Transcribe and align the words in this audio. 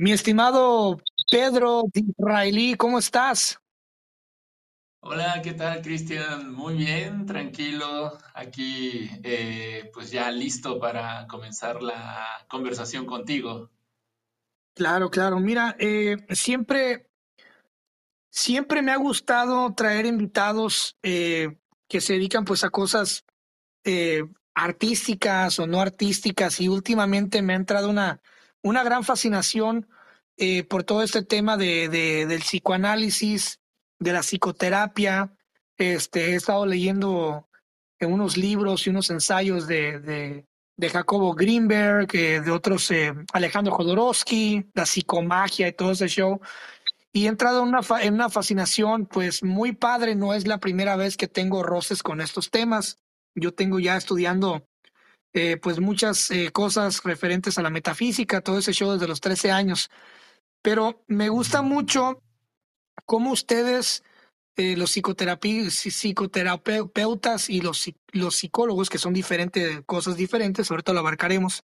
Mi 0.00 0.12
estimado 0.12 1.02
Pedro 1.28 1.82
Israelí, 1.92 2.76
¿cómo 2.76 3.00
estás? 3.00 3.58
Hola, 5.00 5.40
¿qué 5.42 5.54
tal, 5.54 5.82
Cristian? 5.82 6.52
Muy 6.52 6.76
bien, 6.76 7.26
tranquilo, 7.26 8.16
aquí 8.32 9.10
eh, 9.24 9.90
pues 9.92 10.12
ya 10.12 10.30
listo 10.30 10.78
para 10.78 11.26
comenzar 11.26 11.82
la 11.82 12.46
conversación 12.48 13.06
contigo. 13.06 13.70
Claro, 14.74 15.10
claro. 15.10 15.40
Mira, 15.40 15.74
eh, 15.80 16.16
siempre, 16.30 17.10
siempre 18.30 18.82
me 18.82 18.92
ha 18.92 18.96
gustado 18.98 19.74
traer 19.74 20.06
invitados 20.06 20.96
eh, 21.02 21.58
que 21.88 22.00
se 22.00 22.12
dedican 22.12 22.44
pues 22.44 22.62
a 22.62 22.70
cosas 22.70 23.24
eh, 23.82 24.22
artísticas 24.54 25.58
o 25.58 25.66
no 25.66 25.80
artísticas 25.80 26.60
y 26.60 26.68
últimamente 26.68 27.42
me 27.42 27.54
ha 27.54 27.56
entrado 27.56 27.90
una, 27.90 28.22
una 28.68 28.84
gran 28.84 29.04
fascinación 29.04 29.88
eh, 30.36 30.62
por 30.64 30.84
todo 30.84 31.02
este 31.02 31.22
tema 31.22 31.56
de, 31.56 31.88
de- 31.88 32.26
del 32.26 32.40
psicoanálisis, 32.40 33.60
de 33.98 34.12
la 34.12 34.20
psicoterapia. 34.22 35.34
Este, 35.76 36.32
he 36.32 36.34
estado 36.34 36.66
leyendo 36.66 37.48
en 37.98 38.12
unos 38.12 38.36
libros 38.36 38.86
y 38.86 38.90
unos 38.90 39.10
ensayos 39.10 39.66
de, 39.66 39.98
de, 40.76 40.88
Jacobo 40.90 41.34
Greenberg, 41.34 42.08
eh, 42.14 42.40
de 42.40 42.50
otros, 42.52 42.90
eh, 42.92 43.12
Alejandro 43.32 43.74
Jodorowsky, 43.74 44.70
la 44.74 44.86
psicomagia 44.86 45.66
y 45.68 45.72
todo 45.72 45.92
ese 45.92 46.06
show. 46.08 46.40
Y 47.12 47.24
he 47.24 47.28
entrado 47.28 47.62
en 47.62 47.68
una, 47.70 47.80
en 48.02 48.14
una 48.14 48.28
fascinación, 48.28 49.06
pues 49.06 49.42
muy 49.42 49.72
padre, 49.72 50.14
no 50.14 50.34
es 50.34 50.46
la 50.46 50.58
primera 50.58 50.94
vez 50.94 51.16
que 51.16 51.26
tengo 51.26 51.62
roces 51.64 52.02
con 52.02 52.20
estos 52.20 52.50
temas. 52.50 52.98
Yo 53.34 53.52
tengo 53.54 53.80
ya 53.80 53.96
estudiando 53.96 54.67
eh, 55.32 55.56
pues 55.56 55.80
muchas 55.80 56.30
eh, 56.30 56.50
cosas 56.52 57.02
referentes 57.04 57.58
a 57.58 57.62
la 57.62 57.70
metafísica, 57.70 58.40
todo 58.40 58.58
ese 58.58 58.72
show 58.72 58.92
desde 58.92 59.08
los 59.08 59.20
13 59.20 59.50
años, 59.50 59.90
pero 60.62 61.04
me 61.06 61.28
gusta 61.28 61.62
mucho 61.62 62.22
cómo 63.04 63.32
ustedes, 63.32 64.02
eh, 64.56 64.76
los 64.76 64.90
psicoterapeutas 64.90 67.48
y 67.48 67.60
los, 67.60 67.90
los 68.12 68.36
psicólogos, 68.36 68.90
que 68.90 68.98
son 68.98 69.14
diferentes 69.14 69.82
cosas 69.86 70.16
diferentes, 70.16 70.70
ahorita 70.70 70.92
lo 70.92 71.00
abarcaremos, 71.00 71.64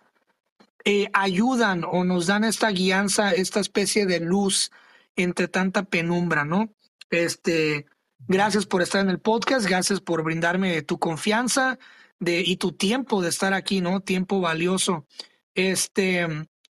eh, 0.85 1.09
ayudan 1.13 1.85
o 1.85 2.05
nos 2.05 2.27
dan 2.27 2.45
esta 2.45 2.71
guianza, 2.71 3.33
esta 3.33 3.61
especie 3.61 4.05
de 4.05 4.21
luz 4.21 4.71
entre 5.17 5.49
tanta 5.49 5.85
penumbra, 5.85 6.45
¿no? 6.45 6.75
Este, 7.11 7.87
gracias 8.27 8.67
por 8.67 8.83
estar 8.83 9.01
en 9.01 9.11
el 9.11 9.21
podcast, 9.21 9.67
gracias 9.67 10.01
por 10.01 10.23
brindarme 10.23 10.83
tu 10.83 10.99
confianza 10.99 11.79
de, 12.23 12.41
y 12.41 12.57
tu 12.57 12.73
tiempo 12.73 13.21
de 13.21 13.29
estar 13.29 13.53
aquí, 13.53 13.81
¿no? 13.81 14.01
Tiempo 14.01 14.41
valioso. 14.41 15.07
Este, 15.55 16.27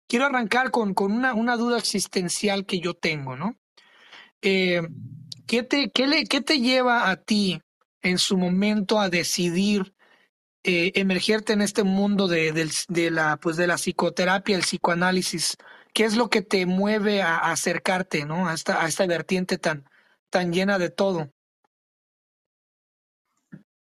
quiero 0.08 0.25
arrancar 0.25 0.70
con, 0.70 0.95
con 0.95 1.12
una, 1.12 1.34
una 1.34 1.56
duda 1.58 1.78
existencial 1.78 2.64
que 2.64 2.81
yo 2.81 2.95
tengo, 2.95 3.36
¿no? 3.36 3.58
Eh, 4.41 4.83
¿qué 5.47 5.62
te, 5.62 5.91
qué 5.91 6.06
le, 6.06 6.25
qué 6.25 6.41
te 6.41 6.58
lleva 6.58 7.11
a 7.11 7.17
ti 7.17 7.61
en 8.00 8.17
su 8.17 8.39
momento 8.39 8.98
a 8.98 9.11
decidir 9.11 9.95
eh, 10.64 10.92
emergerte 10.95 11.53
en 11.53 11.61
este 11.61 11.84
mundo 11.84 12.28
de, 12.28 12.53
de 12.89 13.11
la, 13.11 13.36
pues 13.36 13.56
de 13.58 13.67
la 13.67 13.77
psicoterapia, 13.77 14.56
el 14.56 14.62
psicoanálisis? 14.62 15.56
¿Qué 15.92 16.05
es 16.05 16.17
lo 16.17 16.30
que 16.30 16.41
te 16.41 16.64
mueve 16.64 17.20
a, 17.20 17.36
a 17.36 17.53
acercarte, 17.53 18.25
¿no? 18.25 18.48
A 18.48 18.55
esta, 18.55 18.83
a 18.83 18.89
esta 18.89 19.06
vertiente 19.06 19.58
tan, 19.58 19.84
tan 20.30 20.50
llena 20.50 20.78
de 20.78 20.89
todo. 20.89 21.30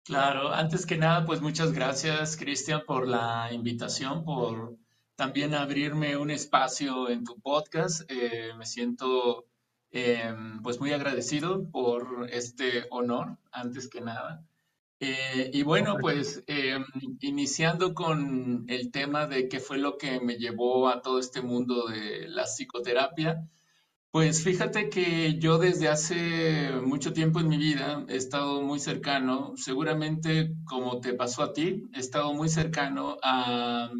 Claro, 0.06 0.52
antes 0.52 0.86
que 0.86 0.96
nada, 0.96 1.26
pues 1.26 1.40
muchas 1.40 1.72
gracias, 1.72 2.36
Cristian, 2.36 2.82
por 2.86 3.08
la 3.08 3.48
invitación, 3.52 4.24
por 4.24 4.76
también 5.16 5.52
abrirme 5.52 6.16
un 6.16 6.30
espacio 6.30 7.08
en 7.10 7.24
tu 7.24 7.40
podcast. 7.40 8.08
Eh, 8.08 8.52
me 8.56 8.66
siento 8.66 9.46
eh, 9.90 10.32
pues 10.62 10.78
muy 10.78 10.92
agradecido 10.92 11.68
por 11.72 12.28
este 12.30 12.86
honor, 12.90 13.36
antes 13.50 13.88
que 13.88 14.00
nada. 14.00 14.46
Eh, 15.00 15.50
y 15.52 15.64
bueno, 15.64 15.96
pues 16.00 16.44
iniciando 17.20 17.92
con 17.92 18.64
el 18.68 18.92
tema 18.92 19.26
de 19.26 19.48
qué 19.48 19.58
fue 19.58 19.78
lo 19.78 19.98
que 19.98 20.20
me 20.20 20.36
llevó 20.36 20.88
a 20.88 21.02
todo 21.02 21.18
este 21.18 21.42
mundo 21.42 21.88
de 21.88 22.28
la 22.28 22.44
psicoterapia, 22.44 23.48
pues 24.16 24.42
fíjate 24.42 24.88
que 24.88 25.38
yo 25.38 25.58
desde 25.58 25.88
hace 25.88 26.70
mucho 26.82 27.12
tiempo 27.12 27.38
en 27.38 27.48
mi 27.48 27.58
vida 27.58 28.02
he 28.08 28.16
estado 28.16 28.62
muy 28.62 28.80
cercano, 28.80 29.52
seguramente 29.56 30.54
como 30.64 31.00
te 31.00 31.12
pasó 31.12 31.42
a 31.42 31.52
ti, 31.52 31.82
he 31.92 32.00
estado 32.00 32.32
muy 32.32 32.48
cercano 32.48 33.18
a 33.22 33.90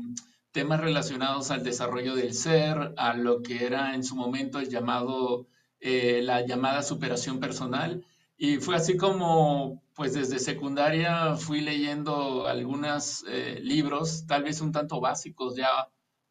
temas 0.53 0.81
relacionados 0.81 1.50
al 1.50 1.62
desarrollo 1.62 2.16
del 2.16 2.32
ser, 2.32 2.94
a 2.97 3.12
lo 3.12 3.43
que 3.43 3.66
era 3.66 3.94
en 3.94 4.03
su 4.03 4.16
momento 4.16 4.59
el 4.59 4.71
llamado, 4.71 5.49
eh, 5.81 6.22
la 6.22 6.47
llamada 6.47 6.82
superación 6.82 7.38
personal. 7.38 8.03
Y 8.38 8.56
fue 8.56 8.76
así 8.76 8.97
como, 8.97 9.82
pues 9.94 10.15
desde 10.15 10.38
secundaria 10.38 11.37
fui 11.37 11.60
leyendo 11.60 12.47
algunos 12.47 13.22
libros, 13.60 14.25
tal 14.26 14.44
vez 14.44 14.62
un 14.62 14.72
tanto 14.72 14.99
básicos 14.99 15.56
ya 15.56 15.69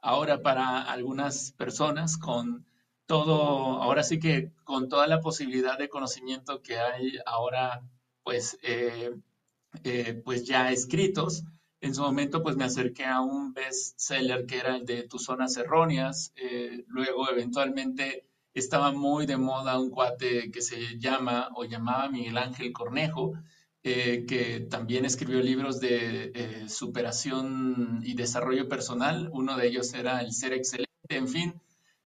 ahora 0.02 0.42
para 0.42 0.82
algunas 0.82 1.52
personas 1.52 2.18
con 2.18 2.66
todo, 3.06 3.82
ahora 3.84 4.04
sí 4.04 4.20
que 4.20 4.52
con 4.64 4.90
toda 4.90 5.08
la 5.08 5.22
posibilidad 5.22 5.78
de 5.78 5.90
conocimiento 5.90 6.62
que 6.62 6.78
hay 6.80 7.18
ahora, 7.26 7.82
pues, 8.24 8.58
eh, 8.64 9.16
eh, 9.84 10.22
pues 10.24 10.46
ya 10.46 10.72
escritos. 10.72 11.44
En 11.82 11.94
su 11.94 12.02
momento, 12.02 12.42
pues 12.42 12.56
me 12.56 12.64
acerqué 12.66 13.06
a 13.06 13.22
un 13.22 13.54
bestseller 13.54 14.46
que 14.46 14.58
era 14.58 14.76
el 14.78 14.86
de 14.86 15.04
Tus 15.08 15.26
Zonas 15.26 15.56
Erróneas. 15.58 16.34
Eh, 16.36 16.84
luego, 16.88 17.30
eventualmente, 17.30 18.26
estaba 18.54 18.92
muy 18.92 19.26
de 19.26 19.38
moda 19.38 19.80
un 19.80 19.92
cuate 19.92 20.52
que 20.52 20.62
se 20.62 20.98
llama 20.98 21.50
o 21.56 21.66
llamaba 21.66 22.10
Miguel 22.10 22.38
Ángel 22.38 22.74
Cornejo, 22.74 23.34
eh, 23.84 24.26
que 24.28 24.62
también 24.62 25.06
escribió 25.06 25.42
libros 25.42 25.80
de 25.80 26.66
superación 26.68 28.02
y 28.04 28.16
desarrollo 28.16 28.68
personal. 28.68 29.30
Uno 29.34 29.58
de 29.58 29.68
ellos 29.68 29.94
era 29.94 30.22
El 30.22 30.34
Ser 30.34 30.54
Excelente. 30.54 30.86
En 31.10 31.28
fin, 31.28 31.62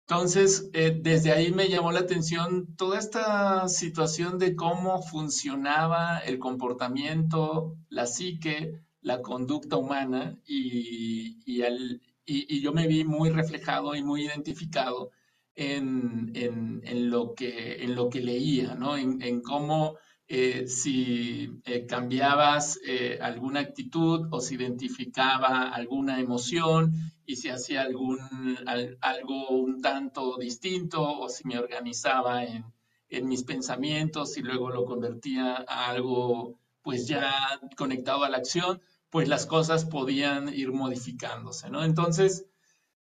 entonces, 0.09 0.71
eh, 0.73 0.99
desde 1.03 1.33
ahí 1.33 1.53
me 1.53 1.69
llamó 1.69 1.93
la 1.93 2.01
atención 2.01 2.75
toda 2.77 2.99
esta 2.99 3.69
situación 3.69 4.39
de 4.39 4.57
cómo 4.57 5.03
funcionaba 5.03 6.19
el 6.21 6.39
comportamiento, 6.39 7.77
la 7.91 8.07
psique, 8.07 8.81
la 9.03 9.21
conducta 9.21 9.77
humana 9.77 10.39
y, 10.47 11.43
y, 11.45 11.63
al- 11.63 12.01
y- 12.25 12.61
yo 12.63 12.73
me 12.73 12.87
vi 12.87 13.05
muy 13.05 13.29
reflejado 13.31 13.95
y 13.95 14.03
muy 14.03 14.25
identificado 14.25 15.11
en, 15.55 16.33
en- 16.35 16.81
en 16.85 17.11
lo 17.11 17.35
que, 17.35 17.83
en 17.85 17.95
lo 17.95 18.09
que 18.09 18.21
leía, 18.21 18.75
¿no? 18.75 18.97
En, 18.97 19.21
en 19.23 19.43
cómo 19.43 19.97
eh, 20.29 20.67
si 20.69 21.51
eh, 21.65 21.87
cambiabas 21.87 22.79
eh, 22.87 23.19
alguna 23.21 23.61
actitud 23.61 24.29
o 24.31 24.41
si 24.41 24.55
identificaba 24.57 25.71
alguna 25.71 26.21
emoción 26.21 26.93
y 27.27 27.37
si 27.37 27.49
hacía 27.49 27.83
algún, 27.83 28.19
al- 28.67 28.99
algo 29.01 29.49
un 29.51 29.81
tanto 29.81 30.37
distinto 30.39 31.03
o 31.03 31.29
si 31.29 31.47
me 31.49 31.59
organizaba 31.59 32.45
en, 32.45 32.65
en 33.09 33.27
mis 33.29 33.43
pensamientos 33.45 34.37
y 34.37 34.43
luego 34.43 34.71
lo 34.71 34.85
convertía 34.85 35.65
a 35.67 35.89
algo 35.91 36.59
pues 36.83 37.07
ya 37.07 37.33
conectado 37.77 38.25
a 38.25 38.29
la 38.31 38.39
acción, 38.39 38.81
pues 39.11 39.29
las 39.29 39.47
cosas 39.47 39.85
podían 39.85 40.49
ir 40.55 40.73
modificándose, 40.73 41.69
¿no? 41.71 41.85
Entonces, 41.85 42.47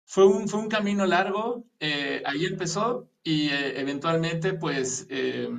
fue 0.06 0.26
un, 0.28 0.48
fue 0.50 0.60
un 0.62 0.70
camino 0.70 1.06
largo, 1.06 1.66
eh, 1.80 2.22
ahí 2.26 2.46
empezó 2.46 3.10
y 3.24 3.50
eh, 3.50 3.80
eventualmente 3.80 4.54
pues 4.54 5.08
eh, 5.10 5.50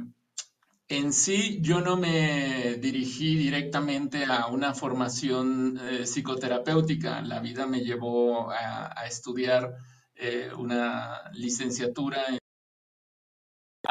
en 0.99 1.13
sí, 1.15 1.59
yo 1.63 1.81
no 1.81 1.97
me 1.97 2.75
dirigí 2.75 3.37
directamente 3.37 4.25
a 4.27 4.47
una 4.49 4.75
formación 4.75 5.79
eh, 5.81 6.05
psicoterapéutica. 6.07 7.23
La 7.23 7.41
vida 7.41 7.67
me 7.67 7.81
llevó 7.81 8.51
a, 8.51 9.07
estudiar 9.07 9.75
eh, 10.15 10.51
una 10.57 11.31
licenciatura, 11.33 12.27
en- 12.29 12.39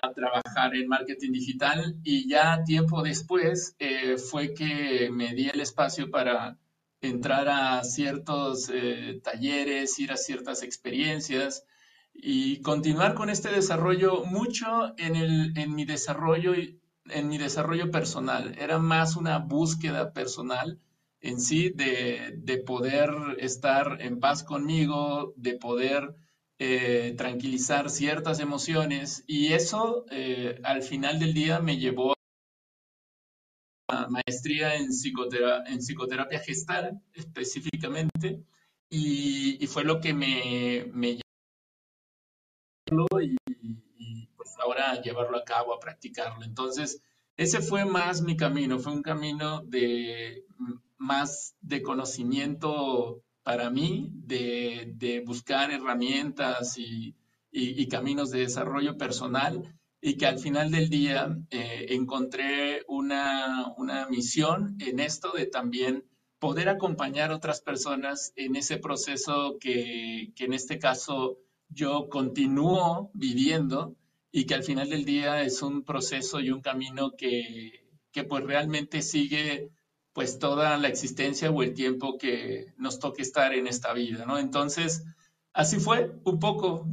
a 0.04 0.14
trabajar 0.14 0.76
en 0.76 0.88
marketing 0.88 1.32
digital 1.32 1.96
y 2.04 2.30
ya 2.30 2.64
tiempo 2.64 3.02
después 3.02 3.76
eh, 3.80 4.18
fue 4.18 4.54
que 4.54 5.10
me 5.12 5.34
di 5.34 5.50
el 5.50 5.60
espacio 5.60 6.10
para 6.12 6.58
entrar 7.02 7.50
a 7.50 7.84
ciertos 7.84 8.70
talleres, 9.24 9.98
ir 10.00 10.12
a 10.12 10.18
ciertas 10.18 10.62
experiencias 10.62 11.66
y 12.14 12.62
continuar 12.62 13.16
con 13.16 13.30
este 13.32 13.50
desarrollo 13.50 14.24
mucho 14.26 14.94
en 14.98 15.16
el, 15.16 15.58
en 15.58 15.74
mi 15.74 15.86
desarrollo 15.86 16.54
en 17.06 17.28
mi 17.28 17.38
desarrollo 17.38 17.92
personal. 17.92 18.56
Era 18.60 18.80
más 18.80 19.16
una 19.16 19.40
búsqueda 19.40 20.14
personal 20.14 20.80
en 21.22 21.40
sí 21.40 21.70
de, 21.70 22.34
de 22.38 22.58
poder 22.58 23.10
estar 23.40 24.02
en 24.02 24.20
paz 24.20 24.44
conmigo, 24.44 25.34
de 25.38 25.54
poder 25.54 26.16
eh, 26.64 27.16
tranquilizar 27.18 27.90
ciertas 27.90 28.40
emociones 28.40 29.24
y 29.26 29.54
eso 29.54 30.06
eh, 30.12 30.60
al 30.64 30.84
final 30.84 31.20
del 31.20 31.34
día 31.34 31.60
me 31.60 31.78
llevó 31.78 32.14
a 33.88 34.08
maestría 34.10 34.76
en, 34.76 34.94
psicotera 34.94 35.64
en 35.66 35.80
psicoterapia 35.80 36.40
gestal 36.40 37.02
específicamente 37.14 38.44
y, 38.90 39.58
y, 39.64 39.68
fue 39.68 39.84
lo 39.84 40.00
que 40.00 40.14
me, 40.14 40.86
me 40.94 41.20
y, 43.22 43.36
y, 43.48 43.91
ahora 44.60 45.02
llevarlo 45.02 45.38
a 45.38 45.44
cabo, 45.44 45.74
a 45.74 45.80
practicarlo. 45.80 46.44
Entonces, 46.44 47.02
ese 47.38 47.62
fue 47.62 47.86
más 47.86 48.22
mi 48.22 48.36
camino, 48.36 48.80
fue 48.80 48.94
un 48.94 49.02
camino 49.02 49.62
de 49.64 50.46
más 50.98 51.56
de 51.62 51.82
conocimiento 51.82 53.24
para 53.44 53.70
mí, 53.70 54.12
de, 54.14 54.94
de 54.96 55.22
buscar 55.22 55.72
herramientas 55.72 56.78
y, 56.78 57.16
y, 57.52 57.88
caminos 57.88 58.30
de 58.32 58.42
desarrollo 58.42 58.98
personal 58.98 59.76
y 60.00 60.16
que 60.16 60.26
al 60.26 60.40
final 60.40 60.72
del 60.72 60.90
día 60.90 61.38
eh, 61.50 61.88
encontré 61.90 62.84
una, 62.88 63.74
una 63.78 64.08
misión 64.08 64.78
en 64.80 65.00
esto 65.00 65.32
de 65.32 65.48
también 65.48 66.06
poder 66.40 66.70
acompañar 66.70 67.32
a 67.32 67.36
otras 67.36 67.62
personas 67.62 68.34
en 68.36 68.56
ese 68.56 68.78
proceso 68.78 69.58
que, 69.60 70.32
que 70.36 70.46
en 70.46 70.54
este 70.54 70.80
caso 70.80 71.38
yo 71.70 72.10
continúo 72.10 73.12
viviendo 73.14 73.96
y 74.32 74.46
que 74.46 74.56
al 74.56 74.64
final 74.64 74.90
del 74.90 75.06
día 75.06 75.42
es 75.44 75.62
un 75.62 75.84
proceso 75.84 76.40
y 76.40 76.52
un 76.52 76.62
camino 76.62 77.12
que, 77.18 77.90
que 78.12 78.24
pues 78.24 78.44
realmente 78.44 79.02
sigue 79.02 79.70
pues 80.14 80.40
toda 80.40 80.78
la 80.78 80.88
existencia 80.88 81.50
o 81.50 81.64
el 81.64 81.74
tiempo 81.74 82.18
que 82.18 82.74
nos 82.78 83.00
toque 83.00 83.22
estar 83.22 83.54
en 83.54 83.68
esta 83.68 83.94
vida, 83.94 84.26
¿no? 84.26 84.38
Entonces, 84.38 85.04
así 85.54 85.80
fue 85.80 86.12
un 86.26 86.40
poco 86.40 86.86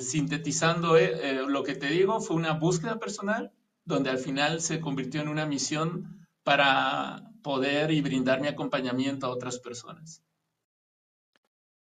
sintetizando 0.00 0.96
eh, 0.96 1.12
eh, 1.22 1.42
lo 1.46 1.62
que 1.62 1.74
te 1.74 1.88
digo, 1.88 2.20
fue 2.20 2.36
una 2.36 2.52
búsqueda 2.52 2.98
personal 2.98 3.52
donde 3.84 4.10
al 4.10 4.18
final 4.18 4.60
se 4.60 4.80
convirtió 4.80 5.20
en 5.20 5.28
una 5.28 5.46
misión 5.46 6.26
para 6.42 7.32
poder 7.42 7.90
y 7.90 8.00
brindar 8.00 8.40
mi 8.40 8.48
acompañamiento 8.48 9.26
a 9.26 9.30
otras 9.30 9.58
personas. 9.58 10.22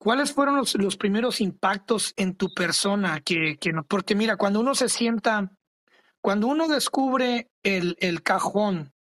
¿Cuáles 0.03 0.33
fueron 0.33 0.57
los, 0.57 0.97
primeros 0.97 1.41
impactos 1.41 2.13
en 2.17 2.35
tu 2.35 2.53
persona? 2.53 3.21
Que, 3.21 3.57
que, 3.57 3.73
porque 3.87 4.17
mira, 4.17 4.37
cuando 4.37 4.59
uno 4.59 4.75
se 4.75 4.89
sienta, 4.89 5.53
cuando 6.21 6.49
uno 6.49 6.67
descubre 6.67 7.53
el, 7.63 7.97
el 8.01 8.21
cajón, 8.25 8.93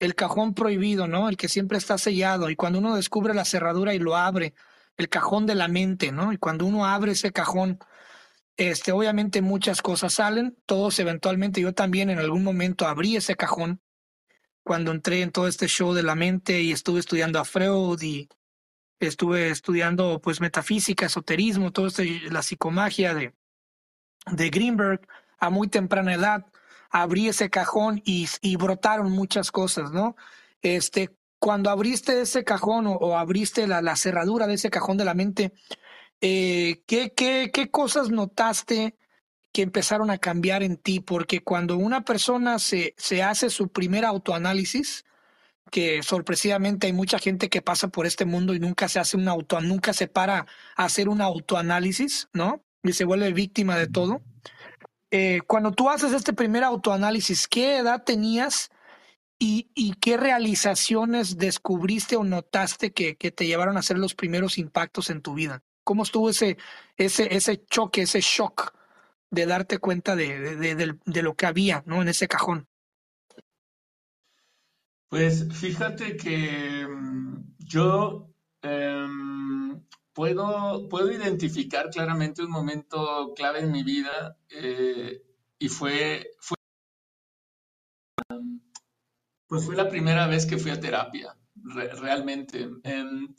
el 0.00 0.16
cajón 0.16 0.54
prohibido, 0.54 1.06
¿no? 1.06 1.28
El 1.28 1.36
que 1.36 1.46
siempre 1.48 1.78
está 1.78 1.98
sellado, 1.98 2.50
y 2.50 2.56
cuando 2.56 2.80
uno 2.80 2.96
descubre 2.96 3.32
la 3.32 3.44
cerradura 3.44 3.94
y 3.94 4.00
lo 4.00 4.16
abre, 4.16 4.54
el 4.96 5.08
cajón 5.08 5.46
de 5.46 5.54
la 5.54 5.68
mente, 5.68 6.10
¿no? 6.10 6.32
Y 6.32 6.36
cuando 6.36 6.66
uno 6.66 6.84
abre 6.84 7.12
ese 7.12 7.30
cajón, 7.30 7.78
este, 8.56 8.90
obviamente 8.90 9.40
muchas 9.40 9.82
cosas 9.82 10.14
salen, 10.14 10.58
todos 10.66 10.98
eventualmente, 10.98 11.60
yo 11.60 11.74
también 11.74 12.10
en 12.10 12.18
algún 12.18 12.42
momento 12.42 12.88
abrí 12.88 13.14
ese 13.14 13.36
cajón 13.36 13.80
cuando 14.64 14.90
entré 14.90 15.22
en 15.22 15.30
todo 15.30 15.46
este 15.46 15.68
show 15.68 15.94
de 15.94 16.02
la 16.02 16.16
mente 16.16 16.60
y 16.60 16.72
estuve 16.72 16.98
estudiando 16.98 17.38
a 17.38 17.44
Freud 17.44 18.02
y 18.02 18.28
estuve 19.00 19.50
estudiando 19.50 20.20
pues 20.20 20.40
metafísica, 20.40 21.06
esoterismo, 21.06 21.72
todo 21.72 21.86
esto, 21.86 22.02
la 22.30 22.42
psicomagia 22.42 23.14
de, 23.14 23.34
de 24.30 24.50
Greenberg 24.50 25.06
a 25.38 25.50
muy 25.50 25.68
temprana 25.68 26.14
edad, 26.14 26.46
abrí 26.90 27.28
ese 27.28 27.50
cajón 27.50 28.02
y, 28.04 28.28
y 28.40 28.56
brotaron 28.56 29.12
muchas 29.12 29.50
cosas, 29.52 29.92
¿no? 29.92 30.16
Este, 30.62 31.16
cuando 31.38 31.70
abriste 31.70 32.20
ese 32.20 32.44
cajón 32.44 32.86
o, 32.86 33.16
abriste 33.16 33.66
la, 33.66 33.96
cerradura 33.96 34.46
de 34.46 34.54
ese 34.54 34.70
cajón 34.70 34.96
de 34.96 35.04
la 35.04 35.14
mente, 35.14 35.52
eh, 36.20 36.82
¿qué, 36.86 37.12
qué, 37.14 37.50
qué 37.52 37.70
cosas 37.70 38.10
notaste 38.10 38.96
que 39.52 39.62
empezaron 39.62 40.10
a 40.10 40.18
cambiar 40.18 40.62
en 40.62 40.76
ti? 40.76 41.00
Porque 41.00 41.40
cuando 41.42 41.76
una 41.76 42.04
persona 42.04 42.58
se, 42.58 42.94
se 42.96 43.22
hace 43.22 43.50
su 43.50 43.68
primer 43.68 44.04
autoanálisis, 44.04 45.04
que 45.68 46.02
sorpresivamente 46.02 46.86
hay 46.86 46.92
mucha 46.92 47.18
gente 47.18 47.48
que 47.48 47.62
pasa 47.62 47.88
por 47.88 48.06
este 48.06 48.24
mundo 48.24 48.54
y 48.54 48.60
nunca 48.60 48.88
se 48.88 48.98
hace 48.98 49.16
un 49.16 49.28
auto, 49.28 49.60
nunca 49.60 49.92
se 49.92 50.08
para 50.08 50.46
a 50.76 50.84
hacer 50.84 51.08
un 51.08 51.20
autoanálisis, 51.20 52.28
¿no? 52.32 52.62
Y 52.82 52.92
se 52.92 53.04
vuelve 53.04 53.32
víctima 53.32 53.76
de 53.76 53.86
todo. 53.86 54.22
Eh, 55.10 55.40
cuando 55.46 55.72
tú 55.72 55.88
haces 55.88 56.12
este 56.12 56.32
primer 56.32 56.64
autoanálisis, 56.64 57.48
¿qué 57.48 57.78
edad 57.78 58.04
tenías 58.04 58.70
¿Y, 59.40 59.94
qué 60.00 60.16
realizaciones 60.16 61.38
descubriste 61.38 62.16
o 62.16 62.24
notaste 62.24 62.92
que, 62.92 63.14
te 63.14 63.46
llevaron 63.46 63.76
a 63.76 63.80
hacer 63.80 63.96
los 63.96 64.14
primeros 64.16 64.58
impactos 64.58 65.10
en 65.10 65.22
tu 65.22 65.34
vida? 65.34 65.62
¿Cómo 65.84 66.02
estuvo 66.02 66.30
ese, 66.30 66.58
ese, 66.96 67.34
ese 67.34 67.64
choque, 67.64 68.02
ese 68.02 68.20
shock 68.20 68.74
de 69.30 69.46
darte 69.46 69.78
cuenta 69.78 70.16
de, 70.16 70.56
de, 70.56 71.22
lo 71.22 71.36
que 71.36 71.46
había 71.46 71.84
¿no? 71.86 72.02
en 72.02 72.08
ese 72.08 72.26
cajón? 72.26 72.66
Pues 75.08 75.46
fíjate 75.52 76.16
que 76.16 76.86
mm, 76.86 77.54
yo 77.58 78.28
em, 78.62 79.82
puedo, 80.12 80.88
puedo 80.88 81.10
identificar 81.12 81.88
claramente 81.90 82.42
un 82.42 82.50
momento 82.50 83.32
clave 83.34 83.60
en 83.60 83.72
mi 83.72 83.82
vida 83.82 84.36
eh, 84.50 85.22
y 85.58 85.68
fue, 85.68 86.30
fue 86.40 86.56
pues 89.46 89.64
fue 89.64 89.76
la 89.76 89.88
primera 89.88 90.26
vez 90.26 90.44
que 90.44 90.58
fui 90.58 90.70
a 90.70 90.80
terapia, 90.80 91.34
realmente. 92.02 92.68
Em, 92.84 93.34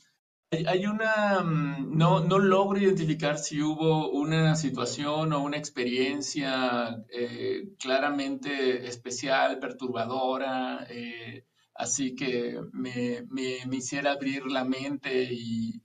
hay, 0.67 0.87
una, 0.87 1.41
mm, 1.41 1.95
no, 1.97 2.21
no 2.21 2.39
logro 2.39 2.79
identificar 2.79 3.37
si 3.37 3.61
hubo 3.61 4.09
una 4.11 4.55
situación 4.55 5.33
o 5.33 5.43
una 5.43 5.57
experiencia 5.57 7.05
eh, 7.09 7.75
claramente 7.79 8.87
especial, 8.87 9.59
perturbadora, 9.59 10.87
eh, 10.89 11.45
así 11.79 12.13
que 12.15 12.59
me, 12.73 13.25
me, 13.29 13.77
hiciera 13.77 14.11
abrir 14.11 14.45
la 14.45 14.65
mente 14.65 15.29
y, 15.31 15.81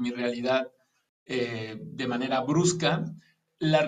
mi 0.00 0.10
realidad 0.12 0.66
eh, 1.26 1.78
de 1.78 2.06
manera 2.06 2.40
brusca. 2.40 3.04
La 3.58 3.86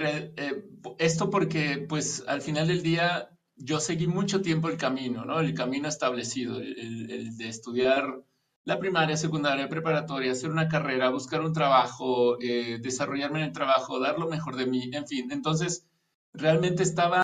esto 0.98 1.30
porque, 1.30 1.84
pues, 1.88 2.22
al 2.28 2.42
final 2.42 2.68
del 2.68 2.82
día 2.82 3.30
yo 3.56 3.80
seguí 3.80 4.06
mucho 4.06 4.42
tiempo 4.42 4.68
el 4.68 4.76
camino, 4.76 5.24
¿no? 5.24 5.40
El 5.40 5.54
camino 5.54 5.88
establecido, 5.88 6.60
el, 6.60 7.36
de 7.36 7.48
estudiar 7.48 8.22
la 8.64 8.78
primaria, 8.78 9.16
secundaria, 9.16 9.68
preparatoria, 9.68 10.32
hacer 10.32 10.50
una 10.50 10.68
carrera, 10.68 11.10
buscar 11.10 11.40
un 11.40 11.52
trabajo, 11.52 12.40
eh, 12.40 12.78
desarrollarme 12.80 13.40
en 13.40 13.46
el 13.46 13.52
trabajo, 13.52 13.98
dar 13.98 14.18
lo 14.18 14.28
mejor 14.28 14.56
de 14.56 14.66
mí, 14.66 14.90
en 14.92 15.06
fin. 15.06 15.32
Entonces, 15.32 15.88
realmente 16.32 16.82
estaba 16.82 17.21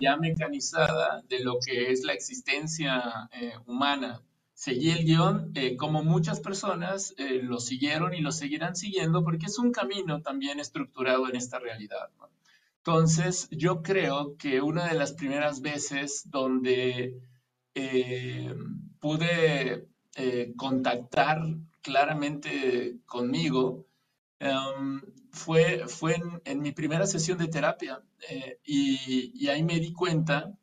ya 0.00 0.16
mecanizada 0.16 1.22
de 1.28 1.40
lo 1.40 1.58
que 1.64 1.90
es 1.92 2.02
la 2.04 2.12
existencia 2.12 3.28
eh, 3.32 3.54
humana. 3.66 4.20
Seguí 4.54 4.90
el 4.90 5.04
guion 5.04 5.52
eh, 5.54 5.76
como 5.76 6.02
muchas 6.04 6.40
personas 6.40 7.14
lo 7.18 7.60
siguieron 7.60 8.14
y 8.14 8.20
lo 8.20 8.30
seguirán 8.30 8.76
siguiendo 8.76 9.24
porque 9.24 9.46
es 9.46 9.58
un 9.58 9.72
camino 9.72 10.20
también 10.20 10.60
estructurado 10.60 11.28
en 11.28 11.36
esta 11.36 11.58
realidad. 11.58 12.10
Entonces, 12.84 13.48
yo 13.50 13.82
creo 13.82 14.36
que 14.38 14.62
una 14.62 14.88
de 14.88 14.94
las 14.94 15.12
primeras 15.12 15.60
veces 15.60 16.22
donde 16.30 17.20
eh, 17.74 18.54
pude 19.00 19.86
eh, 20.16 20.52
contactar 20.56 21.40
claramente 21.82 22.98
conmigo 23.06 23.86
em, 24.38 25.00
fue, 25.32 25.86
fue 25.88 26.16
en, 26.44 26.60
mi 26.60 26.72
primera 26.72 27.06
sesión 27.06 27.38
de 27.38 27.48
terapia 27.48 28.02
eh, 28.28 28.58
y, 28.64 29.48
ahí 29.48 29.62
me 29.62 29.80
di 29.80 29.92
cuenta 29.92 30.56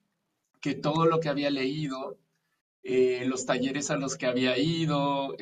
que 0.62 0.76
todo 0.76 1.06
lo 1.06 1.20
que 1.20 1.30
había 1.30 1.50
leído, 1.50 2.18
los 2.84 3.46
talleres 3.46 3.92
a 3.92 3.98
los 3.98 4.16
que 4.16 4.28
había 4.28 4.58
ido, 4.58 5.36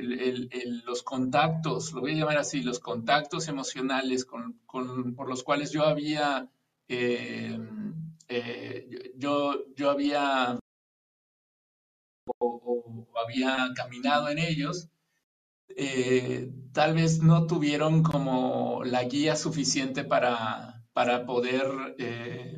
los 0.86 1.04
contactos, 1.04 1.94
lo 1.94 2.02
voy 2.02 2.14
a 2.14 2.16
llamar 2.16 2.40
así, 2.40 2.64
los 2.64 2.80
contactos 2.80 3.48
emocionales 3.48 4.26
por 4.26 5.30
los 5.30 5.44
cuales 5.44 5.72
yo 5.72 5.84
había 5.84 6.50
eh, 6.88 7.60
eh, 8.28 9.14
yo, 9.18 9.66
yo 9.76 9.90
había 9.90 10.60
había 13.24 13.70
caminado 13.76 14.30
en 14.30 14.40
ellos, 14.40 14.90
eh, 15.70 16.52
tal 16.74 16.94
vez 16.94 17.22
no 17.22 17.48
tuvieron 17.48 18.04
como 18.04 18.84
la 18.84 19.04
guía 19.04 19.36
suficiente 19.36 20.04
para, 20.04 20.84
para, 20.94 21.26
poder, 21.26 21.96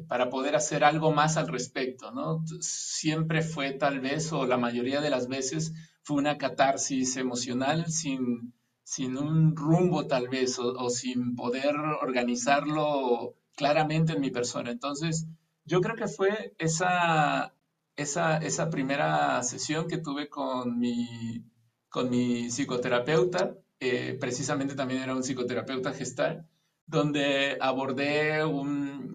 para 0.08 0.30
poder 0.30 0.56
hacer 0.56 0.84
algo 0.84 1.12
más 1.12 1.38
al 1.38 1.48
respecto, 1.48 2.12
¿no? 2.12 2.44
Siempre 2.60 3.42
fue 3.42 3.72
tal 3.72 4.00
vez, 4.00 4.32
o 4.34 4.46
la 4.46 4.58
mayoría 4.58 5.02
de 5.02 5.10
las 5.10 5.28
veces, 5.28 5.74
fue 6.04 6.18
una 6.18 6.38
catarsis 6.38 7.18
emocional 7.18 7.88
sin, 7.88 8.54
sin 8.84 9.18
un 9.18 9.56
rumbo 9.56 10.08
tal 10.08 10.30
vez, 10.30 10.60
o 10.60 10.90
sin 10.90 11.36
poder 11.36 11.76
organizarlo 12.02 13.36
claramente 13.56 14.14
en 14.14 14.22
mi 14.22 14.32
persona. 14.32 14.72
Entonces, 14.72 15.28
yo 15.66 15.82
creo 15.82 15.96
que 15.96 16.08
fue 16.08 16.54
esa, 16.60 17.54
esa, 17.98 18.38
esa 18.38 18.70
primera 18.70 19.44
sesión 19.44 19.88
que 19.88 19.98
tuve 19.98 20.30
con 20.30 20.80
mi, 20.80 21.44
con 21.98 22.12
mi 22.12 22.52
psicoterapeuta, 22.52 23.58
eh, 23.80 24.16
precisamente 24.20 24.76
también 24.76 25.02
era 25.02 25.16
un 25.16 25.24
psicoterapeuta 25.24 25.94
gestal, 25.94 26.48
donde 26.86 27.58
abordé 27.60 28.44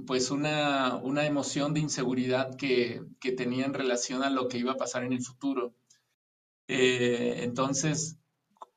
pues 0.04 0.32
una, 0.32 0.96
una 0.96 1.24
emoción 1.24 1.74
de 1.74 1.78
inseguridad 1.78 2.56
que, 2.56 3.00
que, 3.20 3.30
tenía 3.30 3.66
en 3.66 3.74
relación 3.74 4.24
a 4.24 4.30
lo 4.30 4.48
que 4.48 4.58
iba 4.58 4.72
a 4.72 4.76
pasar 4.76 5.04
en 5.04 5.12
el 5.12 5.22
futuro. 5.22 5.76
Eh, 6.66 7.44
entonces, 7.44 8.18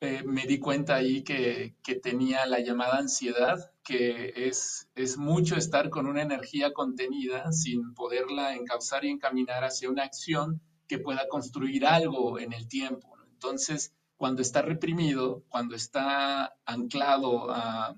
eh, 0.02 0.22
me 0.24 0.46
di 0.46 0.60
cuenta 0.60 0.94
ahí 0.94 1.24
que, 1.24 1.74
que, 1.82 1.96
tenía 1.96 2.46
la 2.46 2.60
llamada 2.60 3.00
ansiedad, 3.00 3.72
que 3.84 4.34
es, 4.36 4.88
es 4.94 5.18
mucho 5.18 5.56
estar 5.56 5.90
con 5.90 6.06
una 6.06 6.22
energía 6.22 6.74
contenida 6.74 7.52
sin 7.52 7.96
poderla 7.96 8.54
encauzar 8.54 9.04
y 9.04 9.10
encaminar 9.10 9.64
hacia 9.64 9.90
una 9.90 10.04
acción 10.04 10.62
que 10.88 11.00
pueda 11.00 11.28
construir 11.28 11.88
algo 11.88 12.38
en 12.38 12.54
el 12.54 12.68
tiempo. 12.68 13.15
Entonces, 13.46 13.94
cuando 14.18 14.42
está 14.42 14.62
reprimido, 14.62 15.44
cuando 15.50 15.76
está 15.76 16.56
anclado 16.66 17.52
a, 17.52 17.96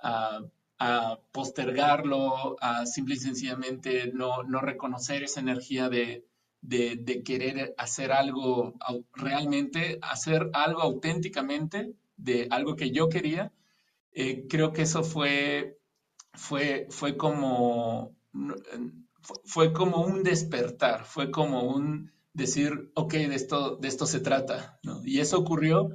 a, 0.00 0.40
a 0.78 1.20
postergarlo, 1.32 2.56
a 2.60 2.84
simple 2.84 3.14
y 3.14 3.18
sencillamente 3.18 4.10
no, 4.12 4.42
no 4.42 4.60
reconocer 4.60 5.22
esa 5.22 5.40
energía 5.40 5.88
de, 5.88 6.24
de, 6.60 7.22
querer 7.22 7.74
hacer 7.78 8.12
algo 8.12 8.74
realmente, 9.12 9.98
hacer 10.02 10.50
algo 10.52 10.82
auténticamente 10.82 11.94
de 12.16 12.48
algo 12.50 12.74
que 12.74 12.90
yo 12.90 13.08
quería, 13.08 13.52
eh, 14.12 14.46
creo 14.48 14.72
que 14.72 14.82
eso 14.82 15.04
fue, 15.04 15.78
fue, 16.34 16.88
fue 16.90 17.16
como, 17.16 18.16
fue 19.44 19.72
como 19.72 20.02
un 20.02 20.24
despertar, 20.24 21.04
fue 21.04 21.30
como 21.30 21.62
un 21.62 22.12
decir, 22.32 22.90
ok, 22.94 23.12
de 23.14 23.34
esto, 23.34 23.76
de 23.76 23.88
esto 23.88 24.06
se 24.06 24.20
trata, 24.20 24.78
Y 25.04 25.20
eso 25.20 25.38
ocurrió, 25.38 25.90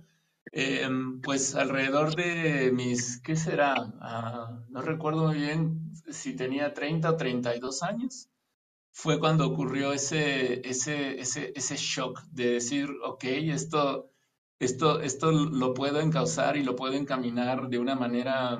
em, 0.51 1.21
pues 1.21 1.55
alrededor 1.55 2.15
de 2.15 2.71
mis, 2.71 3.21
¿qué 3.21 3.35
será? 3.35 3.75
Ah, 4.01 4.63
no 4.69 4.81
recuerdo 4.81 5.27
muy 5.27 5.37
bien 5.37 5.93
si 6.09 6.35
tenía 6.35 6.73
30 6.73 7.11
o 7.11 7.17
32 7.17 7.83
años 7.83 8.29
fue 8.93 9.19
cuando 9.19 9.47
ocurrió 9.47 9.91
ese, 9.91 10.67
ese, 10.67 11.19
ese, 11.19 11.51
ese 11.55 11.75
shock 11.75 12.21
de 12.31 12.53
decir, 12.53 12.89
ok, 13.03 13.23
esto, 13.25 14.11
esto, 14.59 15.01
esto 15.01 15.31
lo 15.31 15.73
puedo 15.73 15.99
encauzar 15.99 16.57
y 16.57 16.63
lo 16.63 16.75
puedo 16.75 16.93
encaminar 16.93 17.69
de 17.69 17.79
una 17.79 17.95
manera, 17.95 18.57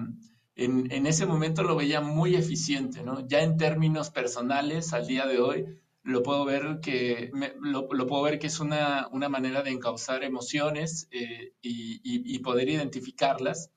en, 0.56 0.92
en, 0.92 1.06
ese 1.06 1.28
momento 1.28 1.64
lo 1.64 1.76
veía 1.76 2.02
muy 2.02 2.36
eficiente, 2.36 3.04
¿no? 3.04 3.26
Ya 3.28 3.42
en 3.42 3.58
términos 3.58 4.10
personales, 4.10 4.92
al 4.94 5.06
día 5.06 5.28
de 5.28 5.40
hoy, 5.40 5.80
lo 6.04 6.22
puedo 6.22 6.46
ver 6.46 6.80
que, 6.82 7.32
lo, 7.62 7.88
lo, 7.92 8.08
puedo 8.08 8.24
ver 8.24 8.40
que 8.40 8.48
es 8.48 8.60
una, 8.60 9.08
una 9.12 9.30
manera 9.30 9.64
de 9.64 9.72
encauzar 9.72 10.24
emociones 10.24 11.08
eh, 11.12 11.54
y, 11.62 12.02
y, 12.04 12.40
poder 12.40 12.70
identificarlas 12.70 13.72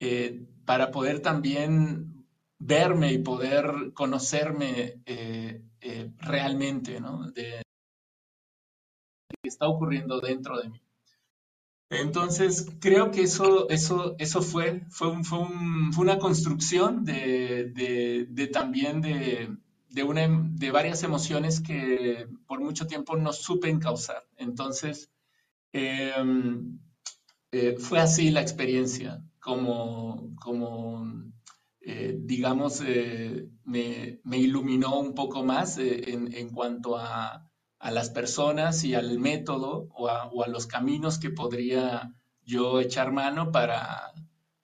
eh, 0.00 0.46
para 0.64 0.90
poder 0.90 1.20
también 1.20 2.24
verme 2.58 3.12
y 3.12 3.18
poder 3.18 3.92
conocerme 3.94 5.02
eh, 5.06 5.62
eh, 5.80 6.12
realmente, 6.18 7.00
¿no? 7.00 7.30
De, 7.30 7.62
que 9.42 9.48
está 9.48 9.68
ocurriendo 9.68 10.20
dentro 10.20 10.58
de 10.58 10.70
mí. 10.70 10.80
Entonces, 11.90 12.66
creo 12.80 13.10
que 13.10 13.22
eso, 13.22 13.68
eso, 13.70 14.14
eso 14.18 14.42
fue, 14.42 14.82
fue, 14.90 15.22
fue, 15.24 15.38
una 15.98 16.18
construcción 16.18 17.04
de, 17.04 18.26
de, 18.28 18.46
también 18.48 19.00
de, 19.00 19.56
una, 20.04 20.28
de 20.54 20.70
varias 20.70 21.02
emociones 21.02 21.60
que 21.60 22.28
por 22.46 22.60
mucho 22.60 22.86
tiempo 22.86 23.16
no 23.16 23.32
supe 23.32 23.68
encauzar. 23.70 24.24
Entonces, 24.36 25.10
em, 25.72 26.78
eh, 27.52 27.76
fue 27.78 27.98
así 28.00 28.30
la 28.30 28.40
experiencia, 28.42 29.22
como, 29.40 30.34
como 30.36 31.28
eh, 31.90 32.18
digamos, 32.20 32.82
eh, 32.84 33.48
me, 33.64 34.20
iluminó 34.36 35.00
un 35.00 35.14
poco 35.14 35.42
más 35.42 35.78
eh, 35.78 36.12
en, 36.12 36.50
cuanto 36.50 36.98
a, 36.98 37.50
las 37.80 38.10
personas 38.10 38.84
y 38.84 38.94
al 38.94 39.18
método 39.18 39.88
o 39.94 40.08
a, 40.08 40.48
los 40.48 40.66
caminos 40.66 41.18
que 41.18 41.30
podría 41.30 42.12
yo 42.42 42.80
echar 42.80 43.10
mano 43.12 43.52
para 43.52 44.12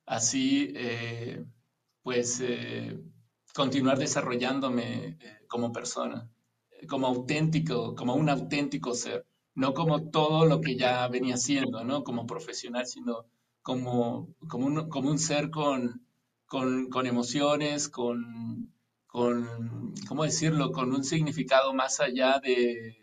así, 0.05 0.75
pues, 2.03 2.43
continuar 3.55 3.99
desarrollándome 3.99 5.19
como 5.49 5.73
persona, 5.73 6.29
como 6.89 7.07
auténtico, 7.07 7.95
como 7.95 8.15
un 8.15 8.29
auténtico 8.29 8.95
ser, 8.95 9.27
no 9.55 9.73
como 9.75 10.11
todo 10.11 10.45
lo 10.45 10.61
que 10.61 10.77
ya 10.77 11.07
venía 11.09 11.37
siendo, 11.37 11.85
¿no? 11.85 12.05
Como 12.05 12.27
profesional, 12.27 12.87
sino 12.87 13.27
como, 13.63 14.35
como, 14.49 14.89
como 14.89 15.11
un 15.11 15.19
ser 15.19 15.51
con 15.51 16.05
con, 16.47 17.07
emociones, 17.07 17.89
con, 17.89 18.73
con, 19.07 19.95
¿cómo 20.07 20.25
decirlo?, 20.25 20.71
con 20.73 20.93
un 20.93 21.05
significado 21.05 21.75
más 21.75 22.01
allá 22.01 22.39
de, 22.41 22.97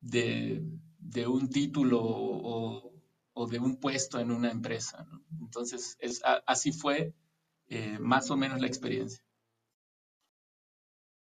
de, 0.00 1.26
un 1.26 1.48
título 1.48 2.00
o, 2.02 3.46
de 3.48 3.58
un 3.58 3.76
puesto 3.80 4.18
en 4.18 4.30
una 4.30 4.50
empresa. 4.50 5.06
Entonces, 5.40 5.96
es, 6.00 6.20
así 6.46 6.72
fue 6.72 7.14
eh, 7.68 7.98
más 7.98 8.30
o 8.30 8.36
menos 8.36 8.60
la 8.60 8.66
experiencia. 8.66 9.24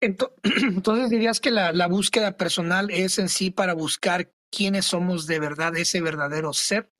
Entonces 0.00 1.10
dirías 1.10 1.40
que 1.40 1.50
la, 1.50 1.88
búsqueda 1.88 2.36
personal 2.36 2.90
es 2.90 3.18
en 3.18 3.28
sí 3.28 3.50
para 3.50 3.74
buscar 3.74 4.32
quiénes 4.50 4.86
somos 4.86 5.26
de 5.26 5.40
verdad, 5.40 5.76
ese 5.76 6.00
verdadero 6.00 6.52
ser. 6.52 6.90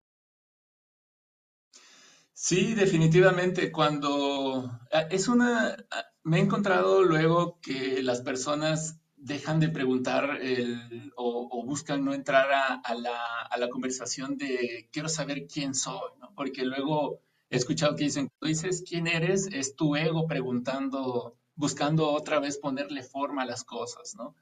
Sí, 2.32 2.74
definitivamente. 2.74 3.72
Cuando 3.72 4.78
ah, 4.92 5.06
es 5.10 5.28
una, 5.28 5.76
ah, 5.90 6.04
me 6.22 6.38
he 6.38 6.40
encontrado 6.40 7.02
luego 7.02 7.60
que 7.60 8.02
las 8.02 8.20
personas 8.20 8.98
dejan 9.16 9.58
de 9.58 9.70
preguntar 9.70 10.38
o, 11.16 11.64
buscan 11.64 12.04
no 12.04 12.14
entrar 12.14 12.48
a, 12.52 12.94
la, 12.94 13.68
conversación 13.70 14.36
de 14.36 14.88
quiero 14.92 15.08
saber 15.08 15.46
quién 15.46 15.74
soy. 15.74 16.10
Porque 16.34 16.64
luego 16.64 17.22
he 17.50 17.56
escuchado 17.56 17.96
que 17.96 18.04
dicen, 18.04 18.28
tú 18.38 18.46
dices 18.46 18.84
quién 18.86 19.06
eres, 19.06 19.48
es 19.52 19.74
tu 19.74 19.96
ego 19.96 20.26
preguntando, 20.26 21.36
buscando 21.56 22.10
otra 22.10 22.38
vez 22.38 22.58
ponerle 22.58 23.02
forma 23.02 23.42
a 23.42 23.46
las 23.46 23.64
cosas, 23.64 24.14
¿no? 24.14 24.34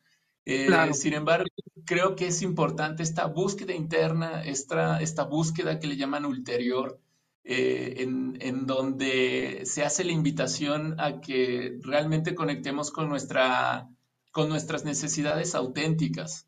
Eh, 0.47 0.69
sin 0.93 1.15
embargo, 1.15 1.47
creo 1.87 2.17
que 2.17 2.27
es 2.27 2.43
importante 2.43 3.03
esta 3.03 3.27
búsqueda 3.27 3.73
interna, 3.73 4.43
esta, 4.45 5.01
esta 5.01 5.25
búsqueda 5.25 5.79
que 5.79 5.87
le 5.87 5.97
llaman 5.97 6.27
ulterior, 6.27 7.01
eh, 7.45 7.97
en, 7.99 8.67
donde 8.67 9.63
se 9.65 9.85
hace 9.85 10.05
la 10.05 10.13
invitación 10.13 10.99
a 10.99 11.21
que 11.21 11.79
realmente 11.83 12.35
conectemos 12.35 12.91
con, 12.91 13.09
nuestra, 13.09 13.91
con 14.33 14.49
nuestras 14.49 14.85
necesidades 14.85 15.55
auténticas. 15.55 16.47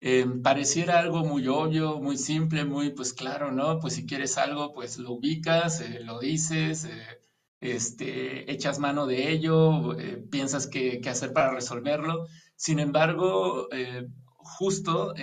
Eh, 0.00 0.26
pareciera 0.42 1.00
algo 1.00 1.24
muy 1.24 1.48
obvio, 1.48 1.98
muy 1.98 2.16
simple, 2.16 2.64
muy 2.64 2.90
pues 2.90 3.12
claro, 3.12 3.50
¿no? 3.50 3.80
Pues 3.80 3.94
si 3.94 4.06
quieres 4.06 4.38
algo, 4.38 4.72
pues 4.72 4.98
lo 4.98 5.12
ubicas, 5.12 5.80
eh, 5.80 6.00
lo 6.00 6.20
dices, 6.20 6.86
este, 7.60 8.50
echas 8.52 8.78
mano 8.78 9.06
de 9.06 9.30
ello, 9.30 9.96
piensas 10.30 10.66
qué, 10.66 11.00
hacer 11.08 11.32
para 11.32 11.52
resolverlo. 11.52 12.26
Sin 12.56 12.78
embargo, 12.78 13.68
justo 14.36 15.14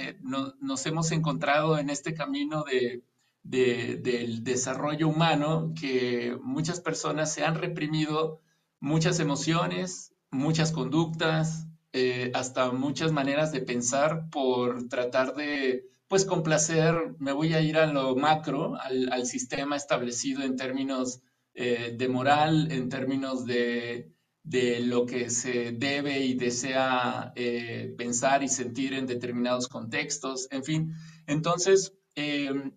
nos 0.59 0.85
hemos 0.85 1.11
encontrado 1.11 1.77
en 1.77 1.89
este 1.89 2.13
camino 2.13 2.63
de 2.63 3.03
del 3.43 4.43
desarrollo 4.43 5.09
humano 5.09 5.73
que 5.79 6.37
muchas 6.41 6.79
personas 6.79 7.33
se 7.33 7.43
han 7.43 7.55
reprimido 7.55 8.39
muchas 8.79 9.19
emociones, 9.19 10.13
muchas 10.31 10.71
conductas, 10.71 11.67
eh, 11.91 12.31
hasta 12.33 12.71
muchas 12.71 13.11
maneras 13.11 13.51
de 13.51 13.61
pensar 13.61 14.29
por 14.29 14.87
tratar 14.87 15.35
de, 15.35 15.85
pues, 16.07 16.25
complacer, 16.25 17.15
me 17.19 17.33
voy 17.33 17.53
a 17.53 17.61
ir 17.61 17.77
a 17.77 17.85
lo 17.85 18.15
macro, 18.15 18.75
al, 18.79 19.25
sistema 19.25 19.75
establecido 19.75 20.43
en 20.43 20.55
términos 20.55 21.21
eh, 21.53 21.93
de 21.95 22.07
moral, 22.07 22.71
en 22.71 22.89
términos 22.89 23.45
de, 23.45 24.11
de, 24.43 24.79
lo 24.81 25.05
que 25.05 25.29
se 25.29 25.71
debe 25.71 26.19
y 26.19 26.33
desea 26.33 27.31
eh, 27.35 27.93
pensar 27.97 28.43
y 28.43 28.47
sentir 28.49 28.93
en 28.93 29.05
determinados 29.05 29.67
contextos, 29.67 30.47
en 30.51 30.63
fin. 30.63 30.93
Entonces, 31.27 31.93
eh, 32.15 32.71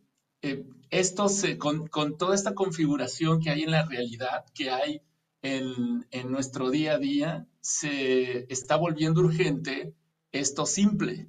esto 0.91 1.29
se, 1.29 1.59
con, 1.59 1.89
toda 2.19 2.35
esta 2.35 2.55
configuración 2.55 3.41
que 3.41 3.51
hay 3.51 3.63
en 3.63 3.71
la 3.71 3.85
realidad, 3.85 4.45
que 4.55 4.71
hay 4.71 5.03
en, 5.43 6.07
nuestro 6.31 6.71
día 6.71 6.95
a 6.95 6.99
día, 6.99 7.47
se 7.61 8.47
está 8.53 8.77
volviendo 8.77 9.21
urgente 9.21 9.95
esto 10.33 10.67
simple, 10.67 11.29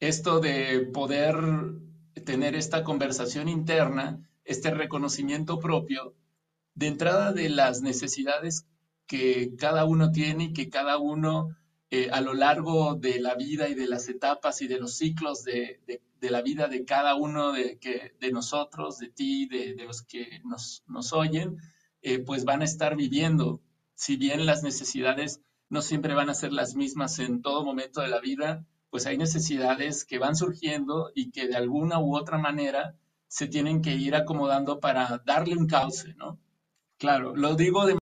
esto 0.00 0.40
de 0.40 0.80
poder 0.92 1.36
tener 2.24 2.54
esta 2.54 2.82
conversación 2.82 3.48
interna, 3.48 4.28
este 4.44 4.70
reconocimiento 4.70 5.58
propio, 5.58 6.14
de 6.74 6.86
entrada 6.86 7.32
de 7.32 7.48
las 7.48 7.82
necesidades 7.82 8.66
que 9.06 9.54
cada 9.58 9.84
uno 9.84 10.10
tiene 10.10 10.44
y 10.44 10.52
que 10.52 10.70
cada 10.70 10.98
uno 10.98 11.56
eh, 11.90 12.08
a 12.10 12.22
lo 12.22 12.32
largo 12.32 12.94
de 12.94 13.20
la 13.20 13.34
vida 13.34 13.68
y 13.68 13.74
de 13.74 13.86
las 13.86 14.08
etapas 14.08 14.62
y 14.62 14.66
de 14.66 14.78
los 14.80 14.96
ciclos 14.96 15.44
de, 15.44 15.80
la 16.20 16.40
vida 16.40 16.68
de 16.68 16.86
cada 16.86 17.16
uno 17.16 17.52
de, 17.52 17.78
que, 17.78 18.14
de 18.18 18.32
nosotros, 18.32 18.98
de 18.98 19.08
ti, 19.08 19.46
de, 19.46 19.74
los 19.84 20.02
que 20.02 20.40
nos, 20.44 21.12
oyen, 21.12 21.58
eh, 22.00 22.20
pues 22.20 22.44
van 22.46 22.62
a 22.62 22.64
estar 22.64 22.96
viviendo. 22.96 23.60
Si 23.94 24.16
bien 24.16 24.46
las 24.46 24.62
necesidades 24.62 25.42
no 25.68 25.82
siempre 25.82 26.14
van 26.14 26.30
a 26.30 26.34
ser 26.34 26.54
las 26.54 26.74
mismas 26.74 27.18
en 27.18 27.42
todo 27.42 27.62
momento 27.62 28.00
de 28.00 28.08
la 28.08 28.20
vida, 28.20 28.64
pues 28.88 29.04
hay 29.04 29.18
necesidades 29.18 30.06
que 30.06 30.18
van 30.18 30.34
surgiendo 30.34 31.10
y 31.14 31.30
que 31.30 31.46
de 31.46 31.56
alguna 31.56 32.00
u 32.00 32.16
otra 32.16 32.38
manera 32.38 32.96
se 33.28 33.48
tienen 33.48 33.82
que 33.82 33.94
ir 33.94 34.14
acomodando 34.14 34.80
para 34.80 35.22
darle 35.26 35.56
un 35.56 35.66
cauce, 35.66 36.14
¿no? 36.14 36.38
Claro, 37.02 37.34
lo 37.34 37.56
digo 37.56 37.84
de 37.84 37.98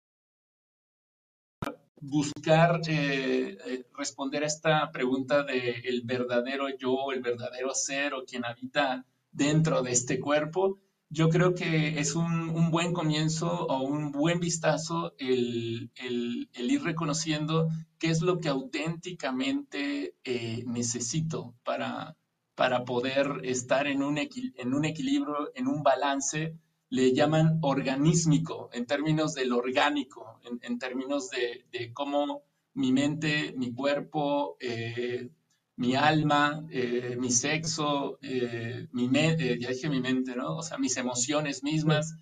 buscar 2.02 2.82
eh, 2.86 3.56
eh, 3.64 3.86
responder 3.96 4.42
a 4.42 4.46
esta 4.46 4.92
pregunta 4.92 5.42
de 5.42 5.70
el 5.86 6.02
verdadero 6.02 6.66
yo, 6.76 7.10
el 7.10 7.22
verdadero 7.22 7.74
ser 7.74 8.12
o 8.12 8.26
quien 8.26 8.44
habita 8.44 9.06
dentro 9.32 9.82
de 9.82 9.92
este 9.92 10.20
cuerpo, 10.20 10.80
yo 11.08 11.30
creo 11.30 11.54
que 11.54 11.98
es 11.98 12.14
un, 12.14 12.70
buen 12.70 12.92
comienzo 12.92 13.50
o 13.68 13.80
un 13.84 14.12
buen 14.12 14.38
vistazo 14.38 15.14
el, 15.16 15.90
ir 16.52 16.82
reconociendo 16.82 17.70
qué 17.98 18.10
es 18.10 18.20
lo 18.20 18.38
que 18.38 18.50
auténticamente 18.50 20.14
eh, 20.24 20.62
necesito 20.66 21.54
para, 21.64 22.18
para 22.54 22.84
poder 22.84 23.40
estar 23.44 23.86
un, 23.86 24.18
en 24.18 24.74
un 24.74 24.84
equilibrio, 24.84 25.52
en 25.54 25.68
un 25.68 25.82
balance 25.82 26.54
le 26.90 27.14
llaman 27.14 27.58
organísmico, 27.62 28.68
en 28.72 28.84
términos 28.84 29.34
del 29.34 29.52
orgánico, 29.52 30.40
en, 30.60 30.78
términos 30.78 31.30
de, 31.30 31.92
cómo 31.92 32.42
mi 32.74 32.92
mente, 32.92 33.54
mi 33.56 33.72
cuerpo, 33.72 34.56
eh, 34.60 35.30
mi 35.76 35.94
alma, 35.94 36.66
eh, 36.70 37.16
mi 37.18 37.30
sexo, 37.30 38.18
eh, 38.22 38.88
mi 38.92 39.08
ya 39.08 39.68
dije 39.68 39.88
mi 39.88 40.00
mente, 40.00 40.34
¿no? 40.34 40.56
O 40.56 40.62
sea, 40.62 40.78
mis 40.78 40.96
emociones 40.96 41.62
mismas 41.62 42.16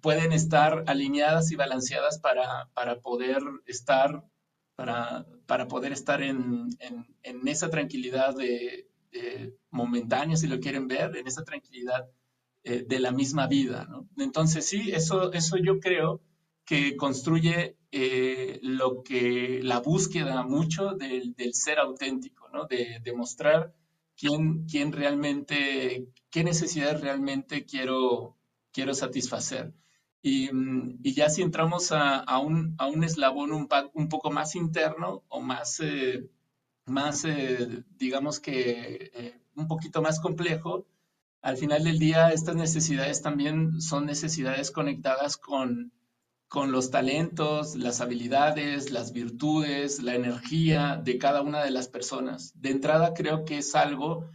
pueden 0.00 0.32
estar 0.32 0.84
alineadas 0.88 1.52
y 1.52 1.56
balanceadas 1.56 2.18
para, 2.18 2.68
para 2.74 3.00
poder 3.00 3.42
estar, 3.66 4.24
para, 4.74 5.24
para 5.46 5.68
poder 5.68 5.92
estar 5.92 6.20
en, 6.20 6.68
en, 6.80 7.48
esa 7.48 7.70
tranquilidad 7.70 8.34
de, 8.34 8.88
momentánea, 9.70 10.36
si 10.36 10.48
lo 10.48 10.58
quieren 10.58 10.88
ver, 10.88 11.16
en 11.16 11.28
esa 11.28 11.44
tranquilidad 11.44 12.08
eh, 12.66 12.82
de 12.88 12.98
la 12.98 13.12
misma 13.12 13.46
vida. 13.46 13.86
¿no? 13.90 14.08
Entonces 14.16 14.66
sí, 14.66 14.90
eso, 14.90 15.32
eso 15.34 15.58
yo 15.58 15.80
creo 15.80 16.22
que 16.64 16.96
construye 16.96 17.76
eh, 17.92 18.58
lo 18.62 19.02
que 19.02 19.60
la 19.62 19.80
búsqueda 19.80 20.42
mucho 20.44 20.94
del, 20.94 21.34
ser 21.52 21.78
auténtico, 21.78 22.48
¿no? 22.48 22.64
de 22.64 23.00
demostrar 23.02 23.74
quién, 24.16 24.64
quién 24.64 24.92
realmente, 24.92 26.08
qué 26.30 26.42
necesidades 26.42 27.02
realmente 27.02 27.66
quiero, 27.66 28.38
quiero 28.72 28.94
satisfacer. 28.94 29.74
Y, 30.22 30.48
y, 31.02 31.12
ya 31.12 31.28
si 31.28 31.42
entramos 31.42 31.92
a, 31.92 32.20
a, 32.20 32.38
un, 32.38 32.76
a 32.78 32.86
un, 32.86 33.04
eslabón 33.04 33.52
un, 33.52 33.68
un, 33.92 34.08
poco 34.08 34.30
más 34.30 34.54
interno 34.54 35.22
o 35.28 35.42
más, 35.42 35.80
eh, 35.80 36.30
más 36.86 37.26
digamos 37.98 38.40
que 38.40 39.34
un 39.54 39.68
poquito 39.68 40.00
más 40.00 40.18
complejo, 40.18 40.86
al 41.44 41.58
final 41.58 41.84
del 41.84 41.98
día 41.98 42.30
estas 42.30 42.56
necesidades 42.56 43.20
también 43.20 43.82
son 43.82 44.06
necesidades 44.06 44.70
conectadas 44.70 45.36
con, 45.36 45.92
con 46.48 46.72
los 46.72 46.90
talentos, 46.90 47.76
las 47.76 48.00
habilidades, 48.00 48.90
las 48.90 49.12
virtudes, 49.12 50.02
la 50.02 50.14
energía 50.14 50.98
de 51.04 51.18
cada 51.18 51.42
una 51.42 51.62
de 51.62 51.70
las 51.70 51.88
personas. 51.88 52.58
De 52.58 52.70
entrada 52.70 53.12
creo 53.12 53.44
que 53.44 53.58
es 53.58 53.74
algo 53.74 54.26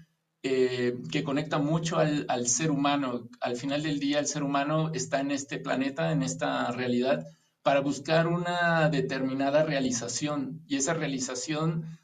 eh, 0.43 0.99
que 1.11 1.23
conecta 1.23 1.57
mucho 1.57 1.97
al, 1.97 2.25
al, 2.29 2.45
ser 2.45 2.69
humano. 2.69 3.27
Al 3.41 3.55
final 3.55 3.81
del 3.81 3.99
día 3.99 4.19
el 4.19 4.27
ser 4.27 4.43
humano 4.43 4.91
está 4.93 5.19
en 5.19 5.31
este 5.31 5.57
planeta, 5.57 6.11
en 6.11 6.21
esta 6.21 6.69
realidad, 6.71 7.25
para 7.63 7.79
buscar 7.79 8.27
una 8.27 8.87
determinada 8.89 9.63
realización 9.63 10.61
y 10.67 10.75
esa 10.75 10.93
realización 10.93 11.98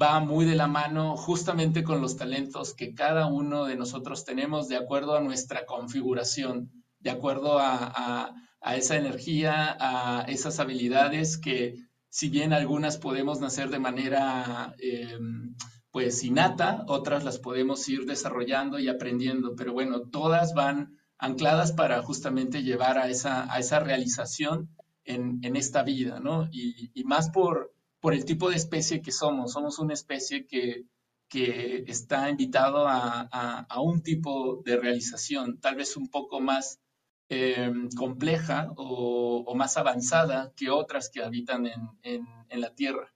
va 0.00 0.18
muy 0.20 0.44
de 0.44 0.56
la 0.56 0.66
mano 0.66 1.16
justamente 1.16 1.84
con 1.84 2.00
los 2.00 2.16
talentos 2.16 2.74
que 2.74 2.94
cada 2.94 3.26
uno 3.26 3.64
de 3.64 3.76
nosotros 3.76 4.24
tenemos 4.24 4.68
de 4.68 4.76
acuerdo 4.76 5.16
a 5.16 5.20
nuestra 5.20 5.66
configuración, 5.66 6.70
de 6.98 7.10
acuerdo 7.10 7.58
a, 7.60 8.34
esa 8.76 8.96
energía, 8.96 9.76
a 9.78 10.22
esas 10.22 10.58
habilidades 10.58 11.36
que 11.36 11.74
si 12.08 12.30
bien 12.30 12.52
algunas 12.52 12.96
podemos 12.96 13.40
nacer 13.40 13.68
de 13.68 13.78
manera 13.78 14.74
em, 14.78 15.54
pues 15.90 16.24
innata, 16.24 16.84
otras 16.88 17.24
las 17.24 17.38
podemos 17.38 17.86
ir 17.88 18.06
desarrollando 18.06 18.78
y 18.78 18.88
aprendiendo, 18.88 19.54
pero 19.54 19.74
bueno, 19.74 20.08
todas 20.08 20.54
van 20.54 20.98
ancladas 21.18 21.72
para 21.72 22.02
justamente 22.02 22.62
llevar 22.62 22.98
a 22.98 23.08
esa, 23.08 23.52
a 23.52 23.58
esa 23.58 23.80
realización 23.80 24.70
en, 25.04 25.56
esta 25.56 25.82
vida, 25.82 26.18
¿no? 26.18 26.48
y 26.50 27.04
más 27.04 27.28
por, 27.28 27.73
por 28.04 28.12
el 28.12 28.26
tipo 28.26 28.50
de 28.50 28.56
especie 28.56 29.00
que 29.00 29.10
somos. 29.10 29.52
Somos 29.52 29.78
una 29.78 29.94
especie 29.94 30.46
que, 30.46 30.84
que 31.26 31.84
está 31.86 32.28
invitado 32.28 32.86
a, 32.86 33.22
a, 33.66 33.80
un 33.80 34.02
tipo 34.02 34.60
de 34.62 34.76
realización, 34.76 35.58
tal 35.58 35.76
vez 35.76 35.96
un 35.96 36.10
poco 36.10 36.38
más 36.38 36.82
eh, 37.30 37.72
compleja 37.96 38.70
o, 38.76 39.44
o, 39.46 39.54
más 39.54 39.78
avanzada 39.78 40.52
que 40.54 40.68
otras 40.68 41.08
que 41.08 41.22
habitan 41.22 41.66
en, 41.66 41.80
en, 42.02 42.26
en, 42.50 42.60
la 42.60 42.74
Tierra. 42.74 43.10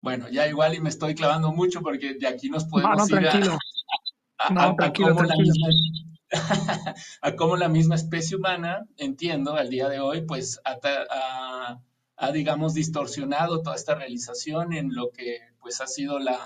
Bueno, 0.00 0.30
ya 0.30 0.48
igual 0.48 0.72
y 0.72 0.80
me 0.80 0.88
estoy 0.88 1.14
clavando 1.14 1.52
mucho 1.52 1.82
porque 1.82 2.14
de 2.14 2.26
aquí 2.26 2.48
nos 2.48 2.64
podemos 2.64 3.10
ir 3.10 3.18
tranquilo. 3.18 3.58
a, 4.38 4.50
no, 4.50 4.74
tranquilo, 4.76 5.14
cómo 5.14 5.24
La 5.24 5.36
misma, 5.36 5.68
a 7.20 7.36
cómo 7.36 7.56
la 7.58 7.68
misma 7.68 7.96
especie 7.96 8.38
humana, 8.38 8.86
entiendo, 8.96 9.56
al 9.56 9.68
día 9.68 9.90
de 9.90 10.00
hoy, 10.00 10.22
pues 10.22 10.58
a, 10.64 11.82
ha, 12.22 12.30
digamos, 12.30 12.74
distorsionado 12.74 13.62
toda 13.62 13.74
esta 13.74 13.96
realización 13.96 14.72
en 14.72 14.94
lo 14.94 15.10
que, 15.10 15.40
pues, 15.60 15.80
ha 15.80 15.88
sido 15.88 16.20
la, 16.20 16.38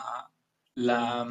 la 0.75 1.29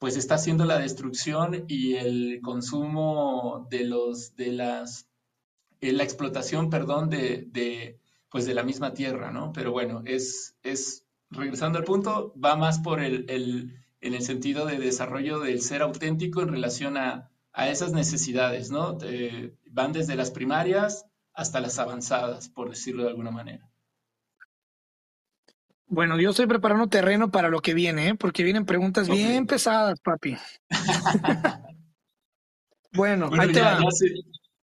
pues, 0.00 0.16
está 0.16 0.34
haciendo 0.34 0.64
la 0.64 0.80
destrucción 0.80 1.66
y 1.68 1.94
el 1.94 2.40
consumo 2.42 3.68
de 3.70 3.84
los, 3.84 4.34
de 4.34 4.50
las, 4.50 5.06
eh, 5.80 5.92
la 5.92 6.02
explotación, 6.02 6.68
perdón, 6.68 7.10
de, 7.10 7.46
de, 7.52 8.00
pues, 8.28 8.44
de 8.44 8.54
la 8.54 8.64
misma 8.64 8.92
tierra, 8.92 9.30
¿no? 9.30 9.52
Pero 9.52 9.70
bueno, 9.70 10.02
es, 10.04 10.56
es, 10.64 11.04
regresando 11.30 11.78
al 11.78 11.84
punto, 11.84 12.34
va 12.34 12.56
más 12.56 12.80
por 12.80 13.00
el, 13.00 13.24
el 13.30 13.76
en 14.00 14.14
el 14.14 14.22
sentido 14.22 14.66
de 14.66 14.78
desarrollo 14.78 15.38
del 15.38 15.60
ser 15.60 15.82
auténtico 15.82 16.42
en 16.42 16.48
relación 16.48 16.96
a, 16.96 17.30
a 17.52 17.68
esas 17.68 17.92
necesidades, 17.92 18.72
¿no? 18.72 18.98
van 19.70 19.92
desde 19.92 20.16
las 20.16 20.30
primarias 20.30 21.06
hasta 21.40 21.58
las 21.58 21.78
avanzadas, 21.78 22.50
por 22.50 22.68
decirlo 22.68 23.04
de 23.04 23.08
alguna 23.08 23.30
manera. 23.30 23.66
Bueno, 25.86 26.20
yo 26.20 26.30
estoy 26.30 26.46
preparando 26.46 26.86
terreno 26.88 27.30
para 27.30 27.48
lo 27.48 27.60
que 27.62 27.72
viene, 27.72 28.08
¿eh? 28.08 28.14
porque 28.14 28.44
vienen 28.44 28.66
preguntas 28.66 29.08
bien 29.08 29.46
pesadas, 29.46 29.98
papi. 30.00 30.36
bueno, 32.92 33.30
ahí 33.32 33.48
te 33.48 33.54
ya, 33.54 33.76
va. 33.76 33.80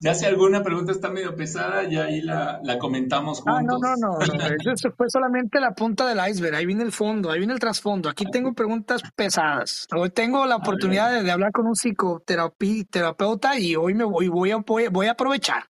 Ya 0.00 0.14
si, 0.14 0.24
alguna 0.24 0.64
pregunta 0.64 0.92
está 0.92 1.10
medio 1.10 1.36
pesada, 1.36 1.84
ya 1.88 2.04
ahí 2.04 2.22
la, 2.22 2.60
comentamos 2.80 3.42
juntos. 3.42 3.54
Ah, 3.56 3.62
no, 3.62 3.78
no, 3.78 3.94
no, 3.96 4.18
no. 4.18 4.72
Eso 4.72 4.90
fue 4.96 5.10
solamente 5.10 5.60
la 5.60 5.74
punta 5.74 6.08
del 6.08 6.26
iceberg. 6.26 6.56
Ahí 6.56 6.66
viene 6.66 6.82
el 6.82 6.90
fondo, 6.90 7.30
ahí 7.30 7.38
viene 7.38 7.52
el 7.52 7.60
trasfondo. 7.60 8.08
Aquí 8.08 8.24
tengo 8.32 8.54
preguntas 8.54 9.02
pesadas. 9.14 9.86
Hoy 9.94 10.08
tengo 10.08 10.46
la 10.46 10.56
oportunidad 10.56 11.22
de, 11.22 11.30
hablar 11.30 11.52
con 11.52 11.66
un 11.66 11.76
psicoterapeuta 11.76 13.58
y 13.58 13.76
hoy 13.76 13.94
me 13.94 14.04
voy, 14.04 14.28
voy 14.28 14.50
a, 14.50 14.56
voy 14.56 15.06
a 15.06 15.12
aprovechar. 15.12 15.71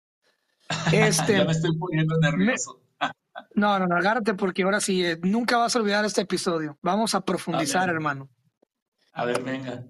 Este, 0.91 1.33
ya 1.37 1.45
me 1.45 1.51
estoy 1.51 1.77
poniendo 1.77 2.17
nervioso. 2.17 2.81
no, 3.55 3.79
no, 3.79 3.87
no, 3.87 3.95
agárrate 3.95 4.33
porque 4.33 4.63
ahora 4.63 4.79
sí, 4.79 5.05
eh, 5.05 5.19
nunca 5.21 5.57
vas 5.57 5.75
a 5.75 5.79
olvidar 5.79 6.05
este 6.05 6.21
episodio. 6.21 6.77
Vamos 6.81 7.15
a 7.15 7.21
profundizar, 7.21 7.89
hermano. 7.89 8.29
A 9.13 9.25
ver, 9.25 9.43
venga. 9.43 9.83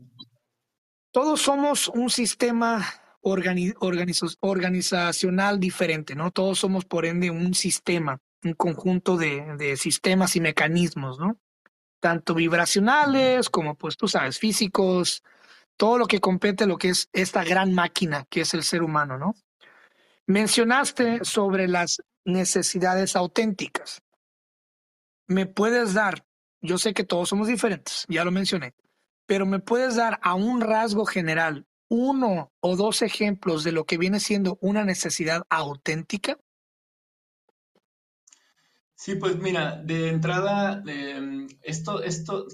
Todos 1.12 1.42
somos 1.42 1.88
un 1.88 2.10
sistema 2.10 2.86
organizacional 3.22 5.60
diferente, 5.60 6.16
¿no? 6.16 6.32
Todos 6.32 6.60
somos, 6.60 6.86
por 6.86 7.06
ende, 7.06 7.32
un 7.32 7.54
sistema, 7.54 8.20
un 8.44 8.54
conjunto 8.54 9.18
de, 9.18 9.56
de 9.58 9.78
sistemas 9.78 10.36
y 10.36 10.42
mecanismos, 10.42 11.20
¿no? 11.20 11.40
Tanto 12.00 12.36
vibracionales 12.36 13.50
como, 13.50 13.76
pues, 13.76 13.98
tú 13.98 14.08
sabes, 14.08 14.40
físicos, 14.40 15.24
todo 15.78 15.98
lo 15.98 16.08
que 16.08 16.20
compete 16.20 16.66
lo 16.66 16.78
que 16.78 16.90
es 16.90 17.10
esta 17.13 17.44
gran 17.44 17.74
máquina 17.74 18.26
que 18.30 18.42
es 18.42 18.54
el 18.54 18.63
ser 18.63 18.84
humano, 18.84 19.18
¿no? 19.18 19.36
Mencionaste 20.28 21.24
sobre 21.24 21.70
las 21.70 22.02
necesidades 22.26 23.16
auténticas. 23.16 24.02
¿Me 25.26 25.46
puedes 25.46 25.94
dar, 25.94 26.26
yo 26.62 26.78
sé 26.78 26.94
que 26.94 27.06
todos 27.06 27.30
somos 27.30 27.48
diferentes, 27.48 28.06
ya 28.10 28.26
lo 28.26 28.32
mencioné, 28.32 28.76
pero 29.26 29.46
me 29.46 29.60
puedes 29.60 29.96
dar 29.96 30.20
a 30.22 30.36
un 30.36 30.60
rasgo 30.60 31.06
general 31.06 31.66
uno 31.90 32.52
o 32.60 32.76
dos 32.76 33.02
ejemplos 33.02 33.63
de 33.63 33.72
lo 33.72 33.86
que 33.86 33.98
viene 33.98 34.20
siendo 34.20 34.58
una 34.60 34.84
necesidad 34.84 35.44
auténtica? 35.50 36.38
Sí, 38.96 39.16
pues 39.16 39.38
mira, 39.38 39.78
de 39.78 40.10
entrada, 40.10 40.84
em, 40.88 41.48
esto, 41.62 42.04
esto, 42.04 42.48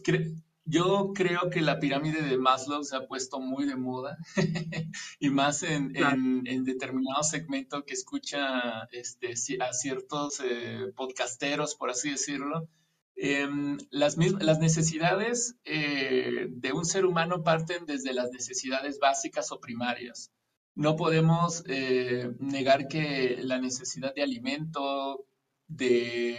yo 0.66 1.12
creo 1.14 1.50
que 1.50 1.62
la 1.62 1.80
pirámide 1.80 2.22
de 2.22 2.38
Maslow 2.38 2.84
se 2.84 2.96
ha 2.96 3.08
puesto 3.08 3.40
muy 3.40 3.66
de 3.66 3.76
moda 3.76 4.18
y 5.20 5.30
más 5.30 5.64
en, 5.64 5.94
en, 5.96 6.64
determinado 6.64 7.24
segmento 7.24 7.84
que 7.86 7.94
escucha 7.94 8.88
este, 8.92 9.34
a 9.62 9.74
ciertos 9.74 10.42
eh, 10.44 10.92
podcasteros, 10.96 11.76
por 11.76 11.90
así 11.90 12.12
decirlo. 12.12 12.70
Em, 13.16 13.78
las, 13.92 14.18
las, 14.18 14.60
necesidades 14.60 15.56
eh, 15.66 16.48
de 16.50 16.74
un 16.74 16.84
ser 16.86 17.06
humano 17.06 17.44
parten 17.44 17.86
desde 17.86 18.14
las 18.14 18.32
necesidades 18.32 19.00
básicas 19.00 19.52
o 19.52 19.60
primarias. 19.60 20.32
No 20.76 20.96
podemos 20.96 21.64
eh, 21.68 22.32
negar 22.40 22.88
que 22.88 23.38
la 23.42 23.60
necesidad 23.60 24.16
de 24.16 24.24
alimento, 24.24 25.28
de, 25.68 26.38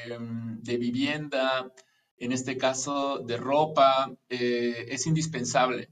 de, 0.60 0.76
vivienda, 0.76 1.72
en 2.18 2.32
este 2.32 2.56
caso 2.56 3.18
de 3.18 3.36
ropa, 3.36 4.12
eh, 4.28 4.86
es 4.88 5.06
indispensable. 5.06 5.90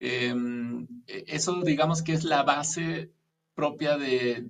Em, 0.00 0.86
eso 1.06 1.62
digamos 1.62 2.02
que 2.02 2.12
es 2.12 2.24
la 2.24 2.42
base 2.44 3.12
propia 3.54 3.98
de, 3.98 4.48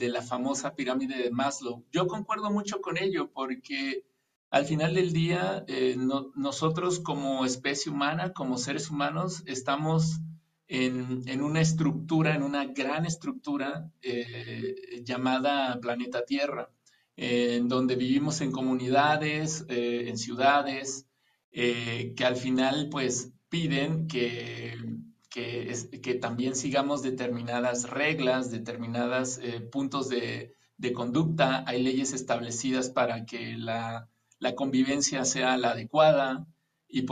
la 0.00 0.22
famosa 0.22 0.74
pirámide 0.74 1.16
de 1.22 1.30
Maslow. 1.30 1.84
Yo 1.90 2.06
concuerdo 2.06 2.50
mucho 2.50 2.80
con 2.80 2.98
ello 2.98 3.30
porque 3.32 4.04
al 4.50 4.66
final 4.66 4.94
del 4.94 5.12
día, 5.12 5.64
eh, 5.66 5.96
nosotros 6.34 7.00
como 7.00 7.44
especie 7.44 7.90
humana, 7.90 8.32
como 8.32 8.58
seres 8.58 8.90
humanos, 8.90 9.42
estamos 9.46 10.20
en, 10.66 11.42
una 11.42 11.60
estructura, 11.60 12.34
en 12.34 12.42
una 12.42 12.66
gran 12.66 13.06
estructura 13.06 13.90
eh, 14.02 15.02
llamada 15.04 15.80
planeta 15.80 16.24
Tierra, 16.24 16.70
en 17.18 17.68
donde 17.68 17.96
vivimos 17.96 18.40
en 18.40 18.52
comunidades, 18.52 19.66
eh, 19.68 20.08
en 20.08 20.16
ciudades, 20.16 21.06
que 21.50 22.24
al 22.24 22.36
final 22.36 22.88
pues 22.90 23.32
piden 23.48 24.06
que, 24.06 24.76
que, 25.30 26.18
también 26.20 26.54
sigamos 26.54 27.02
determinadas 27.02 27.90
reglas, 27.90 28.50
determinados 28.50 29.40
puntos 29.72 30.08
de, 30.08 30.54
de 30.76 30.92
conducta. 30.92 31.64
Hay 31.66 31.82
leyes 31.82 32.12
establecidas 32.12 32.90
para 32.90 33.26
que 33.26 33.56
la 33.56 34.08
la 34.38 34.54
convivencia 34.54 35.24
sea 35.24 35.56
la 35.56 35.70
adecuada 35.70 36.46
y 36.88 37.06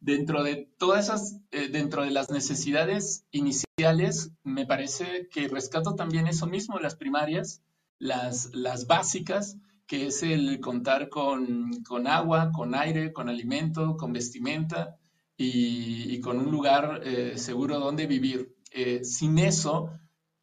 dentro 0.00 0.42
de 0.42 0.68
todas 0.78 1.06
esas, 1.06 1.40
eh, 1.50 1.68
dentro 1.68 2.04
de 2.04 2.10
las 2.10 2.30
necesidades 2.30 3.24
iniciales, 3.30 4.32
me 4.42 4.66
parece 4.66 5.28
que 5.28 5.48
rescato 5.48 5.94
también 5.94 6.26
eso 6.26 6.46
mismo, 6.46 6.78
las 6.78 6.96
primarias, 6.96 7.62
las, 7.98 8.86
básicas, 8.86 9.56
que 9.86 10.06
es 10.06 10.22
el 10.22 10.60
contar 10.60 11.08
con, 11.08 11.82
agua, 12.06 12.50
con 12.52 12.74
aire, 12.74 13.12
con 13.12 13.28
alimento, 13.28 13.96
con 13.96 14.12
vestimenta 14.12 14.96
y, 15.36 16.20
con 16.20 16.38
un 16.38 16.50
lugar 16.50 17.00
eh, 17.04 17.38
seguro 17.38 17.78
donde 17.78 18.06
vivir. 18.06 18.54
Eh, 18.70 19.02
sin 19.04 19.38
eso, 19.38 19.90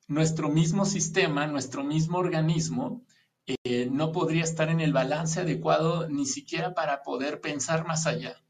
nuestro 0.08 0.50
mismo 0.50 0.86
sistema, 0.86 1.48
nuestro 1.48 1.84
mismo 1.84 2.18
organismo, 2.18 3.04
eh, 3.48 3.88
no 3.92 4.12
podría 4.12 4.44
estar 4.44 4.70
en 4.70 4.82
el 4.82 4.92
balance 4.92 5.40
adecuado 5.40 6.10
ni 6.10 6.26
siquiera 6.26 6.74
para 6.74 7.04
poder 7.04 7.42
pensar 7.42 7.86
más 7.86 8.08
allá. 8.08 8.42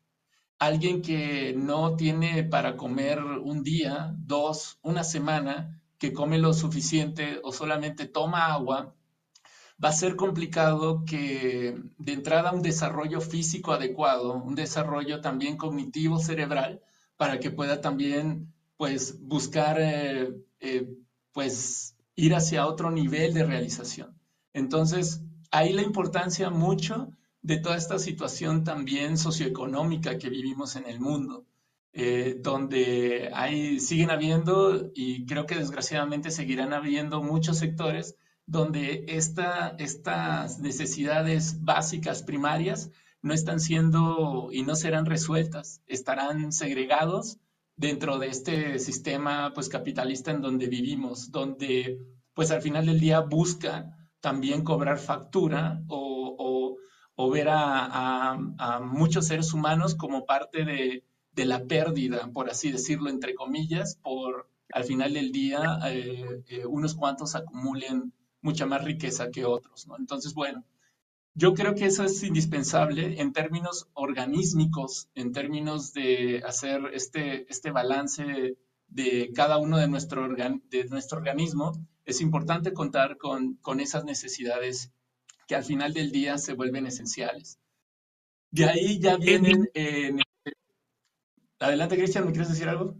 Alguien 0.57 1.01
que 1.01 1.53
no 1.53 1.97
tiene 1.97 2.45
para 2.45 2.77
comer 2.77 3.21
un 3.21 3.61
día, 3.61 4.13
dos, 4.17 4.79
una 4.81 5.03
semana, 5.03 5.81
que 6.05 6.13
come 6.13 6.37
lo 6.37 6.53
suficiente 6.53 7.39
o 7.41 7.51
solamente 7.51 8.05
toma 8.05 8.53
agua, 8.53 8.93
va 9.83 9.89
a 9.89 10.01
ser 10.01 10.15
complicado 10.15 11.03
que 11.03 11.75
de 11.97 12.13
entrada 12.13 12.51
un 12.51 12.61
desarrollo 12.61 13.21
físico 13.21 13.71
adecuado, 13.73 14.35
un 14.35 14.53
desarrollo 14.53 15.19
también 15.21 15.57
cognitivo 15.57 16.19
cerebral, 16.19 16.79
para 17.17 17.39
que 17.39 17.49
pueda 17.49 17.81
también 17.81 18.53
pues 18.77 19.19
buscar 19.19 19.77
eh, 19.79 20.35
eh, 20.59 20.87
pues 21.31 21.95
ir 22.15 22.35
hacia 22.35 22.67
otro 22.67 22.91
nivel 22.91 23.33
de 23.33 23.43
realización. 23.43 24.15
Entonces, 24.53 25.23
ahí 25.49 25.73
la 25.73 25.81
importancia 25.81 26.51
mucho 26.51 27.09
de 27.41 27.57
toda 27.57 27.77
esta 27.77 27.97
situación 27.97 28.63
también 28.63 29.17
socioeconómica 29.17 30.19
que 30.19 30.29
vivimos 30.29 30.75
en 30.75 30.85
el 30.85 30.99
mundo, 30.99 31.47
eh, 31.97 32.37
donde 32.41 33.31
hay, 33.33 33.79
siguen 33.79 34.11
habiendo, 34.11 34.91
y 34.93 35.25
creo 35.25 35.45
que 35.45 35.55
desgraciadamente 35.55 36.29
seguirán 36.29 36.73
habiendo 36.73 37.23
muchos 37.23 37.57
sectores 37.57 38.17
donde 38.45 39.05
estas 39.07 40.59
necesidades 40.59 41.63
básicas 41.63 42.21
primarias 42.21 42.91
no 43.21 43.33
están 43.33 43.61
siendo 43.61 44.49
y 44.51 44.63
no 44.63 44.75
serán 44.75 45.05
resueltas, 45.05 45.81
estarán 45.87 46.51
segregados 46.51 47.39
dentro 47.77 48.19
de 48.19 48.27
este 48.27 48.77
sistema 48.79 49.53
pues 49.53 49.69
capitalista 49.69 50.31
en 50.31 50.41
donde 50.41 50.67
vivimos, 50.67 51.31
donde 51.31 51.97
pues 52.33 52.51
al 52.51 52.61
final 52.61 52.87
del 52.87 52.99
día 52.99 53.21
busca 53.21 53.97
también 54.19 54.65
cobrar 54.65 54.97
factura 54.97 55.81
o, 55.87 56.77
ver 57.31 57.47
a, 57.49 58.37
muchos 58.81 59.27
seres 59.27 59.53
humanos 59.53 59.95
como 59.95 60.25
parte 60.25 60.65
de, 60.65 61.03
la 61.43 61.65
pérdida, 61.65 62.29
por 62.31 62.49
así 62.49 62.71
decirlo, 62.71 63.09
entre 63.09 63.35
comillas, 63.35 63.97
por 64.01 64.47
al 64.71 64.85
final 64.85 65.13
del 65.13 65.33
día 65.33 65.79
eh, 65.87 66.43
eh, 66.47 66.65
unos 66.65 66.95
cuantos 66.95 67.35
acumulen 67.35 68.13
mucha 68.41 68.65
más 68.65 68.83
riqueza 68.83 69.31
que 69.31 69.43
otros. 69.43 69.87
Entonces, 69.99 70.33
bueno, 70.33 70.63
yo 71.33 71.53
creo 71.53 71.75
que 71.75 71.87
eso 71.87 72.05
es 72.05 72.23
indispensable 72.23 73.19
en 73.19 73.33
términos 73.33 73.89
organísmicos, 73.93 75.09
en 75.15 75.33
términos 75.33 75.91
de 75.93 76.41
hacer 76.45 76.81
este, 76.93 77.51
este 77.51 77.71
balance 77.71 78.55
de 78.87 79.31
cada 79.35 79.57
uno 79.57 79.77
de 79.77 79.89
nuestro, 79.89 80.29
de 80.29 80.85
nuestro 80.89 81.17
organismo 81.17 81.73
es 82.05 82.21
importante 82.21 82.71
contar 82.71 83.17
con, 83.17 83.57
esas 83.79 84.05
necesidades 84.05 84.91
que 85.47 85.55
al 85.55 85.63
final 85.63 85.93
del 85.93 86.11
día 86.11 86.37
se 86.37 86.53
vuelven 86.53 86.85
esenciales. 86.85 87.59
De 88.51 88.65
ahí 88.65 88.99
ya 88.99 89.17
vienen... 89.17 89.67
Adelante, 91.65 91.97
Cristian, 91.97 92.25
¿me 92.25 92.31
quieres 92.31 92.49
decir 92.49 92.69
algo? 92.69 92.95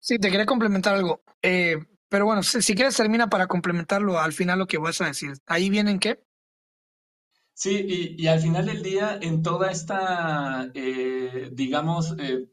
Sí, 0.00 0.18
te 0.18 0.28
quería 0.28 0.46
complementar 0.46 0.96
algo. 0.96 1.22
Eh, 1.40 1.76
pero 2.08 2.24
bueno, 2.26 2.42
si, 2.42 2.74
quieres 2.74 2.96
termina 2.96 3.28
para 3.28 3.46
complementarlo 3.46 4.18
al 4.18 4.32
final 4.32 4.58
lo 4.58 4.66
que 4.66 4.78
vas 4.78 5.00
a 5.00 5.06
decir. 5.06 5.34
¿Ahí 5.46 5.70
vienen 5.70 6.00
qué? 6.00 6.20
Sí, 7.52 8.16
y, 8.18 8.26
al 8.26 8.40
final 8.40 8.66
del 8.66 8.82
día, 8.82 9.16
en 9.22 9.42
toda 9.42 9.70
esta, 9.70 10.72
eh, 10.74 11.50
digamos, 11.52 12.16
eh, 12.18 12.48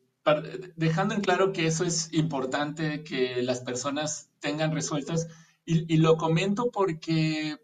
dejando 0.76 1.16
en 1.16 1.22
claro 1.22 1.52
que 1.52 1.66
eso 1.66 1.86
es 1.86 2.14
importante, 2.14 3.04
que 3.04 3.42
las 3.42 3.62
personas 3.62 4.30
tengan 4.40 4.72
resueltas, 4.72 5.28
y, 5.66 5.98
lo 5.98 6.18
comento 6.18 6.70
porque 6.72 7.58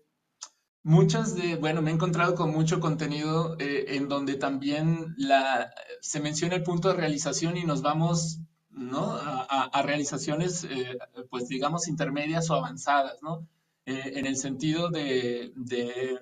muchas 0.87 1.35
de, 1.35 1.57
bueno, 1.57 1.81
me 1.81 1.91
he 1.91 1.93
encontrado 1.93 2.33
con 2.33 2.51
mucho 2.51 2.79
contenido 2.79 3.57
eh, 3.59 3.97
en 3.97 4.07
donde 4.07 4.35
también 4.35 5.13
la, 5.17 5.73
se 5.99 6.21
menciona 6.21 6.55
el 6.55 6.63
punto 6.63 6.87
de 6.87 6.93
realización 6.95 7.57
y 7.57 7.65
nos 7.65 7.81
vamos, 7.81 8.39
¿no? 8.69 9.11
A, 9.19 9.81
realizaciones, 9.83 10.63
eh, 10.63 10.97
pues 11.29 11.49
digamos, 11.49 11.89
intermedias 11.89 12.49
o 12.49 12.55
avanzadas, 12.55 13.21
¿no? 13.21 13.45
Eh, 13.85 14.13
en 14.15 14.25
el 14.25 14.37
sentido 14.37 14.89
de, 14.89 15.51
de 15.55 16.19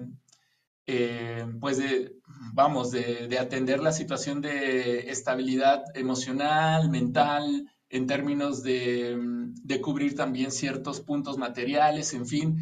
pues 1.59 1.77
de, 1.77 2.15
vamos, 2.53 2.89
de, 2.89 3.27
de, 3.27 3.39
atender 3.39 3.79
la 3.81 3.91
situación 3.91 4.41
de 4.41 5.11
estabilidad 5.11 5.83
emocional, 5.93 6.89
mental, 6.89 7.69
en 7.89 8.07
términos 8.07 8.63
de, 8.63 9.15
de 9.63 9.81
cubrir 9.81 10.15
también 10.15 10.51
ciertos 10.51 11.01
puntos 11.01 11.37
materiales, 11.37 12.13
en 12.13 12.25
fin, 12.25 12.57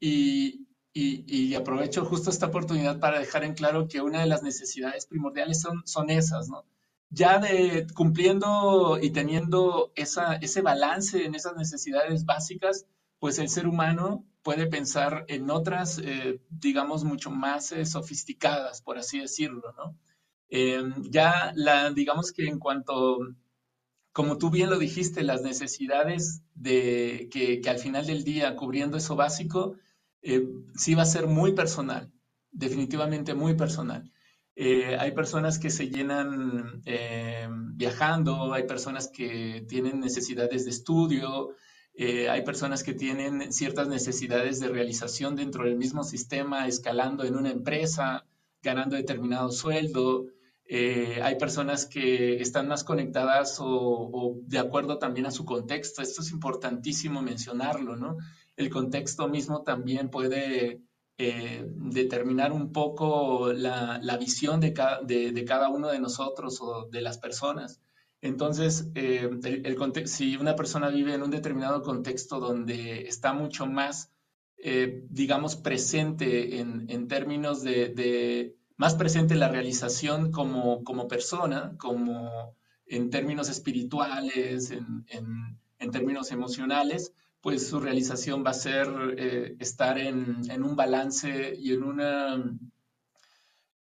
y, 0.00 0.67
y, 1.00 1.54
aprovecho 1.54 2.04
justo 2.04 2.30
esta 2.30 2.46
oportunidad 2.46 2.98
para 2.98 3.18
dejar 3.18 3.44
en 3.44 3.54
claro 3.54 3.88
que 3.88 4.00
una 4.00 4.20
de 4.20 4.26
las 4.26 4.42
necesidades 4.42 5.06
primordiales 5.06 5.60
son, 5.60 5.82
son 5.86 6.10
esas, 6.10 6.48
¿no? 6.48 6.64
Ya 7.10 7.38
de 7.38 7.86
cumpliendo 7.94 8.98
y 9.00 9.10
teniendo 9.10 9.92
esa, 9.94 10.34
ese 10.36 10.60
balance 10.60 11.24
en 11.24 11.34
esas 11.34 11.56
necesidades 11.56 12.24
básicas, 12.24 12.86
pues 13.18 13.38
el 13.38 13.48
ser 13.48 13.66
humano 13.66 14.26
puede 14.42 14.66
pensar 14.66 15.24
en 15.28 15.50
otras, 15.50 15.98
eh, 15.98 16.40
digamos, 16.50 17.04
mucho 17.04 17.30
más 17.30 17.72
eh, 17.72 17.86
sofisticadas, 17.86 18.82
por 18.82 18.98
así 18.98 19.20
decirlo, 19.20 19.72
¿no? 19.76 19.98
Eh, 20.50 20.82
ya 21.10 21.52
la, 21.54 21.90
digamos 21.90 22.32
que 22.32 22.46
en 22.46 22.58
cuanto 22.58 23.18
como 24.18 24.36
tú 24.36 24.50
bien 24.50 24.68
lo 24.68 24.78
dijiste, 24.80 25.22
las 25.22 25.42
necesidades 25.42 26.42
de 26.56 27.28
que, 27.30 27.62
al 27.70 27.78
final 27.78 28.04
del 28.04 28.24
día, 28.24 28.56
cubriendo 28.56 28.96
eso 28.96 29.14
básico, 29.14 29.76
eh, 30.22 30.46
sí 30.74 30.94
va 30.94 31.02
a 31.02 31.06
ser 31.06 31.26
muy 31.26 31.52
personal, 31.52 32.12
definitivamente 32.50 33.34
muy 33.34 33.54
personal. 33.54 34.10
Eh, 34.56 34.96
hay 34.98 35.12
personas 35.12 35.58
que 35.58 35.70
se 35.70 35.88
llenan 35.88 36.82
eh, 36.84 37.48
viajando, 37.74 38.52
hay 38.52 38.64
personas 38.64 39.08
que 39.08 39.64
tienen 39.68 40.00
necesidades 40.00 40.64
de 40.64 40.70
estudio, 40.70 41.50
hay 42.30 42.42
personas 42.44 42.84
que 42.84 42.94
tienen 42.94 43.52
ciertas 43.52 43.88
necesidades 43.88 44.60
de 44.60 44.68
realización 44.68 45.34
dentro 45.34 45.64
del 45.64 45.74
mismo 45.74 46.04
sistema, 46.04 46.68
escalando 46.68 47.24
en 47.24 47.34
una 47.34 47.50
empresa, 47.50 48.24
ganando 48.62 48.94
determinado 48.94 49.50
sueldo. 49.50 50.26
Eh, 50.70 51.20
hay 51.22 51.38
personas 51.38 51.86
que 51.86 52.42
están 52.42 52.68
más 52.68 52.84
conectadas 52.84 53.56
o, 53.58 54.36
de 54.42 54.58
acuerdo 54.58 54.98
también 54.98 55.24
a 55.26 55.30
su 55.30 55.46
contexto. 55.46 56.02
Esto 56.02 56.20
es 56.20 56.30
importantísimo 56.30 57.22
mencionarlo, 57.22 57.96
¿no? 57.96 58.18
El 58.58 58.70
contexto 58.70 59.28
mismo 59.28 59.62
también 59.62 60.10
puede 60.10 60.82
eh, 61.16 61.64
determinar 61.64 62.50
un 62.50 62.72
poco 62.72 63.52
la, 63.52 64.16
visión 64.18 64.58
de 64.58 64.72
cada, 64.72 65.68
uno 65.68 65.86
de 65.86 66.00
nosotros 66.00 66.60
o 66.60 66.88
de 66.90 67.00
las 67.00 67.18
personas. 67.18 67.80
Entonces, 68.20 68.90
eh, 68.96 69.30
si 70.06 70.36
una 70.36 70.56
persona 70.56 70.88
vive 70.88 71.14
en 71.14 71.22
un 71.22 71.30
determinado 71.30 71.82
contexto 71.82 72.40
donde 72.40 73.02
está 73.02 73.32
mucho 73.32 73.66
más, 73.66 74.10
eh, 74.56 75.04
digamos, 75.08 75.54
presente 75.54 76.58
en, 76.58 77.06
términos 77.06 77.62
de, 77.62 78.56
más 78.76 78.96
presente 78.96 79.36
la 79.36 79.48
realización 79.48 80.32
como, 80.32 81.06
persona, 81.06 81.76
como 81.78 82.56
en 82.86 83.10
términos 83.10 83.48
espirituales, 83.48 84.72
en 84.72 85.90
términos 85.92 86.32
emocionales, 86.32 87.14
pues 87.40 87.68
su 87.68 87.80
realización 87.80 88.44
va 88.44 88.50
a 88.50 88.54
ser 88.54 88.88
eh, 89.16 89.56
estar 89.60 89.98
en, 89.98 90.62
un 90.62 90.76
balance 90.76 91.54
y 91.56 91.72
en 91.72 91.82
una, 91.84 92.58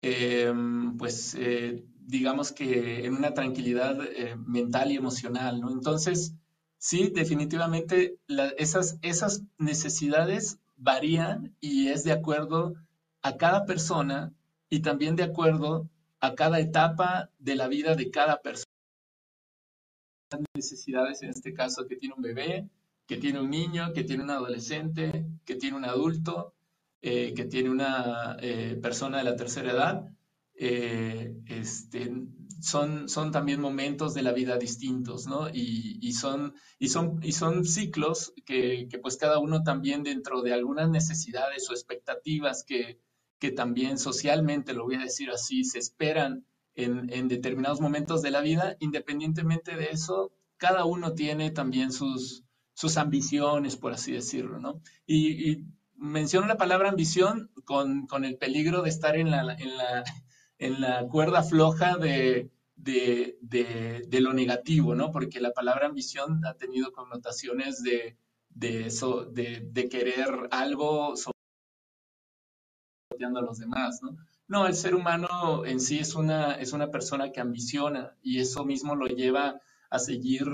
em, 0.01 0.97
pues 0.97 1.35
eh, 1.35 1.83
digamos 1.99 2.51
que 2.51 3.05
en 3.05 3.15
una 3.15 3.33
tranquilidad 3.33 3.99
eh, 4.05 4.35
mental 4.35 4.91
y 4.91 4.95
emocional, 4.95 5.59
¿no? 5.59 5.71
Entonces, 5.71 6.33
sí, 6.77 7.11
definitivamente 7.13 8.17
esas, 8.57 8.97
esas 9.01 9.43
necesidades 9.57 10.59
varían 10.77 11.55
y 11.59 11.87
es 11.89 12.03
de 12.03 12.11
acuerdo 12.11 12.75
a 13.21 13.37
cada 13.37 13.65
persona 13.65 14.33
y 14.69 14.81
también 14.81 15.15
de 15.15 15.23
acuerdo 15.23 15.89
a 16.19 16.35
cada 16.35 16.59
etapa 16.59 17.29
de 17.39 17.55
la 17.55 17.67
vida 17.67 17.95
de 17.95 18.11
cada 18.11 18.41
persona. 18.41 18.65
Necesidades, 20.55 21.21
en 21.23 21.29
este 21.29 21.53
caso, 21.53 21.87
que 21.87 21.95
tiene 21.95 22.15
un 22.15 22.21
bebé, 22.21 22.69
que 23.07 23.17
tiene 23.17 23.39
un 23.39 23.49
niño, 23.49 23.93
que 23.93 24.03
tiene 24.03 24.23
un 24.23 24.29
adolescente, 24.29 25.25
que 25.45 25.55
tiene 25.55 25.77
un 25.77 25.85
adulto, 25.85 26.53
eh, 27.01 27.33
que 27.33 27.45
tiene 27.45 27.69
una 27.69 28.37
eh, 28.41 28.77
persona 28.81 29.19
de 29.19 29.23
la 29.23 29.35
tercera 29.35 29.71
edad. 29.71 30.05
Eh, 30.55 31.35
este, 31.45 32.11
son, 32.59 33.07
son 33.07 33.31
también 33.31 33.61
momentos 33.61 34.13
de 34.13 34.23
la 34.23 34.33
vida 34.33 34.57
distintos, 34.57 35.27
¿no? 35.27 35.47
Y, 35.53 36.11
son, 36.13 36.55
y, 36.79 36.89
son, 36.89 37.19
y 37.23 37.31
son 37.31 37.63
ciclos 37.63 38.33
que, 38.45 38.89
pues 39.01 39.17
cada 39.17 39.39
uno 39.39 39.63
también 39.63 40.03
dentro 40.03 40.41
de 40.41 40.53
algunas 40.53 40.89
necesidades 40.89 41.69
o 41.69 41.73
expectativas 41.73 42.63
que, 42.63 42.99
que 43.39 43.51
también 43.51 43.97
socialmente, 43.99 44.73
lo 44.73 44.85
voy 44.85 44.95
a 44.95 45.03
decir 45.03 45.29
así, 45.29 45.63
se 45.63 45.79
esperan 45.79 46.45
en, 46.75 47.13
en 47.13 47.27
determinados 47.27 47.79
momentos 47.79 48.21
de 48.21 48.31
la 48.31 48.41
vida, 48.41 48.75
independientemente 48.79 49.75
de 49.75 49.89
eso, 49.91 50.31
cada 50.57 50.85
uno 50.85 51.13
tiene 51.13 51.51
también 51.51 51.91
sus, 51.91 52.46
sus 52.77 52.97
ambiciones, 52.97 53.75
por 53.75 53.91
así 53.91 54.11
decirlo, 54.11 54.59
¿no? 54.59 54.81
Y, 55.07 55.65
menciono 55.95 56.45
la 56.45 56.57
palabra 56.57 56.89
ambición 56.89 57.49
con, 57.65 58.07
el 58.23 58.37
peligro 58.37 58.83
de 58.83 58.89
estar 58.89 59.15
en 59.15 59.31
la, 59.31 59.57
en 60.59 60.81
la, 60.81 61.07
cuerda 61.07 61.41
floja 61.41 61.97
de, 61.97 62.51
lo 64.11 64.33
negativo, 64.33 64.93
¿no? 64.93 65.11
Porque 65.11 65.41
la 65.41 65.53
palabra 65.53 65.87
ambición 65.87 66.45
ha 66.45 66.53
tenido 66.53 66.91
connotaciones 66.91 67.81
de, 67.81 68.15
eso, 68.85 69.25
de, 69.25 69.89
querer 69.89 70.47
algo 70.51 71.17
sobre 71.17 71.33
a 73.25 73.41
los 73.41 73.57
demás, 73.57 74.03
¿no? 74.03 74.17
No, 74.47 74.67
el 74.67 74.75
ser 74.75 74.93
humano 74.93 75.65
en 75.65 75.79
sí 75.79 75.97
es 75.97 76.13
una, 76.13 76.53
es 76.53 76.73
una 76.73 76.91
persona 76.91 77.31
que 77.31 77.41
ambiciona 77.41 78.15
y 78.21 78.39
eso 78.39 78.63
mismo 78.65 78.95
lo 78.95 79.07
lleva 79.07 79.59
a 79.89 79.99
seguir 79.99 80.45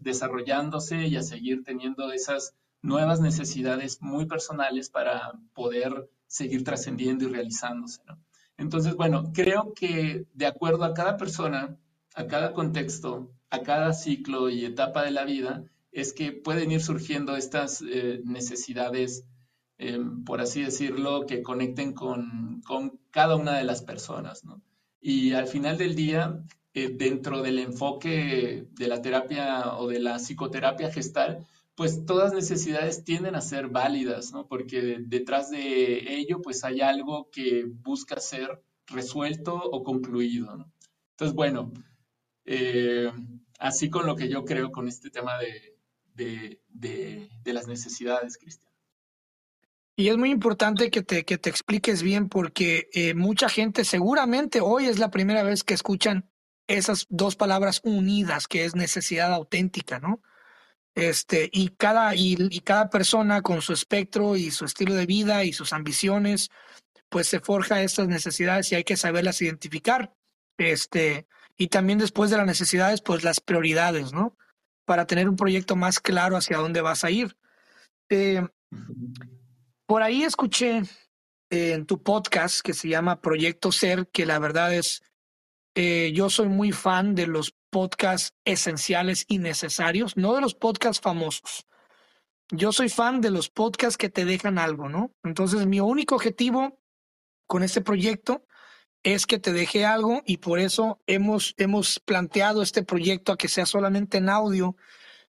desarrollándose 0.00 1.06
y 1.06 1.16
a 1.16 1.22
seguir 1.22 1.62
teniendo 1.64 2.12
esas 2.12 2.54
nuevas 2.82 3.20
necesidades 3.20 4.02
muy 4.02 4.26
personales 4.26 4.90
para 4.90 5.32
poder 5.54 6.08
seguir 6.26 6.64
trascendiendo 6.64 7.24
y 7.24 7.28
realizándose. 7.28 8.02
Entonces, 8.56 8.94
bueno, 8.94 9.32
creo 9.32 9.72
que 9.74 10.26
de 10.34 10.46
acuerdo 10.46 10.84
a 10.84 10.94
cada 10.94 11.16
persona, 11.16 11.76
a 12.14 12.26
cada 12.26 12.52
contexto, 12.52 13.32
a 13.50 13.62
cada 13.62 13.92
ciclo 13.92 14.50
y 14.50 14.64
etapa 14.64 15.04
de 15.04 15.10
la 15.10 15.24
vida, 15.24 15.64
es 15.92 16.12
que 16.12 16.32
pueden 16.32 16.72
ir 16.72 16.80
surgiendo 16.80 17.36
estas 17.36 17.82
eh, 17.82 18.20
necesidades, 18.24 19.24
em, 19.78 20.24
por 20.24 20.40
así 20.40 20.62
decirlo, 20.62 21.26
que 21.26 21.42
conecten 21.42 21.92
con, 21.92 22.62
con, 22.64 22.98
cada 23.10 23.36
una 23.36 23.58
de 23.58 23.64
las 23.64 23.82
personas. 23.82 24.42
Y 25.00 25.34
al 25.34 25.46
final 25.46 25.76
del 25.76 25.94
día, 25.94 26.42
eh, 26.74 26.88
dentro 26.88 27.42
del 27.42 27.58
enfoque 27.58 28.66
de 28.70 28.88
la 28.88 29.02
terapia 29.02 29.76
o 29.76 29.88
de 29.88 30.00
la 30.00 30.16
psicoterapia 30.16 30.90
gestal, 30.90 31.46
pues 31.74 32.04
todas 32.06 32.32
necesidades 32.32 33.04
tienden 33.04 33.34
a 33.34 33.40
ser 33.40 33.68
válidas, 33.68 34.32
¿no? 34.32 34.46
Porque 34.46 34.98
detrás 35.00 35.50
de 35.50 36.14
ello, 36.14 36.40
pues 36.42 36.64
hay 36.64 36.80
algo 36.80 37.28
que 37.30 37.64
busca 37.66 38.20
ser 38.20 38.62
resuelto 38.86 39.54
o 39.54 39.82
concluido. 39.82 40.66
Entonces, 41.10 41.34
bueno, 41.34 41.72
eh, 42.44 43.10
así 43.58 43.90
con 43.90 44.06
lo 44.06 44.16
que 44.16 44.28
yo 44.28 44.44
creo 44.44 44.72
con 44.72 44.88
este 44.88 45.10
tema 45.10 45.38
de, 45.38 46.60
las 47.44 47.66
necesidades, 47.66 48.38
Cristian. 48.38 48.72
Y 49.94 50.08
es 50.08 50.16
muy 50.16 50.30
importante 50.30 50.90
que 50.90 51.02
te, 51.02 51.24
que 51.24 51.36
te 51.36 51.50
expliques 51.50 52.02
bien 52.02 52.30
porque 52.30 52.88
eh, 52.94 53.12
mucha 53.12 53.50
gente 53.50 53.84
seguramente 53.84 54.60
hoy 54.62 54.86
es 54.86 54.98
la 54.98 55.10
primera 55.10 55.42
vez 55.42 55.64
que 55.64 55.74
escuchan 55.74 56.31
esas 56.76 57.06
dos 57.08 57.36
palabras 57.36 57.80
unidas, 57.84 58.48
que 58.48 58.64
es 58.64 58.74
necesidad 58.74 59.32
auténtica, 59.32 59.98
¿no? 60.00 60.22
Este, 60.94 61.48
y 61.52 61.68
cada, 61.70 62.14
y, 62.14 62.60
cada 62.60 62.90
persona 62.90 63.40
con 63.42 63.62
su 63.62 63.72
espectro 63.72 64.36
y 64.36 64.50
su 64.50 64.64
estilo 64.64 64.94
de 64.94 65.06
vida 65.06 65.44
y 65.44 65.52
sus 65.52 65.72
ambiciones, 65.72 66.50
pues 67.08 67.28
se 67.28 67.40
forja 67.40 67.82
estas 67.82 68.08
necesidades 68.08 68.70
y 68.72 68.74
hay 68.74 68.84
que 68.84 68.96
saberlas 68.96 69.40
identificar. 69.40 70.14
Este, 70.58 71.26
y 71.56 71.68
también 71.68 71.98
después 71.98 72.30
de 72.30 72.36
las 72.36 72.46
necesidades, 72.46 73.00
pues 73.00 73.24
las 73.24 73.40
prioridades, 73.40 74.12
¿no? 74.12 74.36
Para 74.84 75.06
tener 75.06 75.28
un 75.28 75.36
proyecto 75.36 75.76
más 75.76 76.00
claro 76.00 76.36
hacia 76.36 76.58
dónde 76.58 76.80
vas 76.82 77.04
a 77.04 77.10
ir. 77.10 77.36
Eh, 78.10 78.46
por 79.86 80.02
ahí 80.02 80.22
escuché 80.24 80.82
en 81.50 81.86
tu 81.86 82.02
podcast 82.02 82.60
que 82.60 82.74
se 82.74 82.88
llama 82.88 83.20
Proyecto 83.20 83.72
Ser, 83.72 84.08
que 84.08 84.26
la 84.26 84.38
verdad 84.38 84.74
es 84.74 85.02
eh, 85.74 86.12
yo 86.14 86.28
soy 86.30 86.48
muy 86.48 86.72
fan 86.72 87.14
de 87.14 87.26
los 87.26 87.54
podcasts 87.70 88.34
esenciales 88.44 89.24
y 89.28 89.38
necesarios, 89.38 90.16
no 90.16 90.34
de 90.34 90.40
los 90.40 90.54
podcasts 90.54 91.00
famosos. 91.00 91.66
Yo 92.50 92.72
soy 92.72 92.90
fan 92.90 93.20
de 93.20 93.30
los 93.30 93.48
podcasts 93.48 93.96
que 93.96 94.10
te 94.10 94.26
dejan 94.26 94.58
algo, 94.58 94.88
¿no? 94.88 95.14
Entonces, 95.24 95.66
mi 95.66 95.80
único 95.80 96.16
objetivo 96.16 96.78
con 97.46 97.62
este 97.62 97.80
proyecto 97.80 98.44
es 99.02 99.26
que 99.26 99.38
te 99.38 99.52
deje 99.52 99.84
algo 99.84 100.22
y 100.26 100.36
por 100.36 100.58
eso 100.58 101.00
hemos, 101.06 101.54
hemos 101.56 101.98
planteado 102.00 102.62
este 102.62 102.82
proyecto 102.82 103.32
a 103.32 103.38
que 103.38 103.48
sea 103.48 103.66
solamente 103.66 104.18
en 104.18 104.28
audio 104.28 104.76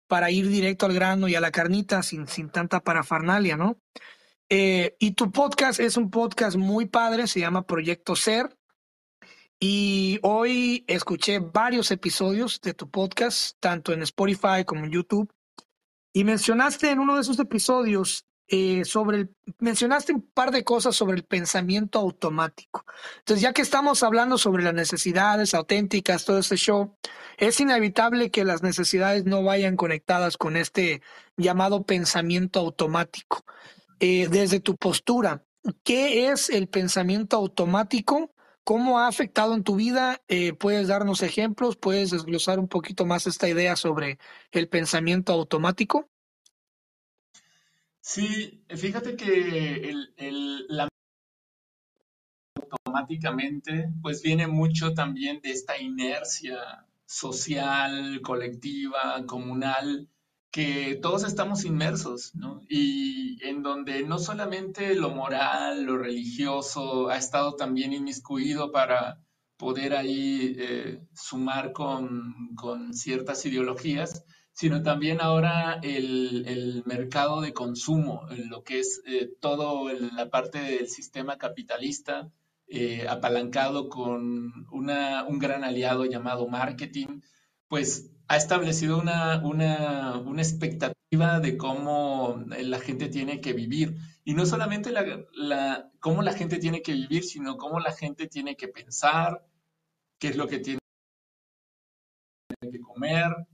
para 0.07 0.31
ir 0.31 0.49
directo 0.49 0.87
al 0.87 0.95
grano 0.95 1.27
y 1.29 1.35
a 1.35 1.41
la 1.41 1.51
carnita 1.51 2.03
sin, 2.03 2.29
sin 2.29 2.51
tanta 2.51 2.81
parafernalia, 2.81 3.57
¿no? 3.57 3.81
Eh, 4.49 4.95
y 5.01 5.13
tu 5.13 5.33
podcast 5.33 5.81
es 5.81 5.97
un 5.97 6.11
podcast 6.11 6.57
muy 6.57 6.87
padre, 6.87 7.27
se 7.27 7.41
llama 7.41 7.67
Proyecto 7.67 8.15
Ser. 8.15 8.57
Y 9.59 10.19
hoy 10.23 10.85
escuché 10.87 11.39
varios 11.39 11.91
episodios 11.91 12.61
de 12.61 12.75
tu 12.75 12.91
podcast, 12.91 13.57
tanto 13.59 13.93
en 13.95 14.03
Spotify 14.03 14.65
como 14.67 14.85
en 14.85 14.91
YouTube, 14.91 15.33
y 16.13 16.25
mencionaste 16.25 16.91
en 16.91 16.99
uno 16.99 17.15
de 17.15 17.23
esos 17.23 17.39
episodios 17.39 18.27
eh, 18.49 18.85
sobre 18.85 19.17
el, 19.17 19.35
mencionaste 19.59 20.13
un 20.13 20.31
par 20.31 20.51
de 20.51 20.63
cosas 20.63 20.95
sobre 20.95 21.17
el 21.17 21.25
pensamiento 21.25 21.99
automático. 21.99 22.85
Entonces, 23.19 23.43
ya 23.43 23.55
que 23.55 23.63
estamos 23.63 24.03
hablando 24.03 24.37
sobre 24.37 24.63
las 24.63 24.75
necesidades 24.75 25.55
auténticas, 25.55 26.27
todo 26.27 26.39
este 26.39 26.57
show, 26.57 26.95
es 27.39 27.59
inevitable 27.59 28.31
que 28.31 28.45
las 28.45 28.63
necesidades 28.63 29.25
no 29.25 29.43
vayan 29.43 29.77
conectadas 29.77 30.37
con 30.37 30.57
este 30.57 31.01
llamado 31.39 31.85
pensamiento 31.85 32.61
automático. 32.61 33.45
Eh, 34.01 34.29
desde 34.31 34.61
tu 34.61 34.77
postura, 34.77 35.45
¿qué 35.83 36.29
es 36.29 36.51
el 36.51 36.69
pensamiento 36.69 37.37
automático 37.37 38.35
¿Cómo 38.67 38.99
ha 38.99 39.07
afectado 39.07 39.55
en 39.55 39.63
tu 39.63 39.77
vida? 39.77 40.21
Eh, 40.27 40.53
¿Puedes 40.53 40.89
darnos 40.89 41.23
ejemplos? 41.23 41.77
¿Puedes 41.77 42.11
desglosar 42.11 42.59
un 42.59 42.67
poquito 42.67 43.07
más 43.07 43.29
esta 43.29 43.49
idea 43.49 43.77
sobre 43.77 44.19
el 44.51 44.69
pensamiento 44.69 45.33
automático? 45.33 46.11
Sí, 48.01 48.65
fíjate 48.69 49.15
que 49.15 49.89
el, 49.89 50.13
el, 50.17 50.67
la 50.67 50.89
automáticamente 52.73 53.89
pues 54.03 54.21
viene 54.21 54.49
mucho 54.49 54.95
también 54.95 55.41
de 55.43 55.53
esta 55.53 55.81
inercia 55.81 56.89
social, 57.05 58.21
colectiva, 58.21 59.25
comunal, 59.27 60.09
que 60.57 60.99
todos 61.03 61.25
estamos 61.25 61.67
inmersos, 61.67 62.35
¿no? 62.35 62.63
Y 62.67 63.47
en 63.47 63.63
donde 63.63 64.05
no 64.05 64.19
solamente 64.19 64.95
lo 64.95 65.11
moral, 65.11 65.85
lo 65.85 65.99
religioso 65.99 67.11
ha 67.11 67.19
estado 67.19 67.57
también 67.57 67.93
inmiscuido 67.93 68.73
para 68.73 69.21
poder 69.59 69.95
ahí 69.95 70.57
eh, 70.59 71.03
sumar 71.13 71.73
con, 71.73 72.55
con, 72.55 72.95
ciertas 72.95 73.45
ideologías, 73.45 74.25
sino 74.53 74.83
también 74.83 75.21
ahora 75.21 75.79
el, 75.83 76.83
mercado 76.87 77.43
de 77.43 77.53
consumo, 77.53 78.23
lo 78.49 78.63
que 78.63 78.81
es 78.81 79.03
eh, 79.07 79.29
la 80.13 80.31
parte 80.31 80.59
del 80.59 80.89
sistema 80.89 81.37
capitalista, 81.37 82.31
eh, 82.67 83.07
apalancado 83.07 83.91
con 83.91 84.67
un 84.71 85.39
gran 85.39 85.65
aliado 85.65 86.07
llamado 86.07 86.49
marketing, 86.49 87.21
pues 87.69 88.16
ha 88.29 88.37
establecido 88.37 88.99
una, 88.99 89.41
una, 89.45 90.19
una, 90.19 90.43
expectativa 90.43 91.41
de 91.41 91.57
cómo 91.57 92.45
la 92.47 92.81
gente 92.81 93.09
tiene 93.09 93.41
que 93.41 93.53
vivir. 93.53 93.97
Y 94.25 94.35
no 94.35 94.47
solamente 94.47 94.91
la, 94.91 95.05
la, 95.33 95.91
cómo 96.01 96.23
la 96.23 96.33
gente 96.33 96.59
tiene 96.59 96.83
que 96.83 96.93
vivir, 96.93 97.25
sino 97.25 97.57
cómo 97.57 97.79
la 97.81 97.93
gente 97.93 98.27
tiene 98.27 98.57
que 98.57 98.69
pensar, 98.69 99.45
qué 100.19 100.29
es 100.29 100.37
lo 100.37 100.49
que 100.49 100.59
tiene 100.59 100.81
que 102.61 102.81
comer, 102.81 103.47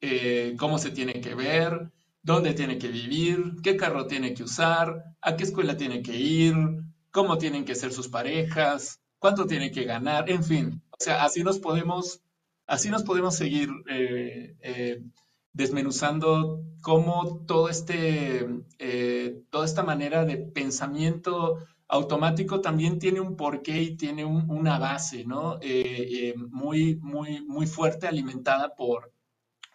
eh, 0.00 0.56
cómo 0.58 0.78
se 0.78 0.90
tiene 0.90 1.20
que 1.20 1.34
ver, 1.34 1.92
dónde 2.22 2.54
tiene 2.54 2.78
que 2.78 2.88
vivir, 2.88 3.56
qué 3.62 3.76
carro 3.76 4.06
tiene 4.06 4.34
que 4.34 4.42
usar, 4.42 5.04
a 5.20 5.36
qué 5.36 5.44
escuela 5.44 5.76
tiene 5.76 6.02
que 6.02 6.16
ir, 6.16 6.54
cómo 7.10 7.38
tienen 7.38 7.64
que 7.64 7.74
ser 7.74 7.92
sus 7.92 8.08
parejas, 8.08 9.00
cuánto 9.18 9.46
tiene 9.46 9.70
que 9.70 9.84
ganar, 9.84 10.30
en 10.30 10.42
fin. 10.42 10.82
O 10.90 10.96
sea, 10.98 11.24
así 11.24 11.42
nos 11.42 11.58
podemos, 11.58 12.20
así 12.70 12.88
nos 12.88 13.02
podemos 13.02 13.34
seguir 13.34 13.68
eh, 13.88 14.56
eh, 14.60 15.02
desmenuzando 15.52 16.62
cómo 16.80 17.44
todo 17.46 17.68
este, 17.68 18.46
toda 19.50 19.64
esta 19.66 19.82
manera 19.82 20.24
de 20.24 20.38
pensamiento 20.38 21.58
automático 21.88 22.60
también 22.60 22.98
tiene 22.98 23.20
un 23.20 23.36
porqué 23.36 23.82
y 23.82 23.96
tiene 23.96 24.24
una 24.24 24.78
base, 24.78 25.24
¿no? 25.24 25.58
muy, 26.50 26.96
muy, 27.02 27.42
muy 27.42 27.66
fuerte, 27.66 28.06
alimentada 28.06 28.74
por, 28.74 29.12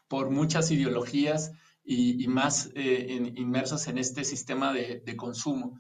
por 0.08 0.32
muchas 0.32 0.72
ideologías 0.72 1.52
y, 1.86 2.28
más 2.28 2.72
eh, 2.76 3.34
inmersos 3.36 3.88
en 3.88 3.98
este 3.98 4.24
sistema 4.24 4.74
de, 4.74 5.16
consumo. 5.16 5.80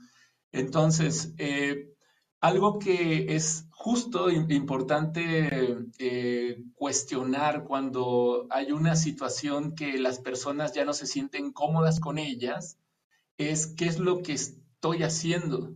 Entonces, 0.51 1.33
eh, 1.37 1.89
algo 2.39 2.79
que 2.79 3.35
es 3.35 3.67
justo 3.85 4.31
importante 4.31 5.77
eh, 5.99 6.63
cuestionar 6.73 7.65
cuando 7.65 8.47
hay 8.49 8.71
una 8.71 8.95
situación 8.95 9.75
que 9.75 9.99
las 9.99 10.17
personas 10.19 10.73
ya 10.73 10.85
no 10.85 10.93
se 10.93 11.05
sienten 11.05 11.51
cómodas 11.51 11.99
con 11.99 12.17
ellas, 12.17 12.79
es 13.37 13.67
qué 13.67 13.85
es 13.85 13.99
lo 13.99 14.23
que 14.23 14.33
estoy 14.33 15.03
haciendo, 15.03 15.75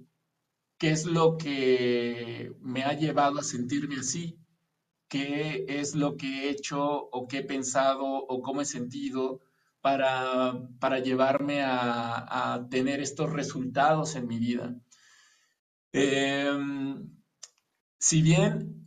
qué 0.79 0.89
es 0.89 1.05
lo 1.05 1.37
que 1.37 2.51
me 2.61 2.83
ha 2.83 2.93
llevado 2.93 3.37
a 3.37 3.43
sentirme 3.43 3.97
así 3.99 4.39
qué 5.07 5.65
es 5.67 5.93
lo 5.93 6.17
que 6.17 6.45
he 6.45 6.49
hecho 6.49 6.81
o 6.81 7.27
qué 7.27 7.39
he 7.39 7.43
pensado 7.43 8.05
o 8.05 8.41
cómo 8.41 8.61
he 8.61 8.65
sentido 8.65 9.41
para, 9.81 10.53
para 10.79 10.99
llevarme 10.99 11.61
a, 11.63 12.67
tener 12.71 13.01
estos 13.01 13.31
resultados 13.31 14.15
en 14.15 14.27
mi 14.27 14.39
vida. 14.39 14.75
Em, 15.91 17.18
si 17.99 18.21
bien, 18.21 18.85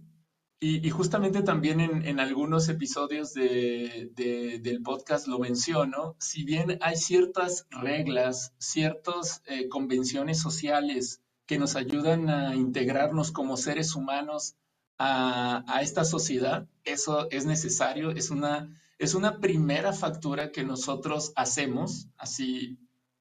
y, 0.59 0.89
justamente 0.91 1.43
también 1.43 1.81
en, 1.81 2.21
algunos 2.21 2.69
episodios 2.69 3.35
del 3.35 4.81
podcast 4.85 5.27
lo 5.27 5.39
menciono, 5.39 6.17
si 6.21 6.45
bien 6.45 6.79
hay 6.81 6.97
ciertas 6.97 7.67
reglas, 7.71 8.55
ciertas 8.59 9.43
eh, 9.47 9.69
convenciones 9.69 10.41
sociales 10.41 11.21
que 11.47 11.59
nos 11.59 11.75
ayudan 11.75 12.31
a 12.31 12.55
integrarnos 12.55 13.33
como 13.33 13.57
seres 13.57 13.97
humanos 13.97 14.55
a, 14.99 15.81
esta 15.83 16.05
sociedad, 16.05 16.69
eso 16.85 17.29
es 17.31 17.45
necesario, 17.45 18.13
es 18.13 18.31
una, 18.31 18.81
es 18.99 19.15
una 19.15 19.41
primera 19.41 19.93
factura 19.93 20.53
que 20.53 20.63
nosotros 20.63 21.33
hacemos, 21.35 22.09
así 22.17 22.79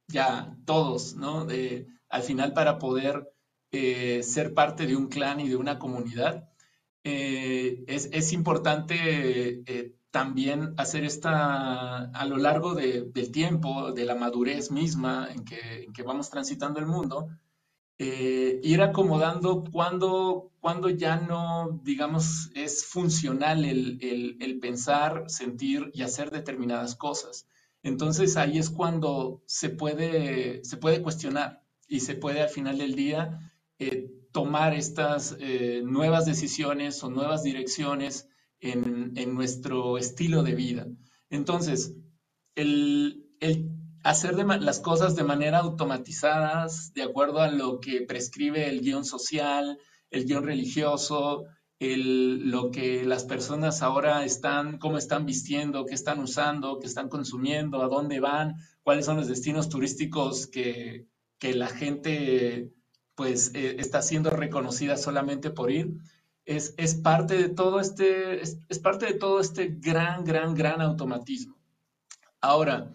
ya 0.07 0.55
todos, 0.65 1.15
¿no? 1.15 1.47
Al 2.09 2.21
final 2.21 2.53
para 2.53 2.77
poder 2.77 3.33
eh, 3.71 4.23
ser 4.23 4.53
parte 4.53 4.85
de 4.87 4.95
un 4.95 5.07
clan 5.07 5.39
y 5.39 5.49
de 5.49 5.55
una 5.55 5.79
comunidad, 5.79 6.49
eh, 7.03 7.83
es, 7.87 8.33
importante 8.33 8.95
eh, 9.65 9.95
también 10.11 10.73
hacer 10.77 11.03
esta, 11.03 12.11
a 12.11 12.25
lo 12.25 12.37
largo 12.37 12.75
del 12.75 13.31
tiempo, 13.31 13.91
de 13.91 14.05
la 14.05 14.15
madurez 14.15 14.71
misma 14.71 15.27
en 15.31 15.43
que, 15.43 15.83
en 15.85 15.93
que 15.93 16.03
vamos 16.03 16.29
transitando 16.29 16.79
el 16.79 16.85
mundo, 16.85 17.29
eh, 18.03 18.59
ir 18.63 18.81
acomodando 18.81 19.63
cuando, 19.71 20.51
cuando 20.59 20.89
ya 20.89 21.17
no, 21.17 21.79
digamos, 21.83 22.49
es 22.55 22.83
funcional 22.85 23.63
el, 23.63 24.59
pensar, 24.59 25.25
sentir 25.27 25.91
y 25.93 26.01
hacer 26.01 26.31
determinadas 26.31 26.95
cosas. 26.95 27.47
Entonces 27.83 28.37
ahí 28.37 28.57
es 28.57 28.71
cuando 28.71 29.43
se 29.45 29.69
puede, 29.69 30.63
se 30.63 30.77
puede 30.77 31.03
cuestionar 31.03 31.63
y 31.87 31.99
se 31.99 32.15
puede 32.15 32.41
al 32.41 32.49
final 32.49 32.79
del 32.79 32.95
día 32.95 33.50
eh, 33.81 34.11
tomar 34.31 34.73
estas 34.73 35.35
eh, 35.39 35.81
nuevas 35.83 36.25
decisiones 36.25 37.03
o 37.03 37.09
nuevas 37.09 37.43
direcciones 37.43 38.29
en, 38.59 39.13
en, 39.15 39.33
nuestro 39.33 39.97
estilo 39.97 40.43
de 40.43 40.53
vida. 40.53 40.87
Entonces, 41.29 41.97
el, 42.55 43.25
el 43.39 43.71
hacer 44.03 44.35
las 44.35 44.79
cosas 44.79 45.15
de 45.15 45.23
manera 45.23 45.59
automatizadas, 45.59 46.93
de 46.93 47.01
acuerdo 47.01 47.39
a 47.39 47.49
lo 47.49 47.79
que 47.79 48.01
prescribe 48.01 48.69
el 48.69 48.81
guion 48.81 49.03
social, 49.03 49.79
el 50.11 50.25
guion 50.25 50.43
religioso, 50.43 51.45
lo 51.79 52.69
que 52.69 53.03
las 53.05 53.23
personas 53.23 53.81
ahora 53.81 54.23
están, 54.23 54.77
cómo 54.77 54.99
están 54.99 55.25
vistiendo, 55.25 55.85
qué 55.85 55.95
están 55.95 56.19
usando, 56.19 56.77
qué 56.79 56.85
están 56.85 57.09
consumiendo, 57.09 57.81
a 57.81 57.87
dónde 57.87 58.19
van, 58.19 58.57
cuáles 58.83 59.05
son 59.05 59.17
los 59.17 59.27
destinos 59.27 59.69
turísticos 59.69 60.45
que, 60.47 61.07
la 61.41 61.69
gente 61.69 62.71
pues 63.21 63.51
eh, 63.53 63.75
está 63.77 64.01
siendo 64.01 64.31
reconocida 64.31 64.97
solamente 64.97 65.51
por 65.51 65.69
ir. 65.69 65.93
Es, 66.43 66.73
es 66.77 66.95
parte 66.95 67.37
de 67.37 67.49
todo 67.49 67.79
este, 67.79 68.41
es 68.41 68.79
parte 68.79 69.05
de 69.05 69.13
todo 69.13 69.39
este 69.39 69.75
gran, 69.77 70.23
gran, 70.23 70.55
gran 70.55 70.81
automatismo. 70.81 71.55
Ahora, 72.41 72.91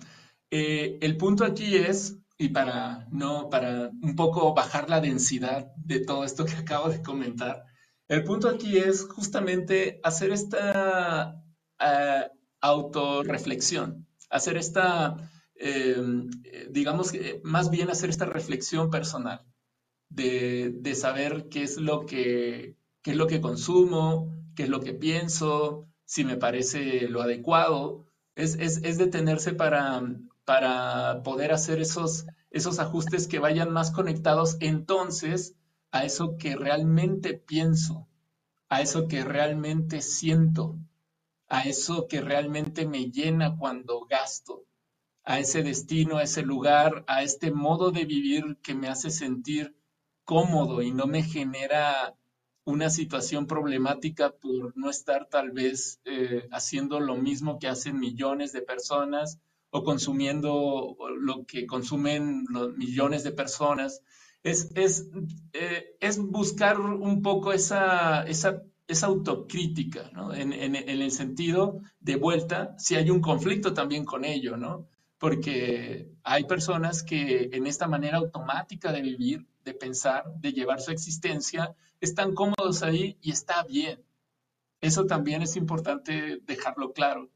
eh, 0.51 0.99
el 1.01 1.17
punto 1.17 1.45
aquí 1.45 1.77
es, 1.77 2.17
y 2.39 2.49
para 2.49 3.07
no, 3.13 3.49
para 3.51 3.93
un 4.03 4.17
poco 4.17 4.53
bajar 4.53 4.91
la 4.91 5.01
densidad 5.01 5.73
de 5.77 6.01
todo 6.01 6.25
esto 6.25 6.45
que 6.45 6.55
acabo 6.65 6.89
de 6.89 7.05
comentar, 7.05 7.63
el 8.09 8.25
punto 8.25 8.49
aquí 8.49 8.79
es 8.79 9.05
justamente 9.05 10.01
hacer 10.03 10.33
esta 10.33 11.41
uh, 11.81 12.37
autorreflexión, 12.61 14.09
hacer 14.29 14.57
esta, 14.57 15.31
em, 15.55 16.29
digamos, 16.71 17.13
más 17.45 17.71
bien 17.71 17.91
hacer 17.91 18.11
esta 18.11 18.25
reflexión 18.27 18.91
personal 18.91 19.47
de, 20.09 20.73
de, 20.75 20.95
saber 20.95 21.49
qué 21.49 21.63
es 21.63 21.79
lo 21.79 22.07
que, 22.07 22.77
qué 23.03 23.11
es 23.13 23.17
lo 23.17 23.27
que 23.27 23.41
consumo, 23.41 24.33
qué 24.55 24.65
es 24.65 24.69
lo 24.69 24.81
que 24.81 24.95
pienso, 24.95 25.87
si 26.05 26.25
me 26.25 26.37
parece 26.37 27.09
lo 27.09 27.23
adecuado. 27.23 28.07
Es, 28.35 28.55
es, 28.57 28.79
es 28.83 28.99
detenerse 28.99 29.53
para, 29.53 30.03
para 30.45 31.23
poder 31.23 31.53
hacer 31.53 31.81
esos, 31.81 32.27
esos 32.51 32.79
ajustes 32.79 33.29
que 33.29 33.39
vayan 33.39 33.73
más 33.73 33.91
conectados 33.91 34.57
entonces 34.61 35.57
a 35.91 36.05
eso 36.05 36.37
que 36.37 36.57
realmente 36.57 37.35
pienso, 37.35 38.09
a 38.69 38.83
eso 38.83 39.09
que 39.09 39.25
realmente 39.25 40.03
siento, 40.03 40.79
a 41.49 41.63
eso 41.63 42.07
que 42.09 42.21
realmente 42.21 42.87
me 42.87 43.11
llena 43.11 43.57
cuando 43.57 44.07
gasto, 44.07 44.65
a 45.25 45.41
ese 45.41 45.63
destino, 45.63 46.19
a 46.19 46.23
ese 46.23 46.43
lugar, 46.43 47.05
a 47.09 47.23
este 47.23 47.51
modo 47.51 47.91
de 47.91 48.05
vivir 48.05 48.59
que 48.63 48.75
me 48.75 48.89
hace 48.89 49.11
sentir 49.11 49.76
cómodo 50.27 50.83
y 50.83 50.91
no 50.91 51.07
me 51.07 51.23
genera 51.23 52.15
una 52.65 52.91
situación 52.91 53.47
problemática 53.47 54.33
por 54.33 54.77
no 54.77 54.91
estar 54.91 55.29
tal 55.31 55.53
vez 55.53 56.01
eh, 56.05 56.49
haciendo 56.51 56.99
lo 57.01 57.15
mismo 57.15 57.59
que 57.59 57.69
hacen 57.69 57.99
millones 57.99 58.53
de 58.53 58.61
personas 58.61 59.39
o 59.71 59.85
consumiendo 59.85 60.97
lo 61.21 61.47
que 61.47 61.65
consumen 61.67 62.45
los 62.51 62.77
millones 62.77 63.23
de 63.23 63.31
personas. 63.31 64.03
Es, 64.43 64.71
es, 64.75 65.09
eh, 65.53 65.97
es 66.01 66.19
buscar 66.19 66.81
un 66.81 67.23
poco 67.23 67.53
esa, 67.53 68.25
esa, 68.25 68.63
esa 68.89 69.07
autocrítica, 69.07 70.11
¿no? 70.13 70.35
En, 70.35 70.53
en, 70.53 70.75
en, 70.75 71.03
el 71.03 71.11
sentido 71.13 71.81
de 72.01 72.17
vuelta, 72.17 72.75
si 72.79 72.97
hay 72.97 73.11
un 73.11 73.21
conflicto 73.21 73.75
también 73.75 74.05
con 74.05 74.25
ello, 74.25 74.57
¿no? 74.57 74.89
Porque 75.19 76.11
hay 76.25 76.45
personas 76.45 77.03
que 77.03 77.51
en 77.53 77.67
esta 77.67 77.87
manera 77.87 78.19
automática 78.19 78.93
de 78.93 79.03
vivir, 79.03 79.47
de 79.67 79.75
pensar, 79.75 80.25
de 80.39 80.53
llevar 80.53 80.81
su 80.81 80.93
existencia, 80.93 81.75
están 82.01 82.35
cómodos 82.35 82.83
ahí 82.83 83.19
y 83.21 83.33
está 83.33 83.65
bien. 83.65 84.01
Eso 84.81 85.07
también 85.07 85.43
es 85.43 85.57
importante 85.57 86.39
dejarlo 86.47 86.93
claro. 86.93 87.29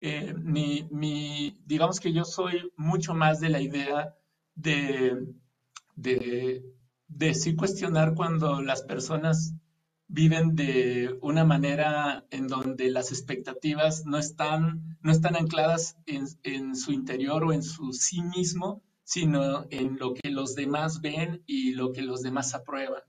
Eh, 0.00 0.34
mi, 0.34 1.58
digamos 1.64 1.98
que 1.98 2.12
yo 2.12 2.24
soy 2.24 2.70
mucho 2.76 3.14
más 3.14 3.40
de 3.40 3.48
la 3.48 3.60
idea 3.60 4.14
de, 4.54 5.34
de, 5.96 7.34
sí 7.34 7.56
cuestionar 7.56 8.14
cuando 8.14 8.60
las 8.60 8.82
personas 8.82 9.54
viven 10.08 10.54
de 10.54 11.18
una 11.22 11.44
manera 11.44 12.26
en 12.30 12.48
donde 12.48 12.90
las 12.90 13.10
expectativas 13.12 14.04
no 14.04 14.18
están, 14.18 14.98
no 15.00 15.10
están 15.10 15.36
ancladas 15.36 15.96
en, 16.06 16.26
en 16.42 16.76
su 16.76 16.92
interior 16.92 17.44
o 17.44 17.52
en 17.52 17.62
su 17.62 17.92
sí 17.92 18.22
mismo, 18.22 18.82
sino 19.08 19.64
en 19.70 19.96
lo 19.98 20.12
que 20.12 20.28
los 20.28 20.54
demás 20.54 21.00
ven 21.00 21.42
y 21.46 21.72
lo 21.72 21.92
que 21.94 22.02
los 22.02 22.20
demás 22.20 22.54
aprueban. 22.54 23.00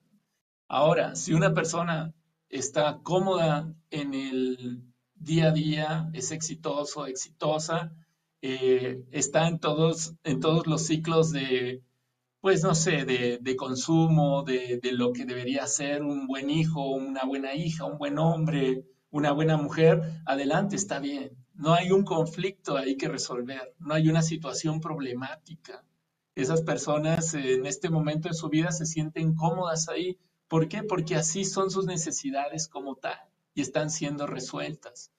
Ahora, 0.69 1.13
si 1.17 1.33
una 1.33 1.53
persona 1.53 2.13
está 2.47 3.01
cómoda 3.03 3.75
en 3.89 4.13
el 4.13 4.85
día 5.15 5.49
a 5.49 5.51
día, 5.51 6.09
es 6.13 6.31
exitoso, 6.31 7.05
exitosa, 7.05 7.91
eh, 8.41 9.03
está 9.11 9.49
en 9.49 9.59
todos, 9.59 10.13
en 10.23 10.39
todos 10.39 10.67
los 10.67 10.85
ciclos 10.85 11.33
de, 11.33 11.83
pues 12.39 12.63
no 12.63 12.75
sé, 12.75 13.03
de, 13.03 13.55
consumo, 13.57 14.43
de, 14.43 14.79
de, 14.81 14.93
lo 14.93 15.11
que 15.11 15.25
debería 15.25 15.67
ser 15.67 16.01
un 16.03 16.27
buen 16.27 16.49
hijo, 16.49 16.91
una 16.91 17.25
buena 17.25 17.55
hija, 17.55 17.83
un 17.83 17.97
buen 17.97 18.19
hombre, 18.19 18.85
una 19.09 19.33
buena 19.33 19.57
mujer, 19.57 20.21
adelante, 20.25 20.77
está 20.77 20.99
bien. 20.99 21.31
No 21.55 21.73
hay 21.73 21.91
un 21.91 22.05
conflicto 22.05 22.77
ahí 22.77 22.95
que 22.95 23.09
resolver, 23.09 23.75
no 23.79 23.95
hay 23.95 24.07
una 24.07 24.21
situación 24.21 24.79
problemática. 24.79 25.83
Esas 26.39 26.61
personas 26.61 27.33
en 27.33 27.65
este 27.65 27.89
momento 27.89 28.29
de 28.29 28.33
su 28.33 28.47
vida 28.47 28.71
se 28.71 28.85
sienten 28.85 29.35
cómodas 29.35 29.89
ahí. 29.89 30.17
¿Por 30.47 30.69
qué? 30.69 30.83
Porque 30.83 31.15
así 31.15 31.43
son 31.43 31.69
sus 31.69 31.85
necesidades 31.85 32.69
como 32.69 32.95
tal 32.95 33.19
y 33.53 33.61
están 33.61 33.89
siendo 33.89 34.25
resueltas. 34.25 35.11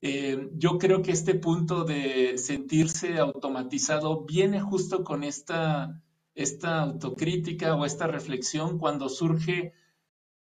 Eh, 0.00 0.50
yo 0.54 0.78
creo 0.78 1.02
que 1.02 1.10
este 1.10 1.34
punto 1.34 1.82
de 1.82 2.38
sentirse 2.38 3.18
automatizado 3.18 4.24
viene 4.24 4.60
justo 4.60 5.02
con 5.02 5.24
esta, 5.24 6.00
esta 6.36 6.82
autocrítica 6.82 7.74
o 7.74 7.84
esta 7.84 8.06
reflexión 8.06 8.78
cuando 8.78 9.08
surge 9.08 9.72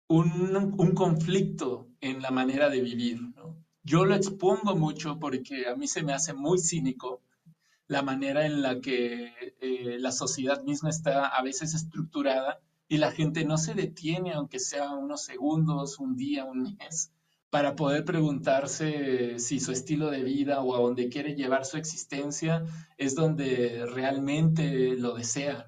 un, 0.10 0.76
un 0.78 0.92
conflicto 0.94 1.88
en 2.02 2.22
la 2.22 2.32
manera 2.32 2.70
de 2.70 2.82
vivir. 2.82 3.22
Yo 3.84 4.04
lo 4.04 4.14
expongo 4.14 4.76
mucho 4.76 5.18
porque 5.20 5.68
a 5.68 5.76
mí 5.76 5.88
se 5.88 6.04
me 6.04 6.12
hace 6.12 6.34
muy 6.34 6.60
cínico 6.60 7.22
la 7.88 8.02
manera 8.02 8.46
en 8.46 8.62
la 8.62 8.80
que 8.82 9.34
eh, 9.62 9.98
la 10.00 10.12
sociedad 10.12 10.64
misma 10.64 10.90
está 10.90 11.28
a 11.28 11.42
veces 11.42 11.74
estructurada 11.74 12.60
y 12.88 12.98
la 12.98 13.12
gente 13.12 13.46
no 13.46 13.58
se 13.58 13.74
detiene, 13.74 14.34
aunque 14.34 14.60
sea 14.60 14.92
unos 14.92 15.24
segundos, 15.24 16.00
un 16.00 16.16
día, 16.16 16.46
un 16.46 16.76
mes, 16.78 17.12
para 17.50 17.76
poder 17.76 18.04
preguntarse 18.06 19.40
si 19.40 19.60
su 19.60 19.72
estilo 19.72 20.10
de 20.10 20.24
vida 20.24 20.62
o 20.62 20.76
a 20.76 20.80
donde 20.80 21.10
quiere 21.10 21.36
llevar 21.36 21.66
su 21.66 21.78
existencia 21.78 22.64
es 22.98 23.16
donde 23.16 23.86
realmente 23.86 24.96
lo 24.98 25.16
desea. 25.16 25.68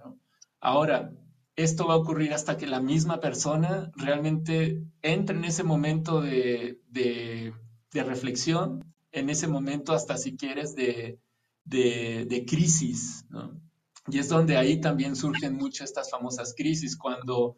Ahora, 0.59 1.11
esto 1.55 1.87
va 1.87 1.93
a 1.95 1.97
ocurrir 1.97 2.33
hasta 2.33 2.57
que 2.57 2.67
la 2.67 2.81
misma 2.81 3.19
persona 3.19 3.91
realmente 3.95 4.81
entre 5.01 5.37
en 5.37 5.45
ese 5.45 5.63
momento 5.63 6.21
de, 6.21 6.79
de, 6.89 7.53
reflexión, 7.91 8.83
en 9.11 9.29
ese 9.29 9.47
momento 9.47 9.93
hasta 9.93 10.17
si 10.17 10.37
quieres 10.37 10.75
de, 10.75 11.19
de 11.69 12.45
crisis. 12.47 13.25
Y 14.07 14.17
es 14.19 14.29
donde 14.29 14.57
ahí 14.57 14.81
también 14.81 15.15
surgen 15.15 15.55
muchas 15.55 15.89
estas 15.89 16.09
famosas 16.09 16.53
crisis, 16.55 16.97
cuando 16.97 17.57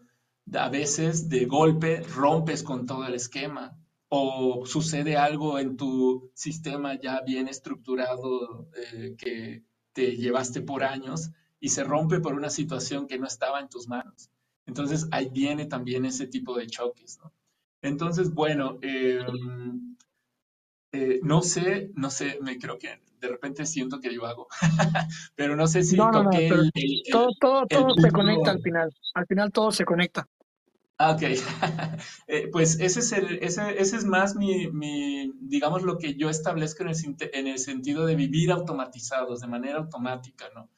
a 0.53 0.69
veces 0.69 1.29
de 1.29 1.45
golpe 1.45 2.01
rompes 2.01 2.63
con 2.63 2.85
todo 2.85 3.05
el 3.05 3.13
esquema 3.13 3.77
o 4.09 4.65
sucede 4.65 5.15
algo 5.15 5.57
en 5.57 5.77
tu 5.77 6.31
sistema 6.33 6.99
ya 6.99 7.21
bien 7.21 7.47
estructurado 7.47 8.67
eh, 8.75 9.15
que 9.17 9.63
te 9.93 10.17
llevaste 10.17 10.61
por 10.61 10.83
años 10.83 11.29
y 11.59 11.69
se 11.69 11.83
rompe 11.83 12.19
por 12.19 12.33
una 12.33 12.49
situación 12.49 13.07
que 13.07 13.17
no 13.17 13.27
estaba 13.27 13.61
en 13.61 13.69
tus 13.69 13.87
manos. 13.87 14.29
Entonces 14.65 15.07
ahí 15.11 15.29
viene 15.29 15.65
también 15.65 16.05
ese 16.05 16.27
tipo 16.27 16.57
de 16.57 16.67
choques. 16.67 17.19
¿no? 17.23 17.31
Entonces, 17.81 18.33
bueno, 18.33 18.79
em, 18.81 19.90
eh, 20.91 21.19
no 21.23 21.41
sé, 21.41 21.91
no 21.95 22.09
sé, 22.09 22.37
me 22.41 22.57
creo 22.57 22.77
que 22.77 23.01
de 23.19 23.27
repente 23.27 23.65
siento 23.65 23.99
que 23.99 24.13
yo 24.13 24.25
hago, 24.25 24.47
pero 25.35 25.55
no 25.55 25.67
sé 25.67 25.83
si 25.83 25.95
no, 25.95 26.11
no, 26.11 26.29
todo, 27.11 27.29
todo, 27.39 27.65
todo 27.67 27.95
se 27.95 28.11
conecta 28.11 28.51
al 28.51 28.61
final, 28.61 28.89
al 29.13 29.27
final 29.27 29.51
todo 29.51 29.71
se 29.71 29.85
conecta. 29.85 30.27
Ah, 31.01 31.11
ok. 31.11 31.21
Eh, 32.27 32.47
pues 32.51 32.79
ese 32.79 32.99
es, 32.99 33.11
el, 33.11 33.39
ese, 33.43 33.81
ese 33.81 33.97
es 33.97 34.05
más 34.05 34.35
mi, 34.35 34.71
mi, 34.71 35.33
digamos, 35.41 35.83
lo 35.83 35.97
que 35.97 36.15
yo 36.15 36.29
establezco 36.29 36.83
en 36.83 36.89
el, 36.89 36.95
en 37.33 37.47
el 37.47 37.59
sentido 37.59 38.05
de 38.05 38.15
vivir 38.15 38.51
automatizados, 38.51 39.41
de 39.41 39.47
manera 39.47 39.79
automática, 39.79 40.45
¿no? 40.55 40.69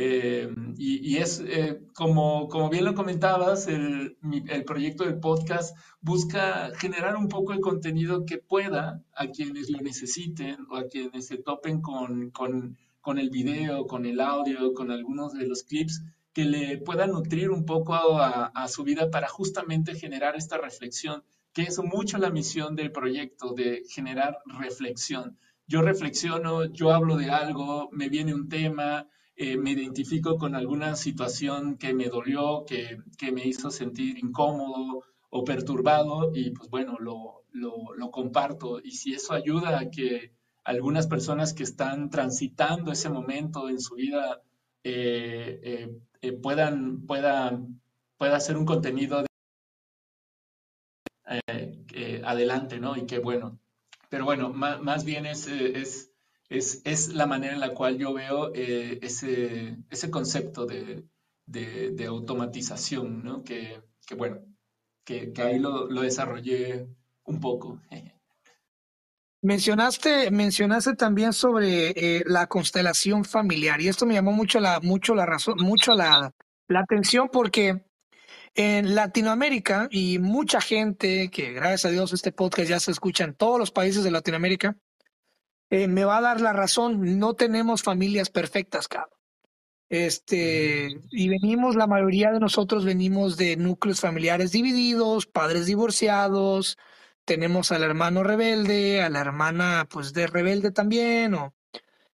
Eh, 0.00 0.48
y, 0.76 1.16
es, 1.16 1.42
eh, 1.44 1.80
como, 1.92 2.46
como 2.46 2.70
bien 2.70 2.84
lo 2.84 2.94
comentabas, 2.94 3.66
el, 3.66 4.16
el, 4.48 4.64
proyecto 4.64 5.02
del 5.02 5.18
podcast 5.18 5.76
busca 6.00 6.70
generar 6.76 7.16
un 7.16 7.28
poco 7.28 7.52
de 7.52 7.58
contenido 7.58 8.24
que 8.24 8.38
pueda 8.38 9.02
a 9.12 9.26
quienes 9.26 9.70
lo 9.70 9.80
necesiten 9.80 10.58
o 10.70 10.76
a 10.76 10.86
quienes 10.86 11.26
se 11.26 11.38
topen 11.38 11.80
con, 11.80 12.30
con, 12.30 12.78
con 13.00 13.18
el 13.18 13.28
video, 13.30 13.88
con 13.88 14.06
el 14.06 14.20
audio, 14.20 14.72
con 14.72 14.92
algunos 14.92 15.32
de 15.32 15.48
los 15.48 15.64
clips, 15.64 16.04
que 16.32 16.44
le 16.44 16.78
pueda 16.78 17.08
nutrir 17.08 17.50
un 17.50 17.64
poco 17.64 17.96
a, 17.96 18.68
su 18.68 18.84
vida 18.84 19.10
para 19.10 19.26
justamente 19.26 19.96
generar 19.96 20.36
esta 20.36 20.58
reflexión, 20.58 21.24
que 21.52 21.62
es 21.62 21.76
mucho 21.80 22.18
la 22.18 22.30
misión 22.30 22.76
del 22.76 22.92
proyecto, 22.92 23.52
de 23.52 23.82
generar 23.88 24.38
reflexión. 24.46 25.36
Yo 25.66 25.82
reflexiono, 25.82 26.66
yo 26.66 26.92
hablo 26.92 27.16
de 27.16 27.32
algo, 27.32 27.88
me 27.90 28.08
viene 28.08 28.32
un 28.32 28.48
tema, 28.48 29.08
eh, 29.40 29.56
me 29.56 29.70
identifico 29.70 30.36
con 30.36 30.56
alguna 30.56 30.96
situación 30.96 31.78
que 31.78 31.94
me 31.94 32.08
dolió, 32.08 32.64
que, 32.66 32.98
que, 33.16 33.30
me 33.30 33.46
hizo 33.46 33.70
sentir 33.70 34.18
incómodo 34.18 35.04
o 35.30 35.44
perturbado 35.44 36.32
y 36.34 36.50
pues 36.50 36.68
bueno, 36.68 36.96
lo, 36.98 37.44
lo, 37.52 37.94
lo 37.94 38.10
comparto. 38.10 38.80
Y 38.82 38.90
si 38.90 39.14
eso 39.14 39.34
ayuda 39.34 39.78
a 39.78 39.90
que 39.90 40.32
algunas 40.64 41.06
personas 41.06 41.54
que 41.54 41.62
están 41.62 42.10
transitando 42.10 42.90
ese 42.90 43.10
momento 43.10 43.68
en 43.68 43.80
su 43.80 43.94
vida 43.94 44.42
eh, 44.82 45.88
eh, 46.20 46.32
puedan, 46.32 47.06
puedan, 47.06 47.80
pueda 48.16 48.36
hacer 48.36 48.56
un 48.56 48.64
contenido 48.64 49.24
adelante, 52.24 52.80
¿no? 52.80 52.96
Y 52.96 53.06
qué 53.06 53.20
bueno. 53.20 53.60
Pero 54.08 54.24
bueno, 54.24 54.48
más, 54.50 55.04
bien 55.04 55.26
es, 55.26 55.46
es, 55.46 56.10
es, 56.48 56.82
es, 56.84 57.14
la 57.14 57.26
manera 57.26 57.54
en 57.54 57.60
la 57.60 57.74
cual 57.74 57.98
yo 57.98 58.12
veo 58.14 58.52
ese, 58.54 59.76
ese 59.90 60.10
concepto 60.10 60.66
de, 60.66 61.04
de, 61.46 62.06
automatización, 62.06 63.24
¿no? 63.24 63.42
Que, 63.42 63.82
que 64.06 64.14
bueno, 64.14 64.40
que, 65.04 65.32
que, 65.32 65.42
ahí 65.42 65.58
lo, 65.58 65.90
lo 65.90 66.02
desarrollé 66.02 66.88
un 67.24 67.40
poco. 67.40 67.80
Mencionaste, 69.40 70.32
mencionaste 70.32 70.96
también 70.96 71.32
sobre 71.32 71.90
eh, 71.90 72.24
la 72.26 72.48
constelación 72.48 73.24
familiar 73.24 73.80
y 73.80 73.86
esto 73.86 74.04
me 74.04 74.14
llamó 74.14 74.32
mucho 74.32 74.58
la, 74.58 74.80
mucho 74.80 75.14
la 75.14 75.26
razón, 75.26 75.58
mucho 75.60 75.94
la, 75.94 76.34
la 76.66 76.80
atención 76.80 77.28
porque 77.32 77.84
en 78.56 78.96
Latinoamérica 78.96 79.86
y 79.92 80.18
mucha 80.18 80.60
gente 80.60 81.30
que 81.30 81.52
gracias 81.52 81.84
a 81.84 81.90
Dios 81.90 82.12
este 82.12 82.32
podcast 82.32 82.68
ya 82.68 82.80
se 82.80 82.90
escucha 82.90 83.22
en 83.22 83.34
todos 83.34 83.60
los 83.60 83.70
países 83.70 84.02
de 84.02 84.10
Latinoamérica, 84.10 84.76
eh, 85.70 85.88
me 85.88 86.04
va 86.04 86.18
a 86.18 86.22
dar 86.22 86.40
la 86.40 86.52
razón, 86.52 87.18
no 87.18 87.34
tenemos 87.34 87.82
familias 87.82 88.30
perfectas, 88.30 88.88
cabrón. 88.88 89.18
Este, 89.90 91.00
y 91.10 91.28
venimos, 91.28 91.74
la 91.74 91.86
mayoría 91.86 92.30
de 92.30 92.40
nosotros 92.40 92.84
venimos 92.84 93.38
de 93.38 93.56
núcleos 93.56 94.00
familiares 94.00 94.52
divididos, 94.52 95.26
padres 95.26 95.64
divorciados, 95.64 96.76
tenemos 97.24 97.72
al 97.72 97.82
hermano 97.82 98.22
rebelde, 98.22 99.02
a 99.02 99.08
la 99.08 99.20
hermana 99.20 99.86
pues 99.90 100.12
de 100.12 100.26
rebelde 100.26 100.72
también, 100.72 101.34
o 101.34 101.54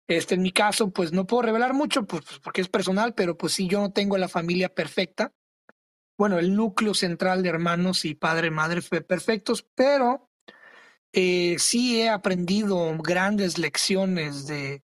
este 0.07 0.35
en 0.35 0.43
mi 0.43 0.53
caso 0.53 0.91
pues 0.91 1.13
no 1.13 1.27
puedo 1.27 1.43
revelar 1.43 1.73
mucho 1.75 2.05
pues, 2.05 2.25
pues, 2.25 2.41
porque 2.41 2.61
es 2.61 2.69
personal, 2.69 3.15
pero 3.15 3.37
pues 3.39 3.55
sí 3.55 3.69
yo 3.69 3.81
no 3.81 3.93
tengo 3.93 4.19
la 4.19 4.29
familia 4.29 4.69
perfecta. 4.69 5.33
Bueno, 6.19 6.39
el 6.39 6.55
núcleo 6.55 6.95
central 6.95 7.43
de 7.43 7.49
hermanos 7.49 8.05
y 8.05 8.15
padre 8.15 8.51
madre 8.51 8.83
fue 8.83 9.01
perfectos, 9.01 9.67
pero 9.75 10.31
eh, 11.13 11.57
sí 11.59 12.01
he 12.01 12.09
aprendido 12.09 12.97
grandes 12.99 13.59
lecciones 13.59 14.47
de 14.47 14.83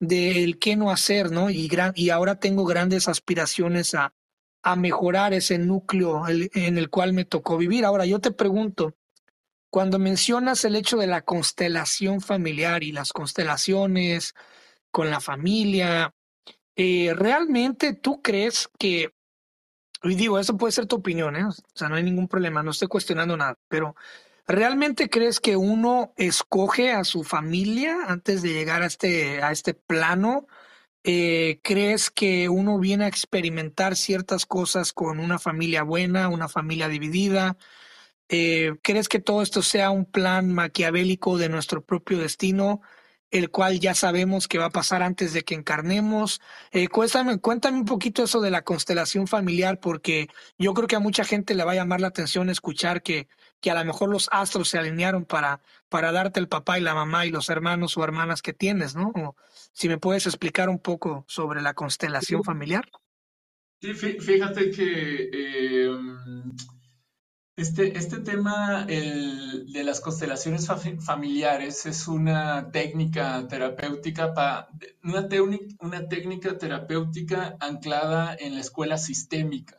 el 0.00 0.58
qué 0.58 0.76
no 0.76 0.90
hacer, 0.90 1.30
¿no? 1.30 1.50
Y 1.50 2.10
ahora 2.10 2.38
tengo 2.38 2.64
grandes 2.64 3.08
aspiraciones 3.08 3.94
a, 3.94 4.14
a 4.62 4.76
mejorar 4.76 5.32
ese 5.32 5.58
núcleo 5.58 6.22
en 6.28 6.78
el 6.78 6.90
cual 6.90 7.12
me 7.12 7.24
tocó 7.24 7.56
vivir. 7.56 7.84
Ahora 7.84 8.06
yo 8.06 8.20
te 8.20 8.30
pregunto, 8.30 8.94
cuando 9.70 9.98
mencionas 9.98 10.64
el 10.64 10.76
hecho 10.76 10.96
de 10.96 11.06
la 11.06 11.22
constelación 11.22 12.20
familiar 12.20 12.82
y 12.82 12.92
las 12.92 13.12
constelaciones 13.12 14.34
con 14.90 15.10
la 15.10 15.20
familia, 15.20 16.14
eh, 16.76 17.12
¿realmente 17.14 17.92
tú 17.92 18.22
crees 18.22 18.68
que, 18.78 19.10
y 20.02 20.14
digo, 20.14 20.38
eso 20.38 20.56
puede 20.56 20.72
ser 20.72 20.86
tu 20.86 20.96
opinión, 20.96 21.36
¿eh? 21.36 21.44
o 21.44 21.52
sea, 21.74 21.88
no 21.88 21.96
hay 21.96 22.02
ningún 22.02 22.28
problema, 22.28 22.62
no 22.62 22.70
estoy 22.70 22.88
cuestionando 22.88 23.36
nada, 23.36 23.58
pero 23.68 23.94
¿realmente 24.48 25.10
crees 25.10 25.40
que 25.40 25.56
uno 25.56 26.12
escoge 26.16 26.92
a 26.92 27.04
su 27.04 27.22
familia 27.22 27.98
antes 28.08 28.42
de 28.42 28.54
llegar 28.54 28.82
a 28.82 28.86
este, 28.86 29.42
a 29.42 29.52
este 29.52 29.74
plano? 29.74 30.46
Eh, 31.04 31.60
¿Crees 31.62 32.10
que 32.10 32.48
uno 32.48 32.78
viene 32.78 33.04
a 33.04 33.08
experimentar 33.08 33.96
ciertas 33.96 34.46
cosas 34.46 34.92
con 34.92 35.20
una 35.20 35.38
familia 35.38 35.82
buena, 35.82 36.28
una 36.28 36.48
familia 36.48 36.88
dividida? 36.88 37.56
Eh, 38.28 38.74
¿Crees 38.82 39.08
que 39.08 39.20
todo 39.20 39.42
esto 39.42 39.62
sea 39.62 39.90
un 39.90 40.04
plan 40.06 40.52
maquiavélico 40.52 41.38
de 41.38 41.48
nuestro 41.48 41.84
propio 41.84 42.18
destino, 42.18 42.82
el 43.30 43.50
cual 43.50 43.80
ya 43.80 43.94
sabemos 43.94 44.48
que 44.48 44.58
va 44.58 44.66
a 44.66 44.70
pasar 44.70 45.02
antes 45.02 45.32
de 45.32 45.44
que 45.44 45.54
encarnemos? 45.54 46.40
Eh, 46.72 46.88
cuéntame, 46.88 47.38
cuéntame 47.40 47.78
un 47.78 47.84
poquito 47.86 48.24
eso 48.24 48.40
de 48.40 48.50
la 48.50 48.64
constelación 48.64 49.26
familiar, 49.28 49.80
porque 49.80 50.28
yo 50.58 50.74
creo 50.74 50.88
que 50.88 50.96
a 50.96 51.00
mucha 51.00 51.24
gente 51.24 51.54
le 51.54 51.64
va 51.64 51.72
a 51.72 51.76
llamar 51.76 52.00
la 52.00 52.08
atención 52.08 52.50
escuchar 52.50 53.02
que, 53.02 53.28
que 53.60 53.70
a 53.70 53.74
lo 53.74 53.84
mejor 53.84 54.10
los 54.10 54.28
astros 54.30 54.68
se 54.68 54.78
alinearon 54.78 55.24
para, 55.24 55.60
para 55.88 56.12
darte 56.12 56.40
el 56.40 56.48
papá 56.48 56.78
y 56.78 56.82
la 56.82 56.94
mamá 56.94 57.26
y 57.26 57.30
los 57.30 57.48
hermanos 57.50 57.96
o 57.96 58.04
hermanas 58.04 58.42
que 58.42 58.52
tienes, 58.52 58.94
¿no? 58.94 59.12
si 59.72 59.88
me 59.88 59.98
puedes 59.98 60.26
explicar 60.26 60.68
un 60.68 60.78
poco 60.78 61.24
sobre 61.28 61.62
la 61.62 61.74
constelación 61.74 62.42
familiar. 62.42 62.88
Sí, 63.80 63.94
fíjate 63.94 64.70
que 64.72 65.30
eh, 65.32 65.96
este, 67.56 67.96
este 67.96 68.20
tema 68.20 68.86
de 68.86 69.82
las 69.84 70.00
constelaciones 70.00 70.68
familiares 71.00 71.86
es 71.86 72.08
una 72.08 72.70
técnica 72.70 73.46
terapéutica, 73.48 74.68
una, 75.04 75.28
una 75.80 76.08
técnica 76.08 76.58
terapéutica 76.58 77.56
anclada 77.60 78.36
en 78.38 78.54
la 78.54 78.60
escuela 78.60 78.98
sistémica. 78.98 79.77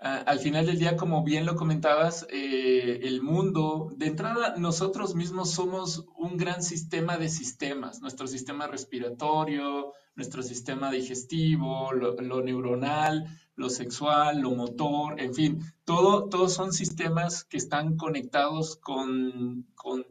Al 0.00 0.38
final 0.38 0.64
del 0.64 0.78
día, 0.78 0.96
como 0.96 1.22
bien 1.22 1.44
lo 1.44 1.56
comentabas, 1.56 2.26
eh, 2.30 3.00
el 3.02 3.20
mundo, 3.20 3.92
de 3.96 4.06
entrada, 4.06 4.54
nosotros 4.56 5.14
mismos 5.14 5.50
somos 5.50 6.06
un 6.16 6.38
gran 6.38 6.62
sistema 6.62 7.18
de 7.18 7.28
sistemas, 7.28 8.00
nuestro 8.00 8.26
sistema 8.26 8.66
respiratorio, 8.66 9.92
nuestro 10.14 10.42
sistema 10.42 10.90
digestivo, 10.90 11.92
lo 11.92 12.42
neuronal, 12.42 13.26
lo 13.60 13.68
sexual, 13.68 14.40
lo 14.40 14.52
motor, 14.52 15.20
en 15.20 15.34
fin, 15.34 15.60
todo, 15.84 16.30
todos 16.30 16.54
son 16.54 16.72
sistemas 16.72 17.44
que 17.44 17.58
están 17.58 17.96
conectados 17.96 18.76
con, 18.76 19.66
con, 19.74 20.06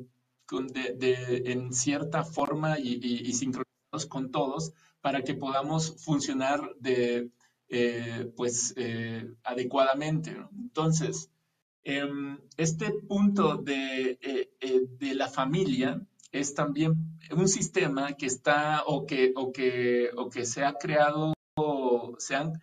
de, 0.68 1.44
en 1.48 1.74
cierta 1.74 2.24
forma 2.24 2.78
y, 2.78 3.34
sincronizados 3.34 4.06
con 4.08 4.30
todos 4.30 4.74
para 5.02 5.24
que 5.24 5.34
podamos 5.34 5.96
funcionar 6.04 6.76
de, 6.80 7.32
eh, 7.72 8.32
pues, 8.36 8.74
eh, 8.78 9.32
adecuadamente. 9.44 10.36
Entonces, 10.60 11.30
em, 11.84 12.40
este 12.58 12.92
punto 13.08 13.58
de, 13.58 14.18
eh, 14.22 14.88
de, 15.00 15.14
la 15.14 15.28
familia 15.28 16.02
es 16.32 16.56
también 16.56 17.20
un 17.32 17.48
sistema 17.48 18.14
que 18.14 18.26
está 18.26 18.84
o 18.88 19.06
que, 19.06 19.34
o 19.36 19.52
que, 19.52 20.10
o 20.18 20.30
que 20.30 20.46
se 20.46 20.64
ha 20.64 20.74
creado, 20.74 21.34
se 22.18 22.36
han 22.36 22.54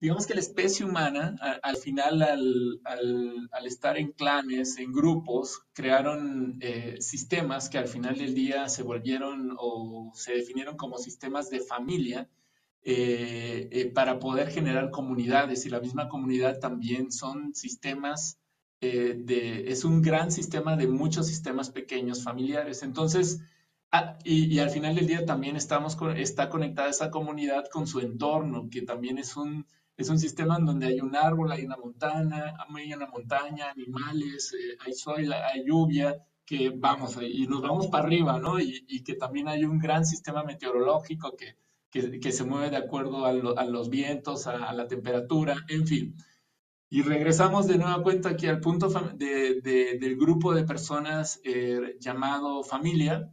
digamos 0.00 0.26
que 0.26 0.34
la 0.34 0.40
especie 0.40 0.84
humana, 0.84 1.36
al 1.62 1.76
final, 1.76 2.22
al, 2.22 3.66
estar 3.66 3.96
en 3.96 4.12
clanes, 4.12 4.76
en 4.78 4.92
grupos, 4.92 5.62
crearon 5.72 6.60
sistemas 6.98 7.70
que 7.70 7.78
al 7.78 7.88
final 7.88 8.18
del 8.18 8.34
día 8.34 8.68
se 8.68 8.82
volvieron 8.82 9.54
o 9.58 10.10
se 10.14 10.34
definieron 10.34 10.76
como 10.76 10.98
sistemas 10.98 11.48
de 11.50 11.60
familia 11.60 12.28
eh, 12.84 13.68
eh, 13.70 13.86
para 13.86 14.18
poder 14.18 14.50
generar 14.50 14.90
comunidades 14.90 15.66
y 15.66 15.70
la 15.70 15.80
misma 15.80 16.08
comunidad 16.08 16.58
también 16.58 17.12
son 17.12 17.54
sistemas 17.54 18.38
de, 18.80 19.70
es 19.70 19.84
un 19.84 20.02
gran 20.02 20.32
sistema 20.32 20.76
de 20.76 20.88
muchos 20.88 21.28
sistemas 21.28 21.70
pequeños 21.70 22.24
familiares. 22.24 22.82
Entonces, 22.82 23.40
Ah, 23.94 24.16
y, 24.24 24.58
al 24.58 24.70
final 24.70 24.94
del 24.94 25.06
día 25.06 25.26
también 25.26 25.54
estamos 25.54 25.98
está 26.16 26.48
conectada 26.48 26.88
esa 26.88 27.10
comunidad 27.10 27.66
con 27.70 27.86
su 27.86 28.00
entorno, 28.00 28.70
que 28.70 28.80
también 28.80 29.18
es 29.18 29.36
un, 29.36 29.66
es 29.98 30.08
un 30.08 30.18
sistema 30.18 30.56
en 30.56 30.64
donde 30.64 30.86
hay 30.86 31.00
un 31.02 31.14
árbol, 31.14 31.52
hay 31.52 31.66
una 31.66 31.76
montaña, 31.76 32.54
hay 32.74 32.92
una 32.94 33.06
montaña, 33.08 33.70
animales, 33.70 34.54
eh, 34.54 34.78
hay 34.80 34.94
sol, 34.94 35.30
hay 35.30 35.66
lluvia, 35.66 36.16
que 36.46 36.70
vamos, 36.74 37.18
y 37.20 37.46
nos 37.46 37.60
vamos 37.60 37.88
para 37.88 38.04
arriba, 38.04 38.38
¿no? 38.40 38.58
Y, 38.58 39.02
que 39.04 39.14
también 39.14 39.48
hay 39.48 39.64
un 39.66 39.78
gran 39.78 40.06
sistema 40.06 40.42
meteorológico 40.42 41.36
que, 41.36 41.56
que, 41.92 42.32
se 42.32 42.44
mueve 42.44 42.70
de 42.70 42.78
acuerdo 42.78 43.26
a, 43.26 43.64
los 43.64 43.90
vientos, 43.90 44.46
a, 44.46 44.72
la 44.72 44.88
temperatura, 44.88 45.54
en 45.68 45.86
fin. 45.86 46.16
Y 46.88 47.02
regresamos 47.02 47.66
de 47.66 47.78
nueva 47.78 48.02
cuenta 48.02 48.30
aquí 48.30 48.46
al 48.46 48.60
punto 48.60 48.88
de, 48.88 49.60
del 50.00 50.16
grupo 50.16 50.54
de 50.54 50.64
personas 50.64 51.40
eh, 51.44 51.96
llamado 52.00 52.64
familia, 52.64 53.30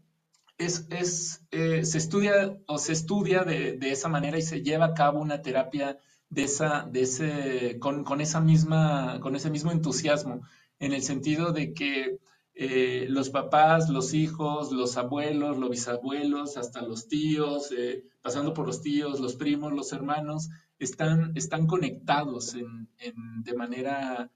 es, 0.58 1.42
eh, 1.52 1.86
se 1.86 1.98
estudia 1.98 2.58
o 2.68 2.78
se 2.78 2.92
estudia 2.92 3.44
de, 3.46 3.78
esa 3.82 4.10
manera 4.10 4.38
y 4.38 4.42
se 4.42 4.62
lleva 4.62 4.88
a 4.88 4.94
cabo 4.94 5.22
una 5.22 5.42
terapia 5.42 5.98
de 6.30 6.44
esa, 6.44 6.86
de 6.92 7.02
ese, 7.02 7.80
con, 7.80 8.20
esa 8.20 8.42
misma, 8.42 9.20
con 9.22 9.38
ese 9.38 9.50
mismo 9.50 9.72
entusiasmo, 9.72 10.42
en 10.80 10.92
el 10.92 11.02
sentido 11.02 11.54
de 11.54 11.74
que 11.74 12.20
eh, 12.62 13.06
los 13.10 13.30
papás, 13.30 13.90
los 13.90 14.14
hijos, 14.14 14.72
los 14.72 14.98
abuelos, 14.98 15.58
los 15.58 15.70
bisabuelos, 15.70 16.58
hasta 16.58 16.82
los 16.82 17.08
tíos, 17.08 17.72
eh, 17.72 18.04
pasando 18.22 18.54
por 18.54 18.68
los 18.68 18.82
tíos, 18.82 19.20
los 19.20 19.36
primos, 19.36 19.72
los 19.74 19.94
hermanos, 19.94 20.50
están, 20.78 21.32
están 21.36 21.68
conectados 21.68 22.56
de 22.56 23.54
manera 23.54 24.32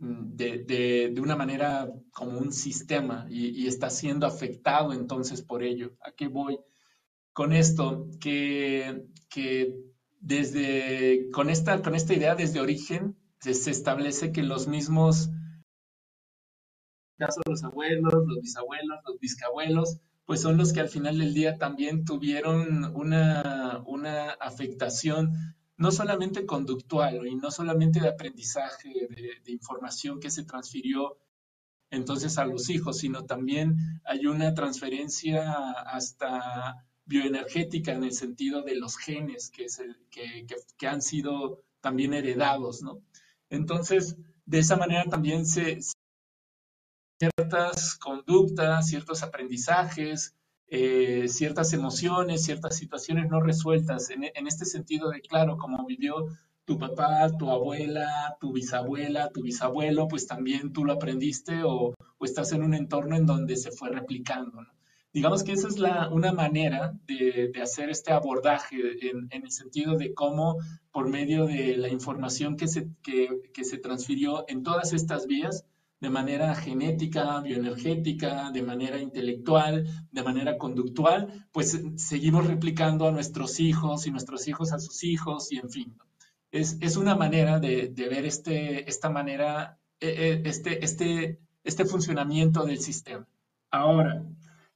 Mm, 0.00 0.34
de, 0.34 1.14
una 1.20 1.36
manera 1.36 1.92
como 2.10 2.38
un 2.38 2.52
sistema 2.52 3.26
y, 3.30 3.66
está 3.66 3.90
siendo 3.90 4.26
afectado 4.26 4.92
entonces 4.94 5.42
por 5.42 5.62
ello. 5.62 5.94
¿A 6.02 6.12
qué 6.12 6.28
voy 6.28 6.58
con 7.32 7.52
esto? 7.52 8.08
Que, 8.18 9.04
que 9.28 9.74
desde, 10.20 11.28
con 11.32 11.50
esta, 11.50 11.82
con 11.82 11.94
esta 11.94 12.14
idea 12.14 12.34
desde 12.34 12.60
origen 12.60 13.16
se, 13.40 13.70
establece 13.70 14.32
que 14.32 14.42
los 14.42 14.68
mismos, 14.68 15.30
caso 17.20 17.40
los 17.46 17.62
abuelos, 17.62 18.12
los 18.26 18.40
bisabuelos, 18.40 18.98
los 19.06 19.20
bisabuelos, 19.20 19.98
pues 20.24 20.40
son 20.40 20.56
los 20.56 20.72
que 20.72 20.80
al 20.80 20.88
final 20.88 21.18
del 21.18 21.34
día 21.34 21.58
también 21.58 22.04
tuvieron 22.04 22.96
una, 22.96 23.82
una 23.86 24.30
afectación 24.30 25.54
no 25.76 25.90
solamente 25.90 26.46
conductual 26.46 27.26
y 27.26 27.34
no 27.36 27.50
solamente 27.50 28.00
de 28.00 28.08
aprendizaje, 28.08 29.08
de, 29.44 29.52
información 29.52 30.20
que 30.20 30.30
se 30.30 30.44
transfirió 30.44 31.18
entonces 31.90 32.38
a 32.38 32.44
los 32.46 32.70
hijos, 32.70 32.98
sino 32.98 33.24
también 33.24 33.76
hay 34.04 34.26
una 34.26 34.54
transferencia 34.54 35.52
hasta 35.86 36.86
bioenergética 37.04 37.92
en 37.92 38.04
el 38.04 38.12
sentido 38.12 38.62
de 38.62 38.76
los 38.76 38.96
genes 38.96 39.50
que, 39.50 39.66
que, 40.78 40.86
han 40.86 41.02
sido 41.02 41.64
también 41.80 42.14
heredados, 42.14 42.82
¿no? 42.82 43.02
Entonces, 43.48 44.16
de 44.46 44.60
esa 44.60 44.76
manera 44.76 45.04
también 45.04 45.44
se 45.44 45.80
ciertas 47.20 47.96
conductas, 47.96 48.88
ciertos 48.88 49.22
aprendizajes, 49.22 50.34
eh, 50.68 51.26
ciertas 51.28 51.72
emociones, 51.74 52.44
ciertas 52.44 52.76
situaciones 52.76 53.28
no 53.28 53.40
resueltas, 53.40 54.08
en, 54.10 54.46
este 54.46 54.64
sentido 54.64 55.10
de, 55.10 55.20
claro, 55.20 55.58
como 55.58 55.84
vivió 55.84 56.28
tu 56.64 56.78
papá, 56.78 57.28
tu 57.38 57.50
abuela, 57.50 58.36
tu 58.40 58.52
bisabuela, 58.52 59.30
tu 59.32 59.42
bisabuelo, 59.42 60.08
pues 60.08 60.26
también 60.26 60.72
tú 60.72 60.84
lo 60.84 60.94
aprendiste 60.94 61.62
o, 61.62 61.94
estás 62.20 62.52
en 62.52 62.62
un 62.62 62.74
entorno 62.74 63.16
en 63.16 63.26
donde 63.26 63.56
se 63.56 63.70
fue 63.70 63.90
replicando. 63.90 64.66
Digamos 65.12 65.42
que 65.42 65.52
esa 65.52 65.68
es 65.68 65.78
la, 65.78 66.08
una 66.08 66.32
manera 66.32 66.92
de, 67.06 67.52
hacer 67.60 67.90
este 67.90 68.12
abordaje 68.12 68.76
en, 69.10 69.28
el 69.30 69.50
sentido 69.50 69.96
de 69.96 70.14
cómo 70.14 70.56
por 70.92 71.08
medio 71.08 71.46
de 71.46 71.76
la 71.76 71.88
información 71.88 72.56
que 72.56 72.68
se, 72.68 72.88
que 73.02 73.64
se 73.64 73.78
transfirió 73.78 74.44
en 74.48 74.62
todas 74.62 74.92
estas 74.92 75.26
vías, 75.26 75.66
de 76.00 76.10
manera 76.10 76.54
genética, 76.54 77.40
bioenergética, 77.40 78.50
de 78.50 78.62
manera 78.62 78.98
intelectual, 78.98 79.86
de 80.10 80.22
manera 80.22 80.56
conductual, 80.56 81.46
pues 81.52 81.78
seguimos 81.96 82.46
replicando 82.46 83.06
a 83.06 83.12
nuestros 83.12 83.60
hijos 83.60 84.06
y 84.06 84.10
nuestros 84.10 84.48
hijos 84.48 84.72
a 84.72 84.78
sus 84.78 85.04
hijos 85.04 85.52
y 85.52 85.58
en 85.58 85.70
fin. 85.70 85.98
Es, 86.50 86.96
una 86.96 87.14
manera 87.14 87.60
de, 87.60 87.92
ver 87.96 88.24
este, 88.24 88.88
esta 88.88 89.08
manera, 89.10 89.78
e, 90.00 90.08
e, 90.08 90.48
este, 90.48 90.84
este, 90.84 91.38
este 91.62 91.84
funcionamiento 91.84 92.64
del 92.64 92.80
sistema. 92.80 93.28
Ahora, 93.70 94.24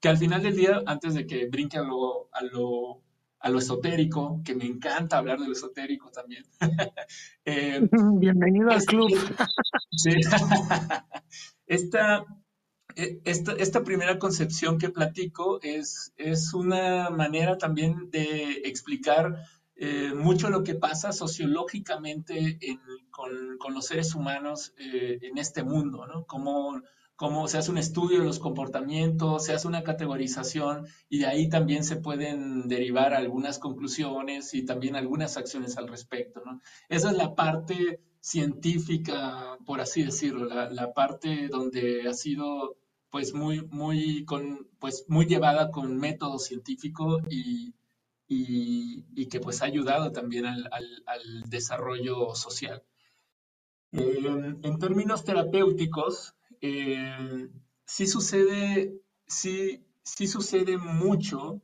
que 0.00 0.08
al 0.08 0.18
final 0.18 0.42
del 0.42 0.54
día, 0.54 0.82
antes 0.86 1.14
de 1.14 1.26
que 1.26 1.48
brinque 1.48 1.78
a 1.78 1.82
lo, 1.82 2.28
a 2.32 2.44
lo, 2.44 3.02
a 3.45 3.51
lo 3.51 3.59
esotérico, 3.59 4.40
que 4.42 4.55
me 4.55 4.64
encanta 4.64 5.18
hablar 5.18 5.38
de 5.38 5.47
lo 5.47 5.53
esotérico 5.53 6.11
también. 6.11 6.45
Eh, 7.47 7.78
Bienvenido 8.18 8.70
al 8.70 8.82
club. 8.84 9.11
Sí. 9.90 10.12
esta, 11.66 12.24
e, 12.97 13.20
esta, 13.24 13.53
esta, 13.53 13.84
primera 13.84 14.18
concepción 14.18 14.78
que 14.78 14.88
platico 14.88 15.61
es, 15.61 16.14
es 16.16 16.55
una 16.55 17.11
manera 17.11 17.59
también 17.59 18.09
de 18.11 18.62
explicar 18.64 19.45
eh, 19.76 20.14
mucho 20.14 20.49
lo 20.49 20.64
que 20.64 20.74
pasa 20.74 21.12
sociológicamente 21.12 22.59
con, 23.11 23.59
con, 23.59 23.74
los 23.74 23.84
seres 23.84 24.14
humanos 24.14 24.72
eh, 24.78 25.18
en 25.20 25.36
este 25.36 25.64
mundo, 25.64 26.07
¿no? 26.07 26.24
Cómo, 26.24 26.80
cómo 27.16 27.46
se 27.46 27.58
hace 27.58 27.70
un 27.70 27.78
estudio 27.78 28.18
de 28.18 28.24
los 28.24 28.38
comportamientos, 28.38 29.44
se 29.44 29.52
hace 29.52 29.68
una 29.68 29.84
categorización 29.84 30.86
y 31.08 31.18
de 31.18 31.26
ahí 31.26 31.48
también 31.48 31.84
se 31.84 31.96
pueden 31.96 32.68
derivar 32.68 33.14
algunas 33.14 33.58
conclusiones 33.58 34.52
y 34.54 34.64
también 34.64 34.96
algunas 34.96 35.36
acciones 35.36 35.76
al 35.76 35.88
respecto, 35.88 36.42
¿no? 36.44 36.60
Esa 36.88 37.10
es 37.10 37.16
la 37.16 37.34
parte 37.34 38.00
científica, 38.20 39.58
por 39.66 39.80
así 39.80 40.02
decirlo, 40.02 40.46
la, 40.46 40.92
parte 40.92 41.48
donde 41.48 42.08
ha 42.08 42.14
sido 42.14 42.76
pues 43.10 43.32
muy, 43.32 43.64
muy, 43.66 44.24
con, 44.24 44.68
pues 44.80 45.04
muy 45.08 45.26
llevada 45.26 45.70
con 45.70 45.96
método 45.96 46.38
científico 46.38 47.20
y, 47.30 47.74
y, 48.26 49.26
que 49.28 49.38
pues 49.40 49.62
ha 49.62 49.66
ayudado 49.66 50.10
también 50.10 50.46
al, 50.46 50.64
desarrollo 51.46 52.34
social. 52.34 52.82
en 53.92 54.78
términos 54.78 55.24
terapéuticos, 55.24 56.34
eh, 56.66 57.50
sí 57.84 58.06
sucede, 58.06 58.98
sí, 59.26 59.84
sí 60.02 60.26
sucede 60.26 60.78
mucho 60.78 61.60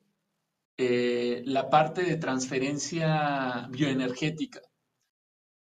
eh, 0.76 1.42
la 1.46 1.70
parte 1.70 2.02
de 2.02 2.18
transferencia 2.18 3.66
bioenergética, 3.70 4.60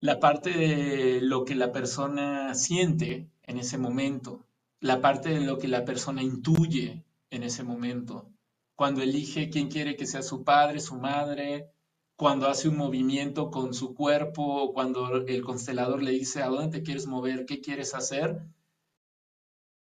la 0.01 0.19
parte 0.19 0.49
de 0.49 1.21
lo 1.21 1.45
que 1.45 1.55
la 1.55 1.71
persona 1.71 2.53
siente 2.55 3.29
en 3.43 3.57
ese 3.57 3.77
momento, 3.77 4.45
la 4.81 4.99
parte 4.99 5.29
de 5.29 5.39
lo 5.39 5.57
que 5.57 5.69
la 5.69 5.85
persona 5.85 6.21
intuye 6.21 7.05
en 7.29 7.43
ese 7.43 7.63
momento, 7.63 8.29
cuando 8.75 9.01
elige 9.01 9.49
quién 9.49 9.69
quiere 9.69 9.95
que 9.95 10.07
sea 10.07 10.23
su 10.23 10.43
padre, 10.43 10.81
su 10.81 10.95
madre, 10.95 11.71
cuando 12.17 12.49
hace 12.49 12.67
un 12.67 12.75
movimiento 12.75 13.49
con 13.49 13.73
su 13.73 13.93
cuerpo, 13.93 14.73
cuando 14.73 15.25
el 15.25 15.41
constelador 15.41 16.03
le 16.03 16.11
dice 16.11 16.43
a 16.43 16.49
dónde 16.49 16.79
te 16.79 16.83
quieres 16.83 17.07
mover, 17.07 17.45
qué 17.45 17.61
quieres 17.61 17.95
hacer, 17.95 18.41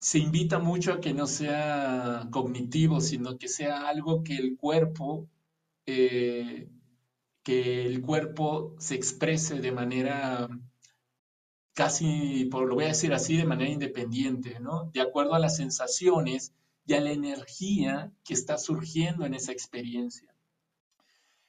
se 0.01 0.18
invita 0.18 0.59
mucho 0.59 0.92
a 0.92 1.01
que 1.01 1.12
no 1.12 1.26
sea 1.26 2.28
cognitivo, 2.30 3.01
sino 3.01 3.36
que 3.38 3.49
sea 3.49 3.88
algo 3.88 4.22
que 4.22 4.36
el 4.36 4.57
cuerpo, 4.57 5.28
eh, 5.86 6.68
que 7.42 7.86
el 7.86 8.01
cuerpo 8.03 8.76
se 8.78 8.94
exprese 8.94 9.61
de 9.61 9.72
manera 9.72 10.49
casi, 11.74 12.46
por 12.46 12.68
lo 12.68 12.74
voy 12.74 12.84
a 12.84 12.88
decir 12.88 13.12
así, 13.12 13.36
de 13.36 13.44
manera 13.44 13.70
independiente, 13.70 14.61
¿no? 14.61 14.90
De 14.92 15.01
acuerdo 15.01 15.34
a 15.34 15.38
las 15.38 15.57
sensaciones 15.57 16.53
y 16.86 16.94
a 16.94 17.01
la 17.01 17.12
energía 17.12 18.12
que 18.24 18.34
está 18.34 18.59
surgiendo 18.59 19.24
en 19.26 19.34
esa 19.34 19.53
experiencia. 19.53 20.34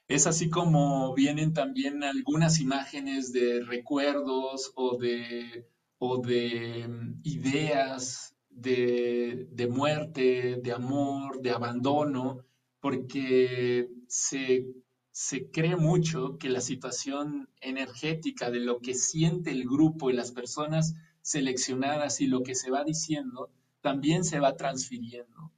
Es 0.07 0.25
así 0.27 0.49
como 0.49 1.13
vienen 1.13 1.53
también 1.53 2.03
algunas 2.03 2.59
imágenes 2.59 3.31
de 3.31 3.63
recuerdos 3.63 4.71
o 4.75 4.97
de, 4.97 5.67
o 5.99 6.19
de 6.19 6.87
mm, 6.87 7.21
ideas 7.23 8.35
de, 8.61 9.67
muerte, 9.69 10.59
de 10.61 10.71
amor, 10.71 11.41
de 11.41 11.51
abandono, 11.51 12.45
porque 12.79 13.89
se, 14.07 14.67
se 15.11 15.49
cree 15.51 15.75
mucho 15.75 16.37
que 16.37 16.49
la 16.49 16.61
situación 16.61 17.49
energética 17.61 18.51
de 18.51 18.59
lo 18.59 18.79
que 18.79 18.93
siente 18.93 19.51
el 19.51 19.63
grupo 19.65 20.09
y 20.09 20.13
las 20.13 20.31
personas 20.31 20.95
seleccionadas 21.21 22.21
y 22.21 22.27
lo 22.27 22.43
que 22.43 22.55
se 22.55 22.71
va 22.71 22.83
diciendo 22.83 23.49
también 23.81 24.23
se 24.23 24.39
va 24.39 24.55
transfiriendo. 24.55 25.51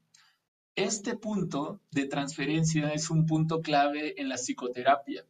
Este 0.76 1.16
punto 1.16 1.82
de 1.91 2.06
transferencia 2.06 2.93
es 2.93 3.10
un 3.10 3.26
punto 3.26 3.62
clave 3.62 4.20
en 4.22 4.30
la 4.30 4.36
psicoterapia. 4.36 5.26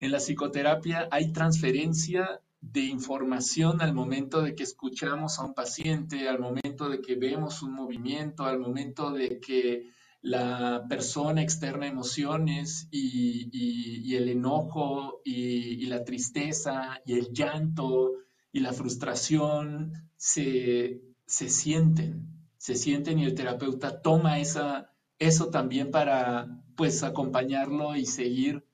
En 0.00 0.10
la 0.10 0.18
psicoterapia 0.18 1.08
hay 1.10 1.32
transferencia 1.32 2.40
de 2.62 2.82
información 2.82 3.82
al 3.82 3.92
momento 3.92 4.40
de 4.40 4.54
que 4.54 4.62
escuchamos 4.62 5.38
a 5.38 5.44
un 5.44 5.52
paciente, 5.52 6.28
al 6.28 6.38
momento 6.38 6.88
de 6.88 7.00
que 7.00 7.16
vemos 7.16 7.62
un 7.62 7.74
movimiento, 7.74 8.44
al 8.44 8.60
momento 8.60 9.10
de 9.10 9.40
que 9.40 9.90
la 10.22 10.86
persona 10.88 11.42
externa 11.42 11.88
emociones 11.88 12.86
y, 12.92 14.14
el 14.14 14.28
enojo 14.28 15.20
y, 15.24 15.84
la 15.86 16.04
tristeza 16.04 17.00
y 17.04 17.14
el 17.14 17.32
llanto 17.32 18.12
y 18.52 18.60
la 18.60 18.72
frustración 18.72 19.92
se, 20.16 21.02
se 21.26 21.48
sienten, 21.48 22.28
se 22.58 22.76
sienten 22.76 23.18
y 23.18 23.24
el 23.24 23.34
terapeuta 23.34 24.00
toma 24.00 24.38
esa, 24.38 24.92
eso 25.18 25.48
también 25.50 25.90
para 25.90 26.62
pues 26.76 27.02
acompañarlo 27.02 27.96
y 27.96 28.06
seguir 28.06 28.64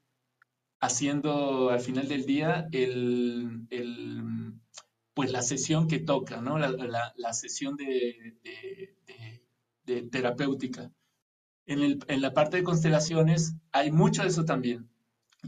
haciendo 0.81 1.71
al 1.71 1.81
final 1.81 2.09
del 2.09 2.25
día 2.25 2.69
el, 2.73 3.67
pues 5.15 5.33
la 5.33 5.43
sesión 5.43 5.89
que 5.89 5.99
toca, 5.99 6.41
¿no? 6.41 6.59
La, 6.59 7.33
sesión 7.33 7.77
de, 7.77 8.39
terapéutica. 10.11 10.93
En, 11.67 11.99
la 12.21 12.33
parte 12.33 12.59
de 12.59 12.63
constelaciones 12.63 13.55
hay 13.73 13.91
mucho 13.91 14.23
de 14.23 14.29
eso 14.29 14.45
también 14.45 14.89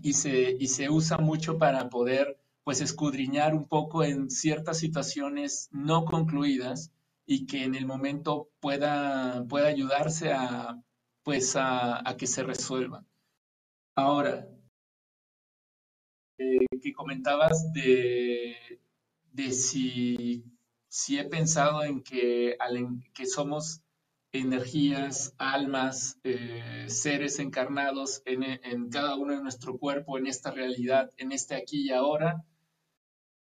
y 0.03 0.13
se, 0.15 0.57
y 0.59 0.69
se 0.69 0.91
usa 0.91 1.19
mucho 1.19 1.59
para 1.59 1.89
poder 1.89 2.39
pues 2.65 2.81
escudriñar 2.81 3.55
un 3.55 3.67
poco 3.67 4.05
en 4.05 4.31
ciertas 4.31 4.79
situaciones 4.79 5.69
no 5.73 6.05
concluidas 6.05 6.93
y 7.25 7.47
que 7.47 7.65
en 7.65 7.75
el 7.75 7.87
momento 7.87 8.51
pueda, 8.61 9.45
pueda 9.49 9.69
ayudarse 9.69 10.33
a, 10.33 10.83
pues 11.23 11.57
a, 11.57 12.09
a 12.09 12.17
que 12.17 12.27
se 12.27 12.43
resuelvan. 12.43 13.07
Ahora, 13.95 14.50
eh, 16.41 16.81
que 16.83 16.93
comentabas 16.95 17.71
de, 17.75 18.81
de 19.31 19.53
si, 19.53 20.43
si, 20.89 21.19
he 21.19 21.25
pensado 21.25 21.85
en 21.85 22.03
que, 22.03 22.57
que 23.13 23.27
somos 23.27 23.83
energías, 24.33 25.35
almas, 25.37 26.19
eh, 26.25 26.87
seres 26.89 27.41
encarnados 27.41 28.23
en, 28.25 28.43
en, 28.43 28.89
cada 28.89 29.17
uno 29.17 29.35
de 29.35 29.43
nuestro 29.43 29.77
cuerpo, 29.77 30.17
en 30.17 30.29
esta 30.29 30.51
realidad, 30.51 31.11
en 31.19 31.33
este 31.33 31.57
aquí 31.57 31.89
y 31.89 31.91
ahora, 31.91 32.43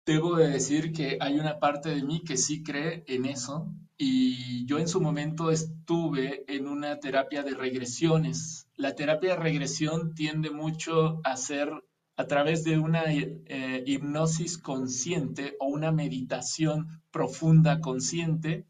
debo 0.06 0.36
de 0.36 0.50
decir 0.50 0.92
que 0.92 1.18
hay 1.20 1.40
una 1.40 1.60
parte 1.60 1.90
de 1.90 2.04
mí 2.04 2.24
que 2.24 2.38
sí 2.38 2.62
cree 2.62 3.04
en 3.08 3.26
eso 3.26 3.68
y 3.98 4.68
yo 4.68 4.78
en 4.78 4.88
su 4.88 5.02
momento 5.02 5.50
estuve 5.50 6.44
en 6.54 6.68
una 6.68 7.00
terapia 7.00 7.42
de 7.42 7.56
regresiones. 7.56 8.68
La 8.76 8.94
terapia 8.94 9.32
de 9.32 9.42
regresión 9.42 10.14
tiende 10.14 10.52
mucho 10.52 11.20
a 11.24 11.36
ser 11.36 11.72
a 12.18 12.26
través 12.28 12.63
de 12.63 12.80
una 12.80 13.03
eh, 13.07 13.84
hipnosis 13.86 14.57
consciente 14.57 15.55
o 15.59 15.68
una 15.68 15.91
meditación 15.91 17.01
profunda 17.11 17.82
consciente, 17.82 18.66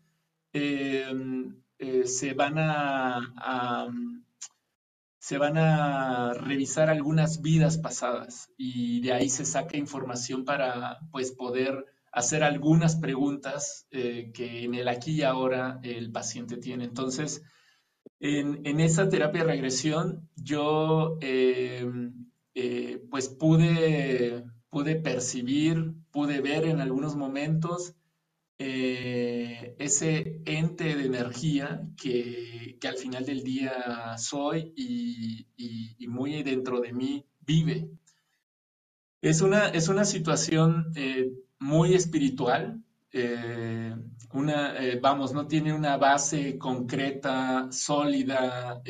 em, 0.54 1.56
eh, 1.78 2.06
se, 2.08 2.34
van 2.34 2.56
a, 2.58 3.88
se 5.20 5.38
van 5.38 5.58
a 5.58 6.34
revisar 6.34 6.90
algunas 6.90 7.42
vidas 7.42 7.78
pasadas 7.78 8.50
y 8.58 9.02
de 9.02 9.14
ahí 9.14 9.30
se 9.30 9.46
saca 9.46 9.78
información 9.78 10.46
para 10.46 11.00
pues, 11.12 11.32
poder 11.32 11.86
hacer 12.12 12.44
algunas 12.44 12.96
preguntas 12.96 13.88
eh, 13.92 14.32
que 14.34 14.64
en 14.64 14.74
el 14.74 14.88
aquí 14.88 15.12
y 15.16 15.24
ahora 15.24 15.80
el 15.84 16.12
paciente 16.12 16.58
tiene. 16.58 16.86
Entonces, 16.86 17.44
en, 18.20 18.66
en 18.66 18.80
esa 18.80 19.10
terapia 19.10 19.42
de 19.42 19.52
regresión, 19.52 20.30
yo 20.36 21.18
em, 21.22 22.25
eh, 22.58 23.04
pues 23.12 23.28
pude, 23.28 24.46
pude 24.70 24.96
percibir, 24.96 25.94
pude 26.10 26.40
ver 26.40 26.64
en 26.64 26.80
algunos 26.80 27.18
momentos 27.18 27.96
eh, 28.58 29.76
ese 29.78 30.42
ente 30.46 30.96
de 30.96 31.06
energía 31.06 31.86
que, 32.02 32.80
al 32.88 32.96
final 32.96 33.26
del 33.26 33.44
día 33.44 34.18
soy 34.18 34.72
y, 34.78 36.08
muy 36.08 36.44
dentro 36.44 36.80
de 36.80 36.94
mí 36.94 37.26
vive. 37.42 37.90
Es 39.22 39.42
una, 39.42 39.68
es 39.70 39.90
una 39.90 40.06
situación 40.06 40.94
eh, 40.96 41.30
muy 41.60 41.94
espiritual, 41.94 42.82
una, 44.34 44.76
vamos, 45.02 45.34
no 45.34 45.48
tiene 45.48 45.74
una 45.74 45.98
base 45.98 46.58
concreta, 46.58 47.70
sólida, 47.72 48.82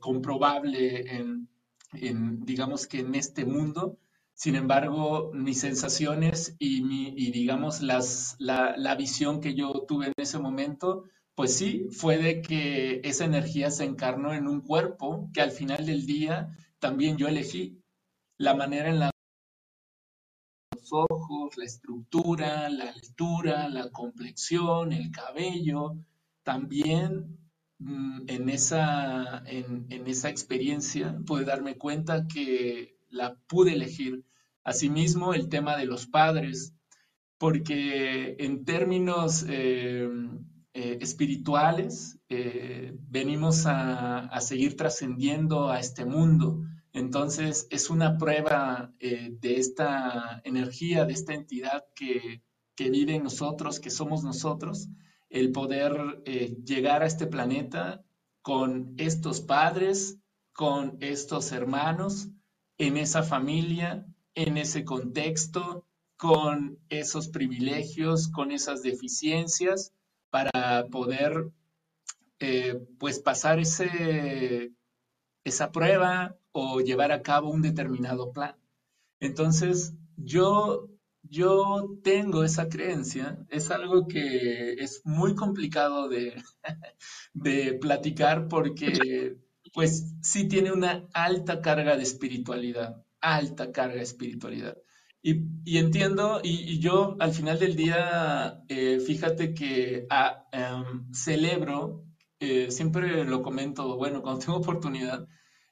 comprobable 0.00 1.16
en, 1.16 1.48
digamos 1.92 2.86
que 2.86 3.00
en 3.00 3.14
este 3.14 3.44
mundo. 3.44 3.98
Sin 4.34 4.54
embargo, 4.54 5.32
mis 5.34 5.60
sensaciones 5.60 6.54
y, 6.60 7.30
digamos 7.32 7.82
las, 7.82 8.36
la, 8.38 8.76
la 8.76 8.94
visión 8.94 9.40
que 9.40 9.54
yo 9.54 9.84
tuve 9.88 10.06
en 10.06 10.12
ese 10.16 10.38
momento, 10.38 11.04
pues 11.34 11.56
sí, 11.56 11.88
fue 11.90 12.18
de 12.18 12.40
que 12.40 13.00
esa 13.02 13.24
energía 13.24 13.70
se 13.70 13.84
encarnó 13.84 14.34
en 14.34 14.46
un 14.46 14.60
cuerpo 14.60 15.28
que 15.32 15.40
al 15.40 15.50
final 15.50 15.86
del 15.86 16.06
día 16.06 16.56
también 16.78 17.16
yo 17.16 17.26
elegí 17.26 17.82
la 18.36 18.54
manera 18.54 18.88
en 18.88 19.00
la 19.00 19.10
los 20.74 20.92
ojos, 20.92 21.56
la 21.56 21.64
estructura, 21.64 22.68
la 22.70 22.90
altura, 22.90 23.68
la 23.68 23.90
complexión, 23.90 24.92
el 24.92 25.10
cabello, 25.10 25.96
también 26.42 27.38
en 27.80 28.48
esa, 28.48 29.42
en, 29.46 29.86
esa 30.06 30.28
experiencia 30.28 31.18
pude 31.26 31.44
darme 31.44 31.76
cuenta 31.76 32.26
que 32.26 32.96
la 33.08 33.36
pude 33.46 33.74
elegir. 33.74 34.24
Asimismo, 34.64 35.34
el 35.34 35.48
tema 35.48 35.76
de 35.76 35.86
los 35.86 36.06
padres, 36.06 36.74
porque 37.38 38.36
en 38.38 38.64
términos 38.64 39.44
eh, 39.48 40.08
eh, 40.80 40.98
espirituales 41.00 42.20
eh, 42.28 42.96
venimos 43.08 43.64
a, 43.66 44.40
seguir 44.40 44.76
trascendiendo 44.76 45.70
a 45.70 45.80
este 45.80 46.04
mundo, 46.04 46.62
Entonces 46.92 47.66
es 47.70 47.90
una 47.90 48.16
prueba 48.16 48.92
eh, 49.00 49.30
de 49.40 49.56
esta 49.56 50.40
energía, 50.44 51.04
de 51.04 51.14
esta 51.14 51.34
entidad 51.34 51.84
que, 51.96 52.44
que, 52.76 52.90
vive 52.90 53.16
en 53.16 53.24
nosotros, 53.24 53.80
que 53.80 53.90
somos 53.90 54.22
nosotros, 54.22 54.88
el 55.30 55.52
poder 55.52 56.22
eh, 56.24 56.56
llegar 56.64 57.02
a 57.02 57.06
este 57.06 57.26
planeta 57.26 58.04
con 58.42 58.94
estos 58.96 59.40
padres, 59.40 60.18
con 60.52 60.96
estos 61.00 61.52
hermanos, 61.52 62.28
en 62.78 62.96
esa 62.96 63.22
familia, 63.22 64.06
en 64.34 64.56
ese 64.56 64.84
contexto, 64.84 65.84
con 66.16 66.78
esos 66.88 67.28
privilegios, 67.28 68.28
con 68.28 68.50
esas 68.50 68.82
deficiencias, 68.82 69.92
para 70.30 70.86
poder 70.90 71.50
eh, 72.40 72.80
pues 72.98 73.18
pasar 73.18 73.58
ese, 73.58 74.72
esa 75.44 75.72
prueba 75.72 76.36
o 76.52 76.80
llevar 76.80 77.12
a 77.12 77.22
cabo 77.22 77.50
un 77.50 77.62
determinado 77.62 78.32
plan. 78.32 78.56
Entonces, 79.20 79.94
yo, 80.16 80.88
yo 81.30 81.98
tengo 82.02 82.44
esa 82.44 82.68
creencia, 82.68 83.38
es 83.48 83.70
algo 83.70 84.06
que 84.06 84.74
es 84.74 85.02
muy 85.04 85.34
complicado 85.34 86.08
de, 86.08 86.34
de 87.32 87.74
platicar 87.74 88.48
porque 88.48 89.36
pues 89.72 90.14
sí 90.22 90.48
tiene 90.48 90.72
una 90.72 91.06
alta 91.12 91.60
carga 91.60 91.96
de 91.96 92.02
espiritualidad, 92.02 93.04
alta 93.20 93.72
carga 93.72 93.96
de 93.96 94.02
espiritualidad. 94.02 94.76
Y, 95.22 95.78
entiendo, 95.78 96.40
y, 96.42 96.78
yo 96.78 97.16
al 97.18 97.32
final 97.32 97.58
del 97.58 97.76
día, 97.76 98.62
eh, 98.68 99.00
fíjate 99.00 99.52
que 99.52 100.06
ah, 100.10 100.46
em, 100.52 101.12
celebro, 101.12 102.04
eh, 102.40 102.70
siempre 102.70 103.24
lo 103.24 103.42
comento, 103.42 103.96
bueno, 103.96 104.22
cuando 104.22 104.40
tengo 104.44 104.58
oportunidad, 104.58 105.26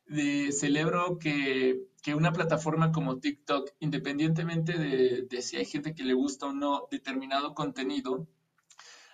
de, 0.06 0.52
celebro 0.52 1.18
que, 1.18 1.80
que, 2.06 2.14
una 2.14 2.32
plataforma 2.32 2.92
como 2.92 3.18
TikTok, 3.18 3.72
independientemente 3.80 4.78
de, 4.78 5.42
si 5.42 5.56
hay 5.56 5.64
gente 5.64 5.92
que 5.92 6.04
le 6.04 6.14
gusta 6.14 6.46
o 6.46 6.52
no 6.52 6.86
determinado 6.88 7.52
contenido, 7.52 8.28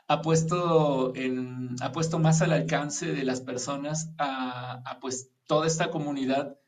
ha 0.08 0.20
puesto, 0.20 1.14
ha 1.80 1.92
puesto 1.92 2.18
más 2.18 2.42
al 2.42 2.52
alcance 2.52 3.14
de 3.14 3.24
las 3.24 3.40
personas 3.40 4.12
a, 4.18 4.98
pues 5.00 5.30
toda 5.46 5.66
esta 5.66 5.90
comunidad 5.90 6.58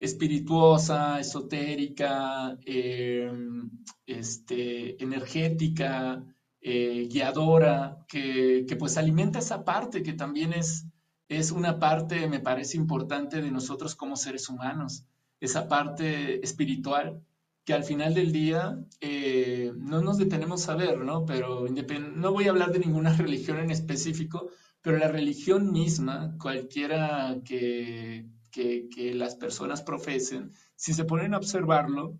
espirituosa, 0.00 1.18
esotérica, 1.18 2.58
em, 2.66 3.70
este, 4.04 5.02
energética, 5.02 6.22
eh, 6.60 7.08
guiadora, 7.10 8.04
que, 8.06 8.66
pues 8.78 8.98
alimenta 8.98 9.38
esa 9.38 9.64
parte 9.64 10.02
que 10.02 10.12
también 10.12 10.52
es, 10.52 10.86
es 11.28 11.50
una 11.52 11.78
parte, 11.78 12.28
me 12.28 12.40
parece 12.40 12.76
importante 12.76 13.40
de 13.40 13.50
nosotros 13.50 13.94
como 13.94 14.16
seres 14.16 14.50
humanos, 14.50 15.06
esa 15.40 15.68
parte 15.68 16.44
espiritual 16.44 17.22
que 17.64 17.74
al 17.74 17.84
final 17.84 18.14
del 18.14 18.32
día 18.32 18.78
eh, 19.00 19.72
no 19.76 20.00
nos 20.00 20.18
detenemos 20.18 20.68
a 20.68 20.76
ver, 20.76 20.98
¿no? 20.98 21.24
Pero 21.24 21.66
no 21.68 22.32
voy 22.32 22.46
a 22.46 22.50
hablar 22.50 22.72
de 22.72 22.80
ninguna 22.80 23.12
religión 23.16 23.58
en 23.58 23.70
específico, 23.70 24.50
pero 24.82 24.98
la 24.98 25.08
religión 25.08 25.72
misma, 25.72 26.36
cualquiera 26.38 27.36
que, 27.44 28.26
que, 28.50 29.14
las 29.14 29.36
personas 29.36 29.82
profesen, 29.82 30.52
si 30.74 30.94
se 30.94 31.04
ponen 31.04 31.34
a 31.34 31.38
observarlo, 31.38 32.18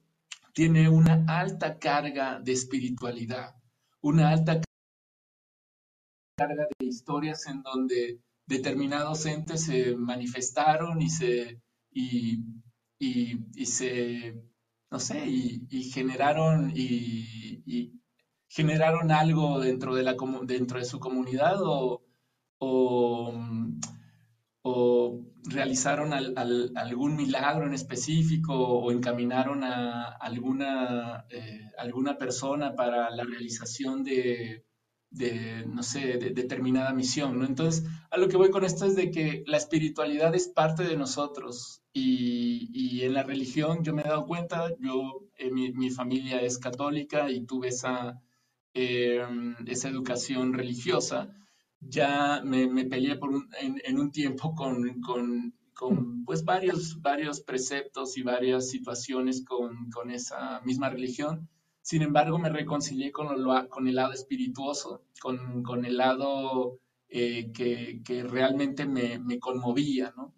tiene 0.53 0.89
una 0.89 1.25
alta 1.27 1.79
carga 1.79 2.41
de 2.41 2.53
espiritualidad, 2.53 3.55
una 4.03 4.31
alta 4.31 4.61
carga 6.37 6.67
de 6.79 6.87
historias 6.87 7.47
en 7.47 7.63
donde 7.63 8.21
determinados 8.47 9.27
entes 9.27 9.65
se 9.65 9.97
manifestaron 9.97 11.01
y 11.01 11.09
se, 11.09 11.61
y, 11.91 12.45
se 13.65 14.35
no 14.91 14.99
sé, 14.99 15.25
y, 15.27 15.85
generaron, 15.85 16.73
y, 16.75 17.93
generaron 18.49 19.13
algo 19.13 19.61
dentro 19.61 19.95
de, 19.95 20.03
la, 20.03 20.17
dentro 20.43 20.79
de 20.79 20.85
su 20.85 20.99
comunidad 20.99 21.59
o, 21.63 22.03
o 24.63 25.21
realizaron 25.45 26.13
algún 26.13 27.17
milagro 27.17 27.67
en 27.67 27.75
específico 27.75 28.53
o 28.55 28.91
encaminaron 28.91 29.63
a 29.63 30.07
alguna, 30.07 31.25
eh, 31.31 31.71
alguna 31.79 32.19
persona 32.19 32.75
para 32.75 33.11
la 33.11 33.23
realización 33.23 34.03
de, 34.03 34.65
no 35.11 35.83
sé, 35.83 36.19
de, 36.19 36.31
determinada 36.31 36.93
misión, 36.93 37.39
¿no? 37.39 37.45
Entonces, 37.45 37.85
a 38.11 38.19
lo 38.19 38.29
que 38.29 38.37
voy 38.37 38.51
con 38.51 38.65
esto 38.65 38.87
es 38.87 38.97
de 38.97 39.11
que 39.11 39.43
la 39.47 39.57
espiritualidad 39.57 40.35
es 40.35 40.49
parte 40.49 40.85
de 40.85 40.97
nosotros 40.97 41.83
y, 41.93 43.01
en 43.03 43.15
la 43.15 43.23
religión 43.23 43.83
yo 43.83 43.95
me 43.95 44.03
he 44.03 44.05
dado 44.05 44.27
cuenta, 44.27 44.69
yo, 44.79 45.27
eh, 45.37 45.51
mi, 45.51 45.91
familia 45.91 46.41
es 46.43 46.59
católica 46.59 47.31
y 47.31 47.47
tuve 47.47 47.69
esa, 47.69 48.21
eh, 48.75 49.25
esa 49.67 49.89
educación 49.89 50.53
religiosa, 50.53 51.35
ya 51.81 52.43
me, 52.45 52.69
me 52.69 52.85
peleé 52.85 53.17
por 53.17 53.31
en, 53.61 53.99
un 53.99 54.11
tiempo 54.13 54.55
con, 54.55 55.01
con, 55.01 55.55
con, 55.73 56.25
pues 56.25 56.45
varios, 56.45 57.01
varios 57.01 57.41
preceptos 57.41 58.17
y 58.19 58.23
varias 58.23 58.69
situaciones 58.69 59.45
con, 59.45 59.91
con, 59.91 60.11
esa 60.11 60.61
misma 60.61 60.91
religión. 60.91 61.49
Sin 61.83 62.03
embargo, 62.03 62.39
me 62.39 62.51
reconcilié 62.51 63.11
con, 63.13 63.29
el 63.87 63.95
lado 63.95 64.13
espirituoso, 64.13 65.03
con, 65.21 65.63
con 65.63 65.85
el 65.85 65.97
lado 65.97 66.79
eh, 67.09 67.51
que, 67.53 68.01
que, 68.05 68.23
realmente 68.23 68.87
me, 68.87 69.19
me 69.19 69.39
conmovía, 69.39 70.13
¿no? 70.17 70.35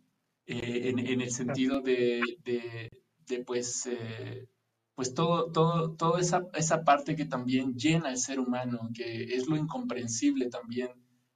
Eh, 0.47 0.89
en, 0.89 0.99
en, 0.99 1.21
el 1.21 1.31
sentido 1.31 1.81
de, 1.81 2.21
de, 2.45 2.91
de 3.27 3.45
pues, 3.45 3.87
eh, 3.87 4.49
pues 4.95 5.15
todo, 5.15 5.51
todo, 5.53 5.95
toda 5.95 6.21
esa, 6.21 6.47
esa 6.55 6.85
parte 6.85 7.17
que 7.17 7.25
también 7.25 7.75
llena 7.75 8.09
al 8.09 8.19
ser 8.19 8.41
humano, 8.41 8.91
que 8.95 9.35
es 9.35 9.49
lo 9.49 9.57
incomprensible 9.57 10.49
también 10.49 10.91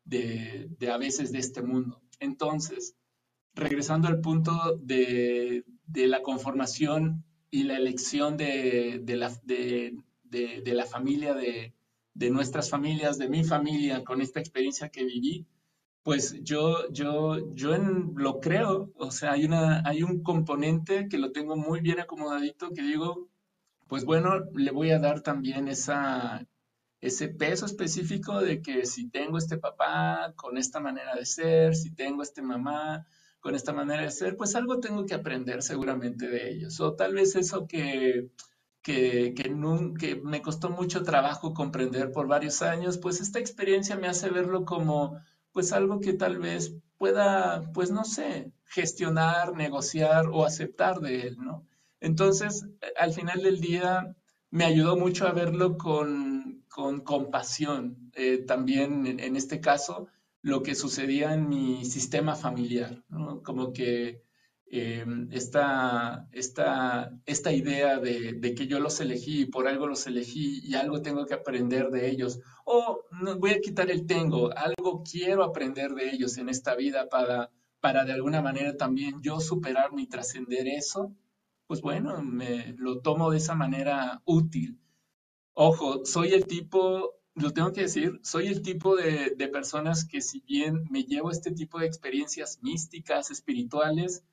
de, 0.07 0.91
a 0.91 0.99
veces 0.99 1.33
de 1.33 1.39
este 1.39 1.63
mundo. 1.63 2.01
Entonces, 2.21 2.97
regresando 3.55 4.09
al 4.09 4.21
punto 4.21 4.77
de, 4.81 5.65
la 5.93 6.23
conformación 6.23 7.25
y 7.57 7.63
la 7.63 7.77
elección 7.77 8.37
de, 8.37 9.03
la, 9.07 9.33
de, 9.43 10.73
la 10.75 10.85
familia, 10.85 11.33
de, 11.33 11.73
nuestras 12.31 12.69
familias, 12.69 13.17
de 13.17 13.31
mi 13.31 13.45
familia, 13.45 14.05
con 14.05 14.21
esta 14.21 14.41
experiencia 14.41 14.91
que 14.91 15.05
viví, 15.05 15.47
pues 16.03 16.39
yo, 16.43 16.87
yo, 16.93 17.55
yo 17.55 17.75
en, 17.75 18.13
lo 18.15 18.41
creo, 18.41 18.93
o 18.97 19.11
sea, 19.11 19.33
hay, 19.33 19.47
una, 19.47 19.83
hay 19.87 20.03
un 20.03 20.23
componente 20.23 21.09
que 21.09 21.17
lo 21.17 21.33
tengo 21.33 21.57
muy 21.57 21.81
bien 21.81 21.99
acomodadito, 21.99 22.73
que 22.75 22.83
digo, 22.83 23.29
pues 23.89 24.05
bueno, 24.05 24.45
le 24.55 24.71
voy 24.71 24.91
a 24.91 24.99
dar 24.99 25.23
también 25.23 25.67
esa, 25.69 26.47
ese 27.01 27.29
peso 27.29 27.65
específico 27.65 28.43
de 28.43 28.61
que 28.61 28.85
si 28.85 29.09
tengo 29.09 29.39
este 29.39 29.57
papá 29.57 30.35
con 30.37 30.59
esta 30.59 30.79
manera 30.79 31.15
de 31.15 31.25
ser, 31.25 31.75
si 31.75 31.91
tengo 31.95 32.23
este 32.23 32.43
mamá 32.43 33.07
con 33.41 33.55
esta 33.55 33.73
manera 33.73 34.03
de 34.03 34.11
ser, 34.11 34.37
pues 34.37 34.55
algo 34.57 34.81
tengo 34.81 35.07
que 35.07 35.15
aprender 35.15 35.63
seguramente 35.63 36.29
de 36.29 36.51
ellos. 36.51 36.81
O 36.81 36.95
tal 36.95 37.15
vez 37.15 37.37
eso 37.37 37.67
que, 37.67 38.31
que, 38.83 39.35
que, 39.35 40.21
me 40.25 40.43
costó 40.43 40.71
mucho 40.71 41.03
trabajo 41.03 41.55
comprender 41.55 42.13
por 42.13 42.27
varios 42.27 42.63
años, 42.63 42.99
pues 42.99 43.21
esta 43.21 43.39
experiencia 43.39 43.97
me 43.97 44.09
hace 44.09 44.31
verlo 44.31 44.65
como 44.65 45.19
pues 45.53 45.73
algo 45.73 46.01
que 46.01 46.13
tal 46.13 46.39
vez 46.39 46.75
pueda, 46.99 47.63
pues 47.73 47.91
no 47.91 48.05
sé, 48.05 48.53
gestionar, 48.67 49.55
negociar 49.55 50.27
o 50.29 50.45
aceptar 50.45 51.01
de 51.01 51.23
él, 51.29 51.37
¿no? 51.39 51.67
Entonces, 52.01 52.67
al 52.97 53.13
final 53.13 53.43
del 53.43 53.61
día, 53.61 54.15
me 54.51 54.65
ayudó 54.65 54.97
mucho 54.97 55.27
a 55.27 55.33
verlo 55.33 55.77
con, 55.77 56.65
con 56.69 57.01
compasión. 57.01 58.11
Eh, 58.15 58.39
también 58.47 59.07
en, 59.07 59.37
este 59.37 59.61
caso, 59.61 60.09
lo 60.47 60.63
que 60.63 60.77
sucedía 60.77 61.35
en 61.35 61.49
mi 61.49 61.85
sistema 61.85 62.37
familiar, 62.37 63.03
como 63.43 63.73
que 63.73 64.23
eh, 64.71 65.05
esta, 65.33 66.29
esta, 66.31 67.11
esta, 67.27 67.53
idea 67.53 67.99
de, 67.99 68.55
que 68.57 68.69
yo 68.69 68.79
los 68.79 69.01
elegí 69.01 69.41
y 69.41 69.47
por 69.47 69.67
algo 69.67 69.89
los 69.89 70.07
elegí 70.07 70.61
y 70.63 70.77
algo 70.77 71.03
tengo 71.03 71.27
que 71.27 71.35
aprender 71.35 71.91
de 71.91 72.09
ellos, 72.09 72.39
o 72.65 73.03
voy 73.41 73.51
a 73.51 73.61
quitar 73.61 73.91
el 73.91 74.07
tengo, 74.07 74.57
algo 74.57 75.03
quiero 75.03 75.43
aprender 75.43 75.95
de 75.95 76.11
ellos 76.11 76.39
en 76.39 76.49
esta 76.49 76.77
vida 76.77 77.09
para, 77.09 77.51
para 77.81 78.05
de 78.05 78.13
alguna 78.13 78.41
manera 78.41 78.77
también 78.77 79.21
yo 79.23 79.41
superarme 79.41 80.03
y 80.03 80.07
trascender 80.07 80.69
eso, 80.69 81.13
pues 81.67 81.81
bueno, 81.81 82.23
me 82.23 82.73
lo 82.79 83.01
tomo 83.01 83.33
de 83.33 83.39
esa 83.39 83.57
manera 83.57 84.23
útil. 84.25 84.79
Ojo, 85.55 86.05
soy 86.05 86.35
el 86.35 86.47
tipo, 86.47 87.16
lo 87.37 87.53
tengo 87.53 87.73
que 87.73 87.83
decir, 87.83 88.19
soy 88.23 88.49
el 88.49 88.63
tipo 88.63 88.97
de, 88.97 89.31
personas 89.53 90.05
que 90.05 90.21
si 90.21 90.41
bien 90.41 90.85
me 90.91 91.05
llevo 91.05 91.31
este 91.31 91.53
tipo 91.53 91.79
de 91.79 91.87
experiencias 91.87 92.59
místicas, 92.63 93.31
espirituales, 93.31 94.25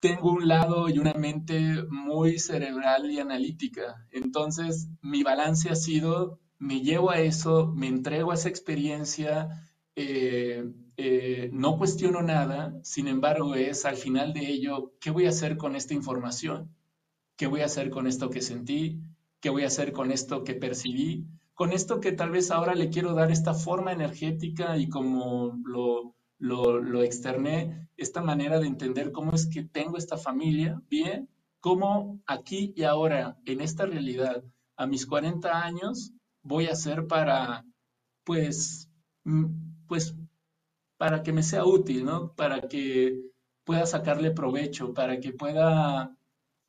tengo 0.00 0.30
un 0.32 0.48
lado 0.48 0.88
y 0.88 0.98
una 0.98 1.14
mente 1.14 1.82
muy 1.88 2.38
cerebral 2.38 3.10
y 3.10 3.20
analítica. 3.20 4.06
Entonces, 4.10 4.88
mi 5.00 5.22
balance 5.22 5.70
ha 5.70 5.76
sido, 5.76 6.40
me 6.58 6.80
llevo 6.80 7.10
a 7.10 7.20
eso, 7.20 7.72
me 7.74 7.88
entrego 7.88 8.32
a 8.32 8.34
esa 8.34 8.48
experiencia 8.48 9.48
eh, 9.96 10.64
eh, 10.96 11.50
no 11.52 11.76
cuestiono 11.78 12.22
nada, 12.22 12.74
sin 12.82 13.08
embargo 13.08 13.54
es 13.54 13.84
al 13.84 13.96
final 13.96 14.32
de 14.32 14.48
ello, 14.48 14.94
¿qué 15.00 15.10
voy 15.10 15.26
a 15.26 15.30
hacer 15.30 15.56
con 15.56 15.76
esta 15.76 15.94
información? 15.94 16.74
¿Qué 17.36 17.46
voy 17.46 17.60
a 17.60 17.66
hacer 17.66 17.90
con 17.90 18.06
esto 18.06 18.30
que 18.30 18.40
sentí? 18.42 19.00
¿Qué 19.40 19.50
voy 19.50 19.64
a 19.64 19.68
hacer 19.68 19.92
con 19.92 20.10
esto 20.10 20.44
que 20.44 20.54
percibí? 20.54 21.26
Con 21.60 21.74
esto 21.74 22.00
que 22.00 22.12
tal 22.12 22.30
vez 22.30 22.50
ahora 22.50 22.74
le 22.74 22.88
quiero 22.88 23.12
dar 23.12 23.30
esta 23.30 23.52
forma 23.52 23.92
energética 23.92 24.78
y 24.78 24.88
como 24.88 25.58
lo, 25.62 26.14
lo, 26.38 27.02
externé, 27.02 27.86
esta 27.98 28.22
manera 28.22 28.58
de 28.58 28.66
entender 28.66 29.12
cómo 29.12 29.34
es 29.34 29.46
que 29.46 29.64
tengo 29.64 29.98
esta 29.98 30.16
familia, 30.16 30.80
bien, 30.88 31.28
cómo 31.60 32.18
aquí 32.26 32.72
y 32.74 32.84
ahora, 32.84 33.36
en 33.44 33.60
esta 33.60 33.84
realidad, 33.84 34.42
a 34.78 34.86
mis 34.86 35.04
40 35.04 35.62
años, 35.62 36.14
voy 36.42 36.64
a 36.66 36.72
hacer 36.72 37.06
para, 37.06 37.66
pues, 38.24 38.88
pues, 39.86 40.16
para 40.96 41.22
que 41.22 41.34
me 41.34 41.42
sea 41.42 41.66
útil, 41.66 42.06
¿no? 42.06 42.32
Para 42.36 42.68
que 42.68 43.20
pueda 43.64 43.84
sacarle 43.84 44.30
provecho, 44.30 44.94
para 44.94 45.20
que 45.20 45.34
pueda 45.34 46.16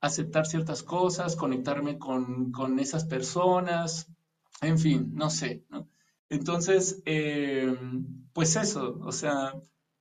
aceptar 0.02 0.48
ciertas 0.48 0.84
cosas, 0.84 1.38
conectarme 1.38 1.98
con, 1.98 2.52
con 2.52 2.78
esas 2.78 3.06
personas, 3.06 4.12
en 4.62 4.78
fin, 4.78 5.12
no 5.14 5.30
sé, 5.30 5.64
¿no? 5.70 5.88
Entonces, 6.30 7.02
eh, 7.06 7.76
pues 8.32 8.56
eso, 8.56 9.00
o 9.02 9.12
sea, 9.12 9.54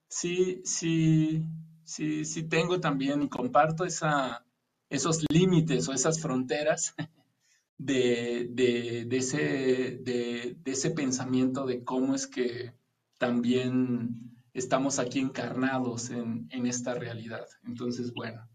sí, 0.08 0.61
sí, 0.64 1.42
sí, 1.82 2.24
sí 2.24 2.44
tengo 2.44 2.78
también, 2.78 3.26
comparto 3.28 3.84
esa, 3.84 4.44
esos 4.88 5.24
límites 5.32 5.88
o 5.88 5.92
esas 5.92 6.20
fronteras 6.20 6.94
de, 7.78 8.48
de, 8.50 9.16
ese, 9.16 9.98
de, 10.02 10.56
ese 10.64 10.90
pensamiento 10.90 11.66
de 11.66 11.82
cómo 11.82 12.14
es 12.14 12.26
que 12.28 12.74
también 13.18 14.36
estamos 14.54 14.98
aquí 14.98 15.18
encarnados 15.18 16.11
en, 16.11 16.46
en 16.50 16.66
esta 16.66 16.94
realidad. 16.94 17.46
Entonces, 17.64 18.12
bueno, 18.14 18.48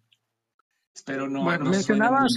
espero 0.94 1.28
no, 1.28 1.44
bueno, 1.44 1.66
mencionabas... 1.66 2.36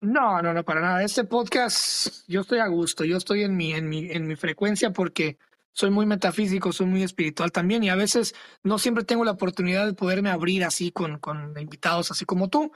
No, 0.00 0.40
no, 0.42 0.54
no, 0.54 0.64
para 0.64 0.80
nada. 0.80 1.02
Este 1.02 1.24
podcast, 1.24 2.24
yo 2.28 2.42
estoy 2.42 2.60
a 2.60 2.68
gusto, 2.68 3.04
yo 3.04 3.16
estoy 3.16 3.42
en 3.42 3.56
mi, 3.56 3.72
en 3.72 3.88
mi, 3.88 4.10
en 4.10 4.28
mi 4.28 4.36
frecuencia 4.36 4.92
porque 4.92 5.38
soy 5.72 5.90
muy 5.90 6.06
metafísico, 6.06 6.72
soy 6.72 6.86
muy 6.86 7.02
espiritual 7.02 7.50
también 7.50 7.82
y 7.82 7.90
a 7.90 7.96
veces 7.96 8.34
no 8.62 8.78
siempre 8.78 9.02
tengo 9.04 9.24
la 9.24 9.32
oportunidad 9.32 9.86
de 9.86 9.94
poderme 9.94 10.30
abrir 10.30 10.62
así 10.64 10.92
con, 10.92 11.18
con 11.18 11.58
invitados 11.58 12.12
así 12.12 12.24
como 12.24 12.48
tú. 12.48 12.70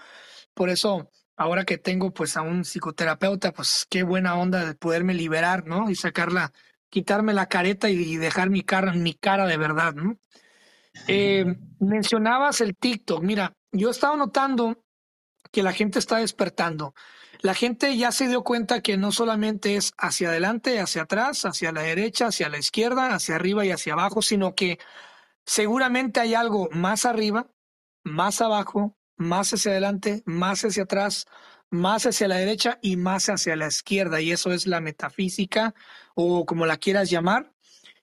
Por 0.53 0.69
eso, 0.69 1.11
ahora 1.37 1.65
que 1.65 1.79
tengo 1.79 2.13
pues 2.13 2.37
a 2.37 2.43
un 2.43 2.65
psicoterapeuta, 2.65 3.53
pues 3.53 3.87
qué 3.89 4.03
buena 4.03 4.35
onda 4.37 4.65
de 4.65 4.75
poderme 4.75 5.15
liberar, 5.15 5.65
¿no? 5.65 5.91
Y 5.91 5.95
sacarla, 5.95 6.53
quitarme 6.91 7.35
la 7.35 7.47
careta 7.49 7.89
y 7.89 8.17
dejar 8.17 8.51
mi 8.51 8.63
cara, 8.63 8.93
mi 8.95 9.15
cara 9.15 9.47
de 9.47 9.57
verdad, 9.57 9.95
¿no? 9.95 10.19
Eh, 11.07 11.57
mencionabas 11.79 12.61
el 12.61 12.77
TikTok. 12.77 13.23
Mira, 13.23 13.57
yo 13.71 13.91
estaba 13.91 14.17
notando 14.17 14.82
que 15.53 15.63
la 15.63 15.73
gente 15.73 16.01
está 16.01 16.17
despertando. 16.17 16.95
La 17.41 17.55
gente 17.55 17.97
ya 17.97 18.13
se 18.13 18.29
dio 18.29 18.43
cuenta 18.43 18.81
que 18.81 18.97
no 18.97 19.13
solamente 19.13 19.77
es 19.77 19.93
hacia 19.99 20.29
adelante, 20.29 20.81
hacia 20.81 21.03
atrás, 21.03 21.45
hacia 21.45 21.73
la 21.73 21.83
derecha, 21.83 22.29
hacia 22.29 22.49
la 22.49 22.59
izquierda, 22.59 23.15
hacia 23.15 23.37
arriba 23.37 23.65
y 23.65 23.71
hacia 23.71 23.93
abajo, 23.93 24.23
sino 24.23 24.55
que 24.55 24.79
seguramente 25.45 26.21
hay 26.21 26.35
algo 26.35 26.69
más 26.73 27.05
arriba, 27.05 27.49
más 28.05 28.41
abajo, 28.41 28.97
más 29.17 29.53
hacia 29.53 29.73
adelante, 29.73 30.23
más 30.25 30.65
hacia 30.65 30.85
atrás, 30.85 31.27
más 31.71 32.07
hacia 32.07 32.29
la 32.29 32.37
derecha 32.37 32.79
y 32.81 32.97
más 32.97 33.29
hacia 33.29 33.57
la 33.57 33.67
izquierda. 33.67 34.21
Y 34.21 34.33
eso 34.33 34.53
es 34.53 34.67
la 34.67 34.81
metafísica 34.81 35.75
o 36.15 36.47
como 36.47 36.65
la 36.65 36.77
quieras 36.77 37.11
llamar. 37.11 37.53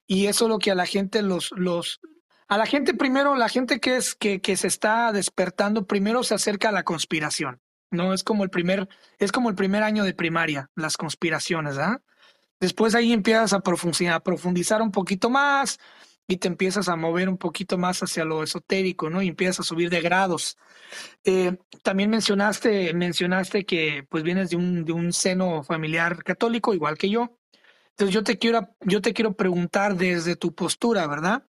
Y 0.05 0.25
eso 0.27 0.45
es 0.45 0.49
lo 0.49 0.59
que 0.59 0.71
a 0.71 0.75
la 0.75 0.85
gente 0.85 1.21
los, 1.21 1.51
los, 1.55 2.01
a 2.49 2.57
la 2.57 2.65
gente 2.65 2.95
primero, 2.95 3.35
la 3.35 3.47
gente 3.47 3.79
que 3.79 3.95
es, 3.95 4.15
que, 4.15 4.41
que 4.41 4.57
se 4.57 4.67
está 4.67 5.11
despertando, 5.11 5.85
primero 5.85 6.23
se 6.23 6.33
acerca 6.33 6.69
a 6.69 6.71
la 6.71 6.83
conspiración. 6.83 7.61
No 7.91 8.13
es 8.13 8.23
como 8.23 8.43
el 8.43 8.49
primer, 8.49 8.89
es 9.19 9.31
como 9.31 9.49
el 9.49 9.55
primer 9.55 9.83
año 9.83 10.03
de 10.03 10.13
primaria, 10.13 10.69
las 10.75 10.97
conspiraciones, 10.97 11.77
¿ah? 11.77 12.01
Después 12.59 12.93
ahí 12.95 13.13
empiezas 13.13 13.53
a 13.53 13.61
profundizar, 13.61 14.21
profundizar 14.21 14.81
un 14.81 14.91
poquito 14.91 15.29
más 15.29 15.79
y 16.27 16.37
te 16.37 16.47
empiezas 16.47 16.89
a 16.89 16.95
mover 16.95 17.29
un 17.29 17.37
poquito 17.37 17.77
más 17.77 18.01
hacia 18.03 18.25
lo 18.25 18.43
esotérico, 18.43 19.09
¿no? 19.09 19.21
Y 19.21 19.27
empiezas 19.29 19.61
a 19.61 19.63
subir 19.63 19.89
de 19.89 20.01
grados. 20.01 20.57
Eh, 21.23 21.55
también 21.83 22.09
mencionaste, 22.09 22.93
mencionaste 22.93 23.65
que 23.65 24.05
pues 24.09 24.23
vienes 24.23 24.49
de 24.49 24.57
un, 24.57 24.85
de 24.85 24.91
un 24.91 25.13
seno 25.13 25.63
familiar 25.63 26.23
católico, 26.23 26.73
igual 26.73 26.97
que 26.97 27.09
yo. 27.09 27.37
Entonces 27.91 28.13
yo 28.13 28.23
te 28.23 28.37
quiero, 28.37 28.75
yo 28.81 29.01
te 29.01 29.13
quiero 29.13 29.33
preguntar 29.33 29.95
desde 29.95 30.35
tu 30.35 30.53
postura, 30.53 31.07
¿verdad? 31.07 31.43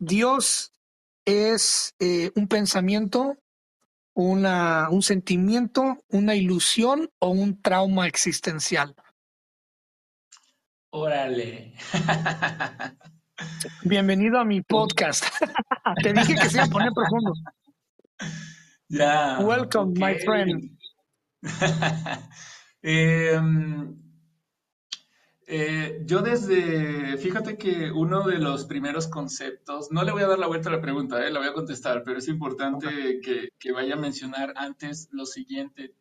Dios 0.00 0.72
es 1.24 1.94
eh, 2.00 2.32
un 2.34 2.48
pensamiento 2.48 3.36
una, 4.14 4.88
un 4.90 5.02
sentimiento, 5.02 5.98
una 6.08 6.34
ilusión 6.34 7.10
o 7.18 7.30
un 7.30 7.60
trauma 7.60 8.06
existencial? 8.06 8.94
Órale. 10.90 11.74
Bienvenido 13.84 14.38
a 14.38 14.44
mi 14.44 14.60
podcast. 14.62 15.24
Te 16.02 16.12
dije 16.12 16.34
que 16.34 16.48
se 16.48 16.56
iba 16.56 16.64
a 16.64 16.68
poner 16.68 16.92
profundo. 16.92 17.32
Ya. 18.88 19.38
Welcome, 19.40 19.92
my 19.98 20.18
friend. 20.18 20.78
eh, 22.82 23.40
eh, 25.52 26.02
yo 26.04 26.22
desde, 26.22 27.16
fíjate 27.16 27.58
que 27.58 27.90
uno 27.90 28.22
de 28.22 28.38
los 28.38 28.66
primeros 28.66 29.08
conceptos, 29.08 29.90
no 29.90 30.04
le 30.04 30.12
voy 30.12 30.22
a 30.22 30.28
dar 30.28 30.38
la 30.38 30.46
vuelta 30.46 30.68
a 30.68 30.72
la 30.72 30.80
pregunta, 30.80 31.26
eh, 31.26 31.30
la 31.32 31.40
voy 31.40 31.48
a 31.48 31.52
contestar, 31.52 32.04
pero 32.04 32.18
es 32.18 32.28
importante 32.28 33.20
que, 33.20 33.72
vaya 33.72 33.94
a 33.94 33.98
mencionar 33.98 34.52
antes 34.54 35.08
lo 35.10 35.26
siguiente. 35.26 35.96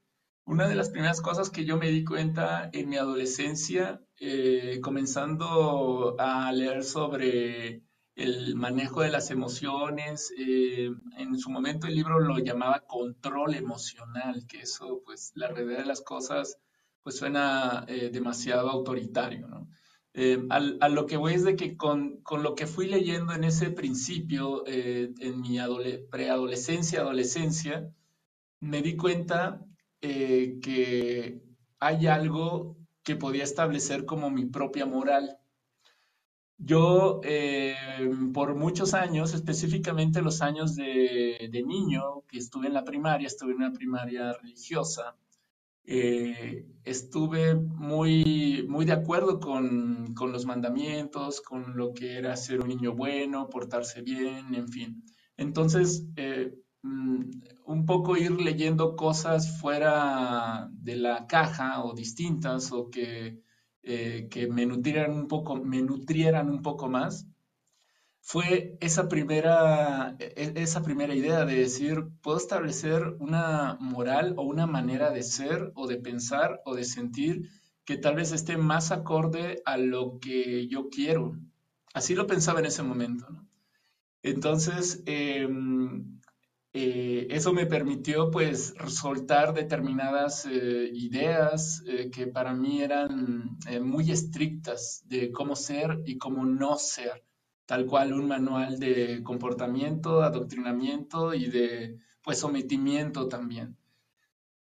Una 0.46 0.68
de 0.68 0.76
las 0.76 0.92
primeras 0.92 1.20
cosas 1.20 1.50
que 1.50 1.66
yo 1.66 1.78
me 1.78 1.90
di 1.90 2.04
cuenta 2.06 2.70
en 2.74 2.90
mi 2.90 2.98
adolescencia, 2.98 4.00
eh, 4.20 4.80
comenzando 4.84 6.16
a 6.20 6.52
leer 6.52 6.84
sobre 6.84 7.82
el 8.14 8.56
manejo 8.56 9.02
de 9.02 9.10
las 9.10 9.32
emociones, 9.32 10.32
en 10.38 11.40
su 11.40 11.50
momento 11.50 11.88
el 11.88 11.96
libro 11.96 12.20
lo 12.20 12.38
llamaba 12.38 12.82
control 12.82 13.56
emocional, 13.56 14.46
que 14.48 14.60
eso, 14.62 15.02
pues 15.04 15.32
la 15.34 15.48
realidad 15.48 15.80
de 15.80 15.86
las 15.86 16.02
cosas 16.02 16.60
pues 17.10 17.18
suena 17.18 17.86
eh, 17.88 18.12
demasiado 18.14 18.70
autoritario, 18.70 19.48
¿no? 19.48 19.68
Eh, 20.14 20.46
a 20.52 20.90
lo 20.90 21.08
que 21.08 21.18
voy 21.18 21.34
es 21.34 21.44
de 21.44 21.56
que 21.56 21.76
con, 21.76 22.22
lo 22.30 22.54
que 22.54 22.68
fui 22.68 22.86
leyendo 22.88 23.34
en 23.34 23.44
ese 23.44 23.72
principio, 23.72 24.64
eh, 24.68 25.12
en 25.20 25.42
mi 25.42 25.58
preadolescencia, 26.12 27.02
adolescencia, 27.02 27.92
me 28.60 28.84
di 28.84 28.96
cuenta 28.96 29.66
que 30.00 31.42
hay 31.80 32.08
algo 32.08 32.78
que 33.02 33.16
podía 33.16 33.44
establecer 33.44 34.06
como 34.06 34.30
mi 34.30 34.46
propia 34.46 34.86
moral. 34.86 35.40
Yo, 36.58 37.22
por 38.34 38.54
muchos 38.54 38.94
años, 38.94 39.34
específicamente 39.34 40.22
los 40.22 40.42
años 40.42 40.76
de, 40.76 41.50
de, 41.52 41.64
niño, 41.64 42.22
que 42.28 42.38
estuve 42.38 42.68
en 42.68 42.74
la 42.74 42.84
primaria, 42.84 43.26
estuve 43.26 43.52
en 43.54 43.58
una 43.58 43.74
primaria 43.74 44.34
religiosa, 44.34 45.16
eh, 45.92 46.68
estuve 46.84 47.56
muy, 47.56 48.64
muy 48.70 48.86
de 48.86 48.92
acuerdo 48.92 49.40
con, 49.40 50.14
con, 50.14 50.32
los 50.32 50.46
mandamientos, 50.46 51.42
con 51.42 51.76
lo 51.76 51.94
que 51.94 52.18
era 52.18 52.38
ser 52.38 52.62
un 52.62 52.68
niño 52.68 52.94
bueno, 52.94 53.50
portarse 53.50 54.04
bien, 54.04 54.54
en 54.54 54.68
fin. 54.68 55.04
Entonces, 55.36 56.06
eh, 56.16 56.54
mm, 56.84 57.22
un 57.66 57.86
poco 57.88 58.16
ir 58.18 58.40
leyendo 58.40 58.96
cosas 58.96 59.60
fuera 59.60 60.70
de 60.72 60.96
la 60.96 61.26
caja 61.26 61.84
o 61.84 61.96
distintas 61.96 62.72
o 62.72 62.92
que, 62.92 63.42
eh, 63.82 64.28
que 64.30 64.48
me, 64.48 64.68
nutrieran 64.68 65.14
un 65.14 65.28
poco, 65.28 65.56
me 65.56 65.82
nutrieran 65.82 66.52
un 66.52 66.62
poco 66.62 66.88
más, 66.88 67.26
fue 68.32 68.78
esa 68.80 69.10
primera, 69.10 70.16
e, 70.20 70.54
e, 70.56 70.62
esa 70.62 70.84
primera 70.84 71.16
idea 71.16 71.46
de 71.46 71.56
decir, 71.56 72.06
puedo 72.22 72.38
establecer 72.38 73.02
una 73.18 73.76
moral 73.80 74.36
o 74.38 74.44
una 74.44 74.68
manera 74.68 75.10
de 75.10 75.24
ser 75.24 75.72
o 75.74 75.88
de 75.88 75.98
pensar 75.98 76.62
o 76.64 76.76
de 76.76 76.84
sentir 76.84 77.50
que 77.86 77.98
tal 77.98 78.14
vez 78.14 78.32
esté 78.32 78.56
más 78.56 78.92
acorde 78.92 79.64
a 79.66 79.78
lo 79.78 80.20
que 80.20 80.68
yo 80.68 80.90
quiero. 80.90 81.40
Así 81.96 82.14
lo 82.14 82.28
pensaba 82.28 82.60
en 82.60 82.68
ese 82.68 82.84
momento. 82.84 83.26
Entonces, 84.22 85.02
em, 85.08 86.20
eh, 86.74 87.26
eso 87.32 87.52
me 87.52 87.66
permitió 87.66 88.30
pues 88.30 88.76
soltar 88.90 89.56
determinadas 89.56 90.46
eh, 90.46 90.90
ideas 90.94 91.82
eh, 91.88 92.12
que 92.12 92.28
para 92.28 92.54
mí 92.54 92.84
eran 92.84 93.58
muy 93.82 94.12
estrictas 94.12 95.02
de 95.08 95.32
cómo 95.32 95.56
ser 95.56 96.04
y 96.06 96.20
cómo 96.20 96.46
no 96.46 96.78
ser 96.78 97.24
tal 97.70 97.86
cual 97.86 98.14
un 98.14 98.28
manual 98.28 98.80
de 98.80 99.22
comportamiento, 99.22 100.24
adoctrinamiento 100.24 101.36
y 101.36 101.46
de 101.52 102.00
pues 102.24 102.40
sometimiento 102.40 103.28
también. 103.28 103.78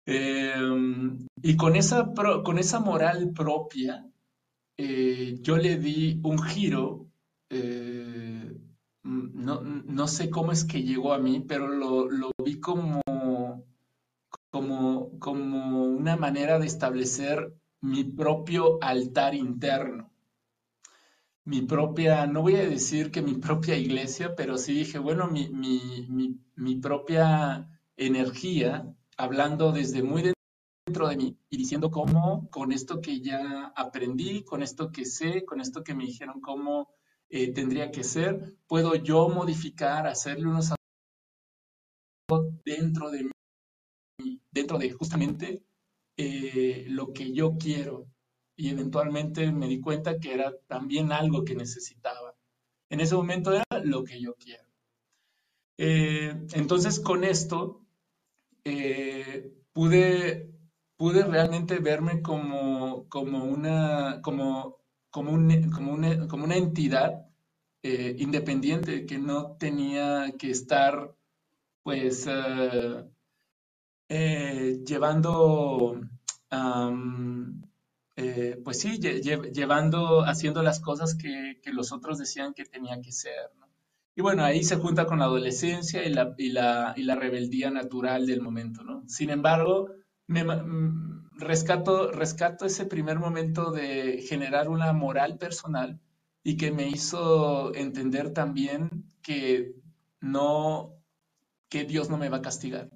Em, 0.05 1.27
y 1.41 1.57
con 1.57 1.75
esa, 1.75 2.13
con 2.45 2.57
esa 2.57 2.79
moral 2.79 3.33
propia, 3.33 4.07
eh, 4.77 5.35
yo 5.41 5.57
le 5.57 5.75
di 5.77 6.21
un 6.23 6.41
giro, 6.41 7.07
eh, 7.49 8.57
no, 9.03 9.61
no, 9.61 10.07
sé 10.07 10.29
cómo 10.29 10.53
es 10.53 10.63
que 10.63 10.81
llegó 10.83 11.11
a 11.13 11.19
mí, 11.19 11.41
pero 11.41 11.67
lo, 11.67 12.09
lo 12.09 12.31
vi 12.45 12.61
como, 12.61 13.01
como, 14.49 15.19
como 15.19 15.83
una 15.83 16.15
manera 16.15 16.59
de 16.59 16.67
establecer 16.67 17.53
mi 17.81 18.05
propio 18.05 18.77
altar 18.81 19.35
interno 19.35 20.14
mi 21.45 21.61
propia, 21.61 22.25
no 22.25 22.41
voy 22.41 22.55
a 22.55 22.67
decir 22.67 23.11
que 23.11 23.21
mi 23.21 23.35
propia 23.35 23.77
iglesia, 23.77 24.35
pero 24.35 24.57
sí 24.57 24.73
dije, 24.73 24.97
bueno, 24.97 25.27
mi, 25.27 25.49
mi, 25.49 26.39
mi, 26.55 26.75
propia 26.77 27.69
energía, 27.95 28.93
hablando 29.15 29.71
desde 29.71 30.01
muy 30.01 30.33
dentro 30.85 31.07
de 31.07 31.17
mí 31.17 31.37
y 31.49 31.57
diciendo 31.57 31.91
cómo 31.91 32.49
con 32.49 32.71
esto 32.71 32.99
que 32.99 33.21
ya 33.21 33.71
aprendí, 33.75 34.43
con 34.43 34.63
esto 34.63 34.91
que 34.91 35.05
sé, 35.05 35.45
con 35.45 35.61
esto 35.61 35.83
que 35.83 35.93
me 35.93 36.05
dijeron 36.05 36.41
cómo 36.41 36.89
eh, 37.29 37.53
tendría 37.53 37.91
que 37.91 38.03
ser, 38.03 38.57
puedo 38.67 38.95
yo 38.95 39.29
modificar, 39.29 40.07
hacerle 40.07 40.47
unos 40.47 40.73
dentro 42.65 43.11
de 43.11 43.29
mí, 44.17 44.41
dentro 44.51 44.79
de 44.79 44.89
justamente 44.91 45.63
eh, 46.17 46.85
lo 46.89 47.13
que 47.13 47.31
yo 47.33 47.55
quiero 47.57 48.07
y 48.55 48.69
eventualmente 48.69 49.51
me 49.51 49.67
di 49.67 49.79
cuenta 49.81 50.19
que 50.19 50.33
era 50.33 50.53
también 50.67 51.11
algo 51.11 51.43
que 51.43 51.55
necesitaba. 51.55 52.35
En 52.89 52.99
ese 53.01 53.15
momento 53.15 53.53
era 53.53 53.65
lo 53.83 54.03
que 54.03 54.21
yo 54.21 54.35
quiero. 54.35 54.65
Eh, 55.77 56.33
entonces 56.53 56.99
con 56.99 57.23
esto 57.23 57.81
eh, 58.63 59.53
pude, 59.73 60.49
pude 60.95 61.23
realmente 61.25 61.79
verme 61.79 62.21
como, 62.21 63.07
como, 63.09 63.43
una, 63.43 64.21
como, 64.21 64.77
como, 65.09 65.31
una, 65.31 66.27
como 66.27 66.43
una 66.45 66.55
entidad 66.55 67.27
eh, 67.83 68.15
independiente 68.19 69.05
que 69.05 69.17
no 69.17 69.57
tenía 69.57 70.33
que 70.37 70.51
estar 70.51 71.13
pues 71.83 72.27
llevando 74.87 76.01
eh, 78.17 78.61
pues 78.63 78.79
sí, 78.79 78.99
llevando, 78.99 80.21
haciendo 80.21 80.63
las 80.63 80.79
cosas 80.79 81.15
que, 81.15 81.59
los 81.71 81.91
otros 81.91 82.17
decían 82.17 82.53
que 82.53 82.65
tenía 82.65 83.01
que 83.01 83.11
ser. 83.11 83.51
Y 84.15 84.21
bueno, 84.21 84.43
ahí 84.45 84.63
se 84.63 84.77
junta 84.77 85.05
con 85.05 85.19
la 85.19 85.25
adolescencia 85.25 86.03
y 86.05 86.13
la, 86.13 86.33
y 86.37 86.49
la, 86.49 86.93
y 86.95 87.03
la 87.03 87.15
rebeldía 87.15 87.69
natural 87.71 88.25
del 88.25 88.41
momento. 88.41 88.83
¿no? 88.83 89.03
Sin 89.07 89.29
embargo, 89.29 89.89
me, 90.27 90.43
mm, 90.45 91.31
rescato, 91.37 92.11
rescato 92.11 92.65
ese 92.65 92.85
primer 92.85 93.19
momento 93.19 93.71
de 93.71 94.23
generar 94.27 94.69
una 94.69 94.93
moral 94.93 95.37
personal 95.37 95.99
y 96.43 96.55
que 96.55 96.71
me 96.71 96.87
hizo 96.87 97.75
entender 97.75 98.31
también 98.31 99.11
que 99.21 99.75
no, 100.21 100.93
que 101.67 101.83
Dios 101.83 102.09
no 102.09 102.17
me 102.17 102.29
va 102.29 102.37
a 102.37 102.41
castigar 102.41 102.89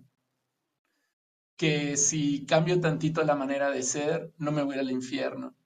que 1.60 1.97
si 1.97 2.45
cambio 2.45 2.80
tantito 2.80 3.22
la 3.24 3.36
manera 3.36 3.70
de 3.70 3.84
ser, 3.84 4.34
no 4.38 4.53
me 4.53 4.64
voy 4.64 4.78
al 4.78 4.89
infierno, 4.91 5.57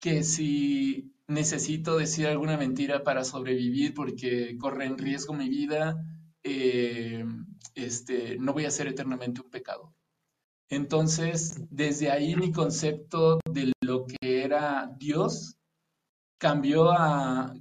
que 0.00 0.22
si 0.22 1.14
necesito 1.26 1.96
decir 1.96 2.26
alguna 2.26 2.58
mentira 2.58 3.02
para 3.04 3.24
sobrevivir 3.24 3.94
porque 3.94 4.58
corre 4.58 4.84
en 4.84 4.98
riesgo 4.98 5.32
mi 5.32 5.48
vida, 5.48 5.96
eh, 6.42 7.24
este, 7.74 8.36
no 8.38 8.52
voy 8.52 8.66
a 8.66 8.70
ser 8.70 8.86
eternamente 8.88 9.40
un 9.40 9.48
pecado. 9.48 9.94
Entonces, 10.68 11.58
desde 11.70 12.10
ahí 12.10 12.36
mi 12.36 12.52
concepto 12.52 13.40
de 13.50 13.72
lo 13.80 14.04
que 14.04 14.44
era 14.44 14.92
Dios 14.98 15.56
cambió 16.36 16.90
a, 16.92 17.54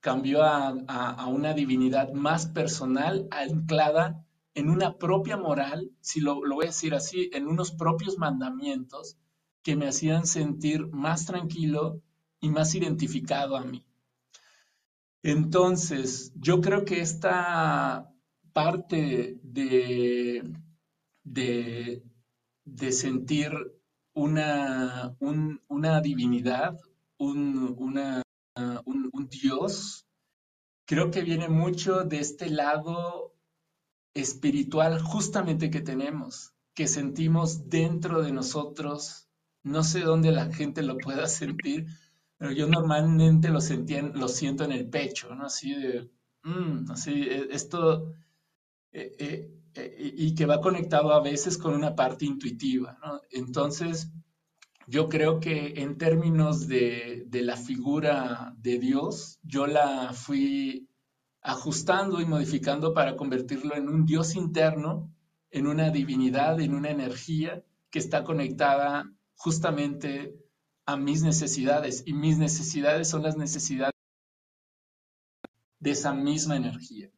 cambió 0.00 0.42
a 0.42 1.26
una 1.28 1.54
divinidad 1.54 2.12
más 2.12 2.46
personal, 2.46 3.26
anclada 3.30 4.23
en 4.54 4.70
una 4.70 4.96
propia 4.96 5.36
moral, 5.36 5.90
si 6.00 6.20
lo, 6.20 6.36
voy 6.36 6.64
a 6.64 6.68
decir 6.68 6.94
así, 6.94 7.28
en 7.32 7.46
unos 7.46 7.72
propios 7.72 8.18
mandamientos 8.18 9.16
que 9.62 9.76
me 9.76 9.88
hacían 9.88 10.26
sentir 10.26 10.86
más 10.88 11.26
tranquilo 11.26 12.00
y 12.40 12.50
más 12.50 12.74
identificado 12.74 13.56
a 13.56 13.64
mí. 13.64 13.84
Entonces, 15.22 16.32
yo 16.36 16.60
creo 16.60 16.84
que 16.84 17.00
esta 17.00 18.12
parte 18.52 19.40
de, 19.42 20.52
de, 21.24 22.92
sentir 22.92 23.52
una, 24.12 25.16
una 25.68 26.00
divinidad, 26.00 26.78
un, 27.18 27.74
una, 27.78 28.22
un 28.84 29.28
Dios, 29.28 30.06
creo 30.84 31.10
que 31.10 31.22
viene 31.22 31.48
mucho 31.48 32.04
de 32.04 32.20
este 32.20 32.50
lado 32.50 33.33
espiritual 34.14 35.00
justamente 35.00 35.70
que 35.70 35.80
tenemos, 35.80 36.54
que 36.74 36.86
sentimos 36.86 37.68
dentro 37.68 38.22
de 38.22 38.32
nosotros. 38.32 39.28
No 39.62 39.82
sé 39.82 40.00
dónde 40.00 40.30
la 40.30 40.52
gente 40.52 40.82
lo 40.82 40.96
pueda 40.96 41.26
sentir, 41.26 41.86
pero 42.38 42.52
yo 42.52 42.66
normalmente 42.68 43.48
lo, 43.48 43.60
sentía, 43.60 44.02
lo 44.02 44.28
siento 44.28 44.64
en 44.64 44.72
el 44.72 44.88
pecho, 44.88 45.34
¿no? 45.34 45.46
Así 45.46 45.74
de, 45.74 46.10
mm, 46.42 46.90
así, 46.90 47.22
e, 47.22 47.48
esto, 47.50 48.12
e, 48.92 49.50
e, 49.74 50.14
y 50.16 50.34
que 50.34 50.46
va 50.46 50.60
conectado 50.60 51.12
a 51.12 51.22
veces 51.22 51.58
con 51.58 51.74
una 51.74 51.94
parte 51.94 52.24
intuitiva, 52.26 52.98
¿no? 53.04 53.20
Entonces, 53.30 54.10
yo 54.86 55.08
creo 55.08 55.40
que 55.40 55.80
en 55.80 55.96
términos 55.96 56.68
de, 56.68 57.24
de 57.26 57.42
la 57.42 57.56
figura 57.56 58.54
de 58.58 58.78
Dios, 58.78 59.38
yo 59.42 59.66
la 59.66 60.12
fui 60.12 60.88
ajustando 61.44 62.22
y 62.22 62.24
modificando 62.24 62.94
para 62.94 63.16
convertirlo 63.16 63.76
en 63.76 63.88
un 63.88 64.06
Dios 64.06 64.34
interno, 64.34 65.14
en 65.50 65.66
una 65.66 65.90
divinidad, 65.90 66.58
en 66.60 66.74
una 66.74 66.90
energía 66.90 67.62
que 67.90 67.98
está 67.98 68.24
conectada 68.24 69.12
justamente 69.36 70.34
a 70.86 70.96
mis 70.96 71.22
necesidades. 71.22 72.02
Y 72.06 72.14
mis 72.14 72.38
necesidades 72.38 73.08
son 73.08 73.22
las 73.22 73.36
necesidades 73.36 73.92
de 75.80 75.90
esa 75.90 76.14
misma 76.14 76.56
energía. 76.56 77.10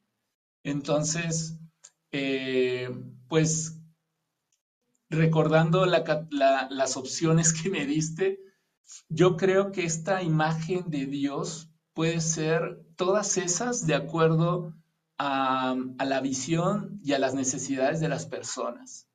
Entonces, 0.64 1.60
eh, 2.10 2.90
pues 3.28 3.80
recordando 5.08 5.86
las 5.86 6.96
opciones 6.96 7.52
que 7.52 7.70
me 7.70 7.86
diste, 7.86 8.40
yo 9.08 9.36
creo 9.36 9.70
que 9.70 9.84
esta 9.84 10.20
imagen 10.24 10.90
de 10.90 11.06
Dios 11.06 11.70
puede 11.94 12.20
ser 12.20 12.85
todas 12.96 13.36
esas 13.36 13.86
de 13.86 13.94
acuerdo 13.94 14.74
a, 15.18 15.76
la 16.04 16.20
visión 16.20 17.00
y 17.02 17.12
a 17.12 17.18
las 17.18 17.34
necesidades 17.34 18.00
de 18.00 18.08
las 18.08 18.26
personas. 18.26 19.08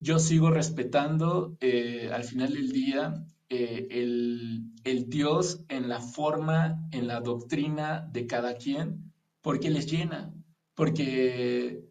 Yo 0.00 0.18
sigo 0.18 0.50
respetando 0.50 1.56
eh, 1.60 2.10
al 2.12 2.24
final 2.24 2.52
del 2.52 2.70
día 2.70 3.24
eh, 3.48 3.86
el, 3.90 4.72
Dios 5.08 5.64
en 5.68 5.88
la 5.88 6.00
forma, 6.00 6.88
en 6.92 7.06
la 7.06 7.20
doctrina 7.20 8.08
de 8.12 8.26
cada 8.26 8.56
quien, 8.56 9.12
porque 9.40 9.70
les 9.70 9.90
llena, 9.90 10.32
porque, 10.74 11.84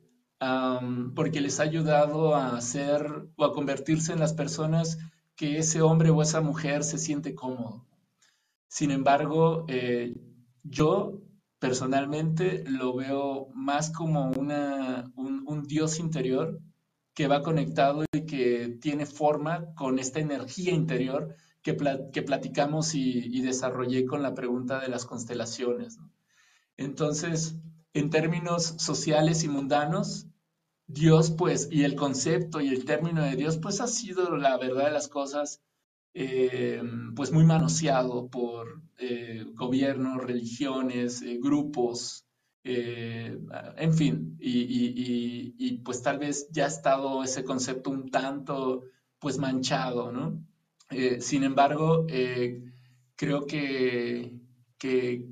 porque 1.16 1.42
les 1.42 1.60
ha 1.60 1.64
ayudado 1.64 2.36
a 2.36 2.56
hacer 2.56 3.30
o 3.36 3.46
a 3.46 3.54
convertirse 3.54 4.14
en 4.14 4.20
las 4.20 4.34
personas 4.34 4.98
que 5.36 5.58
ese 5.58 5.82
hombre 5.82 6.10
o 6.10 6.22
esa 6.22 6.42
mujer 6.42 6.84
se 6.84 6.98
siente 6.98 7.36
cómodo. 7.36 7.86
Sin 8.68 8.92
embargo, 8.92 9.66
eh, 9.68 10.14
yo 10.66 11.22
personalmente 11.60 12.64
lo 12.68 12.96
veo 12.96 13.48
más 13.54 13.92
como 13.92 14.32
una, 14.32 15.12
un, 15.16 15.64
Dios 15.64 16.00
interior 16.00 16.60
que 17.14 17.28
va 17.28 17.44
conectado 17.44 18.04
y 18.12 18.26
que 18.26 18.78
tiene 18.82 19.06
forma 19.06 19.74
con 19.76 20.00
esta 20.00 20.20
energía 20.20 20.74
interior 20.74 21.36
que, 21.62 21.78
que 22.12 22.22
platicamos 22.24 22.94
y, 22.94 23.42
desarrollé 23.42 24.06
con 24.06 24.22
la 24.22 24.34
pregunta 24.34 24.80
de 24.80 24.90
las 24.90 25.06
constelaciones. 25.06 25.98
Entonces, 26.78 27.56
en 27.94 28.10
términos 28.10 28.76
sociales 28.78 29.44
y 29.44 29.48
mundanos, 29.48 30.28
Dios, 30.88 31.32
pues, 31.32 31.70
y 31.72 31.84
el 31.84 31.96
concepto 31.96 32.60
y 32.60 32.68
el 32.70 32.86
término 32.86 33.24
de 33.24 33.36
Dios, 33.36 33.58
pues 33.58 33.82
ha 33.82 33.88
sido 33.88 34.36
la 34.36 34.58
verdad 34.58 34.86
de 34.86 34.92
las 34.92 35.08
cosas 35.08 35.62
eh, 36.18 36.82
pues 37.14 37.34
muy 37.34 37.44
manoseado 37.44 38.30
por 38.30 38.82
eh, 38.98 39.46
gobiernos, 39.54 40.24
religiones, 40.24 41.22
eh, 41.22 41.40
grupos, 41.42 42.26
en 42.64 43.94
fin, 43.94 44.38
y, 44.40 45.78
pues 45.84 46.02
tal 46.02 46.18
vez 46.18 46.48
ya 46.52 46.64
ha 46.66 46.68
estado 46.68 47.24
ese 47.24 47.44
concepto 47.44 47.92
un 47.92 48.10
tanto 48.10 48.86
pues 49.20 49.38
manchado, 49.38 50.12
¿no? 50.12 50.44
sin 51.20 51.44
embargo, 51.44 52.08
creo 53.16 53.46
que, 53.46 54.40
que, 54.80 55.28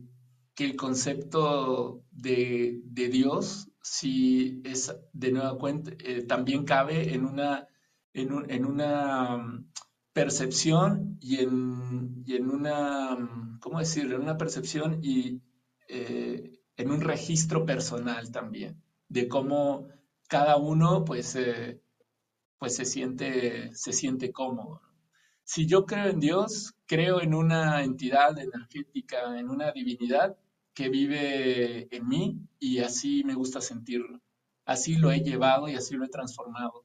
el 0.57 0.75
concepto 0.75 2.03
de, 2.11 2.81
Dios, 2.83 3.69
si 3.81 4.61
es 4.63 4.95
de 5.13 5.31
nueva 5.31 5.57
cuenta, 5.57 5.91
también 6.27 6.65
cabe 6.65 7.15
en 7.15 7.25
una, 7.25 7.67
en 8.13 8.65
una 8.65 9.65
percepción 10.13 11.17
y 11.21 11.39
en, 11.39 12.23
en 12.27 12.49
una, 12.49 13.57
¿cómo 13.59 13.79
decirlo? 13.79 14.15
En 14.15 14.21
una 14.23 14.37
percepción 14.37 14.99
y 15.03 15.41
eh, 15.89 16.59
en 16.77 16.91
un 16.91 17.01
registro 17.01 17.65
personal 17.65 18.31
también, 18.31 18.81
de 19.09 19.27
cómo 19.27 19.87
cada 20.27 20.57
uno 20.57 21.03
pues, 21.05 21.35
eh, 21.35 21.81
pues 22.57 22.75
se, 22.75 22.85
siente, 22.85 23.73
se 23.75 23.93
siente 23.93 24.31
cómodo. 24.31 24.81
Si 25.43 25.67
yo 25.67 25.85
creo 25.85 26.07
en 26.07 26.19
Dios, 26.19 26.73
creo 26.85 27.21
en 27.21 27.33
una 27.33 27.83
entidad 27.83 28.37
energética, 28.39 29.37
en 29.37 29.49
una 29.49 29.71
divinidad 29.71 30.37
que 30.73 30.89
vive 30.89 31.95
en 31.95 32.07
mí 32.07 32.39
y 32.59 32.79
así 32.79 33.23
me 33.25 33.35
gusta 33.35 33.61
sentirlo. 33.61 34.21
Así 34.65 34.95
lo 34.95 35.11
he 35.11 35.19
llevado 35.19 35.67
y 35.67 35.75
así 35.75 35.95
lo 35.95 36.05
he 36.05 36.09
transformado. 36.09 36.82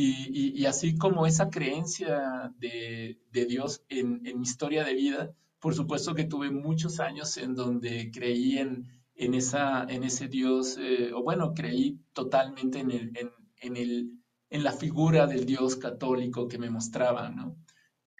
Y, 0.00 0.64
así 0.66 0.96
como 0.96 1.26
esa 1.26 1.50
creencia 1.50 2.52
de, 2.56 3.18
Dios 3.32 3.82
en, 3.88 4.22
mi 4.22 4.42
historia 4.42 4.84
de 4.84 4.94
vida, 4.94 5.34
por 5.58 5.74
supuesto 5.74 6.14
que 6.14 6.22
tuve 6.22 6.52
muchos 6.52 7.00
años 7.00 7.36
en 7.36 7.56
donde 7.56 8.12
creí 8.12 8.58
en, 8.58 8.86
esa, 9.16 9.82
en 9.88 10.04
ese 10.04 10.28
Dios, 10.28 10.78
eh, 10.78 11.10
o 11.12 11.24
bueno, 11.24 11.52
creí 11.52 11.98
totalmente 12.12 12.78
en, 12.78 12.92
el, 12.92 13.12
en, 13.56 13.76
el, 13.76 14.12
en 14.50 14.62
la 14.62 14.70
figura 14.70 15.26
del 15.26 15.44
Dios 15.44 15.74
católico 15.74 16.46
que 16.46 16.58
me 16.58 16.70
mostraba, 16.70 17.28
¿no? 17.30 17.56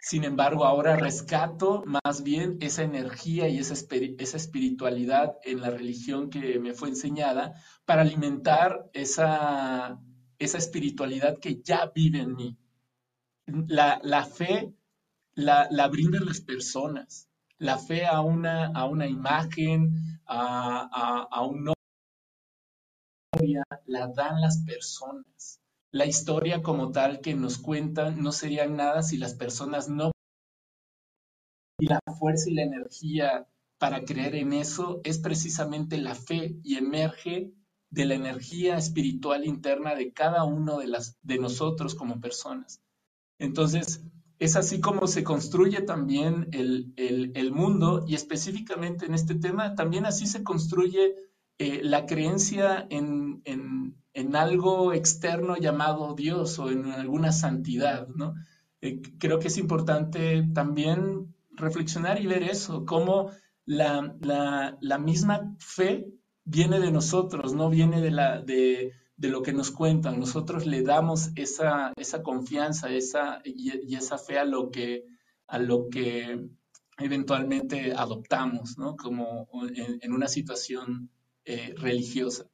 Sin 0.01 0.25
embargo, 0.25 0.65
ahora 0.65 0.97
rescato 0.97 1.83
más 1.85 2.23
bien 2.23 2.57
esa 2.59 2.83
energía 2.83 3.47
y 3.47 3.57
esa, 3.57 3.75
esa 4.17 4.37
espiritualidad 4.37 5.37
en 5.43 5.61
la 5.61 5.69
religión 5.69 6.29
que 6.29 6.59
me 6.59 6.73
fue 6.73 6.89
enseñada 6.89 7.53
para 7.85 8.01
alimentar 8.01 8.89
esa, 8.93 9.99
esa 10.39 10.57
espiritualidad 10.57 11.37
que 11.39 11.61
ya 11.61 11.91
vive 11.93 12.19
en 12.19 12.35
mí. 12.35 12.57
La, 13.67 13.99
la 14.03 14.25
fe 14.25 14.73
la, 15.35 15.67
la, 15.71 15.87
brindan 15.87 16.25
las 16.25 16.41
personas, 16.41 17.29
la 17.57 17.77
fe 17.77 18.05
a 18.05 18.21
una, 18.21 18.67
a 18.67 18.85
una 18.85 19.07
imagen, 19.07 20.19
a, 20.25 20.89
a, 20.91 21.27
a 21.31 21.45
un 21.45 21.73
la 23.85 24.07
dan 24.07 24.41
las 24.41 24.63
personas. 24.65 25.59
La 25.91 26.05
historia 26.05 26.61
como 26.61 26.91
tal 26.91 27.21
que 27.21 27.33
nos 27.33 27.57
cuentan 27.57 28.21
no 28.21 28.31
sería 28.31 28.67
nada 28.67 29.01
si 29.01 29.17
las 29.17 29.33
personas 29.33 29.89
no... 29.89 30.11
Y 31.79 31.87
la 31.87 31.99
fuerza 32.19 32.49
y 32.49 32.53
la 32.55 32.63
energía 32.63 33.47
para 33.79 34.03
creer 34.03 34.35
en 34.35 34.53
eso 34.53 34.99
es 35.03 35.19
precisamente 35.19 35.97
la 35.97 36.13
fe 36.13 36.57
y 36.63 36.75
emerge 36.75 37.53
de 37.91 38.05
la 38.05 38.15
energía 38.15 38.77
espiritual 38.77 39.45
interna 39.45 39.95
de 39.95 40.13
cada 40.13 40.43
uno 40.43 40.79
de, 40.79 40.87
las, 40.87 41.17
de 41.23 41.39
nosotros 41.39 41.95
como 41.95 42.21
personas. 42.21 42.81
Entonces, 43.39 44.03
es 44.37 44.55
así 44.55 44.79
como 44.79 45.07
se 45.07 45.23
construye 45.23 45.81
también 45.81 46.47
el, 46.51 46.93
el, 46.95 47.51
mundo 47.51 48.05
y 48.07 48.15
específicamente 48.15 49.05
en 49.05 49.13
este 49.13 49.35
tema, 49.35 49.75
también 49.75 50.05
así 50.05 50.27
se 50.27 50.43
construye 50.43 51.15
eh, 51.57 51.81
la 51.83 52.05
creencia 52.05 52.87
en, 52.89 53.41
en, 53.43 53.97
en, 54.13 54.35
algo 54.37 54.93
externo 54.93 55.57
llamado 55.57 56.13
Dios 56.15 56.57
o 56.57 56.69
en 56.69 56.85
alguna 56.85 57.33
santidad, 57.33 58.07
¿no? 58.07 58.33
Eh, 58.81 59.01
creo 59.17 59.39
que 59.39 59.47
es 59.49 59.57
importante 59.57 60.47
también 60.53 61.35
reflexionar 61.51 62.21
y 62.21 62.27
ver 62.27 62.43
eso, 62.43 62.85
cómo 62.85 63.31
la, 63.65 64.15
la, 64.21 64.77
la 64.79 64.97
misma 64.97 65.53
fe 65.59 66.07
viene 66.43 66.79
de 66.79 66.91
nosotros, 66.91 67.53
no 67.53 67.69
viene 67.69 68.01
de, 68.01 68.11
la, 68.11 68.41
de, 68.41 68.93
de 69.17 69.27
lo 69.27 69.43
que 69.43 69.53
nos 69.53 69.71
cuentan. 69.71 70.19
Nosotros 70.19 70.65
le 70.65 70.81
damos 70.81 71.29
esa, 71.35 71.93
esa 71.97 72.23
confianza 72.23 72.89
esa, 72.89 73.41
y, 73.43 73.95
esa 73.95 74.17
fe 74.17 74.39
a 74.39 74.45
lo 74.45 74.71
que, 74.71 75.05
a 75.47 75.59
lo 75.59 75.89
que 75.89 76.49
eventualmente 76.97 77.93
adoptamos, 77.93 78.77
¿no? 78.77 78.95
Como 78.95 79.47
en, 79.75 80.11
una 80.13 80.27
situación 80.27 81.09
eh, 81.45 81.73
religiosa. 81.77 82.45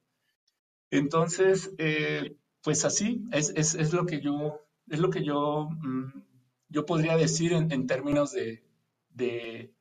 Entonces, 0.90 1.72
eh, 1.78 2.36
pues 2.62 2.84
así, 2.84 3.24
es, 3.32 3.52
es, 3.54 3.74
es, 3.74 3.92
lo 3.92 4.06
que 4.06 4.20
yo, 4.20 4.60
es 4.88 4.98
lo 4.98 5.10
que 5.10 5.24
yo, 5.24 5.68
mm, 5.70 6.22
yo 6.68 6.86
podría 6.86 7.16
decir 7.16 7.52
en, 7.52 7.86
términos 7.86 8.32
de, 8.32 9.72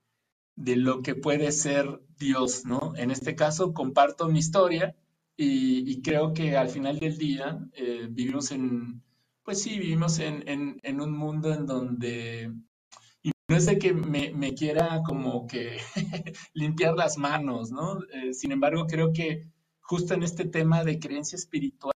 de 0.56 0.76
lo 0.78 1.02
que 1.02 1.16
puede 1.16 1.52
ser 1.52 2.02
Dios, 2.18 2.66
¿no? 2.66 2.94
En 2.96 3.12
este 3.12 3.36
caso 3.36 3.74
comparto 3.74 4.28
mi 4.28 4.40
historia 4.40 4.96
y, 5.38 6.02
creo 6.02 6.34
que 6.34 6.56
al 6.56 6.70
final 6.70 7.00
del 7.00 7.18
día 7.18 7.60
eh, 7.74 8.08
vivimos 8.10 8.52
en, 8.52 9.04
pues 9.44 9.62
sí, 9.62 9.78
vivimos 9.80 10.20
en, 10.20 11.02
un 11.02 11.12
mundo 11.12 11.54
en 11.54 11.66
donde, 11.66 12.54
no 13.50 13.56
es 13.56 13.66
de 13.66 13.78
que 13.78 13.94
me, 13.94 14.32
me 14.34 14.54
quiera 14.54 15.02
como 15.06 15.46
que 15.46 15.78
limpiar 16.54 16.96
las 16.96 17.18
manos, 17.18 17.72
¿no? 17.72 18.00
Eh, 18.14 18.34
sin 18.34 18.54
embargo, 18.54 18.88
creo 18.88 19.12
que 19.12 19.50
justo 19.82 20.14
en 20.14 20.24
este 20.24 20.46
tema 20.46 20.84
de 20.84 21.00
creencia 21.00 21.36
espiritual 21.36 21.94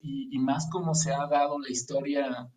y, 0.00 0.34
y 0.34 0.38
más 0.40 0.68
como 0.70 0.94
se 0.94 1.12
ha 1.12 1.26
dado 1.28 1.58
la 1.58 1.70
historia 1.70 2.50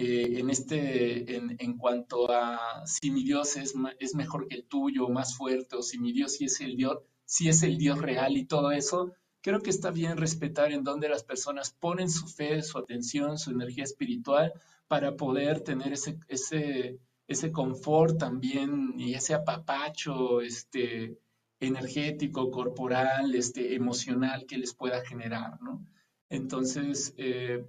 eh, 0.00 0.38
en, 0.38 0.48
este, 0.48 1.34
en, 1.36 1.76
cuanto 1.76 2.30
a 2.30 2.86
si 2.86 3.10
mi 3.10 3.24
Dios 3.24 3.56
es, 3.56 3.74
es 3.98 4.14
mejor 4.14 4.46
que 4.46 4.54
el 4.54 4.64
tuyo, 4.64 5.08
más 5.08 5.36
fuerte, 5.36 5.74
o 5.74 5.82
si 5.82 5.98
mi 5.98 6.12
Dios 6.12 6.34
sí 6.34 6.44
es 6.44 6.60
el 6.60 6.76
Dios, 6.76 6.98
si 7.24 7.48
es 7.48 7.64
el 7.64 7.78
Dios 7.78 8.00
real 8.00 8.36
y 8.36 8.44
todo 8.44 8.70
eso, 8.70 9.12
creo 9.40 9.60
que 9.60 9.70
está 9.70 9.90
bien 9.90 10.16
respetar 10.16 10.70
en 10.70 10.84
dónde 10.84 11.08
las 11.08 11.24
personas 11.24 11.72
ponen 11.72 12.08
su 12.10 12.28
fe, 12.28 12.62
su 12.62 12.78
atención, 12.78 13.38
su 13.38 13.50
energía 13.50 13.82
espiritual 13.82 14.52
para 14.86 15.16
poder 15.16 15.62
tener 15.62 15.92
ese, 15.94 16.16
ese, 16.28 17.00
ese 17.26 17.50
confort 17.50 18.18
también 18.18 18.94
y 19.00 19.14
ese 19.14 19.34
apapacho 19.34 20.42
este, 20.42 21.18
energético, 21.58 22.52
corporal, 22.52 23.34
este, 23.34 23.74
emocional 23.74 24.46
que 24.46 24.58
les 24.58 24.74
pueda 24.74 25.04
generar, 25.04 25.60
¿no? 25.60 25.84
Entonces, 26.28 27.14
eh, 27.16 27.64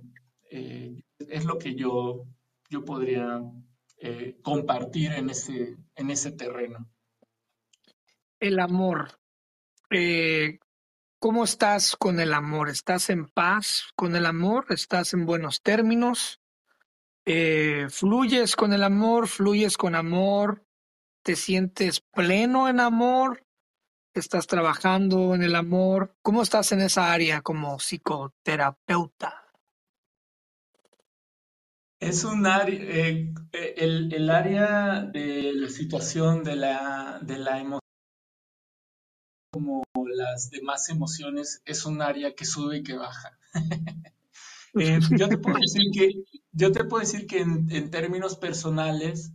eh, 0.50 1.04
es 1.18 1.46
lo 1.46 1.58
que 1.58 1.76
yo, 1.76 2.26
yo 2.70 2.84
podría 2.84 3.42
eh, 3.98 4.40
compartir 4.42 5.12
en 5.14 5.30
ese, 5.30 5.78
en 5.96 6.10
ese 6.10 6.32
terreno. 6.32 6.90
El 8.40 8.60
amor. 8.60 9.20
Eh, 9.90 10.60
¿Cómo 11.20 11.44
estás 11.44 11.96
con 11.98 12.20
el 12.20 12.34
amor? 12.34 12.70
¿Estás 12.70 13.10
en 13.10 13.28
paz 13.28 13.90
con 13.96 14.16
el 14.16 14.26
amor? 14.26 14.68
¿Estás 14.70 15.14
en 15.14 15.26
buenos 15.26 15.62
términos? 15.62 16.40
¿Fluyes 17.90 18.56
con 18.56 18.74
el 18.74 18.84
amor? 18.84 19.28
¿Fluyes 19.28 19.78
con 19.78 19.94
amor? 19.94 20.66
¿Te 21.22 21.36
sientes 21.36 22.00
pleno 22.00 22.70
en 22.70 22.80
amor? 22.80 23.46
¿Estás 24.14 24.48
trabajando 24.48 25.36
en 25.36 25.44
el 25.44 25.56
amor? 25.56 26.16
¿Cómo 26.22 26.42
estás 26.42 26.72
en 26.72 26.82
esa 26.82 27.14
área 27.14 27.42
como 27.42 27.78
psicoterapeuta? 27.78 29.49
Es 32.00 32.24
un 32.24 32.48
área, 32.48 32.80
eh, 32.82 33.34
eh, 33.52 33.74
el, 33.78 34.30
área 34.30 35.02
de 35.02 35.52
la 35.54 35.70
situación 35.70 36.46
de 36.46 36.56
la, 36.56 37.20
de 37.22 37.38
la 37.38 37.60
emoción, 37.60 37.82
como 39.52 39.84
las 40.16 40.50
demás 40.50 40.88
emociones, 40.88 41.62
es 41.66 41.86
un 41.86 42.02
área 42.02 42.34
que 42.36 42.46
sube 42.46 42.78
y 42.78 42.84
que 42.84 42.96
baja. 42.96 43.38
Eh, 44.76 45.00
yo, 45.18 45.28
te 45.28 45.40
puedo 45.40 45.58
decir 45.58 45.82
que, 45.92 46.12
yo 46.52 46.72
te 46.72 46.84
puedo 46.84 47.02
decir 47.02 47.26
que 47.26 47.40
en, 47.40 47.90
términos 47.90 48.38
personales, 48.38 49.34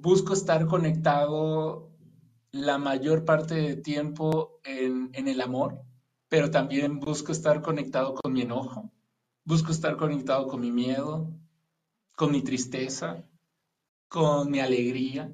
busco 0.00 0.34
estar 0.34 0.66
conectado 0.66 1.96
la 2.52 2.76
mayor 2.76 3.24
parte 3.24 3.54
del 3.54 3.80
tiempo 3.80 4.60
en, 4.64 5.08
en 5.14 5.28
el 5.28 5.40
amor, 5.40 5.80
pero 6.28 6.50
también 6.50 7.00
busco 7.00 7.32
estar 7.32 7.62
conectado 7.62 8.12
con 8.12 8.34
mi 8.34 8.42
enojo 8.42 8.92
Busco 9.46 9.70
estar 9.70 9.96
conectado 9.96 10.48
con 10.48 10.60
mi 10.60 10.72
miedo, 10.72 11.32
con 12.16 12.32
mi 12.32 12.42
tristeza, 12.42 13.24
con 14.08 14.50
mi 14.50 14.58
alegría. 14.58 15.32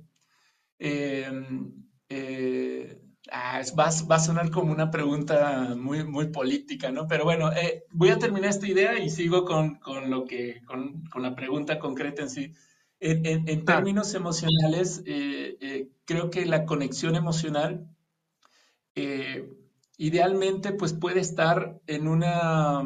Em, 0.79 1.73
eh, 2.11 3.01
ah, 3.31 3.63
va, 3.79 3.87
a 3.87 4.19
sonar 4.19 4.51
como 4.51 4.71
una 4.71 4.91
pregunta 4.91 5.75
muy, 5.79 6.05
muy 6.05 6.27
política, 6.27 6.91
¿no? 6.93 7.07
Pero 7.07 7.25
bueno, 7.25 7.53
eh, 7.53 7.85
voy 7.91 8.11
a 8.11 8.19
terminar 8.19 8.51
esta 8.51 8.69
idea 8.69 8.99
y 8.99 9.09
sigo 9.09 9.47
con, 9.47 9.81
lo 10.11 10.27
que, 10.27 10.61
con, 10.67 11.05
la 11.23 11.35
pregunta 11.35 11.79
concreta 11.79 12.21
en 12.21 12.29
sí. 12.29 12.53
En, 13.01 13.65
términos 13.65 14.13
emocionales, 14.13 15.03
eh, 15.07 15.89
creo 16.05 16.29
que 16.29 16.45
la 16.45 16.67
conexión 16.67 17.17
emocional 17.17 17.89
idealmente 19.97 20.73
pues 20.73 20.93
puede 20.93 21.21
estar 21.21 21.81
en 21.87 22.09
una 22.09 22.83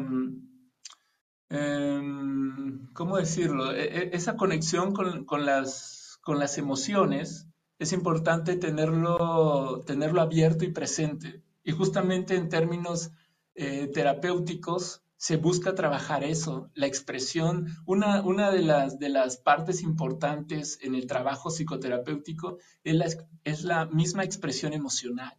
Em, 1.49 2.87
¿cómo 2.93 3.17
decirlo? 3.17 3.73
E, 3.73 3.83
e, 3.83 4.09
esa 4.15 4.35
conexión 4.35 4.93
con, 4.93 5.45
las, 5.45 6.19
con 6.21 6.39
las 6.39 6.57
emociones 6.57 7.47
es 7.79 7.93
importante 7.93 8.55
tenerlo, 8.55 9.83
tenerlo 9.85 10.21
abierto 10.21 10.65
y 10.65 10.71
presente. 10.71 11.43
Y 11.63 11.71
justamente 11.71 12.35
en 12.35 12.49
términos 12.49 13.11
eh, 13.55 13.87
terapéuticos, 13.93 15.03
se 15.17 15.37
busca 15.37 15.73
trabajar 15.73 16.23
eso, 16.23 16.69
la 16.75 16.85
expresión. 16.85 17.67
Una, 17.85 18.21
una 18.21 18.51
de, 18.51 18.61
las, 18.61 18.99
de 18.99 19.09
las 19.09 19.37
partes 19.37 19.81
importantes 19.81 20.79
en 20.81 20.95
el 20.95 21.07
trabajo 21.07 21.49
psicoterapéutico 21.49 22.57
es 22.83 22.95
la, 22.95 23.05
es 23.43 23.63
la 23.63 23.85
misma 23.87 24.23
expresión 24.23 24.73
emocional. 24.73 25.35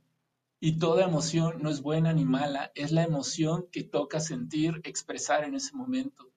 Y 0.60 0.78
toda 0.78 1.05
emoción 1.05 1.62
no 1.62 1.70
es 1.70 1.82
buena 1.82 2.12
ni 2.12 2.24
mala, 2.24 2.72
es 2.74 2.90
la 2.90 3.05
emoción 3.05 3.66
que 3.70 3.85
toca 3.85 4.18
sentir, 4.18 4.80
expresar 4.85 5.44
en 5.44 5.55
ese 5.55 5.76
momento. 5.76 6.32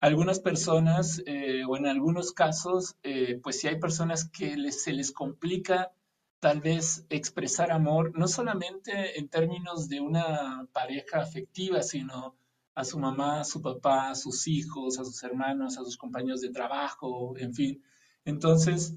Algunas 0.00 0.40
personas, 0.40 1.22
eh, 1.26 1.64
o 1.66 1.76
en 1.76 1.86
algunos 1.86 2.32
casos, 2.32 2.96
eh, 3.02 3.40
pues 3.42 3.60
si 3.60 3.66
hay 3.66 3.80
personas 3.80 4.28
que 4.30 4.70
se 4.70 4.92
les 4.92 5.10
complica 5.10 5.92
tal 6.38 6.60
vez 6.60 7.06
expresar 7.08 7.72
amor, 7.72 8.16
no 8.16 8.28
solamente 8.28 9.18
en 9.18 9.28
términos 9.28 9.88
de 9.88 10.00
una 10.00 10.68
pareja 10.72 11.20
afectiva, 11.20 11.82
sino 11.82 12.36
a 12.74 12.84
su 12.84 12.98
mamá, 12.98 13.40
a 13.40 13.44
su 13.44 13.62
papá, 13.62 14.10
a 14.10 14.14
sus 14.14 14.46
hijos, 14.46 14.98
a 14.98 15.04
sus 15.04 15.22
hermanos, 15.24 15.78
a 15.78 15.82
sus 15.82 15.96
compañeros 15.96 16.42
de 16.42 16.50
trabajo, 16.50 17.34
en 17.38 17.54
fin. 17.54 17.82
Entonces, 18.24 18.94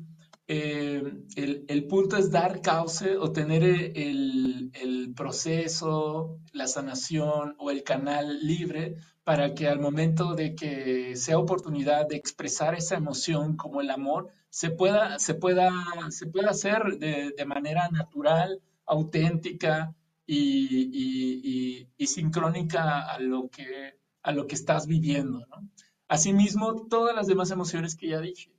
eh, 0.49 1.03
el, 1.35 1.87
punto 1.87 2.17
es 2.17 2.31
dar 2.31 2.61
cauce 2.61 3.15
o 3.17 3.31
tener 3.31 3.63
el, 3.63 4.71
el, 4.73 5.13
proceso, 5.15 6.39
la 6.51 6.67
sanación 6.67 7.55
o 7.57 7.71
el 7.71 7.83
canal 7.83 8.45
libre 8.45 8.95
para 9.23 9.53
que 9.53 9.67
al 9.67 9.79
momento 9.79 10.33
de 10.33 10.55
que 10.55 11.15
sea 11.15 11.37
oportunidad 11.37 12.07
de 12.07 12.17
expresar 12.17 12.75
esa 12.75 12.97
emoción 12.97 13.55
como 13.55 13.79
el 13.79 13.91
amor, 13.91 14.29
se 14.49 14.71
pueda, 14.71 15.19
se 15.19 15.35
pueda, 15.35 15.71
se 16.09 16.27
pueda 16.27 16.49
hacer 16.49 16.97
de, 16.97 17.31
de 17.37 17.45
manera 17.45 17.87
natural, 17.89 18.59
auténtica, 18.85 19.95
y, 20.31 22.05
sincrónica 22.05 23.01
a 23.01 23.19
lo, 23.19 23.49
que, 23.49 23.95
a 24.23 24.31
lo 24.31 24.47
que 24.47 24.55
estás 24.55 24.87
viviendo. 24.87 25.39
¿no? 25.39 25.69
Asimismo, 26.07 26.87
todas 26.87 27.15
las 27.15 27.27
demás 27.27 27.51
emociones 27.51 27.95
que 27.95 28.09
ya 28.09 28.19
dije. 28.19 28.51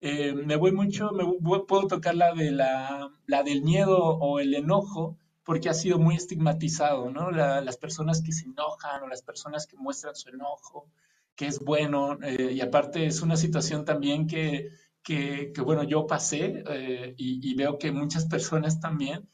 Eh, 0.00 0.32
me 0.32 0.56
voy 0.56 0.72
mucho, 0.72 1.10
me 1.12 1.24
puedo 1.66 1.88
tocar 1.88 2.14
la, 2.14 2.32
de 2.32 2.52
la, 2.52 3.10
la, 3.26 3.42
del 3.42 3.62
miedo 3.62 3.98
o 3.98 4.38
el 4.38 4.54
enojo, 4.54 5.16
porque 5.44 5.68
ha 5.68 5.74
sido 5.74 5.98
muy 5.98 6.14
estigmatizado, 6.14 7.10
¿no? 7.10 7.30
las 7.30 7.76
personas 7.78 8.22
que 8.22 8.32
se 8.32 8.46
enojan 8.46 9.02
o 9.02 9.08
las 9.08 9.22
personas 9.22 9.66
que 9.66 9.76
muestran 9.76 10.14
su 10.14 10.28
enojo, 10.28 10.86
que 11.34 11.46
es 11.46 11.58
bueno, 11.60 12.18
eh, 12.22 12.52
y 12.52 12.60
aparte 12.60 13.06
es 13.06 13.22
una 13.22 13.36
situación 13.36 13.84
también 13.84 14.26
que, 14.26 14.70
que, 15.02 15.52
bueno, 15.64 15.82
yo 15.84 16.06
pasé 16.06 16.62
eh, 16.68 17.14
y, 17.16 17.50
y, 17.50 17.54
veo 17.54 17.78
que 17.78 17.90
muchas 17.92 18.26
personas 18.26 18.78
también, 18.80 19.28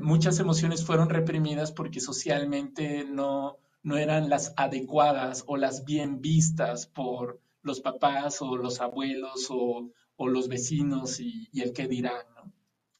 muchas 0.00 0.38
emociones 0.40 0.84
fueron 0.84 1.08
reprimidas 1.08 1.72
porque 1.72 2.00
socialmente 2.00 3.04
no, 3.04 3.58
no 3.82 3.96
eran 3.96 4.28
las 4.28 4.52
adecuadas 4.56 5.44
o 5.46 5.56
las 5.56 5.84
bien 5.84 6.20
vistas 6.20 6.86
por 6.86 7.40
los 7.62 7.80
papás 7.80 8.40
o 8.42 8.56
los 8.56 8.80
abuelos 8.80 9.48
o, 9.50 9.90
los 10.18 10.48
vecinos 10.48 11.18
y, 11.18 11.48
el 11.54 11.72
que 11.72 11.88
dirán. 11.88 12.26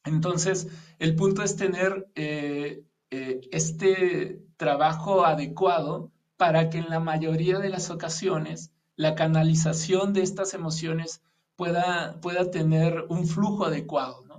Entonces, 0.03 0.67
el 0.97 1.15
punto 1.15 1.43
es 1.43 1.55
tener 1.55 2.09
eh, 2.15 2.83
eh, 3.11 3.41
este 3.51 4.41
trabajo 4.57 5.23
adecuado 5.23 6.11
para 6.37 6.71
que 6.71 6.79
en 6.79 6.89
la 6.89 6.99
mayoría 6.99 7.59
de 7.59 7.69
las 7.69 7.91
ocasiones 7.91 8.71
la 8.95 9.13
canalización 9.13 10.13
de 10.13 10.23
estas 10.23 10.55
emociones 10.55 11.21
pueda, 11.55 12.19
pueda 12.21 12.49
tener 12.49 13.05
un 13.09 13.27
flujo 13.27 13.65
adecuado. 13.65 14.30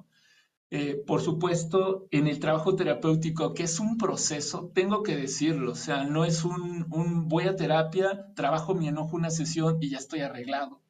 Eh, 0.75 1.03
por 1.07 1.21
supuesto, 1.21 2.07
en 2.11 2.27
el 2.27 2.41
trabajo 2.41 2.75
terapéutico, 2.75 3.53
que 3.53 3.65
es 3.65 3.79
un 3.79 3.99
proceso, 3.99 4.71
tengo 4.75 5.03
que 5.03 5.15
decirlo, 5.15 5.73
o 5.73 5.75
sea, 5.75 6.05
no 6.05 6.25
es 6.25 6.47
un, 6.47 6.87
voy 7.29 7.45
a 7.45 7.57
terapia, 7.57 8.33
trabajo 8.35 8.75
mi 8.75 8.89
enojo 8.89 9.15
una 9.15 9.29
sesión 9.29 9.77
y 9.83 9.91
ya 9.91 9.99
estoy 9.99 10.21
arreglado. 10.21 10.81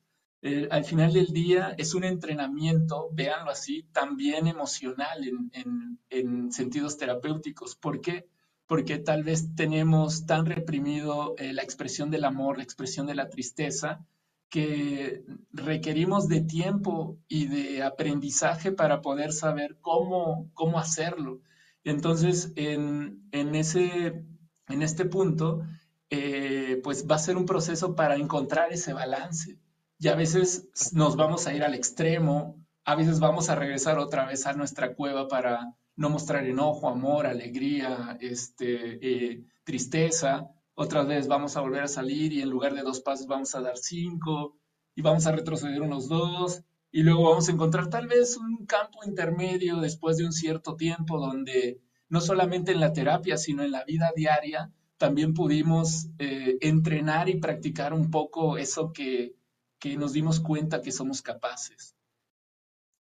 Eh, 0.40 0.68
al 0.70 0.84
final 0.84 1.12
del 1.12 1.32
día 1.32 1.74
es 1.78 1.94
un 1.94 2.04
entrenamiento, 2.04 3.08
véanlo 3.12 3.50
así, 3.50 3.88
también 3.92 4.46
emocional 4.46 5.24
en, 5.52 6.52
sentidos 6.52 6.96
terapéuticos. 6.96 7.74
¿Por 7.74 8.00
qué? 8.00 8.28
Porque 8.68 8.98
tal 8.98 9.24
vez 9.24 9.52
tenemos 9.56 10.26
tan 10.26 10.46
reprimido 10.46 11.34
eh, 11.38 11.52
la 11.52 11.62
expresión 11.62 12.08
del 12.08 12.24
amor, 12.24 12.56
la 12.56 12.62
expresión 12.62 13.08
de 13.08 13.16
la 13.16 13.30
tristeza, 13.30 14.06
que 14.52 15.24
requerimos 15.50 16.28
de 16.28 16.42
tiempo 16.42 17.18
y 17.26 17.46
de 17.46 17.82
aprendizaje 17.82 18.70
para 18.70 19.00
poder 19.00 19.32
saber 19.32 19.78
cómo, 19.80 20.50
cómo 20.52 20.78
hacerlo. 20.78 21.40
Entonces, 21.84 22.52
en, 22.56 23.22
ese, 23.32 24.26
en 24.68 24.82
este 24.82 25.06
punto, 25.06 25.62
eh, 26.10 26.82
pues 26.84 27.06
va 27.10 27.14
a 27.14 27.26
ser 27.26 27.38
un 27.38 27.46
proceso 27.46 27.96
para 27.96 28.16
encontrar 28.16 28.70
ese 28.74 28.92
balance. 28.92 29.58
Y 29.98 30.08
a 30.08 30.16
veces 30.16 30.68
nos 30.92 31.16
vamos 31.16 31.46
a 31.46 31.54
ir 31.54 31.64
al 31.64 31.74
extremo, 31.74 32.62
a 32.84 32.94
veces 32.94 33.20
vamos 33.20 33.48
a 33.48 33.54
regresar 33.54 33.98
otra 33.98 34.26
vez 34.26 34.46
a 34.46 34.52
nuestra 34.52 34.94
cueva 34.94 35.28
para 35.28 35.74
no 35.96 36.10
mostrar 36.10 36.44
enojo, 36.44 36.90
amor, 36.90 37.26
alegría, 37.26 38.18
este, 38.20 38.98
eh, 39.00 39.46
tristeza, 39.64 40.50
otra 40.74 41.02
vez 41.04 41.28
vamos 41.28 41.56
a 41.56 41.60
volver 41.60 41.82
a 41.82 41.88
salir 41.88 42.32
y 42.32 42.42
en 42.42 42.50
lugar 42.50 42.74
de 42.74 42.82
dos 42.82 43.00
pasos 43.00 43.26
vamos 43.26 43.54
a 43.54 43.60
dar 43.60 43.76
cinco 43.76 44.56
y 44.94 45.02
vamos 45.02 45.26
a 45.26 45.32
retroceder 45.32 45.82
unos 45.82 46.08
dos 46.08 46.62
y 46.90 47.02
luego 47.02 47.30
vamos 47.30 47.48
a 47.48 47.52
encontrar 47.52 47.88
tal 47.88 48.06
vez 48.06 48.36
un 48.36 48.66
campo 48.66 49.00
intermedio 49.04 49.76
después 49.76 50.18
de 50.18 50.26
un 50.26 50.32
cierto 50.32 50.76
tiempo 50.76 51.18
donde 51.18 51.80
no 52.08 52.20
solamente 52.20 52.72
en 52.72 52.80
la 52.80 52.92
terapia, 52.92 53.38
sino 53.38 53.62
en 53.62 53.72
la 53.72 53.84
vida 53.84 54.12
diaria, 54.14 54.70
también 54.98 55.32
pudimos 55.32 56.08
eh, 56.18 56.58
entrenar 56.60 57.30
y 57.30 57.40
practicar 57.40 57.94
un 57.94 58.10
poco 58.10 58.58
eso 58.58 58.92
que, 58.92 59.34
que 59.78 59.96
nos 59.96 60.12
dimos 60.12 60.38
cuenta 60.38 60.82
que 60.82 60.92
somos 60.92 61.22
capaces. 61.22 61.96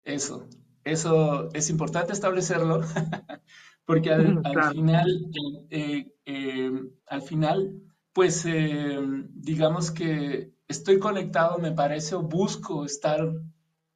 Eso, 0.05 0.47
eso 0.85 1.49
es 1.55 1.70
importante 1.70 2.12
establecerlo 2.12 2.82
porque 3.90 4.12
al, 4.12 4.40
final, 4.72 5.32
eh, 5.68 6.12
eh, 6.24 6.70
al 7.08 7.22
final, 7.22 7.82
pues 8.12 8.46
eh, 8.46 9.00
digamos 9.34 9.90
que 9.90 10.52
estoy 10.68 11.00
conectado, 11.00 11.58
me 11.58 11.72
parece, 11.72 12.14
o 12.14 12.22
busco 12.22 12.84
estar 12.84 13.20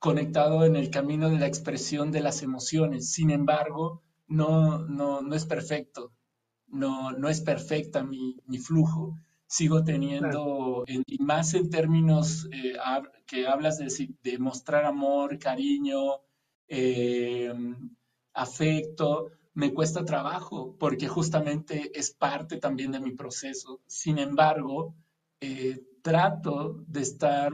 conectado 0.00 0.64
en 0.64 0.74
el 0.74 0.90
camino 0.90 1.30
de 1.30 1.38
la 1.38 1.46
expresión 1.46 2.10
de 2.10 2.22
las 2.22 2.42
emociones. 2.42 3.12
Sin 3.12 3.30
embargo, 3.30 4.02
no, 4.26 4.80
no, 4.80 5.22
no 5.22 5.32
es 5.36 5.46
perfecto, 5.46 6.12
no, 6.66 7.12
no 7.12 7.28
es 7.28 7.40
perfecta 7.40 8.02
mi, 8.02 8.40
mi 8.46 8.58
flujo. 8.58 9.16
Sigo 9.46 9.84
teniendo, 9.84 10.84
y 10.88 11.22
más 11.22 11.54
en 11.54 11.70
términos 11.70 12.48
que 13.26 13.46
hablas 13.46 13.78
de, 13.78 14.08
de, 14.24 14.38
mostrar 14.38 14.86
amor, 14.86 15.38
cariño, 15.38 16.16
afecto, 18.32 19.30
me 19.54 19.72
cuesta 19.72 20.04
trabajo 20.04 20.76
porque 20.78 21.08
justamente 21.08 21.98
es 21.98 22.10
parte 22.12 22.58
también 22.58 22.92
de 22.92 23.00
mi 23.00 23.12
proceso. 23.12 23.80
Sin 23.86 24.18
embargo, 24.18 24.94
eh, 25.40 25.80
trato 26.02 26.84
de 26.86 27.00
estar 27.00 27.52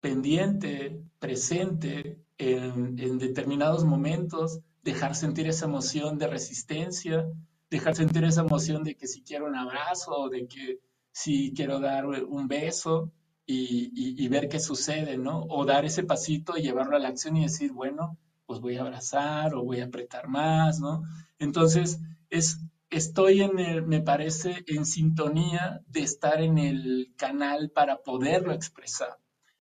pendiente, 0.00 1.02
presente 1.18 2.22
en, 2.36 2.96
determinados 3.18 3.84
momentos, 3.84 4.60
dejar 4.82 5.14
sentir 5.14 5.46
esa 5.48 5.64
emoción 5.64 6.18
de 6.18 6.26
resistencia, 6.26 7.26
dejar 7.70 7.96
sentir 7.96 8.24
esa 8.24 8.42
emoción 8.42 8.84
de 8.84 8.94
que 8.96 9.06
si 9.06 9.22
quiero 9.22 9.46
un 9.46 9.56
abrazo, 9.56 10.28
de 10.28 10.46
que 10.46 10.80
si 11.10 11.52
quiero 11.54 11.80
dar 11.80 12.06
un 12.06 12.46
beso 12.46 13.10
y, 13.46 13.90
y 14.22 14.28
ver 14.28 14.48
qué 14.48 14.60
sucede, 14.60 15.16
¿no? 15.16 15.44
O 15.48 15.64
dar 15.64 15.84
ese 15.86 16.04
pasito 16.04 16.58
y 16.58 16.62
llevarlo 16.62 16.96
a 16.96 16.98
la 16.98 17.08
acción 17.08 17.36
y 17.36 17.42
decir, 17.44 17.72
bueno, 17.72 18.18
pues 18.46 18.60
voy 18.60 18.76
a 18.76 18.82
abrazar 18.82 19.54
o 19.54 19.64
voy 19.64 19.80
a 19.80 19.86
apretar 19.86 20.28
más, 20.28 20.80
¿no? 20.80 21.02
Entonces, 21.38 22.00
es, 22.30 22.60
estoy 22.90 23.42
en 23.42 23.58
el, 23.58 23.82
me 23.86 24.00
parece, 24.00 24.64
en 24.66 24.86
sintonía 24.86 25.82
de 25.88 26.02
estar 26.02 26.40
en 26.40 26.58
el 26.58 27.12
canal 27.16 27.70
para 27.70 28.02
poderlo 28.02 28.52
expresar. 28.52 29.18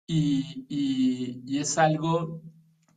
Y, 0.07 0.65
y, 0.67 1.59
es 1.59 1.77
algo 1.77 2.41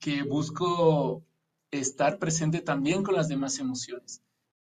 que 0.00 0.22
busco 0.22 1.24
estar 1.70 2.18
presente 2.18 2.60
también 2.60 3.02
con 3.02 3.14
las 3.14 3.28
demás 3.28 3.58
emociones. 3.58 4.22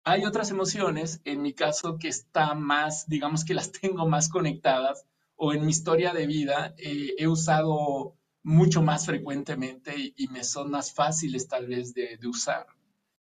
Hay 0.03 0.25
otras 0.25 0.51
emociones, 0.51 1.21
en 1.25 1.41
mi 1.41 1.53
caso, 1.53 1.97
que 1.97 2.09
está 2.09 2.53
más, 2.53 3.07
digamos 3.07 3.43
que 3.45 3.53
las 3.53 3.71
tengo 3.81 4.07
más 4.07 4.29
conectadas, 4.29 5.05
o 5.35 5.53
en 5.53 5.65
mi 5.65 5.71
historia 5.71 6.13
de 6.13 6.27
vida 6.27 6.73
eh, 6.77 7.13
he 7.17 7.27
usado 7.27 8.16
mucho 8.47 8.81
más 8.81 9.05
frecuentemente 9.05 9.93
y, 10.15 10.27
me 10.29 10.45
son 10.45 10.71
más 10.71 10.93
fáciles 10.93 11.49
tal 11.49 11.67
vez 11.67 11.93
de, 11.93 12.17
usar. 12.25 12.65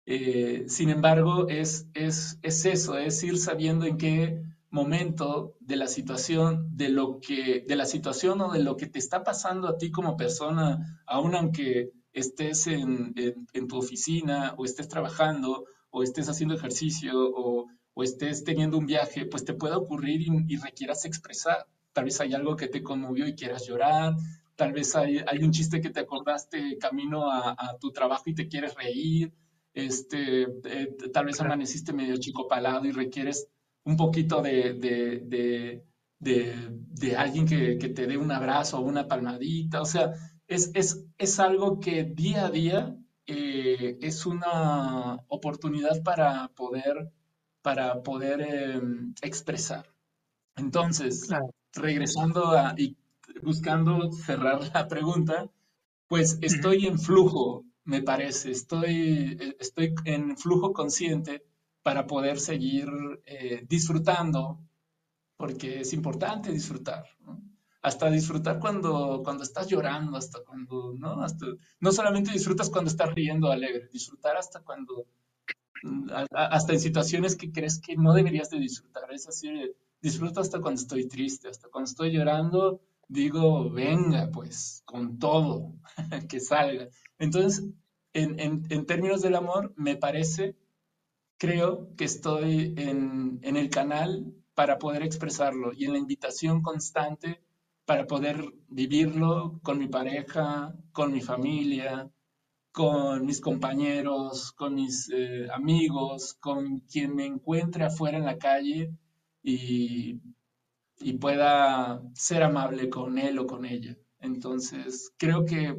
Eh, 0.06 0.66
sin 0.68 0.88
embargo, 0.88 1.48
es, 1.48 1.88
es, 1.94 2.38
es, 2.42 2.64
eso, 2.64 2.96
es 2.96 3.20
ir 3.24 3.36
sabiendo 3.36 3.86
en 3.86 3.96
qué 3.98 4.40
momento 4.70 5.56
de 5.58 5.74
la 5.74 5.88
situación, 5.88 6.68
de 6.76 6.90
lo 6.90 7.18
que, 7.18 7.64
de 7.66 7.74
la 7.74 7.86
situación 7.86 8.40
o 8.40 8.52
de 8.52 8.62
lo 8.62 8.76
que 8.76 8.86
te 8.86 9.00
está 9.00 9.24
pasando 9.24 9.66
a 9.66 9.78
ti 9.78 9.90
como 9.90 10.16
persona, 10.16 11.02
aun 11.06 11.34
aunque 11.34 11.90
estés 12.12 12.68
en, 12.68 13.12
en, 13.52 13.66
tu 13.66 13.78
oficina 13.78 14.54
o 14.58 14.64
estés 14.64 14.86
trabajando 14.86 15.64
o 15.90 16.04
estés 16.04 16.28
haciendo 16.28 16.54
ejercicio 16.54 17.12
o, 17.18 17.66
o 17.94 18.02
estés 18.04 18.44
teniendo 18.44 18.78
un 18.78 18.86
viaje, 18.86 19.26
pues 19.26 19.44
te 19.44 19.54
pueda 19.54 19.76
ocurrir 19.76 20.20
y, 20.22 20.56
requieras 20.56 21.04
expresar. 21.04 21.66
Tal 21.92 22.04
vez 22.04 22.20
hay 22.20 22.32
algo 22.32 22.54
que 22.54 22.68
te 22.68 22.84
conmovió 22.84 23.26
y 23.26 23.34
quieras 23.34 23.66
llorar, 23.66 24.14
tal 24.60 24.74
vez 24.74 24.94
hay, 24.94 25.22
hay 25.26 25.42
un 25.42 25.52
chiste 25.52 25.80
que 25.80 25.88
te 25.88 26.00
acordaste 26.00 26.76
camino 26.76 27.30
a, 27.30 27.56
a, 27.56 27.78
tu 27.78 27.92
trabajo 27.92 28.24
y 28.26 28.34
te 28.34 28.46
quieres 28.46 28.74
reír, 28.74 29.32
este, 29.72 30.42
eh, 30.42 30.96
tal 31.14 31.24
vez 31.24 31.40
amaneciste 31.40 31.94
medio 31.94 32.18
chico 32.18 32.46
palado 32.46 32.84
y 32.84 32.92
requieres 32.92 33.48
un 33.84 33.96
poquito 33.96 34.42
de, 34.42 34.74
de, 34.74 35.82
de, 36.18 36.68
de 36.68 37.16
alguien 37.16 37.46
que, 37.46 37.78
que, 37.78 37.88
te 37.88 38.06
dé 38.06 38.18
un 38.18 38.30
abrazo 38.30 38.78
o 38.78 38.82
una 38.82 39.08
palmadita. 39.08 39.80
O 39.80 39.86
sea, 39.86 40.12
es, 40.46 40.70
es, 40.74 41.06
es 41.16 41.40
algo 41.40 41.80
que 41.80 42.04
día 42.04 42.44
a 42.44 42.50
día 42.50 42.94
eh, 43.26 43.96
es 44.02 44.26
una 44.26 45.24
oportunidad 45.28 46.02
para 46.02 46.48
poder, 46.48 47.10
para 47.62 48.02
poder 48.02 48.42
em, 48.42 49.14
expresar. 49.22 49.86
Entonces, 50.54 51.30
regresando 51.72 52.50
a, 52.50 52.74
y 52.76 52.99
buscando 53.42 54.12
cerrar 54.12 54.60
la 54.74 54.88
pregunta, 54.88 55.50
pues 56.08 56.38
estoy 56.40 56.86
en 56.86 56.98
flujo, 56.98 57.64
me 57.84 58.02
parece, 58.02 58.50
estoy, 58.50 59.36
eh, 59.40 59.56
estoy 59.58 59.94
en 60.04 60.36
flujo 60.36 60.72
consciente 60.72 61.44
para 61.82 62.06
poder 62.06 62.38
seguir 62.38 62.88
eh, 63.24 63.64
disfrutando, 63.68 64.60
porque 65.36 65.80
es 65.80 65.92
importante 65.92 66.52
disfrutar, 66.52 67.04
¿no? 67.20 67.40
hasta 67.82 68.10
disfrutar 68.10 68.58
cuando, 68.58 69.22
cuando 69.24 69.42
estás 69.42 69.66
llorando, 69.68 70.16
hasta 70.16 70.40
cuando, 70.44 70.94
¿no? 70.98 71.22
Hasta, 71.22 71.46
no 71.80 71.92
solamente 71.92 72.32
disfrutas 72.32 72.68
cuando 72.68 72.90
estás 72.90 73.14
riendo 73.14 73.50
alegre, 73.50 73.88
disfrutar 73.90 74.36
hasta 74.36 74.60
cuando, 74.60 75.06
mm, 75.82 76.10
hasta 76.32 76.72
en 76.74 76.80
situaciones 76.80 77.36
que 77.36 77.50
crees 77.50 77.80
que 77.80 77.96
no 77.96 78.12
deberías 78.12 78.50
de 78.50 78.58
disfrutar, 78.58 79.10
es 79.12 79.26
así, 79.28 79.48
disfruto 80.00 80.40
hasta 80.40 80.60
cuando 80.60 80.80
estoy 80.80 81.08
triste, 81.08 81.48
hasta 81.48 81.68
cuando 81.68 81.88
estoy 81.88 82.12
llorando, 82.12 82.80
digo, 83.10 83.70
venga, 83.70 84.30
pues, 84.32 84.82
con 84.86 85.18
todo, 85.18 85.74
que 86.28 86.40
salga. 86.40 86.88
Entonces, 87.18 87.66
en, 88.12 88.38
en, 88.40 88.62
en 88.70 88.86
términos 88.86 89.20
del 89.20 89.34
amor, 89.34 89.74
me 89.76 89.96
parece 89.96 90.56
creo 91.38 91.94
que 91.96 92.04
estoy 92.04 92.74
en, 92.76 93.40
en, 93.42 93.56
el 93.56 93.70
canal 93.70 94.32
para 94.54 94.78
poder 94.78 95.02
expresarlo 95.02 95.72
y 95.74 95.86
en 95.86 95.92
la 95.92 95.98
invitación 95.98 96.62
constante 96.62 97.40
para 97.86 98.06
poder 98.06 98.44
vivirlo 98.68 99.58
con 99.62 99.78
mi 99.78 99.88
pareja, 99.88 100.74
con 100.92 101.12
mi 101.12 101.20
familia, 101.22 102.10
con 102.72 103.26
mis 103.26 103.40
compañeros, 103.40 104.52
con 104.52 104.74
mis 104.74 105.10
eh, 105.12 105.48
amigos, 105.52 106.34
con 106.34 106.80
quien 106.80 107.16
me 107.16 107.26
encuentre 107.26 107.84
afuera 107.84 108.18
en 108.18 108.26
la 108.26 108.38
calle 108.38 108.92
y, 109.42 110.20
y 111.00 111.14
pueda 111.14 112.02
ser 112.14 112.42
amable 112.42 112.88
con 112.88 113.18
él 113.18 113.38
o 113.38 113.46
con 113.46 113.64
ella. 113.64 113.96
Entonces, 114.20 115.12
creo 115.16 115.44
que 115.44 115.74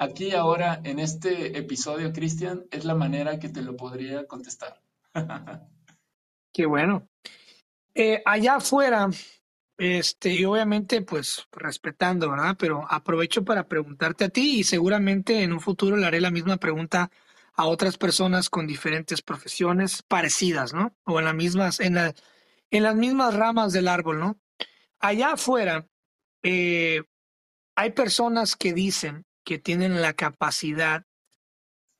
Aquí 0.00 0.32
ahora, 0.32 0.80
en 0.84 1.00
este 1.00 1.58
episodio, 1.58 2.12
Cristian, 2.12 2.64
es 2.70 2.84
la 2.84 2.94
manera 2.94 3.40
que 3.40 3.48
te 3.48 3.62
lo 3.62 3.76
podría 3.76 4.28
contestar. 4.28 4.80
Qué 6.52 6.66
bueno. 6.66 7.08
Eh, 7.94 8.22
allá 8.24 8.56
afuera, 8.56 9.10
este, 9.76 10.34
y 10.34 10.44
obviamente, 10.44 11.02
pues 11.02 11.48
respetando, 11.50 12.30
¿verdad? 12.30 12.54
Pero 12.56 12.86
aprovecho 12.88 13.44
para 13.44 13.66
preguntarte 13.66 14.26
a 14.26 14.28
ti 14.28 14.60
y 14.60 14.64
seguramente 14.64 15.42
en 15.42 15.52
un 15.52 15.60
futuro 15.60 15.96
le 15.96 16.06
haré 16.06 16.20
la 16.20 16.30
misma 16.30 16.58
pregunta 16.58 17.10
a 17.54 17.66
otras 17.66 17.98
personas 17.98 18.50
con 18.50 18.68
diferentes 18.68 19.20
profesiones 19.20 20.04
parecidas, 20.04 20.74
¿no? 20.74 20.94
O 21.06 21.18
en 21.18 21.24
las 21.24 21.34
mismas, 21.34 21.80
en, 21.80 21.96
la, 21.96 22.14
en 22.70 22.82
las 22.82 22.96
mismas 22.96 23.34
ramas 23.34 23.72
del 23.72 23.88
árbol, 23.88 24.20
¿no? 24.20 24.40
Allá 25.00 25.32
afuera, 25.32 25.86
eh, 26.42 27.02
hay 27.76 27.90
personas 27.92 28.56
que 28.56 28.72
dicen 28.72 29.24
que 29.44 29.58
tienen 29.58 30.02
la 30.02 30.12
capacidad 30.12 31.04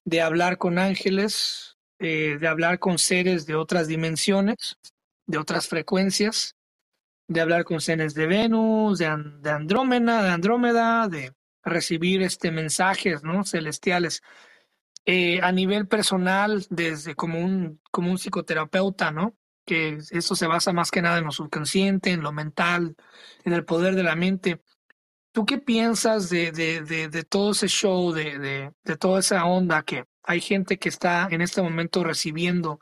de 0.05 0.20
hablar 0.20 0.59
con 0.59 0.78
ángeles, 0.78 1.77
eh, 1.99 2.36
de 2.40 2.49
hablar 2.49 2.78
con 2.78 2.99
seres 2.99 3.47
de 3.47 3.55
otras 3.55 3.89
dimensiones, 3.89 4.78
de 5.27 5.39
otras 5.39 5.69
frecuencias, 5.69 6.57
de 7.28 7.40
hablar 7.40 7.65
con 7.65 7.81
seres 7.81 8.15
de 8.15 8.27
Venus, 8.27 8.99
de, 8.99 9.07
Andrómeda, 9.07 10.23
de 10.23 10.31
Andrómeda, 10.31 11.09
de 11.09 11.32
recibir 11.62 12.23
este 12.23 12.51
mensajes, 12.51 13.23
¿no? 13.23 13.45
celestiales. 13.45 14.23
Eh, 15.07 15.40
a 15.43 15.53
nivel 15.53 15.86
personal, 15.86 16.66
desde 16.70 17.15
como 17.15 17.40
un, 17.40 17.81
como 17.90 18.11
un 18.11 18.19
psicoterapeuta, 18.19 19.11
¿no? 19.11 19.38
Que 19.69 19.99
eso 20.11 20.35
se 20.35 20.47
basa 20.47 20.73
más 20.73 20.90
que 20.90 21.03
nada 21.03 21.19
en 21.19 21.24
lo 21.24 21.31
subconsciente, 21.31 22.11
en 22.11 22.23
lo 22.23 22.32
mental, 22.32 22.97
en 23.45 23.53
el 23.53 23.66
poder 23.66 23.95
de 23.95 24.03
la 24.03 24.16
mente. 24.16 24.62
¿Tú 25.32 25.45
qué 25.45 25.59
piensas 25.59 26.31
de, 26.31 26.53
de, 26.53 26.81
de, 27.09 27.23
todo 27.24 27.53
ese 27.53 27.69
show, 27.69 28.12
de, 28.12 28.73
de, 28.82 28.97
toda 28.97 29.20
esa 29.20 29.45
onda 29.45 29.82
que 29.82 30.07
hay 30.23 30.40
gente 30.40 30.78
que 30.78 30.89
está 30.89 31.28
en 31.31 31.43
este 31.43 31.61
momento 31.61 32.03
recibiendo 32.03 32.81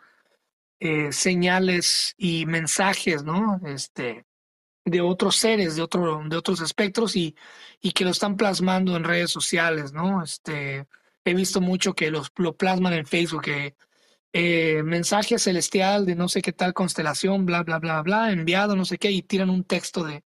eh, 0.78 1.10
señales 1.10 2.14
y 2.16 2.46
mensajes, 2.46 3.24
¿no? 3.24 3.60
Este, 3.66 4.24
de 4.84 5.00
otros 5.00 5.36
seres, 5.36 5.74
de, 5.74 5.82
otro, 5.82 6.22
de 6.28 6.36
otros 6.36 6.60
espectros 6.60 7.16
y, 7.16 7.34
y 7.80 7.90
que 7.90 8.04
lo 8.04 8.10
están 8.10 8.36
plasmando 8.36 8.96
en 8.96 9.04
redes 9.04 9.30
sociales, 9.30 9.92
¿no? 9.92 10.22
Este, 10.22 10.86
he 11.24 11.34
visto 11.34 11.60
mucho 11.60 11.94
que 11.94 12.10
los, 12.10 12.30
lo 12.36 12.56
plasman 12.56 12.92
en 12.92 13.06
Facebook, 13.06 13.42
que 13.42 13.74
eh, 14.38 14.82
mensaje 14.82 15.38
celestial 15.38 16.04
de 16.04 16.14
no 16.14 16.28
sé 16.28 16.42
qué 16.42 16.52
tal 16.52 16.74
constelación, 16.74 17.46
bla, 17.46 17.62
bla, 17.62 17.78
bla, 17.78 18.02
bla, 18.02 18.32
enviado, 18.32 18.76
no 18.76 18.84
sé 18.84 18.98
qué, 18.98 19.10
y 19.10 19.22
tiran 19.22 19.48
un 19.48 19.64
texto 19.64 20.04
de, 20.04 20.24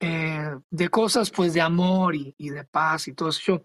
eh, 0.00 0.50
de 0.70 0.88
cosas 0.88 1.30
pues 1.30 1.54
de 1.54 1.60
amor 1.60 2.16
y, 2.16 2.34
de 2.36 2.64
paz 2.64 3.06
y 3.06 3.14
todo 3.14 3.28
eso. 3.28 3.62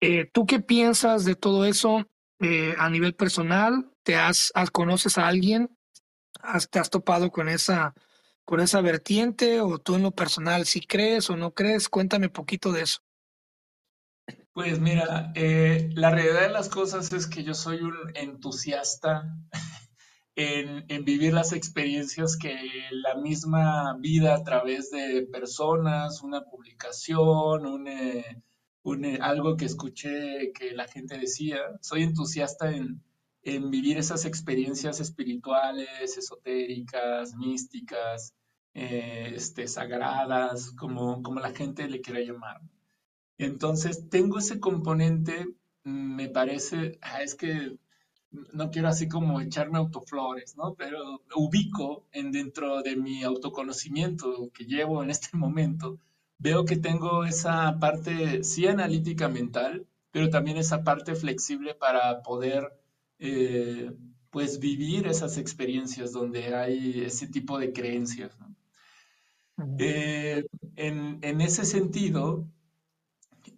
Eh, 0.00 0.30
¿Tú 0.32 0.46
qué 0.46 0.60
piensas 0.60 1.26
de 1.26 1.34
todo 1.34 1.66
eso 1.66 2.08
a 2.78 2.88
nivel 2.88 3.14
personal? 3.14 3.92
¿Te 4.02 4.16
has, 4.16 4.50
conoces 4.72 5.18
a 5.18 5.28
alguien? 5.28 5.76
¿Has, 6.40 6.70
¿Te 6.70 6.78
has 6.78 6.88
topado 6.88 7.30
con 7.30 7.50
esa, 7.50 7.92
con 8.46 8.60
esa 8.60 8.80
vertiente? 8.80 9.60
¿O 9.60 9.78
tú 9.78 9.96
en 9.96 10.04
lo 10.04 10.12
personal, 10.12 10.64
si 10.64 10.80
crees 10.80 11.28
o 11.28 11.36
no 11.36 11.52
crees? 11.52 11.90
Cuéntame 11.90 12.30
poquito 12.30 12.72
de 12.72 12.80
eso. 12.84 13.02
Pues 14.62 14.78
mira, 14.78 15.32
la 15.34 16.10
realidad 16.10 16.42
de 16.42 16.50
las 16.50 16.68
cosas 16.68 17.10
es 17.14 17.26
que 17.26 17.42
yo 17.42 17.54
soy 17.54 17.80
un 17.80 17.94
entusiasta 18.14 19.34
en, 20.36 21.04
vivir 21.06 21.32
las 21.32 21.54
experiencias 21.54 22.36
que 22.36 22.54
la 22.90 23.14
misma 23.14 23.96
vida 23.98 24.34
a 24.34 24.44
través 24.44 24.90
de 24.90 25.26
personas, 25.32 26.20
una 26.22 26.44
publicación, 26.44 27.64
un, 27.64 27.88
eh, 27.88 28.42
eh, 28.84 29.18
algo 29.22 29.56
que 29.56 29.64
escuché 29.64 30.52
que 30.52 30.72
la 30.72 30.86
gente 30.86 31.16
decía. 31.16 31.56
Soy 31.80 32.02
entusiasta 32.02 32.70
en, 32.70 33.00
vivir 33.70 33.96
esas 33.96 34.26
experiencias 34.26 35.00
espirituales, 35.00 36.18
esotéricas, 36.18 37.34
místicas, 37.34 38.34
eh, 38.74 39.32
este, 39.36 39.66
sagradas, 39.66 40.72
como 40.72 41.22
la 41.40 41.50
gente 41.50 41.88
le 41.88 42.02
quiera 42.02 42.20
llamar. 42.20 42.60
Entonces, 43.40 44.10
tengo 44.10 44.38
ese 44.38 44.60
componente, 44.60 45.46
me 45.82 46.28
parece, 46.28 46.98
ah, 47.00 47.22
es 47.22 47.34
que 47.34 47.78
no 48.52 48.70
quiero 48.70 48.88
así 48.88 49.08
como 49.08 49.40
echarme 49.40 49.78
autoflores, 49.78 50.56
¿no? 50.58 50.74
Pero 50.74 51.22
ubico 51.34 52.06
en 52.12 52.32
dentro 52.32 52.82
de 52.82 52.96
mi 52.96 53.24
autoconocimiento 53.24 54.50
que 54.52 54.64
llevo 54.66 55.02
en 55.02 55.08
este 55.10 55.30
momento, 55.38 55.98
veo 56.38 56.66
que 56.66 56.76
tengo 56.76 57.24
esa 57.24 57.78
parte, 57.80 58.44
sí 58.44 58.66
analítica 58.66 59.28
mental, 59.28 59.86
pero 60.10 60.28
también 60.28 60.58
esa 60.58 60.84
parte 60.84 61.14
flexible 61.14 61.74
para 61.74 62.22
poder, 62.22 62.70
eh, 63.18 63.90
pues, 64.30 64.58
vivir 64.60 65.06
esas 65.06 65.38
experiencias 65.38 66.12
donde 66.12 66.54
hay 66.54 67.00
ese 67.04 67.26
tipo 67.26 67.58
de 67.58 67.72
creencias, 67.72 68.38
¿no? 68.38 68.54
Eh, 69.78 70.44
en, 70.76 71.18
en 71.22 71.40
ese 71.40 71.64
sentido, 71.64 72.46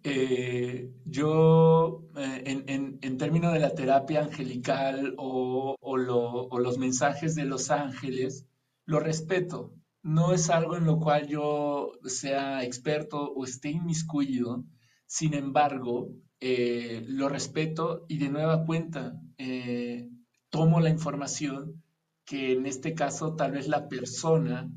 eh, 0.05 0.91
yo, 1.05 2.03
eh, 2.17 2.43
en, 2.45 2.99
en, 3.01 3.17
términos 3.17 3.53
de 3.53 3.59
la 3.59 3.73
terapia 3.73 4.21
angelical 4.23 5.15
o, 5.17 5.77
o, 5.79 5.97
los 5.97 6.77
mensajes 6.77 7.35
de 7.35 7.45
los 7.45 7.71
ángeles, 7.71 8.45
lo 8.85 8.99
respeto. 8.99 9.73
No 10.01 10.33
es 10.33 10.49
algo 10.49 10.75
en 10.75 10.85
lo 10.85 10.99
cual 10.99 11.27
yo 11.27 11.93
sea 12.03 12.63
experto 12.65 13.31
o 13.31 13.45
esté 13.45 13.69
inmiscuido. 13.69 14.65
Sin 15.05 15.33
embargo, 15.33 16.09
eh, 16.41 17.05
lo 17.07 17.29
respeto 17.29 18.05
y 18.09 18.17
de 18.17 18.29
nueva 18.29 18.65
cuenta 18.65 19.19
tomo 20.49 20.79
la 20.79 20.89
información 20.89 21.83
que 22.25 22.53
en 22.53 22.65
este 22.65 22.93
caso 22.93 23.35
tal 23.35 23.53
vez 23.53 23.67
la 23.67 23.87
persona 23.89 24.69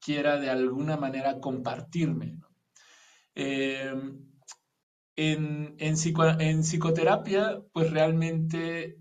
quiera 0.00 0.38
de 0.38 0.50
alguna 0.50 0.96
manera 0.96 1.40
compartirme. 1.40 2.38
¿no? 2.38 2.48
En, 5.20 5.74
en, 5.78 6.62
psicoterapia, 6.62 7.60
pues 7.72 7.90
realmente 7.90 9.00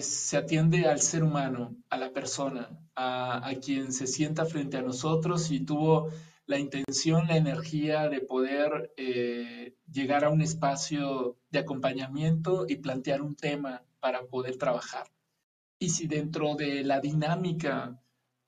se 0.00 0.38
atiende 0.38 0.86
al 0.86 1.02
ser 1.02 1.22
humano, 1.22 1.76
a 1.90 1.98
la 1.98 2.10
persona, 2.10 2.80
a, 2.96 3.52
quien 3.62 3.92
se 3.92 4.06
sienta 4.06 4.46
frente 4.46 4.78
a 4.78 4.82
nosotros 4.82 5.50
y 5.50 5.60
tuvo 5.60 6.08
la 6.46 6.58
intención, 6.58 7.26
la 7.26 7.36
energía 7.36 8.08
de 8.08 8.22
poder 8.22 8.94
eh, 8.96 9.76
llegar 9.92 10.24
a 10.24 10.30
un 10.30 10.40
espacio 10.40 11.36
de 11.50 11.58
acompañamiento 11.58 12.64
y 12.66 12.76
plantear 12.76 13.20
un 13.20 13.36
tema 13.36 13.84
para 14.00 14.22
poder 14.22 14.56
trabajar. 14.56 15.06
Y 15.78 15.90
si 15.90 16.06
dentro 16.06 16.54
de 16.54 16.82
la 16.82 17.00
dinámica 17.00 18.00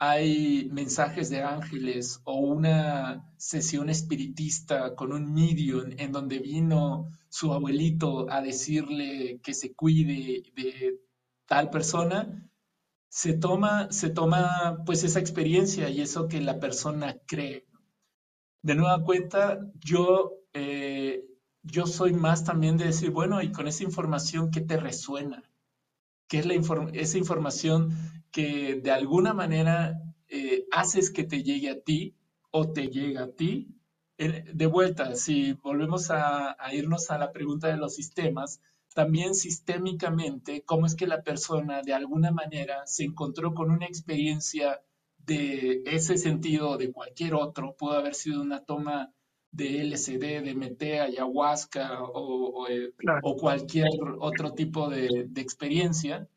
hay 0.02 0.66
mensajes 0.72 1.28
de 1.28 1.43
ángeles 1.43 2.22
o 2.24 2.36
una 2.39 3.31
sesión 3.36 3.90
espiritista 3.90 4.94
con 4.97 5.12
un 5.12 5.31
medium 5.31 5.90
en 5.98 6.10
donde 6.10 6.39
vino 6.39 7.10
su 7.28 7.52
abuelito 7.52 8.31
a 8.31 8.40
decirle 8.40 9.40
que 9.43 9.52
se 9.52 9.74
cuide 9.74 10.43
de 10.56 11.01
tal 11.44 11.68
persona, 11.68 12.51
se 13.10 13.35
toma, 13.35 13.93
se 13.93 14.09
toma 14.09 14.78
pues 14.86 15.05
esa 15.05 15.20
experiencia 15.20 15.90
y 15.90 16.01
eso 16.01 16.28
que 16.28 16.40
la 16.40 16.59
persona 16.59 17.16
cree. 17.27 17.66
De 18.62 18.74
nueva 18.74 19.05
cuenta, 19.05 19.59
yo, 19.85 20.32
eh, 20.55 21.27
yo 21.62 21.86
soy 21.86 22.14
más 22.14 22.43
también 22.44 22.78
de 22.78 22.86
decir, 22.86 23.10
bueno, 23.10 23.43
y 23.43 23.52
con 23.52 23.68
esa 23.68 23.85
información, 23.85 24.51
¿qué 24.51 24.62
te 24.62 24.78
resuena? 24.78 25.43
¿Qué 26.27 26.39
es 26.39 26.47
la 26.47 26.55
esa 26.55 27.18
información 27.18 28.19
que 28.31 28.77
de 28.77 28.90
alguna 28.90 29.35
manera 29.35 30.01
eh, 30.28 30.66
haces 30.70 31.11
que 31.11 31.24
te 31.24 31.43
llegue 31.43 31.70
a 31.70 31.81
ti 31.81 32.15
o 32.51 32.73
te 32.73 32.89
llega 32.89 33.24
a 33.24 33.32
ti. 33.32 33.69
de 34.16 34.66
vuelta, 34.66 35.15
si 35.15 35.55
volvemos 35.55 36.11
a, 36.11 36.57
irnos 36.73 37.11
a 37.11 37.19
la 37.19 37.32
pregunta 37.32 37.69
de 37.69 37.78
los 37.78 37.94
sistemas, 37.94 38.61
también 38.94 39.35
sistémicamente, 39.35 40.62
cómo 40.62 40.86
es 40.86 40.94
que 40.94 41.07
la 41.07 41.23
persona 41.23 41.82
de 41.82 41.94
alguna 41.94 42.31
manera 42.31 42.86
se 42.86 43.05
encontró 43.05 43.55
con 43.55 43.70
una 43.70 43.86
experiencia 43.86 44.82
de 45.19 45.82
ese 45.86 46.19
sentido 46.19 46.70
o 46.70 46.77
de 46.77 46.93
cualquier 46.93 47.35
otro, 47.35 47.74
pudo 47.77 47.93
haber 47.93 48.15
sido 48.15 48.43
una 48.43 48.65
toma 48.65 49.12
de 49.52 49.82
LSD, 49.85 50.43
de 50.43 50.55
MT, 50.55 50.82
ayahuasca 51.01 52.02
o, 52.02 52.69
eh, 52.69 52.93
cualquier 53.39 53.89
otro 54.19 54.52
tipo 54.52 54.89
de, 54.89 55.27
de 55.28 55.40
experiencia, 55.40 56.28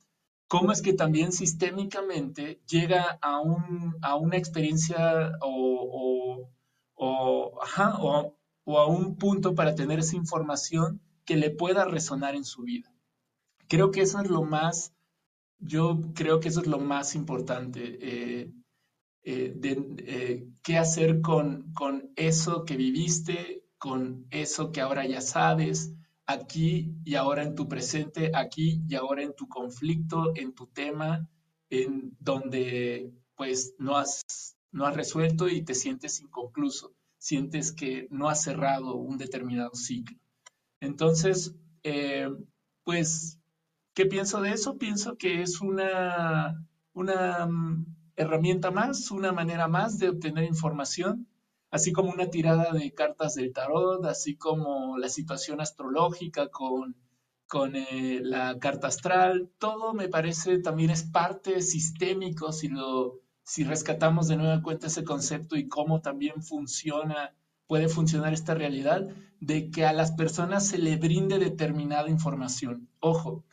cómo 0.47 0.71
es 0.71 0.81
que 0.81 0.93
también 0.93 1.31
sistémicamente 1.31 2.61
llega 2.67 3.17
a, 3.21 3.39
un, 3.39 3.95
a 4.01 4.15
una 4.15 4.37
experiencia 4.37 5.31
o, 5.41 6.49
a 6.95 8.85
un 8.87 9.15
punto 9.17 9.55
para 9.55 9.75
tener 9.75 9.99
esa 9.99 10.15
información 10.15 11.01
que 11.25 11.35
le 11.35 11.49
pueda 11.49 11.85
resonar 11.85 12.35
en 12.35 12.45
su 12.45 12.63
vida. 12.63 12.93
Creo 13.67 13.91
que 13.91 14.01
eso 14.01 14.21
es 14.21 14.29
lo 14.29 14.43
más, 14.43 14.93
yo 15.59 15.99
creo 16.13 16.39
que 16.39 16.49
eso 16.49 16.61
es 16.61 16.67
lo 16.67 16.79
más 16.79 17.15
importante, 17.15 17.97
eh, 18.01 18.51
eh, 19.23 19.59
eh, 19.63 20.47
qué 20.61 20.77
hacer 20.77 21.21
con 21.21 21.73
eso 22.15 22.65
que 22.65 22.77
viviste, 22.77 23.63
con 23.77 24.27
eso 24.29 24.71
que 24.71 24.81
ahora 24.81 25.05
ya 25.05 25.21
sabes, 25.21 25.93
aquí 26.25 26.95
y 27.03 27.15
ahora 27.15 27.43
en 27.43 27.55
tu 27.55 27.67
presente, 27.67 28.31
aquí 28.33 28.81
y 28.87 28.95
ahora 28.95 29.23
en 29.23 29.35
tu 29.35 29.47
conflicto, 29.47 30.31
en 30.35 30.53
tu 30.53 30.67
tema, 30.67 31.27
en 31.69 32.15
donde 32.19 33.11
pues 33.35 33.75
no 33.79 33.97
has, 33.97 34.55
no 34.71 34.85
has 34.85 34.95
resuelto 34.95 35.47
y 35.47 35.63
te 35.63 35.73
sientes 35.73 36.21
inconcluso, 36.21 36.93
sientes 37.17 37.71
que 37.71 38.07
no 38.11 38.29
has 38.29 38.43
cerrado 38.43 38.95
un 38.95 39.17
determinado 39.17 39.73
ciclo. 39.73 40.17
Entonces, 40.79 41.55
eh, 41.83 42.29
pues, 42.83 43.39
¿qué 43.93 44.05
pienso 44.05 44.41
de 44.41 44.51
eso? 44.51 44.77
Pienso 44.77 45.17
que 45.17 45.41
es 45.41 45.61
una, 45.61 46.65
una 46.93 47.45
mm, 47.47 47.85
herramienta 48.15 48.71
más, 48.71 49.11
una 49.11 49.31
manera 49.31 49.67
más 49.67 49.97
de 49.97 50.09
obtener 50.09 50.43
información 50.45 51.27
así 51.73 51.91
como 51.91 52.11
una 52.11 52.29
tirada 52.29 52.71
de 52.71 52.93
cartas 52.93 53.33
del 53.33 53.51
tarot, 53.51 54.05
así 54.05 54.35
como 54.35 54.99
la 54.99 55.09
situación 55.09 55.59
astrológica 55.59 56.49
con, 56.49 56.95
con 57.47 57.75
eh, 57.75 58.19
la 58.21 58.59
carta 58.59 58.89
astral, 58.89 59.49
todo 59.57 59.95
me 59.95 60.07
parece 60.07 60.59
también 60.59 60.91
es 60.91 61.01
parte 61.01 61.63
sistémico 61.63 62.51
si, 62.51 62.67
lo, 62.67 63.21
si 63.41 63.63
rescatamos 63.63 64.27
de 64.27 64.37
nueva 64.37 64.61
cuenta 64.61 64.85
ese 64.85 65.03
concepto 65.03 65.55
y 65.55 65.67
cómo 65.67 65.99
también 65.99 66.43
funciona, 66.43 67.33
puede 67.65 67.89
funcionar 67.89 68.33
esta 68.33 68.53
realidad 68.53 69.07
de 69.39 69.71
que 69.71 69.83
a 69.83 69.93
las 69.93 70.11
personas 70.11 70.67
se 70.67 70.77
le 70.77 70.97
brinde 70.97 71.39
determinada 71.39 72.07
información. 72.07 72.87
Ojo, 72.99 73.45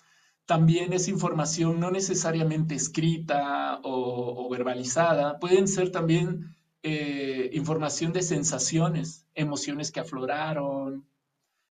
también 0.44 0.92
es 0.92 1.08
información 1.08 1.80
no 1.80 1.90
necesariamente 1.90 2.74
escrita 2.74 3.80
o, 3.82 4.44
o 4.44 4.50
verbalizada, 4.50 5.38
pueden 5.38 5.66
ser 5.66 5.90
también 5.90 6.54
eh, 6.82 7.50
información 7.52 8.12
de 8.12 8.22
sensaciones, 8.22 9.26
emociones 9.34 9.92
que 9.92 10.00
afloraron, 10.00 11.06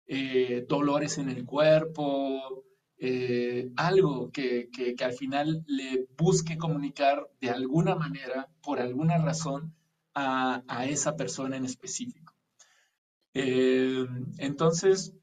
eh, 0.07 0.67
dolores 0.69 1.19
en 1.19 1.29
el 1.31 1.45
cuerpo, 1.45 2.65
eh, 2.99 3.71
algo 3.77 4.31
que, 4.33 4.69
al 5.03 5.13
final 5.13 5.65
le 5.67 6.07
busque 6.17 6.59
comunicar 6.59 7.29
de 7.41 7.51
alguna 7.51 7.95
manera, 7.95 8.49
por 8.63 8.81
alguna 8.81 9.19
razón, 9.19 9.75
a, 10.15 10.63
a 10.69 10.87
esa 10.87 11.17
persona 11.17 11.57
en 11.57 11.65
específico. 11.65 12.35
entonces, 14.39 15.15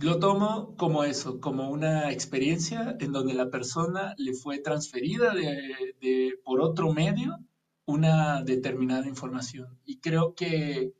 lo 0.00 0.18
tomo 0.18 0.74
como 0.76 1.04
eso, 1.04 1.40
como 1.40 1.70
una 1.70 2.10
experiencia 2.10 2.96
en 2.98 3.12
donde 3.12 3.34
la 3.34 3.48
persona 3.50 4.14
le 4.18 4.32
fue 4.34 4.58
transferida 4.58 5.32
de, 5.32 6.34
por 6.44 6.60
otro 6.60 6.92
medio 6.92 7.38
una 7.86 8.42
determinada 8.42 9.06
información. 9.06 9.78
Y 9.84 9.98
creo 9.98 10.34
que 10.34 10.94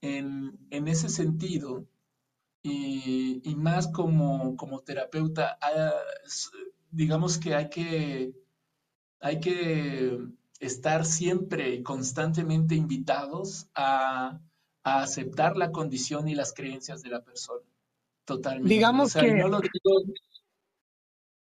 en, 0.00 0.58
ese 0.70 1.08
sentido, 1.08 1.86
y, 2.62 3.54
más 3.56 3.88
como, 3.88 4.56
como 4.56 4.80
terapeuta, 4.80 5.58
digamos 6.90 7.38
que 7.38 7.54
hay 7.54 7.70
que, 7.70 8.32
hay 9.20 9.40
que 9.40 10.18
estar 10.60 11.04
siempre 11.04 11.74
y 11.74 11.82
constantemente 11.82 12.74
invitados 12.74 13.68
a, 13.74 14.40
aceptar 14.84 15.58
la 15.58 15.70
condición 15.70 16.28
y 16.28 16.34
las 16.34 16.54
creencias 16.54 17.02
de 17.02 17.10
la 17.10 17.22
persona. 17.22 17.66
Totalmente. 18.24 18.72
Digamos 18.72 19.12
que, 19.12 19.44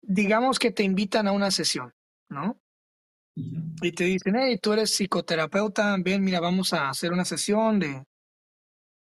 digamos 0.01 0.59
que 0.59 0.71
te 0.71 0.83
invitan 0.83 1.25
a 1.25 1.31
una 1.31 1.49
sesión, 1.49 1.93
¿no? 2.27 2.59
Y 3.81 3.91
te 3.91 4.03
dicen, 4.05 4.35
hey, 4.37 4.57
tú 4.61 4.73
eres 4.73 4.91
psicoterapeuta, 4.91 5.95
bien, 5.97 6.23
mira, 6.23 6.39
vamos 6.39 6.73
a 6.73 6.89
hacer 6.89 7.11
una 7.11 7.25
sesión 7.25 7.79
de, 7.79 8.03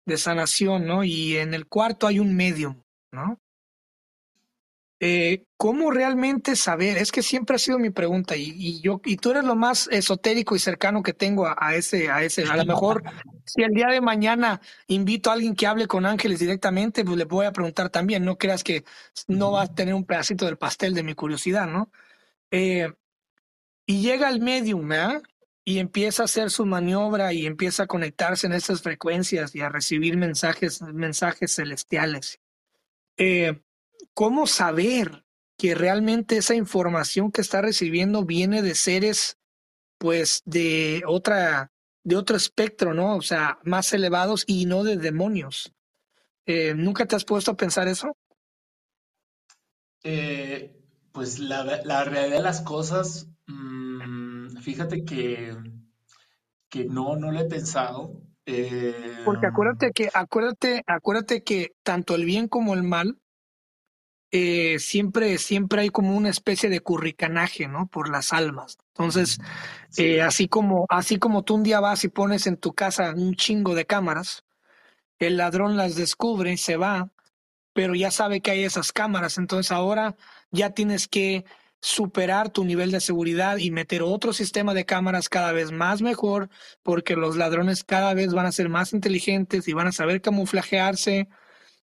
de 0.05 0.17
sanación, 0.17 0.85
¿no? 0.85 1.03
Y 1.03 1.37
en 1.37 1.53
el 1.53 1.67
cuarto 1.67 2.07
hay 2.07 2.19
un 2.19 2.35
medium, 2.35 2.81
¿no? 3.11 3.39
Eh, 5.01 5.43
¿Cómo 5.57 5.91
realmente 5.91 6.55
saber? 6.55 6.97
Es 6.97 7.11
que 7.11 7.21
siempre 7.21 7.57
ha 7.57 7.59
sido 7.59 7.77
mi 7.77 7.89
pregunta 7.89 8.35
y, 8.37 8.81
yo 8.81 9.01
y 9.03 9.17
tú 9.17 9.31
eres 9.31 9.43
lo 9.43 9.55
más 9.55 9.89
esotérico 9.91 10.55
y 10.55 10.59
cercano 10.59 11.03
que 11.03 11.13
tengo 11.13 11.47
a, 11.47 11.75
ese 11.75 12.09
a 12.09 12.23
ese. 12.23 12.43
A 12.45 12.55
lo 12.55 12.65
mejor 12.65 13.03
si 13.45 13.61
el 13.61 13.71
día 13.71 13.87
de 13.87 13.99
mañana 13.99 14.61
invito 14.87 15.29
a 15.29 15.33
alguien 15.33 15.53
que 15.53 15.67
hable 15.67 15.87
con 15.87 16.05
ángeles 16.05 16.39
directamente, 16.39 17.03
pues 17.03 17.17
le 17.17 17.25
voy 17.25 17.45
a 17.45 17.51
preguntar 17.51 17.89
también. 17.89 18.23
No 18.23 18.37
creas 18.37 18.63
que 18.63 18.85
no 19.27 19.51
va 19.51 19.63
a 19.63 19.75
tener 19.75 19.93
un 19.93 20.05
pedacito 20.05 20.45
del 20.45 20.57
pastel 20.57 20.93
de 20.93 21.03
mi 21.03 21.13
curiosidad, 21.13 21.67
¿no? 21.67 21.91
Eh, 22.51 22.91
y 23.85 24.01
llega 24.01 24.29
el 24.29 24.41
medium, 24.41 24.87
¿verdad? 24.87 25.21
Y 25.63 25.79
empieza 25.79 26.23
a 26.23 26.25
hacer 26.25 26.51
su 26.51 26.65
maniobra 26.65 27.33
y 27.33 27.45
empieza 27.45 27.83
a 27.83 27.87
conectarse 27.87 28.47
en 28.47 28.53
esas 28.53 28.81
frecuencias 28.81 29.55
y 29.55 29.61
a 29.61 29.69
recibir 29.69 30.17
mensajes, 30.17 30.81
mensajes 30.81 31.55
celestiales. 31.55 32.39
Eh, 33.17 33.61
¿Cómo 34.13 34.47
saber 34.47 35.25
que 35.57 35.73
realmente 35.73 36.37
esa 36.37 36.55
información 36.55 37.31
que 37.31 37.41
está 37.41 37.61
recibiendo 37.61 38.25
viene 38.25 38.61
de 38.61 38.75
seres, 38.75 39.37
pues, 39.97 40.41
de 40.45 41.03
otra, 41.07 41.71
de 42.03 42.15
otro 42.15 42.35
espectro, 42.35 42.93
¿no? 42.93 43.15
O 43.15 43.21
sea, 43.21 43.59
más 43.63 43.91
elevados 43.93 44.43
y 44.47 44.65
no 44.65 44.83
de 44.83 44.97
demonios. 44.97 45.73
Eh, 46.45 46.73
¿Nunca 46.75 47.05
te 47.05 47.15
has 47.15 47.25
puesto 47.25 47.51
a 47.51 47.57
pensar 47.57 47.87
eso? 47.87 48.15
Eh, 50.03 50.75
pues 51.11 51.39
la, 51.39 51.63
realidad 52.03 52.37
de 52.37 52.43
las 52.43 52.61
cosas, 52.61 53.27
Fíjate 54.61 55.03
que, 55.03 55.55
que 56.69 56.85
no, 56.85 57.15
no 57.15 57.31
lo 57.31 57.39
he 57.39 57.45
pensado. 57.45 58.21
Porque 59.25 59.47
acuérdate 59.47 59.91
que, 59.91 60.09
acuérdate, 60.13 60.83
acuérdate 60.85 61.43
que 61.43 61.73
tanto 61.83 62.15
el 62.15 62.25
bien 62.25 62.47
como 62.47 62.73
el 62.73 62.83
mal, 62.83 63.19
eh, 64.31 64.79
siempre, 64.79 65.37
siempre 65.37 65.81
hay 65.81 65.89
como 65.89 66.15
una 66.15 66.29
especie 66.29 66.69
de 66.69 66.81
curricanaje, 66.81 67.67
¿no? 67.67 67.87
Por 67.87 68.09
las 68.09 68.33
almas. 68.33 68.77
Entonces, 68.89 69.39
eh, 69.97 70.21
así 70.21 70.47
como, 70.47 70.85
así 70.89 71.17
como 71.17 71.43
tú 71.43 71.55
un 71.55 71.63
día 71.63 71.79
vas 71.79 72.03
y 72.03 72.09
pones 72.09 72.45
en 72.45 72.57
tu 72.57 72.73
casa 72.73 73.13
un 73.15 73.35
chingo 73.35 73.75
de 73.75 73.85
cámaras, 73.85 74.43
el 75.19 75.37
ladrón 75.37 75.77
las 75.77 75.95
descubre, 75.95 76.51
y 76.51 76.57
se 76.57 76.75
va, 76.75 77.11
pero 77.73 77.95
ya 77.95 78.11
sabe 78.11 78.41
que 78.41 78.51
hay 78.51 78.63
esas 78.63 78.91
cámaras, 78.91 79.37
entonces 79.37 79.71
ahora 79.71 80.15
ya 80.51 80.71
tienes 80.71 81.07
que 81.07 81.45
superar 81.85 82.49
tu 82.49 82.65
nivel 82.65 82.89
de 82.89 82.99
seguridad 82.99 83.57
y 83.57 83.69
meter 83.69 84.01
otro 84.01 84.33
sistema 84.33 84.73
de 84.73 84.85
cámaras 84.85 85.29
cada 85.29 85.51
vez 85.51 85.71
más 85.71 86.01
mejor, 86.01 86.49
porque 86.81 87.15
los 87.15 87.35
ladrones 87.37 87.83
cada 87.83 88.15
vez 88.15 88.33
van 88.33 88.47
a 88.47 88.51
ser 88.51 88.69
más 88.69 88.91
inteligentes 88.91 89.67
y 89.67 89.73
van 89.73 89.85
a 89.85 89.91
saber 89.91 90.19
camuflajearse. 90.19 91.29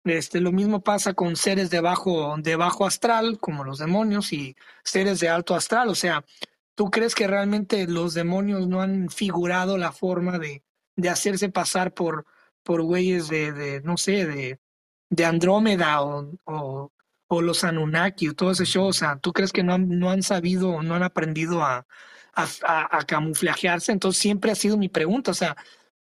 Este, 0.05 0.41
lo 0.41 0.51
mismo 0.51 0.83
pasa 0.83 1.13
con 1.13 1.37
seres 1.37 1.69
de 1.69 1.81
bajo, 1.81 2.37
de 2.39 2.57
bajo 2.57 2.87
astral, 2.87 3.39
como 3.39 3.65
los 3.65 3.79
demonios, 3.79 4.33
y 4.33 4.57
seres 4.83 5.21
de 5.21 5.29
alto 5.29 5.55
astral. 5.55 5.91
O 5.91 5.95
sea, 5.95 6.25
¿tú 6.75 6.91
crees 6.91 7.15
que 7.15 7.27
realmente 7.27 7.87
los 7.87 8.15
demonios 8.15 8.67
no 8.69 8.81
han 8.81 9.11
figurado 9.11 9.77
la 9.77 9.93
forma 9.93 10.39
de, 10.39 10.63
de 10.97 11.11
hacerse 11.11 11.51
pasar 11.51 11.93
por, 11.93 12.25
por 12.63 12.81
güeyes 12.81 13.29
de, 13.29 13.53
de, 13.53 13.83
no 13.83 13.99
sé, 13.99 14.25
de, 14.25 14.59
de 15.11 15.25
Andrómeda 15.27 16.01
o, 16.03 16.33
o, 16.45 16.93
o, 17.35 17.43
los 17.43 17.65
Anunnaki 17.65 18.29
o 18.29 18.35
todo 18.35 18.51
ese 18.51 18.65
show? 18.65 18.87
O 18.87 18.93
sea, 18.93 19.19
¿tú 19.19 19.33
crees 19.33 19.53
que 19.53 19.63
no 19.63 19.75
han, 19.75 19.89
no 19.99 20.11
han 20.11 20.23
sabido 20.23 20.71
o 20.71 20.83
no 20.83 20.95
han 20.95 21.03
aprendido 21.03 21.63
a, 21.63 21.87
a, 22.35 22.99
a, 22.99 23.05
camuflajearse? 23.05 23.93
Entonces 23.93 24.21
siempre 24.21 24.53
ha 24.53 24.55
sido 24.55 24.77
mi 24.77 24.89
pregunta, 24.89 25.31
o 25.31 25.35
sea, 25.35 25.57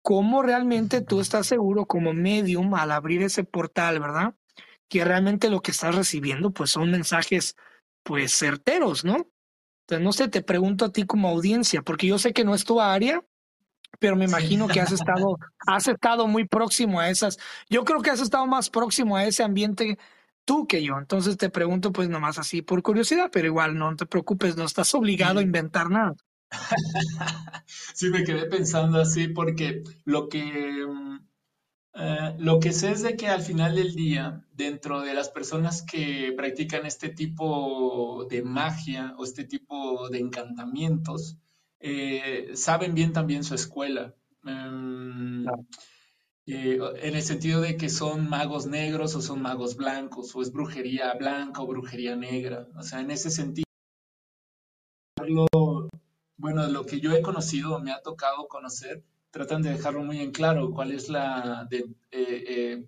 ¿cómo 0.01 0.41
realmente 0.41 1.01
tú 1.01 1.19
estás 1.19 1.47
seguro 1.47 1.85
como 1.85 2.13
medium 2.13 2.73
al 2.75 2.91
abrir 2.91 3.21
ese 3.23 3.43
portal, 3.43 3.99
verdad? 3.99 4.35
Que 4.89 5.05
realmente 5.05 5.49
lo 5.49 5.61
que 5.61 5.71
estás 5.71 5.95
recibiendo 5.95 6.51
pues 6.51 6.71
son 6.71 6.91
mensajes 6.91 7.55
pues 8.03 8.37
certeros, 8.37 9.05
¿no? 9.05 9.27
Entonces, 9.81 10.03
no 10.03 10.13
sé, 10.13 10.27
te 10.27 10.41
pregunto 10.41 10.85
a 10.85 10.91
ti 10.91 11.05
como 11.05 11.29
audiencia, 11.29 11.81
porque 11.81 12.07
yo 12.07 12.17
sé 12.17 12.33
que 12.33 12.43
no 12.43 12.55
es 12.55 12.63
tu 12.65 12.79
área, 12.79 13.23
pero 13.99 14.15
me 14.15 14.25
imagino 14.25 14.67
que 14.67 14.79
has 14.79 14.91
estado, 14.91 15.37
has 15.67 15.87
estado 15.87 16.27
muy 16.27 16.47
próximo 16.47 16.99
a 16.99 17.09
esas. 17.09 17.37
Yo 17.69 17.83
creo 17.83 18.01
que 18.01 18.09
has 18.09 18.21
estado 18.21 18.47
más 18.47 18.69
próximo 18.69 19.17
a 19.17 19.25
ese 19.25 19.43
ambiente 19.43 19.99
tú 20.45 20.67
que 20.67 20.83
yo. 20.83 20.97
Entonces 20.97 21.37
te 21.37 21.49
pregunto, 21.49 21.91
pues 21.91 22.09
nomás 22.09 22.37
así 22.37 22.61
por 22.61 22.81
curiosidad, 22.83 23.29
pero 23.31 23.47
igual 23.47 23.77
no 23.77 23.95
te 23.95 24.05
preocupes, 24.05 24.57
no 24.57 24.65
estás 24.65 24.93
obligado 24.95 25.39
a 25.39 25.43
inventar 25.43 25.89
nada. 25.89 26.15
sí, 27.93 28.09
me 28.09 28.23
quedé 28.23 28.45
pensando 28.45 28.99
así 28.99 29.29
porque 29.29 29.83
lo 30.05 30.27
que, 30.27 30.85
mm, 30.85 31.19
eh, 31.93 32.35
lo 32.39 32.59
que 32.59 32.73
sé 32.73 32.91
es 32.91 33.01
de 33.01 33.15
que 33.15 33.27
al 33.27 33.41
final 33.41 33.75
del 33.75 33.95
día, 33.95 34.45
dentro 34.53 35.01
de 35.01 35.13
las 35.13 35.29
personas 35.29 35.81
que 35.81 36.33
practican 36.35 36.85
este 36.85 37.09
tipo 37.09 38.27
de 38.29 38.41
magia 38.43 39.15
o 39.17 39.23
este 39.23 39.45
tipo 39.45 40.09
de 40.09 40.19
encantamientos, 40.19 41.37
eh, 41.79 42.51
saben 42.53 42.93
bien 42.93 43.13
también 43.13 43.43
su 43.43 43.55
escuela. 43.55 44.13
Em, 44.45 45.45
eh, 46.47 46.79
en 47.01 47.15
el 47.15 47.21
sentido 47.21 47.61
de 47.61 47.77
que 47.77 47.89
son 47.89 48.29
magos 48.29 48.65
negros 48.65 49.15
o 49.15 49.21
son 49.21 49.41
magos 49.41 49.75
blancos, 49.75 50.35
o 50.35 50.41
es 50.41 50.51
brujería 50.51 51.13
blanca 51.13 51.61
o 51.61 51.67
brujería 51.67 52.15
negra. 52.15 52.67
O 52.77 52.83
sea, 52.83 52.99
en 53.01 53.11
ese 53.11 53.29
sentido, 53.29 53.65
bueno, 56.37 56.67
lo 56.67 56.85
que 56.85 56.99
yo 56.99 57.13
he 57.13 57.21
conocido, 57.21 57.79
me 57.79 57.91
ha 57.91 58.01
tocado 58.01 58.47
conocer, 58.47 59.03
tratan 59.31 59.61
de 59.61 59.71
dejarlo 59.71 60.03
muy 60.03 60.19
en 60.19 60.31
claro 60.31 60.71
cuál 60.71 60.91
es 60.91 61.09
la, 61.09 61.67
de, 61.69 61.85
eh, 62.11 62.87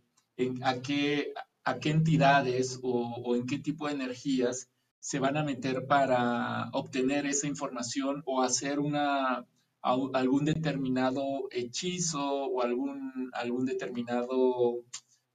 a, 0.63 0.81
qué, 0.81 1.34
a 1.63 1.80
qué 1.80 1.89
entidades 1.91 2.80
o 2.81 3.35
en 3.35 3.45
qué 3.45 3.59
tipo 3.59 3.88
de 3.88 3.93
energías 3.93 4.69
se 5.03 5.19
van 5.19 5.35
a 5.35 5.43
meter 5.43 5.85
para 5.85 6.69
obtener 6.71 7.25
esa 7.25 7.45
información 7.45 8.23
o 8.25 8.41
hacer 8.41 8.80
una, 8.80 9.45
algún 9.84 10.45
determinado 10.45 11.47
hechizo 11.51 12.23
o 12.23 12.61
algún, 12.61 13.30
algún 13.34 13.65
determinado 13.65 14.84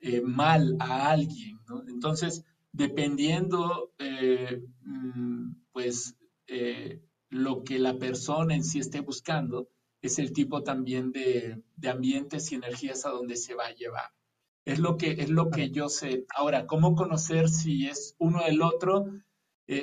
eh, 0.01 0.23
mal 0.23 0.77
a 0.81 1.11
alguien. 1.11 1.59
Entonces, 1.89 2.45
dependiendo, 2.73 3.93
eh, 3.99 4.63
mm, 4.83 5.53
pues, 5.73 6.17
eh, 6.47 7.03
lo 7.29 7.63
que 7.63 7.79
la 7.79 7.99
persona 7.99 8.55
en 8.55 8.65
sí 8.65 8.79
esté 8.79 9.01
buscando, 9.01 9.69
es 10.01 10.19
el 10.19 10.33
tipo 10.33 10.63
también 10.63 11.13
de, 11.13 11.63
de, 11.77 11.89
ambientes 11.89 12.51
y 12.53 12.55
energías 12.55 13.05
a 13.05 13.11
donde 13.11 13.37
se 13.37 13.55
va 13.55 13.67
a 13.67 13.75
llevar. 13.75 14.11
Es 14.65 14.79
lo 14.79 14.97
que, 14.97 15.13
es 15.13 15.29
lo 15.29 15.51
que 15.51 15.71
yo 15.71 15.89
sé. 15.89 16.25
Ahora, 16.35 16.67
¿cómo 16.67 16.95
conocer 16.95 17.49
si 17.49 17.87
es 17.87 18.15
uno 18.19 18.45
del 18.45 18.63
otro? 18.63 19.07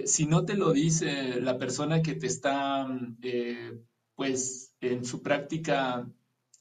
Si 0.05 0.25
no 0.25 0.45
te 0.45 0.55
lo 0.55 0.71
dice 0.71 1.39
la 1.41 1.59
persona 1.59 2.01
que 2.01 2.15
te 2.15 2.25
está, 2.25 2.87
eh, 3.21 3.79
pues, 4.15 4.73
en 4.81 5.05
su 5.05 5.21
práctica, 5.21 6.09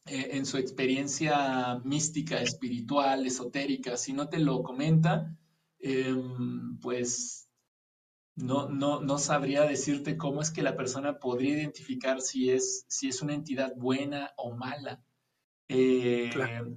eh, 0.06 0.31
en 0.32 0.47
su 0.47 0.59
experiencia 0.59 1.81
mística, 1.85 2.40
espiritual, 2.40 3.26
esotérica, 3.26 3.97
si 3.97 4.12
no 4.12 4.28
te 4.28 4.39
lo 4.39 4.62
comenta, 4.62 5.36
em, 5.78 6.78
pues 6.81 7.48
no, 8.36 8.68
no, 8.68 9.01
no 9.01 9.18
sabría 9.18 9.62
decirte 9.62 10.16
cómo 10.16 10.43
es 10.43 10.51
que 10.51 10.62
la 10.62 10.76
persona 10.76 11.18
podría 11.18 11.55
identificar 11.55 12.20
si 12.20 12.51
es, 12.51 12.85
si 12.89 13.09
es 13.09 13.22
una 13.22 13.35
entidad 13.35 13.74
buena 13.76 14.32
o 14.36 14.55
mala. 14.55 15.02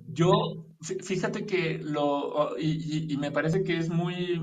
Yo, 0.07 0.31
fíjate 0.79 1.45
que 1.45 1.77
lo, 1.79 2.57
y, 2.57 3.11
y, 3.13 3.17
me 3.17 3.31
parece 3.31 3.63
que 3.63 3.77
es 3.77 3.89
muy, 3.89 4.41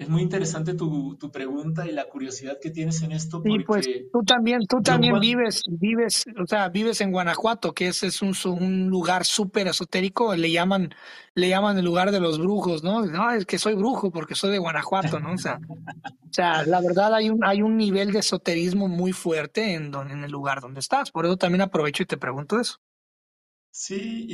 es 0.00 0.08
muy 0.08 0.22
interesante 0.22 0.72
tu, 0.72 1.14
tu, 1.16 1.30
pregunta 1.30 1.86
y 1.86 1.92
la 1.92 2.08
curiosidad 2.08 2.56
que 2.58 2.70
tienes 2.70 3.02
en 3.02 3.12
esto. 3.12 3.42
Porque 3.42 3.58
sí, 3.58 3.64
pues 3.66 3.88
tú 4.10 4.22
también, 4.24 4.60
tú 4.66 4.80
también 4.80 5.20
vives, 5.20 5.62
vives, 5.68 6.24
o 6.42 6.46
sea, 6.46 6.70
vives 6.70 7.02
en 7.02 7.12
Guanajuato, 7.12 7.74
que 7.74 7.88
ese 7.88 8.06
es 8.06 8.22
un, 8.22 8.34
un 8.46 8.88
lugar 8.88 9.26
súper 9.26 9.66
esotérico, 9.66 10.34
le 10.34 10.50
llaman, 10.50 10.94
le 11.34 11.50
llaman 11.50 11.76
el 11.76 11.84
lugar 11.84 12.12
de 12.12 12.20
los 12.20 12.38
brujos, 12.38 12.82
¿no? 12.82 13.04
No, 13.04 13.30
es 13.30 13.44
que 13.44 13.58
soy 13.58 13.74
brujo 13.74 14.10
porque 14.10 14.34
soy 14.34 14.52
de 14.52 14.58
Guanajuato, 14.58 15.20
¿no? 15.20 15.34
O 15.34 15.38
sea, 15.38 15.60
o 15.68 16.32
sea 16.32 16.64
la 16.64 16.80
verdad 16.80 17.14
hay 17.14 17.28
un, 17.28 17.44
hay 17.44 17.60
un 17.60 17.76
nivel 17.76 18.10
de 18.10 18.20
esoterismo 18.20 18.88
muy 18.88 19.12
fuerte 19.12 19.74
en, 19.74 19.92
en 19.94 20.24
el 20.24 20.30
lugar 20.30 20.62
donde 20.62 20.80
estás. 20.80 21.10
Por 21.10 21.26
eso 21.26 21.36
también 21.36 21.60
aprovecho 21.60 22.04
y 22.04 22.06
te 22.06 22.16
pregunto 22.16 22.58
eso. 22.58 22.80
Sí, 23.72 24.26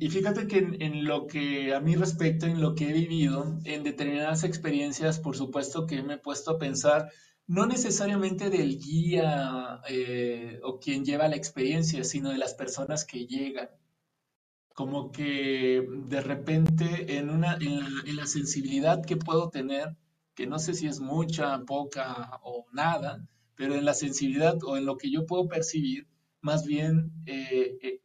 y, 0.00 0.08
fíjate 0.10 0.46
que 0.46 0.58
en, 0.58 1.04
lo 1.04 1.26
que 1.26 1.74
a 1.74 1.80
mí 1.80 1.96
respecta, 1.96 2.46
en 2.46 2.60
lo 2.60 2.74
que 2.74 2.90
he 2.90 2.92
vivido, 2.92 3.58
en 3.64 3.82
determinadas 3.82 4.44
experiencias, 4.44 5.18
por 5.20 5.36
supuesto 5.36 5.86
que 5.86 6.02
me 6.02 6.14
he 6.14 6.18
puesto 6.18 6.52
a 6.52 6.58
pensar, 6.58 7.10
no 7.46 7.66
necesariamente 7.66 8.50
del 8.50 8.78
guía 8.78 9.80
eh, 9.88 10.60
o 10.62 10.78
quien 10.80 11.04
lleva 11.04 11.28
la 11.28 11.36
experiencia, 11.36 12.04
sino 12.04 12.30
de 12.30 12.38
las 12.38 12.54
personas 12.54 13.04
que 13.04 13.26
llegan. 13.26 13.70
Como 14.74 15.12
que 15.12 15.86
de 16.06 16.20
repente 16.20 17.16
en, 17.16 17.30
una, 17.30 17.56
en 17.60 18.16
la 18.16 18.26
sensibilidad 18.26 19.02
que 19.04 19.16
puedo 19.16 19.48
tener, 19.48 19.96
que 20.34 20.46
no 20.46 20.58
sé 20.58 20.74
si 20.74 20.86
es 20.88 21.00
mucha, 21.00 21.58
poca 21.64 22.40
o 22.42 22.66
nada, 22.72 23.26
pero 23.54 23.74
en 23.74 23.84
la 23.84 23.94
sensibilidad 23.94 24.56
o 24.64 24.76
en 24.76 24.84
lo 24.84 24.96
que 24.96 25.10
yo 25.10 25.26
puedo 25.26 25.48
percibir, 25.48 26.08
más 26.40 26.66
bien 26.66 27.12
eh, 27.26 27.78
eh, 27.82 28.00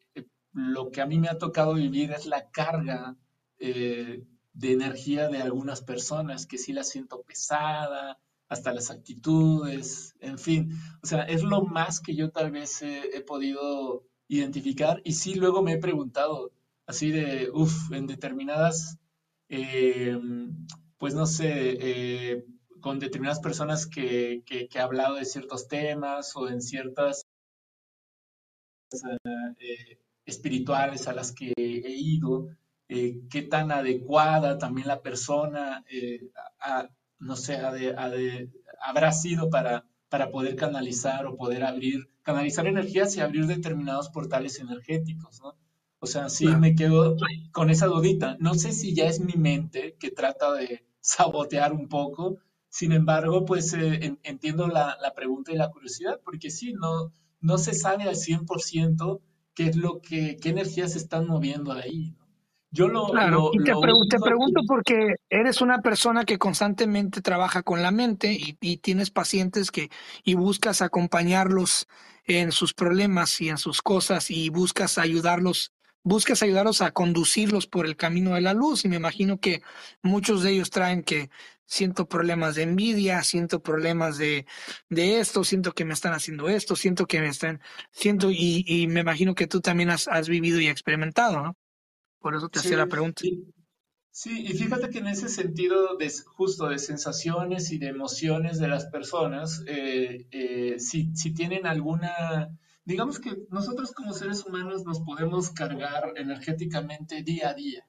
lo 0.54 0.92
que 0.92 1.02
a 1.02 1.06
mí 1.06 1.20
me 1.20 1.30
ha 1.30 1.38
tocado 1.38 1.76
vivir 1.76 2.12
es 2.12 2.26
la 2.26 2.50
carga 2.50 3.16
eh, 3.60 4.24
de 4.54 4.72
energía 4.74 5.28
de 5.30 5.42
algunas 5.42 5.82
personas, 5.82 6.46
que 6.46 6.58
sí 6.58 6.74
la 6.74 6.84
siento 6.84 7.22
pesada, 7.24 8.20
hasta 8.48 8.74
las 8.74 8.90
actitudes, 8.90 10.16
en 10.20 10.40
fin. 10.40 10.72
O 11.04 11.08
sea, 11.08 11.24
es 11.24 11.44
lo 11.44 11.64
más 11.64 12.00
que 12.00 12.16
yo 12.16 12.32
tal 12.32 12.52
vez 12.52 12.82
he 12.82 13.22
podido 13.22 14.04
identificar 14.28 15.02
y 15.04 15.14
sí 15.14 15.36
luego 15.36 15.62
me 15.62 15.74
he 15.74 15.78
preguntado 15.78 16.52
así 16.90 17.12
de, 17.12 17.50
uff, 17.54 17.92
en 17.92 18.08
determinadas, 18.08 18.98
eh, 19.50 20.18
pues 20.98 21.14
no 21.14 21.26
sé, 21.26 21.78
eh, 21.80 22.46
con 22.80 23.00
determinadas 23.00 23.40
personas 23.40 23.86
que, 23.86 24.44
que, 24.46 24.68
que, 24.68 24.78
he 24.80 24.82
hablado 24.82 25.16
de 25.16 25.26
ciertos 25.26 25.68
temas 25.68 26.36
o 26.36 26.48
en 26.50 26.62
ciertas 26.62 27.28
eh, 29.60 30.00
espirituales 30.30 31.08
a 31.08 31.14
las 31.14 31.32
que 31.32 31.54
he 31.58 31.92
ido, 31.92 32.48
eh, 32.88 33.22
qué 33.30 33.42
tan 33.44 33.72
adecuada 33.72 34.58
también 34.58 34.88
la 34.88 35.02
persona, 35.02 35.84
eh, 35.92 36.32
no 37.20 37.36
sé, 37.36 37.60
habrá 38.82 39.12
sido 39.12 39.50
para, 39.50 39.86
para 40.10 40.32
poder 40.32 40.56
canalizar 40.56 41.26
o 41.28 41.36
poder 41.36 41.64
abrir, 41.64 42.10
canalizar 42.24 42.68
energías 42.68 43.16
y 43.16 43.22
abrir 43.22 43.46
determinados 43.46 44.10
portales 44.10 44.60
energéticos, 44.60 45.42
¿no? 45.42 45.56
O 46.02 46.08
sea, 46.08 46.30
sí 46.30 46.48
me 46.48 46.76
quedo 46.76 47.18
con 47.52 47.70
esa 47.70 47.88
dudita. 47.88 48.38
No 48.40 48.54
sé 48.54 48.72
si 48.72 48.96
ya 48.96 49.06
es 49.06 49.20
mi 49.20 49.34
mente 49.34 49.98
que 50.00 50.12
trata 50.12 50.54
de 50.54 50.86
sabotear 51.02 51.74
un 51.74 51.90
poco, 51.90 52.38
sin 52.70 52.92
embargo, 52.92 53.46
pues 53.46 53.74
eh, 53.74 54.18
entiendo 54.24 54.68
la, 54.68 54.98
la, 55.02 55.14
pregunta 55.14 55.52
y 55.52 55.58
la 55.58 55.72
curiosidad, 55.72 56.22
porque 56.24 56.52
sí, 56.52 56.74
no, 56.74 57.14
no 57.42 57.58
se 57.58 57.74
sabe 57.74 58.04
al 58.04 58.16
100% 58.16 59.20
qué 59.60 59.66
es 59.66 59.76
lo 59.76 60.00
que, 60.00 60.38
qué 60.42 60.50
energías 60.50 60.94
se 60.94 61.00
están 61.00 61.28
moviendo 61.28 61.74
ahí. 61.74 62.16
Yo 62.72 62.88
lo, 62.88 63.08
claro, 63.08 63.52
y 63.52 63.58
te, 63.62 63.74
pregunto 64.20 64.62
porque 64.66 65.16
eres 65.30 65.60
una 65.60 65.82
persona 65.82 66.24
que 66.24 66.38
constantemente 66.38 67.22
trabaja 67.22 67.62
con 67.62 67.82
la 67.82 67.92
mente 67.92 68.32
y, 68.32 68.58
y, 68.62 68.78
tienes 68.78 69.12
pacientes 69.12 69.70
que 69.70 69.90
y 70.24 70.36
buscas 70.36 70.82
acompañarlos 70.82 71.88
en 72.24 72.54
sus 72.54 72.74
problemas 72.74 73.42
y 73.42 73.50
en 73.50 73.58
sus 73.58 73.82
cosas 73.82 74.32
y 74.32 74.48
buscas 74.50 74.98
ayudarlos 74.98 75.74
buscas 76.04 76.44
ayudarlos 76.44 76.82
a 76.82 76.92
conducirlos 76.92 77.68
por 77.68 77.86
el 77.86 77.96
camino 77.96 78.36
de 78.36 78.42
la 78.42 78.54
luz. 78.54 78.86
Y 78.86 78.90
me 78.90 78.98
imagino 78.98 79.40
que 79.40 79.62
muchos 80.02 80.44
de 80.44 80.52
ellos 80.52 80.70
traen 80.70 81.04
que 81.04 81.30
siento 81.66 82.08
problemas 82.08 82.56
de 82.56 82.64
envidia, 82.64 83.22
siento 83.24 83.62
problemas 83.62 84.18
de, 84.18 84.48
de 84.90 85.20
esto, 85.20 85.44
siento 85.44 85.74
que 85.74 85.86
me 85.86 85.94
están 85.94 86.14
haciendo 86.14 86.50
esto, 86.50 86.76
siento 86.76 87.06
que 87.06 87.22
me 87.22 87.28
están, 87.28 87.62
siento, 87.92 88.32
y, 88.32 88.66
y 88.66 88.88
me 88.88 89.02
imagino 89.02 89.36
que 89.36 89.46
tú 89.46 89.62
también 89.62 89.92
has, 89.92 90.08
has 90.08 90.28
vivido 90.28 90.60
y 90.60 90.68
experimentado, 90.68 91.44
¿no? 91.44 91.58
Por 92.20 92.36
eso 92.36 92.50
te 92.50 92.60
hacía 92.60 92.78
la 92.78 92.88
pregunta. 92.88 93.22
Sí, 94.12 94.46
y 94.46 94.54
fíjate 94.54 94.90
que 94.90 94.98
en 94.98 95.08
ese 95.08 95.30
sentido, 95.30 95.96
de, 95.96 96.12
justo 96.26 96.68
de 96.68 96.80
sensaciones 96.80 97.72
y 97.72 97.78
de 97.78 97.88
emociones 97.88 98.60
de 98.60 98.68
las 98.68 98.88
personas, 98.88 99.64
eh, 99.68 100.26
eh, 100.32 100.80
si, 100.80 101.16
si 101.16 101.34
tienen 101.34 101.66
alguna, 101.66 102.50
digamos 102.90 103.20
que 103.20 103.38
nosotros 103.52 103.92
como 103.92 104.14
seres 104.14 104.44
humanos 104.44 104.84
nos 104.84 105.00
podemos 105.02 105.52
cargar 105.52 106.14
energéticamente 106.16 107.22
día 107.22 107.50
a 107.50 107.54
día, 107.54 107.88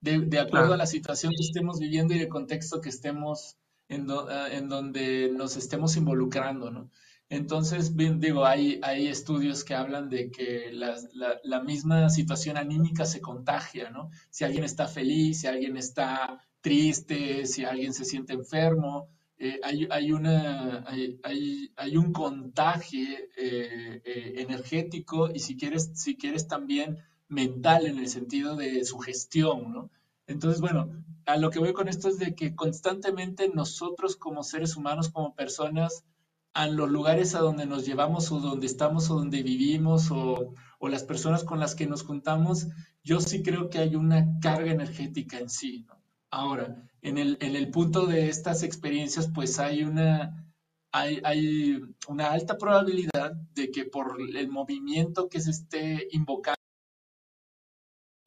de, 0.00 0.38
acuerdo 0.40 0.74
a 0.74 0.76
la 0.76 0.86
situación 0.86 1.32
que 1.36 1.44
estemos 1.44 1.78
viviendo 1.78 2.14
y 2.14 2.18
el 2.18 2.28
contexto 2.28 2.80
que 2.80 2.88
estemos, 2.88 3.56
en, 3.88 4.08
ah, 4.10 4.48
en 4.50 4.68
donde 4.68 5.30
nos 5.32 5.56
estemos 5.56 5.96
involucrando, 5.96 6.72
¿no? 6.72 6.90
Entonces, 7.28 7.96
digo, 7.96 8.44
hay, 8.44 8.80
hay 8.82 9.06
estudios 9.06 9.62
que 9.62 9.76
hablan 9.76 10.08
de 10.08 10.32
que 10.32 10.72
la, 10.72 10.96
la, 11.44 11.62
misma 11.62 12.10
situación 12.10 12.56
anímica 12.56 13.04
se 13.04 13.20
contagia, 13.20 13.90
¿no? 13.90 14.10
Si 14.30 14.42
alguien 14.42 14.64
está 14.64 14.88
feliz, 14.88 15.42
si 15.42 15.46
alguien 15.46 15.76
está 15.76 16.44
triste, 16.60 17.46
si 17.46 17.64
alguien 17.64 17.94
se 17.94 18.04
siente 18.04 18.32
enfermo, 18.32 19.08
eh, 19.42 19.58
hay, 19.62 19.88
hay, 19.90 20.12
una, 20.12 20.84
hay, 20.86 21.18
hay, 21.74 21.96
un 21.96 22.12
contagio 22.12 23.08
eh, 23.38 24.02
eh, 24.04 24.34
energético 24.36 25.30
y 25.30 25.38
si 25.38 25.56
quieres, 25.56 25.92
si 25.94 26.18
quieres 26.18 26.46
también 26.46 26.98
mental 27.26 27.86
en 27.86 27.98
el 27.98 28.08
sentido 28.08 28.54
de 28.54 28.84
sugestión, 28.84 29.72
¿no? 29.72 29.90
Entonces, 30.26 30.60
bueno, 30.60 30.90
a 31.24 31.38
lo 31.38 31.48
que 31.48 31.58
voy 31.58 31.72
con 31.72 31.88
esto 31.88 32.10
es 32.10 32.18
de 32.18 32.34
que 32.34 32.54
constantemente 32.54 33.48
nosotros 33.48 34.14
como 34.14 34.42
seres 34.42 34.76
humanos, 34.76 35.08
como 35.08 35.34
personas, 35.34 36.04
a 36.52 36.66
los 36.66 36.90
lugares 36.90 37.34
a 37.34 37.38
donde 37.38 37.64
nos 37.64 37.86
llevamos 37.86 38.30
o 38.32 38.40
donde 38.40 38.66
estamos 38.66 39.10
o 39.10 39.14
donde 39.14 39.42
vivimos 39.42 40.10
o, 40.10 40.52
las 40.82 41.04
personas 41.04 41.44
con 41.44 41.60
las 41.60 41.74
que 41.74 41.86
nos 41.86 42.02
juntamos, 42.02 42.66
yo 43.02 43.20
sí 43.20 43.42
creo 43.42 43.70
que 43.70 43.78
hay 43.78 43.96
una 43.96 44.38
carga 44.40 44.70
energética 44.70 45.38
en 45.38 45.48
sí. 45.48 45.86
Ahora, 46.30 46.89
en 47.02 47.18
el, 47.18 47.38
en 47.40 47.56
el 47.56 47.70
punto 47.70 48.06
de 48.06 48.28
estas 48.28 48.62
experiencias, 48.62 49.30
pues 49.34 49.58
hay 49.58 49.84
una, 49.84 50.52
hay, 50.92 51.20
hay 51.24 51.80
una 52.08 52.30
alta 52.32 52.58
probabilidad 52.58 53.32
de 53.54 53.70
que 53.70 53.84
por 53.84 54.18
el 54.20 54.48
movimiento 54.48 55.28
que 55.28 55.40
se 55.40 55.50
esté 55.50 56.08
invocando, 56.12 56.56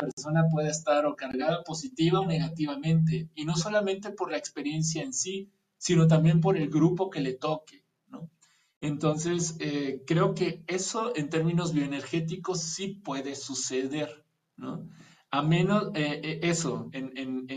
la 0.02 0.08
persona 0.08 0.44
pueda 0.52 0.70
estar 0.70 1.06
o 1.06 1.16
cargada 1.16 1.64
positiva 1.64 2.20
o 2.20 2.26
negativamente, 2.26 3.30
y 3.36 3.46
no 3.46 3.56
solamente 3.56 4.12
por 4.12 4.32
la 4.32 4.38
experiencia 4.38 5.04
en 5.04 5.14
sí, 5.14 5.52
sino 5.78 6.08
también 6.08 6.42
por 6.42 6.58
el 6.58 6.70
grupo 6.70 7.10
que 7.10 7.22
le 7.22 7.34
toque. 7.34 7.84
Entonces, 8.82 9.56
eh, 9.62 10.04
creo 10.06 10.36
que 10.36 10.62
eso 10.68 11.16
en 11.16 11.30
términos 11.30 11.72
bioenergéticos 11.72 12.62
sí 12.62 12.90
puede 12.90 13.34
suceder, 13.34 14.26
¿no? 14.58 14.90
A 15.34 15.42
menos, 15.42 15.90
eh, 15.96 16.22
eh, 16.24 16.40
eso, 16.44 16.90
en, 16.94 17.48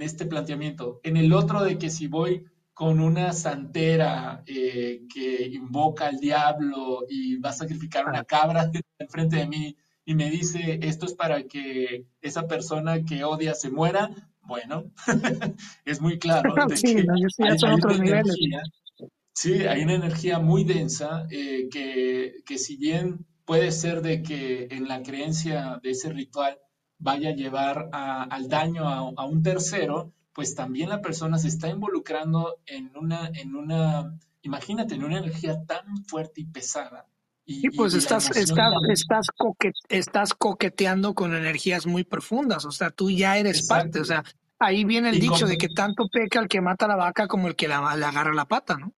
este 0.00 0.26
planteamiento. 0.26 1.00
En 1.04 1.16
el 1.16 1.32
otro 1.32 1.62
de 1.62 1.78
que 1.78 1.88
si 1.88 2.08
voy 2.08 2.44
con 2.74 2.98
una 2.98 3.32
santera 3.32 4.42
que 4.44 5.50
invoca 5.52 6.08
al 6.08 6.18
diablo 6.18 7.04
y 7.08 7.36
va 7.36 7.50
a 7.50 7.52
sacrificar 7.52 8.06
una 8.06 8.24
cabra 8.24 8.70
enfrente 8.98 9.36
de 9.36 9.46
mí 9.46 9.76
y 10.04 10.14
me 10.16 10.30
dice, 10.30 10.80
esto 10.82 11.06
es 11.06 11.14
para 11.14 11.44
que 11.44 12.06
esa 12.20 12.48
persona 12.48 13.04
que 13.04 13.22
odia 13.22 13.54
se 13.54 13.70
muera, 13.70 14.10
bueno, 14.42 14.90
es 15.84 16.00
muy 16.00 16.18
claro. 16.18 16.54
sí, 16.74 16.96
que 16.96 17.58
son 17.58 17.72
otros 17.72 18.00
niveles. 18.00 18.34
Sí, 19.32 19.64
hay 19.66 19.82
una 19.82 19.94
energía 19.94 20.40
muy 20.40 20.64
densa 20.64 21.26
eh, 21.30 21.68
que, 21.70 22.58
si 22.58 22.76
bien 22.76 23.24
puede 23.44 23.70
ser 23.70 24.02
de 24.02 24.22
que 24.22 24.66
en 24.72 24.88
la 24.88 25.02
creencia 25.02 25.78
de 25.82 25.90
ese 25.92 26.12
ritual 26.12 26.58
vaya 27.00 27.30
a 27.30 27.34
llevar 27.34 27.88
al 27.92 28.48
daño 28.48 28.88
a, 28.88 29.24
un 29.24 29.42
tercero, 29.42 30.12
pues 30.32 30.54
también 30.54 30.90
la 30.90 31.00
persona 31.00 31.38
se 31.38 31.48
está 31.48 31.68
involucrando 31.68 32.58
en 32.66 32.92
una, 32.94 33.30
en 33.34 33.56
una, 33.56 34.16
imagínate, 34.42 34.94
en 34.94 35.04
una 35.04 35.18
energía 35.18 35.64
tan 35.64 36.04
fuerte 36.04 36.42
y 36.42 36.44
pesada. 36.44 37.06
Y, 37.44 37.68
pues 37.70 37.94
estás, 37.94 38.30
estás, 38.36 38.72
estás, 38.92 39.26
estás 39.88 40.34
coqueteando 40.34 41.14
con 41.14 41.34
energías 41.34 41.84
muy 41.84 42.04
profundas, 42.04 42.64
o 42.64 42.70
sea, 42.70 42.90
tú 42.90 43.10
ya 43.10 43.38
eres 43.38 43.66
parte, 43.66 43.98
o 43.98 44.04
sea, 44.04 44.22
ahí 44.60 44.84
viene 44.84 45.08
el 45.08 45.18
dicho 45.18 45.46
de 45.46 45.58
que 45.58 45.68
tanto 45.68 46.06
peca 46.12 46.38
el 46.38 46.46
que 46.46 46.60
mata 46.60 46.86
la 46.86 46.94
vaca 46.94 47.26
como 47.26 47.48
el 47.48 47.56
que 47.56 47.66
la, 47.66 47.96
le 47.96 48.04
agarra 48.04 48.34
la 48.34 48.44
pata, 48.44 48.76
¿no? 48.76 48.92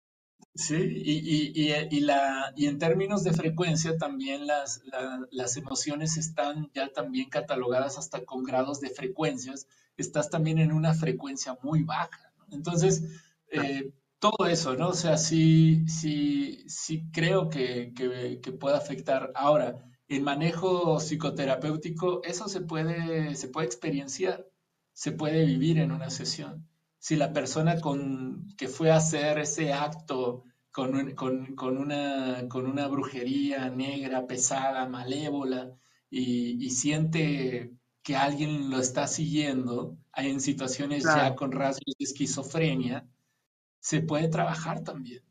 Sí, 0.54 0.74
y, 0.74 1.52
y, 1.54 1.72
y, 1.90 2.00
la, 2.00 2.52
y 2.56 2.66
en 2.66 2.78
términos 2.78 3.22
de 3.22 3.32
frecuencia 3.32 3.96
también 3.96 4.46
las, 4.46 4.82
las 5.30 5.56
emociones 5.56 6.16
están 6.16 6.70
ya 6.74 6.92
también 6.92 7.30
catalogadas 7.30 7.98
hasta 7.98 8.24
con 8.24 8.42
grados 8.42 8.80
de 8.80 8.90
frecuencias. 8.90 9.68
Estás 9.96 10.28
también 10.28 10.58
en 10.58 10.72
una 10.72 10.92
frecuencia 10.94 11.56
muy 11.62 11.84
baja. 11.84 12.32
Entonces, 12.50 13.04
eh, 13.52 13.92
todo 14.18 14.46
eso, 14.48 14.74
¿no? 14.76 14.88
O 14.88 14.94
sea, 14.94 15.16
sí, 15.18 15.86
sí, 15.88 16.64
sí 16.68 17.04
creo 17.12 17.48
que, 17.48 17.92
que, 17.94 18.40
que 18.42 18.52
puede 18.52 18.76
afectar. 18.76 19.30
Ahora, 19.36 19.76
el 20.08 20.22
manejo 20.22 20.98
psicoterapéutico, 20.98 22.22
eso 22.24 22.48
se 22.48 22.60
puede, 22.60 23.36
se 23.36 23.48
puede 23.48 23.66
experienciar, 23.66 24.46
se 24.92 25.12
puede 25.12 25.46
vivir 25.46 25.78
en 25.78 25.92
una 25.92 26.10
sesión 26.10 26.69
si 27.00 27.16
la 27.16 27.32
persona 27.32 27.80
con, 27.80 28.54
que 28.58 28.68
fue 28.68 28.90
a 28.90 28.96
hacer 28.96 29.38
ese 29.38 29.72
acto 29.72 30.44
con, 30.70 31.14
con, 31.14 31.76
una, 31.78 32.46
con 32.48 32.66
una 32.66 32.86
brujería 32.88 33.70
negra, 33.70 34.26
pesada, 34.26 34.86
malévola, 34.86 35.72
y, 36.10 36.68
siente 36.70 37.72
que 38.02 38.16
alguien 38.16 38.70
lo 38.70 38.78
está 38.80 39.06
siguiendo 39.06 39.96
en 40.14 40.40
situaciones 40.40 41.04
ya 41.04 41.34
con 41.34 41.52
rasgos 41.52 41.94
de 41.98 42.04
esquizofrenia, 42.04 43.08
se 43.78 44.02
puede 44.02 44.28
trabajar 44.28 44.82
también. 44.84 45.22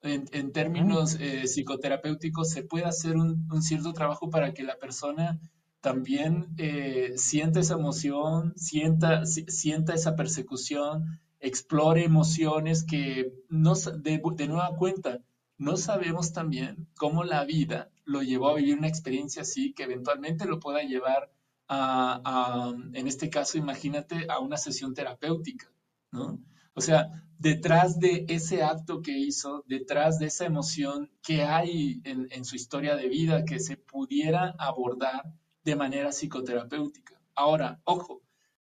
En, 0.00 0.52
términos 0.52 1.16
eh, 1.20 1.42
psicoterapéuticos, 1.46 2.50
se 2.50 2.62
puede 2.64 2.86
hacer 2.86 3.16
un, 3.16 3.46
un, 3.52 3.62
cierto 3.62 3.92
trabajo 3.92 4.30
para 4.30 4.54
que 4.54 4.62
la 4.62 4.78
persona 4.78 5.38
también 5.82 6.54
eh, 6.58 7.12
sienta 7.16 7.58
esa 7.58 7.74
emoción, 7.74 8.54
sienta, 8.56 9.26
sienta 9.26 9.94
esa 9.94 10.14
persecución, 10.14 11.20
explore 11.40 12.04
emociones 12.04 12.84
que 12.84 13.34
no, 13.48 13.74
de, 13.74 14.22
de 14.36 14.46
nueva 14.46 14.76
cuenta, 14.76 15.18
no 15.58 15.76
sabemos 15.76 16.32
también 16.32 16.86
cómo 16.96 17.24
la 17.24 17.44
vida 17.44 17.90
lo 18.04 18.22
llevó 18.22 18.50
a 18.50 18.54
vivir 18.54 18.78
una 18.78 18.86
experiencia 18.86 19.42
así 19.42 19.72
que 19.74 19.82
eventualmente 19.82 20.46
lo 20.46 20.60
pueda 20.60 20.82
llevar 20.82 21.32
a, 21.68 22.72
en 22.92 23.06
este 23.08 23.28
caso, 23.28 23.58
imagínate, 23.58 24.26
a 24.28 24.38
una 24.38 24.58
sesión 24.58 24.94
terapéutica, 24.94 25.72
¿no? 26.12 26.38
O 26.74 26.80
sea, 26.80 27.24
detrás 27.38 27.98
de 27.98 28.26
ese 28.28 28.62
acto 28.62 29.02
que 29.02 29.18
hizo, 29.18 29.64
detrás 29.66 30.18
de 30.18 30.26
esa 30.26 30.44
emoción 30.44 31.10
que 31.22 31.42
hay 31.42 32.00
en, 32.04 32.28
en 32.30 32.44
su 32.44 32.56
historia 32.56 32.94
de 32.94 33.08
vida 33.08 33.44
que 33.44 33.58
se 33.58 33.76
pudiera 33.76 34.54
abordar 34.58 35.24
de 35.64 35.76
manera 35.76 36.10
psicoterapéutica. 36.12 37.20
Ahora, 37.34 37.80
ojo, 37.84 38.22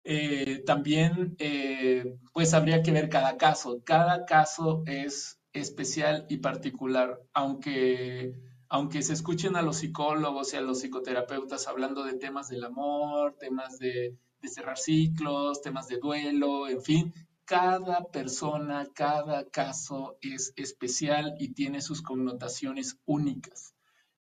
eh, 0.05 0.63
también 0.67 1.37
eh, 1.39 2.19
pues 2.33 2.55
habría 2.55 2.83
que 2.83 2.93
ver 2.93 3.09
cada 3.09 3.37
caso. 3.37 3.83
Cada 3.85 4.25
caso 4.27 4.83
es 4.87 5.41
especial 5.53 6.27
y 6.29 6.39
particular, 6.39 7.21
aunque, 7.33 8.35
aunque 8.69 9.03
se 9.03 9.13
escuchen 9.13 9.57
a 9.57 9.63
los 9.63 9.77
psicólogos 9.79 10.53
y 10.53 10.57
a 10.57 10.61
los 10.61 10.81
psicoterapeutas 10.81 11.69
hablando 11.69 12.05
de 12.05 12.15
temas 12.15 12.49
del 12.49 12.65
amor, 12.65 13.37
temas 13.39 13.79
de, 13.79 14.17
de 14.41 14.49
cerrar 14.49 14.79
ciclos, 14.79 15.63
temas 15.63 15.89
de 15.89 15.99
duelo, 15.99 16.69
en 16.69 16.83
fin, 16.83 17.15
cada 17.45 18.05
persona, 18.11 18.89
cada 18.95 19.45
caso 19.49 20.17
es 20.21 20.53
especial 20.57 21.35
y 21.39 21.53
tiene 21.53 21.81
sus 21.81 22.03
connotaciones 22.03 22.99
únicas. 23.05 23.72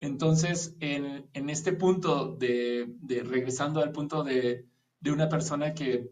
Entonces, 0.02 0.76
en, 0.80 1.48
este 1.48 1.72
punto 1.72 2.34
de, 2.34 2.92
regresando 3.24 3.80
al 3.80 3.92
punto 3.92 4.24
de, 4.24 4.66
una 5.06 5.28
persona 5.28 5.74
que, 5.74 6.10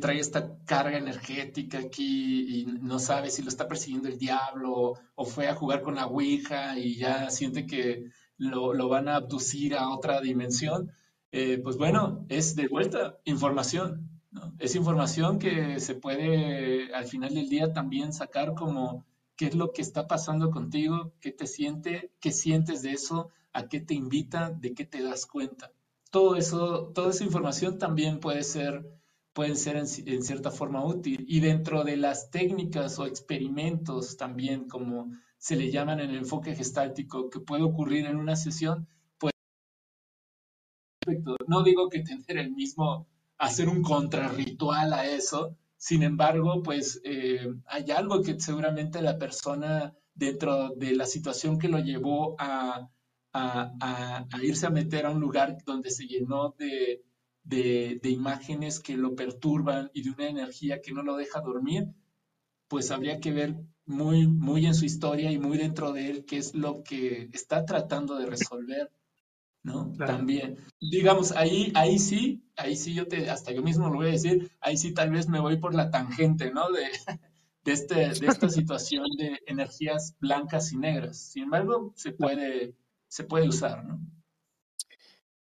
trae 0.00 0.18
esta 0.20 0.58
carga 0.64 0.98
energética 0.98 1.78
aquí 1.78 2.60
y 2.60 2.66
no 2.66 2.98
sabe 2.98 3.30
si 3.30 3.42
lo 3.42 3.48
está 3.48 3.66
persiguiendo 3.66 4.08
el 4.08 4.18
diablo 4.18 4.94
o 5.14 5.24
fue 5.24 5.48
a 5.48 5.54
jugar 5.54 5.82
con 5.82 5.94
la 5.94 6.06
Ouija 6.06 6.78
y 6.78 6.96
ya 6.96 7.30
siente 7.30 7.66
que 7.66 8.10
lo, 8.36 8.88
van 8.88 9.08
a 9.08 9.16
abducir 9.16 9.74
a 9.74 9.88
otra 9.88 10.20
dimensión, 10.20 10.92
eh, 11.32 11.58
pues 11.62 11.78
bueno, 11.78 12.26
es 12.28 12.56
de 12.56 12.68
vuelta 12.68 13.18
información. 13.24 14.10
Es 14.58 14.74
información 14.74 15.38
que 15.38 15.80
se 15.80 15.94
puede 15.94 16.94
al 16.94 17.06
final 17.06 17.34
del 17.34 17.48
día 17.48 17.72
también 17.72 18.12
sacar 18.12 18.54
como 18.54 19.06
qué 19.36 19.46
es 19.46 19.54
lo 19.54 19.72
que 19.72 19.82
está 19.82 20.06
pasando 20.06 20.50
contigo, 20.50 21.12
qué 21.20 21.32
te 21.32 21.46
siente, 21.46 22.12
qué 22.20 22.32
sientes 22.32 22.82
de 22.82 22.92
eso, 22.92 23.30
a 23.52 23.68
qué 23.68 23.80
te 23.80 23.94
invita, 23.94 24.50
de 24.50 24.74
qué 24.74 24.84
te 24.84 25.02
das 25.02 25.26
cuenta. 25.26 25.72
todo 26.10 26.36
eso, 26.36 26.92
toda 26.94 27.10
esa 27.10 27.24
información 27.24 27.78
también 27.78 28.20
puede 28.20 28.44
ser, 28.44 28.88
pueden 29.32 29.56
ser 29.56 29.76
en, 29.76 29.88
cierta 29.88 30.50
forma 30.52 30.84
útil. 30.84 31.24
Y 31.28 31.40
dentro 31.40 31.82
de 31.82 31.96
las 31.96 32.30
técnicas 32.30 32.98
o 33.00 33.06
experimentos 33.06 34.16
también, 34.16 34.68
como 34.68 35.10
se 35.38 35.56
le 35.56 35.72
llaman 35.72 36.00
en 36.00 36.10
el 36.10 36.18
enfoque 36.18 36.54
gestáltico, 36.54 37.30
que 37.30 37.40
puede 37.40 37.64
ocurrir 37.64 38.06
en 38.06 38.16
una 38.16 38.36
sesión, 38.36 38.86
pues 39.18 39.32
no 41.48 41.62
digo 41.64 41.88
que 41.88 42.00
tener 42.00 42.38
el 42.38 42.52
mismo, 42.52 43.08
hacer 43.38 43.68
un 43.68 43.82
contrarritual 43.82 44.92
a 44.92 45.06
eso, 45.06 45.56
sin 45.84 46.02
embargo, 46.02 46.62
pues 46.62 46.98
eh, 47.04 47.46
hay 47.66 47.90
algo 47.90 48.22
que 48.22 48.40
seguramente 48.40 49.02
la 49.02 49.18
persona 49.18 49.94
dentro 50.14 50.70
de 50.70 50.96
la 50.96 51.04
situación 51.04 51.58
que 51.58 51.68
lo 51.68 51.78
llevó 51.78 52.36
a, 52.38 52.88
a, 53.34 54.26
irse 54.42 54.64
a 54.64 54.70
meter 54.70 55.04
a 55.04 55.10
un 55.10 55.20
lugar 55.20 55.58
donde 55.66 55.90
se 55.90 56.06
llenó 56.06 56.54
de, 56.58 57.02
imágenes 58.02 58.80
que 58.80 58.96
lo 58.96 59.14
perturban 59.14 59.90
y 59.92 60.04
de 60.04 60.10
una 60.12 60.26
energía 60.26 60.80
que 60.80 60.92
no 60.94 61.02
lo 61.02 61.16
deja 61.16 61.42
dormir, 61.42 61.88
pues 62.66 62.90
habría 62.90 63.20
que 63.20 63.32
ver 63.32 63.54
muy, 63.84 64.26
muy 64.26 64.64
en 64.64 64.74
su 64.74 64.86
historia 64.86 65.32
y 65.32 65.38
muy 65.38 65.58
dentro 65.58 65.92
de 65.92 66.08
él 66.08 66.24
qué 66.24 66.38
es 66.38 66.54
lo 66.54 66.82
que 66.82 67.28
está 67.34 67.66
tratando 67.66 68.16
de 68.16 68.24
resolver, 68.24 68.90
¿no? 69.64 69.92
También, 69.96 70.58
digamos, 70.80 71.32
ahí, 71.32 71.72
ahí 71.74 71.98
sí, 71.98 72.44
ahí 72.56 72.76
sí 72.76 72.94
yo 72.94 73.08
te, 73.08 73.30
hasta 73.30 73.50
yo 73.50 73.62
mismo 73.62 73.88
lo 73.88 73.96
voy 73.96 74.08
a 74.08 74.12
decir, 74.12 74.52
ahí 74.60 74.76
sí 74.76 74.92
tal 74.92 75.10
vez 75.10 75.28
me 75.28 75.40
voy 75.40 75.56
por 75.56 75.74
la 75.74 75.90
tangente, 75.90 76.52
¿no? 76.52 76.70
De, 76.70 76.84
de, 77.64 77.72
este, 77.72 77.94
de 77.94 78.26
esta 78.26 78.48
situación 78.50 79.06
de 79.18 79.40
energías 79.46 80.16
blancas 80.20 80.72
y 80.72 80.76
negras. 80.76 81.18
Sin 81.18 81.44
embargo, 81.44 81.92
se 81.96 82.12
puede, 82.12 82.76
se 83.08 83.24
puede 83.24 83.48
usar, 83.48 83.84
¿no? 83.84 84.00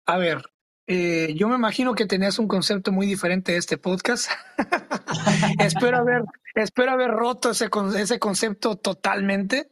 A 0.06 0.16
ver, 0.16 0.42
eh, 0.86 1.34
yo 1.34 1.48
me 1.48 1.56
imagino 1.56 1.94
que 1.94 2.06
tenías 2.06 2.38
un 2.38 2.46
concepto 2.46 2.92
muy 2.92 3.06
diferente 3.06 3.52
de 3.52 3.58
este 3.58 3.76
podcast. 3.76 4.30
espero 5.58 5.98
haber, 5.98 6.22
espero 6.54 6.92
haber 6.92 7.10
roto 7.10 7.50
ese, 7.50 7.68
ese 7.96 8.18
concepto 8.20 8.76
totalmente. 8.76 9.70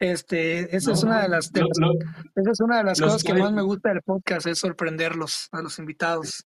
Este, 0.00 0.74
esa 0.74 0.92
es 0.92 1.02
una 1.04 1.22
de 1.22 1.28
las, 1.28 1.52
esa 1.54 2.50
es 2.50 2.60
una 2.60 2.78
de 2.78 2.84
las 2.84 2.98
cosas 2.98 3.22
que 3.22 3.34
más 3.34 3.52
me 3.52 3.60
gusta 3.60 3.90
del 3.90 4.00
podcast, 4.00 4.46
es 4.46 4.58
sorprenderlos 4.58 5.48
a 5.52 5.60
los 5.60 5.78
invitados. 5.78 6.46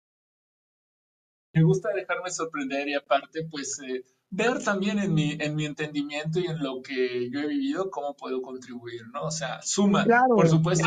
Me 1.53 1.63
gusta 1.63 1.91
dejarme 1.95 2.31
sorprender 2.31 2.89
y 2.89 2.95
aparte, 2.95 3.47
pues, 3.51 3.79
eh, 3.81 4.03
ver 4.31 4.65
también 4.65 4.99
en 4.99 5.13
mi, 5.13 5.37
en 5.39 5.55
mi 5.55 5.67
entendimiento 5.67 6.41
y 6.41 6.47
en 6.47 6.59
lo 6.59 6.81
que 6.81 7.31
yo 7.31 7.41
he 7.41 7.47
vivido 7.47 7.91
cómo 7.91 8.17
puedo 8.17 8.41
contribuir, 8.41 9.07
¿no? 9.13 9.25
O 9.25 9.31
sea, 9.31 9.61
suma, 9.61 10.07
por 10.27 10.49
supuesto, 10.49 10.87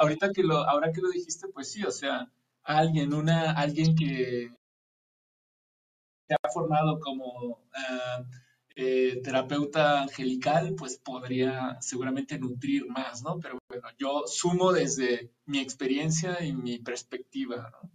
ahorita 0.00 0.32
que 0.32 0.42
lo, 0.42 0.56
ahora 0.56 0.90
que 0.92 1.00
lo 1.00 1.08
dijiste, 1.08 1.46
pues 1.54 1.70
sí, 1.70 1.84
o 1.84 1.92
sea, 1.92 2.28
alguien, 2.64 3.14
una, 3.14 3.52
alguien 3.52 3.94
que 3.94 4.52
se 6.26 6.34
ha 6.34 6.50
formado 6.52 6.98
como 6.98 7.60
ah, 7.74 8.24
eh, 8.76 9.20
terapeuta 9.22 10.02
angelical, 10.02 10.74
pues 10.76 10.98
podría 10.98 11.76
seguramente 11.80 12.38
nutrir 12.38 12.86
más, 12.88 13.22
¿no? 13.22 13.38
Pero 13.38 13.58
bueno, 13.68 13.88
yo 13.98 14.24
sumo 14.26 14.72
desde 14.72 15.30
mi 15.46 15.58
experiencia 15.58 16.42
y 16.44 16.52
mi 16.52 16.78
perspectiva, 16.78 17.70
¿no? 17.70 17.90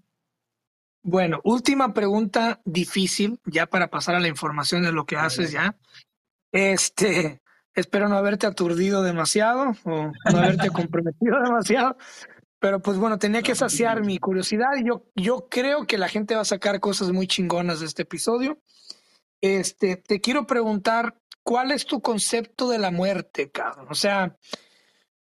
Bueno, 1.03 1.39
última 1.45 1.93
pregunta 1.93 2.59
difícil, 2.65 3.39
ya 3.45 3.65
para 3.65 3.89
pasar 3.89 4.15
a 4.15 4.19
la 4.19 4.27
información 4.27 4.81
de 4.83 4.91
lo 4.91 5.05
que 5.05 5.15
haces 5.15 5.53
ya. 5.53 5.77
Este, 6.51 7.41
espero 7.73 8.09
no 8.09 8.17
haberte 8.17 8.45
aturdido 8.45 9.03
demasiado 9.03 9.73
o 9.85 10.11
no 10.11 10.37
haberte 10.37 10.69
comprometido 10.71 11.41
demasiado, 11.41 11.95
pero 12.59 12.81
pues 12.81 12.97
bueno, 12.97 13.19
tenía 13.19 13.41
que 13.41 13.55
saciar 13.55 14.03
mi 14.03 14.17
curiosidad 14.17 14.75
y 14.77 14.85
yo, 14.85 15.05
yo 15.15 15.47
creo 15.49 15.85
que 15.85 15.97
la 15.97 16.09
gente 16.09 16.35
va 16.35 16.41
a 16.41 16.45
sacar 16.45 16.79
cosas 16.79 17.11
muy 17.11 17.27
chingonas 17.27 17.79
de 17.79 17.85
este 17.85 18.01
episodio. 18.01 18.59
Este, 19.41 19.97
te 19.97 20.19
quiero 20.21 20.47
preguntar, 20.47 21.19
¿cuál 21.43 21.71
es 21.71 21.85
tu 21.85 22.01
concepto 22.01 22.69
de 22.69 22.79
la 22.79 22.91
muerte, 22.91 23.51
cabrón? 23.51 23.87
O 23.89 23.95
sea, 23.95 24.37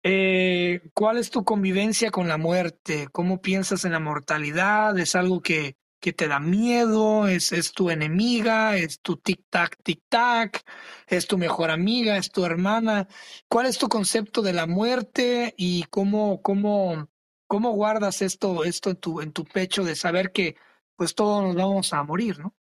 eh, 0.02 0.80
¿Cuál 0.94 1.18
es 1.18 1.30
tu 1.30 1.44
convivencia 1.44 2.10
con 2.10 2.26
la 2.28 2.38
muerte? 2.38 3.08
¿Cómo 3.12 3.40
piensas 3.42 3.84
en 3.84 3.92
la 3.92 4.00
mortalidad? 4.00 4.98
¿Es 4.98 5.14
algo 5.14 5.42
que, 5.42 5.76
que 6.00 6.12
te 6.14 6.26
da 6.28 6.40
miedo? 6.40 7.28
¿Es, 7.28 7.52
¿Es 7.52 7.72
tu 7.72 7.90
enemiga? 7.90 8.76
¿Es 8.78 9.00
tu 9.00 9.16
tic-tac, 9.16 9.76
tic-tac? 9.84 10.62
¿Es 11.06 11.26
tu 11.26 11.36
mejor 11.36 11.70
amiga? 11.70 12.16
¿Es 12.16 12.30
tu 12.30 12.46
hermana? 12.46 13.08
¿Cuál 13.48 13.66
es 13.66 13.76
tu 13.78 13.88
concepto 13.88 14.40
de 14.42 14.54
la 14.54 14.66
muerte 14.66 15.54
y 15.58 15.84
cómo, 15.90 16.40
cómo, 16.42 17.10
cómo 17.46 17.72
guardas 17.72 18.22
esto, 18.22 18.64
esto 18.64 18.90
en, 18.90 18.96
tu, 18.96 19.20
en 19.20 19.32
tu 19.32 19.44
pecho 19.44 19.84
de 19.84 19.96
saber 19.96 20.32
que 20.32 20.56
pues 20.96 21.14
todos 21.14 21.42
nos 21.44 21.56
vamos 21.56 21.92
a 21.92 22.02
morir, 22.04 22.38
¿no? 22.38 22.54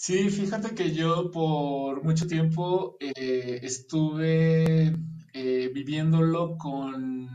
Sí, 0.00 0.30
fíjate 0.30 0.76
que 0.76 0.92
yo 0.94 1.28
por 1.32 2.04
mucho 2.04 2.28
tiempo 2.28 2.96
eh, 3.00 3.58
estuve 3.64 4.94
eh, 5.32 5.70
viviéndolo 5.74 6.56
con, 6.56 7.28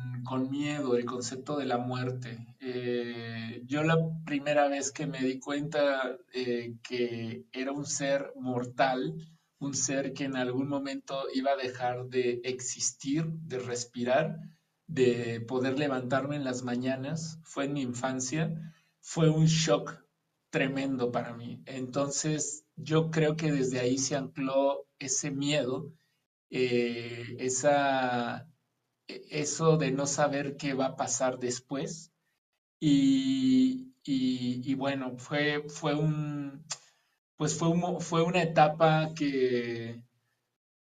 miedo, 0.49 0.95
el 0.95 1.03
concepto 1.03 1.57
de 1.57 1.65
la 1.65 1.77
muerte. 1.77 2.56
Eh, 2.61 3.64
yo 3.65 3.84
la 3.84 3.98
primera 4.26 4.69
vez 4.69 4.94
que 4.94 5.07
me 5.07 5.19
di 5.19 5.40
cuenta 5.40 6.18
que 6.31 7.45
era 7.52 7.73
un 7.73 7.85
ser 7.85 8.31
mortal, 8.40 9.14
un 9.60 9.73
ser 9.73 10.14
que 10.14 10.23
en 10.23 10.38
algún 10.38 10.69
momento 10.69 11.26
iba 11.34 11.52
a 11.52 11.57
dejar 11.57 12.06
de 12.06 12.40
existir, 12.45 13.26
de 13.26 13.60
respirar, 13.60 14.38
de 14.88 15.41
poder 15.41 15.77
levantarme 15.77 16.38
en 16.38 16.45
las 16.45 16.64
mañanas, 16.64 17.40
fue 17.44 17.65
en 17.65 17.73
mi 17.73 17.81
infancia, 17.81 18.73
fue 19.02 19.30
un 19.30 19.48
shock 19.48 20.03
tremendo 20.54 21.12
para 21.12 21.34
mí. 21.34 21.64
Entonces, 21.66 22.64
yo 22.76 23.10
creo 23.10 23.36
que 23.36 23.52
desde 23.52 23.80
ahí 23.80 23.98
se 23.98 24.16
ancló 24.16 24.86
ese 25.00 25.32
miedo, 25.32 25.92
eh, 26.52 27.36
esa, 27.40 28.48
e, 29.08 29.26
eso 29.32 29.78
de 29.78 29.92
no 29.92 30.06
saber 30.06 30.56
qué 30.58 30.76
va 30.76 30.86
a 30.88 30.96
pasar 30.96 31.40
después. 31.40 32.12
Y, 32.80 34.76
bueno, 34.76 35.18
fue, 35.18 35.64
fue 35.70 35.96
un, 35.96 36.64
pues 37.38 37.58
fue, 37.58 37.70
fue 38.00 38.22
una 38.24 38.44
etapa 38.44 39.14
que, 39.16 40.04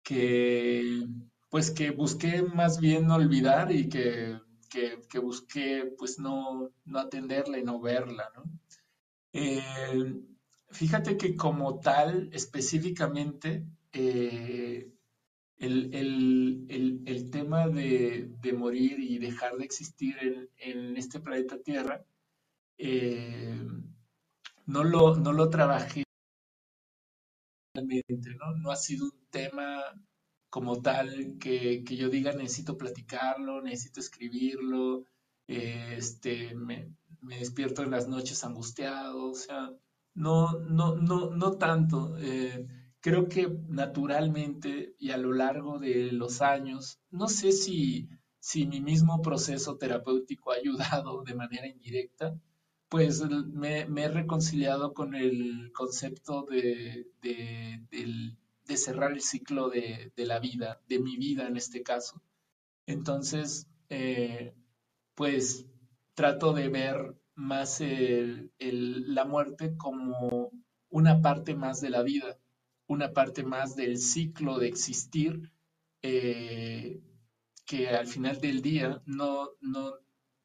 que, 0.04 1.08
pues 1.50 1.72
que 1.72 1.92
busqué 1.92 2.44
más 2.44 2.80
bien 2.82 3.10
olvidar 3.10 3.72
y 3.72 3.88
que, 3.88 4.38
que, 4.70 5.20
busqué 5.20 5.94
pues 5.98 6.20
no, 6.20 6.72
no 6.84 7.00
atenderla 7.00 7.58
y 7.60 7.64
no 7.64 7.80
verla, 7.80 8.30
¿no? 8.36 8.44
Eh, 9.38 9.62
fíjate 10.70 11.18
que 11.18 11.36
como 11.36 11.82
tal, 11.82 12.30
específicamente, 12.32 13.66
eh, 13.92 14.90
el, 15.58 17.30
tema 17.32 17.68
de, 17.68 18.30
morir 18.58 18.98
y 18.98 19.18
dejar 19.20 19.58
de 19.58 19.66
existir 19.66 20.16
en, 20.58 20.96
este 20.96 21.20
planeta 21.20 21.62
Tierra, 21.62 22.06
eh, 22.78 23.62
no, 24.68 24.86
lo, 24.86 25.18
no 25.18 25.34
lo 25.34 25.50
trabajé 25.50 26.04
¿no? 27.74 28.56
no 28.56 28.72
ha 28.72 28.78
sido 28.78 29.06
un 29.06 29.28
tema 29.30 29.84
como 30.50 30.82
tal 30.82 31.38
que, 31.42 31.84
yo 31.84 32.10
diga 32.10 32.32
necesito 32.32 32.78
platicarlo, 32.78 33.62
necesito 33.62 34.00
escribirlo, 34.00 35.04
este, 35.48 36.54
me 37.26 37.40
despierto 37.40 37.84
en 37.84 37.92
las 37.92 38.08
noches 38.08 38.44
angustiado, 38.44 39.32
o 39.32 39.36
sea, 39.36 39.72
no, 40.14 40.60
no, 40.60 40.96
no, 40.96 41.32
no 41.32 41.52
tanto. 41.58 42.18
Eh, 42.20 42.66
creo 43.02 43.28
que 43.28 43.48
naturalmente 43.68 44.96
y 45.00 45.12
a 45.12 45.18
lo 45.18 45.34
largo 45.34 45.80
de 45.80 46.12
los 46.12 46.42
años, 46.42 47.00
no 47.12 47.28
sé 47.28 47.52
si, 47.52 48.10
si 48.40 48.66
mi 48.66 48.82
mismo 48.82 49.22
proceso 49.22 49.78
terapéutico 49.78 50.52
ha 50.52 50.56
ayudado 50.56 51.24
de 51.24 51.36
manera 51.36 51.68
indirecta, 51.68 52.40
pues 52.90 53.22
me, 53.30 53.82
he 53.82 54.08
reconciliado 54.10 54.94
con 54.94 55.16
el 55.16 55.72
concepto 55.74 56.46
de, 56.50 57.08
de, 57.22 58.78
cerrar 58.78 59.12
el 59.12 59.22
ciclo 59.22 59.70
de, 59.70 60.12
la 60.18 60.40
vida, 60.40 60.82
de 60.88 61.00
mi 61.00 61.18
vida 61.18 61.48
en 61.48 61.58
este 61.58 61.84
caso. 61.84 62.22
Entonces, 62.86 63.68
eh, 63.90 64.56
pues 65.16 65.66
trato 66.16 66.54
de 66.54 66.70
ver 66.70 67.16
más 67.36 67.82
la 67.82 69.26
muerte 69.26 69.76
como 69.78 70.52
una 70.90 71.22
parte 71.22 71.56
más 71.56 71.82
de 71.82 71.90
la 71.90 72.02
vida, 72.02 72.40
una 72.88 73.12
parte 73.12 73.44
más 73.44 73.76
del 73.76 73.98
ciclo 73.98 74.58
de 74.58 74.68
existir, 74.68 75.52
eh, 76.02 77.02
que 77.66 77.90
al 77.90 78.08
final 78.08 78.40
del 78.40 78.62
día 78.62 79.02
no, 79.06 79.50
no 79.60 79.96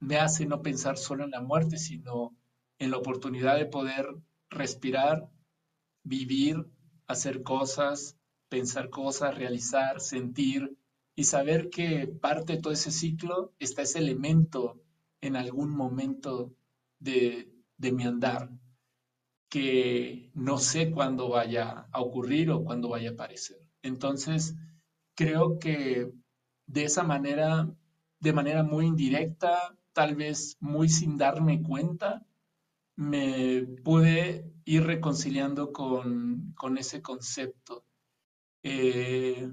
me 0.00 0.16
hace 0.16 0.46
no 0.46 0.62
pensar 0.62 0.98
solo 0.98 1.24
en 1.24 1.30
la 1.30 1.40
muerte, 1.40 1.78
sino 1.78 2.36
en 2.78 2.90
la 2.90 2.96
oportunidad 2.96 3.56
de 3.56 3.66
poder 3.66 4.06
respirar, 4.48 5.30
vivir, 6.02 6.66
hacer 7.06 7.42
cosas, 7.42 8.16
pensar 8.48 8.90
cosas, 8.90 9.36
realizar, 9.36 10.00
sentir 10.00 10.76
y 11.14 11.24
saber 11.24 11.70
que 11.70 12.08
parte 12.08 12.54
de 12.54 12.62
todo 12.62 12.72
ese 12.72 12.90
ciclo 12.90 13.52
está 13.58 13.82
ese 13.82 13.98
elemento 13.98 14.82
en 15.20 15.36
algún 15.36 15.70
momento 15.70 16.54
de, 16.98 17.52
de 17.76 17.92
mi 17.92 18.04
andar 18.04 18.50
que 19.50 20.30
no 20.34 20.58
sé 20.58 20.90
cuándo 20.92 21.28
vaya 21.28 21.88
a 21.90 22.00
ocurrir 22.00 22.50
o 22.50 22.64
cuándo 22.64 22.88
vaya 22.88 23.10
a 23.10 23.12
aparecer. 23.12 23.58
Entonces, 23.82 24.54
creo 25.14 25.58
que 25.58 26.12
de 26.66 26.84
esa 26.84 27.02
manera, 27.02 27.68
de 28.20 28.32
manera 28.32 28.62
muy 28.62 28.86
indirecta, 28.86 29.76
tal 29.92 30.14
vez 30.14 30.56
muy 30.60 30.88
sin 30.88 31.18
darme 31.18 31.62
cuenta, 31.62 32.24
me 32.96 33.62
pude 33.82 34.52
ir 34.64 34.84
reconciliando 34.84 35.72
con, 35.72 36.54
ese 36.78 37.02
concepto. 37.02 37.84
Eh, 38.62 39.50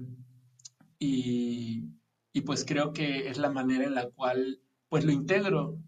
y, 1.00 1.88
y, 2.32 2.40
pues 2.42 2.64
creo 2.64 2.92
que 2.92 3.28
es 3.28 3.38
la 3.38 3.50
manera 3.50 3.84
en 3.84 3.94
la 3.94 4.10
cual 4.10 4.60
pues 4.88 5.04
lo 5.04 5.12
integro. 5.12 5.78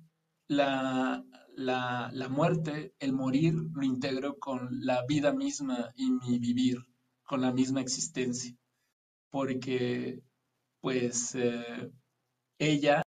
La, 0.49 1.25
la, 1.57 2.11
la, 2.13 2.29
muerte, 2.29 2.95
el 2.99 3.13
morir, 3.13 3.55
lo 3.73 3.85
integro 3.85 4.39
con 4.39 4.69
la 4.85 5.05
vida 5.07 5.33
misma 5.33 5.93
y 5.95 6.11
mi 6.11 6.39
vivir, 6.39 6.79
con 7.23 7.41
la 7.41 7.53
misma 7.53 7.81
existencia. 7.81 8.57
Porque 9.31 10.23
pues 10.81 11.35
eh, 11.35 11.93
ella 12.59 13.03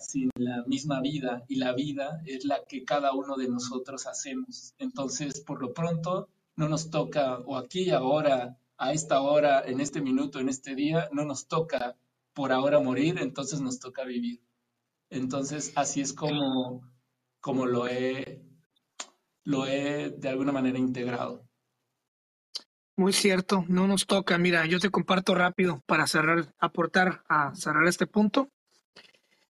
sin 0.00 0.30
la 0.36 0.62
misma 0.66 1.00
vida 1.00 1.44
y 1.48 1.56
la 1.56 1.72
vida 1.74 2.20
es 2.24 2.44
la 2.44 2.64
que 2.66 2.84
cada 2.84 3.12
uno 3.12 3.36
de 3.36 3.48
nosotros 3.48 4.06
hacemos. 4.06 4.74
Entonces, 4.78 5.40
por 5.40 5.60
lo 5.60 5.72
pronto, 5.72 6.28
no 6.56 6.68
nos 6.68 6.90
toca, 6.90 7.38
o 7.40 7.56
aquí, 7.56 7.90
ahora, 7.90 8.58
a 8.78 8.92
esta 8.92 9.20
hora, 9.20 9.62
en 9.66 9.80
este 9.80 10.00
minuto, 10.00 10.38
en 10.38 10.48
este 10.48 10.74
día, 10.74 11.08
no 11.12 11.24
nos 11.24 11.48
toca 11.48 11.96
por 12.36 12.52
ahora 12.52 12.78
morir, 12.80 13.18
entonces 13.18 13.62
nos 13.62 13.80
toca 13.80 14.04
vivir. 14.04 14.42
Entonces, 15.08 15.72
así 15.74 16.02
es 16.02 16.12
como, 16.12 16.86
como 17.40 17.64
lo, 17.64 17.88
he, 17.88 18.44
lo 19.42 19.66
he 19.66 20.10
de 20.10 20.28
alguna 20.28 20.52
manera 20.52 20.78
integrado. 20.78 21.48
Muy 22.94 23.14
cierto, 23.14 23.64
no 23.68 23.86
nos 23.86 24.06
toca. 24.06 24.36
Mira, 24.36 24.66
yo 24.66 24.78
te 24.78 24.90
comparto 24.90 25.34
rápido 25.34 25.82
para 25.86 26.06
cerrar, 26.06 26.54
aportar 26.58 27.24
a 27.26 27.54
cerrar 27.54 27.86
este 27.86 28.06
punto. 28.06 28.50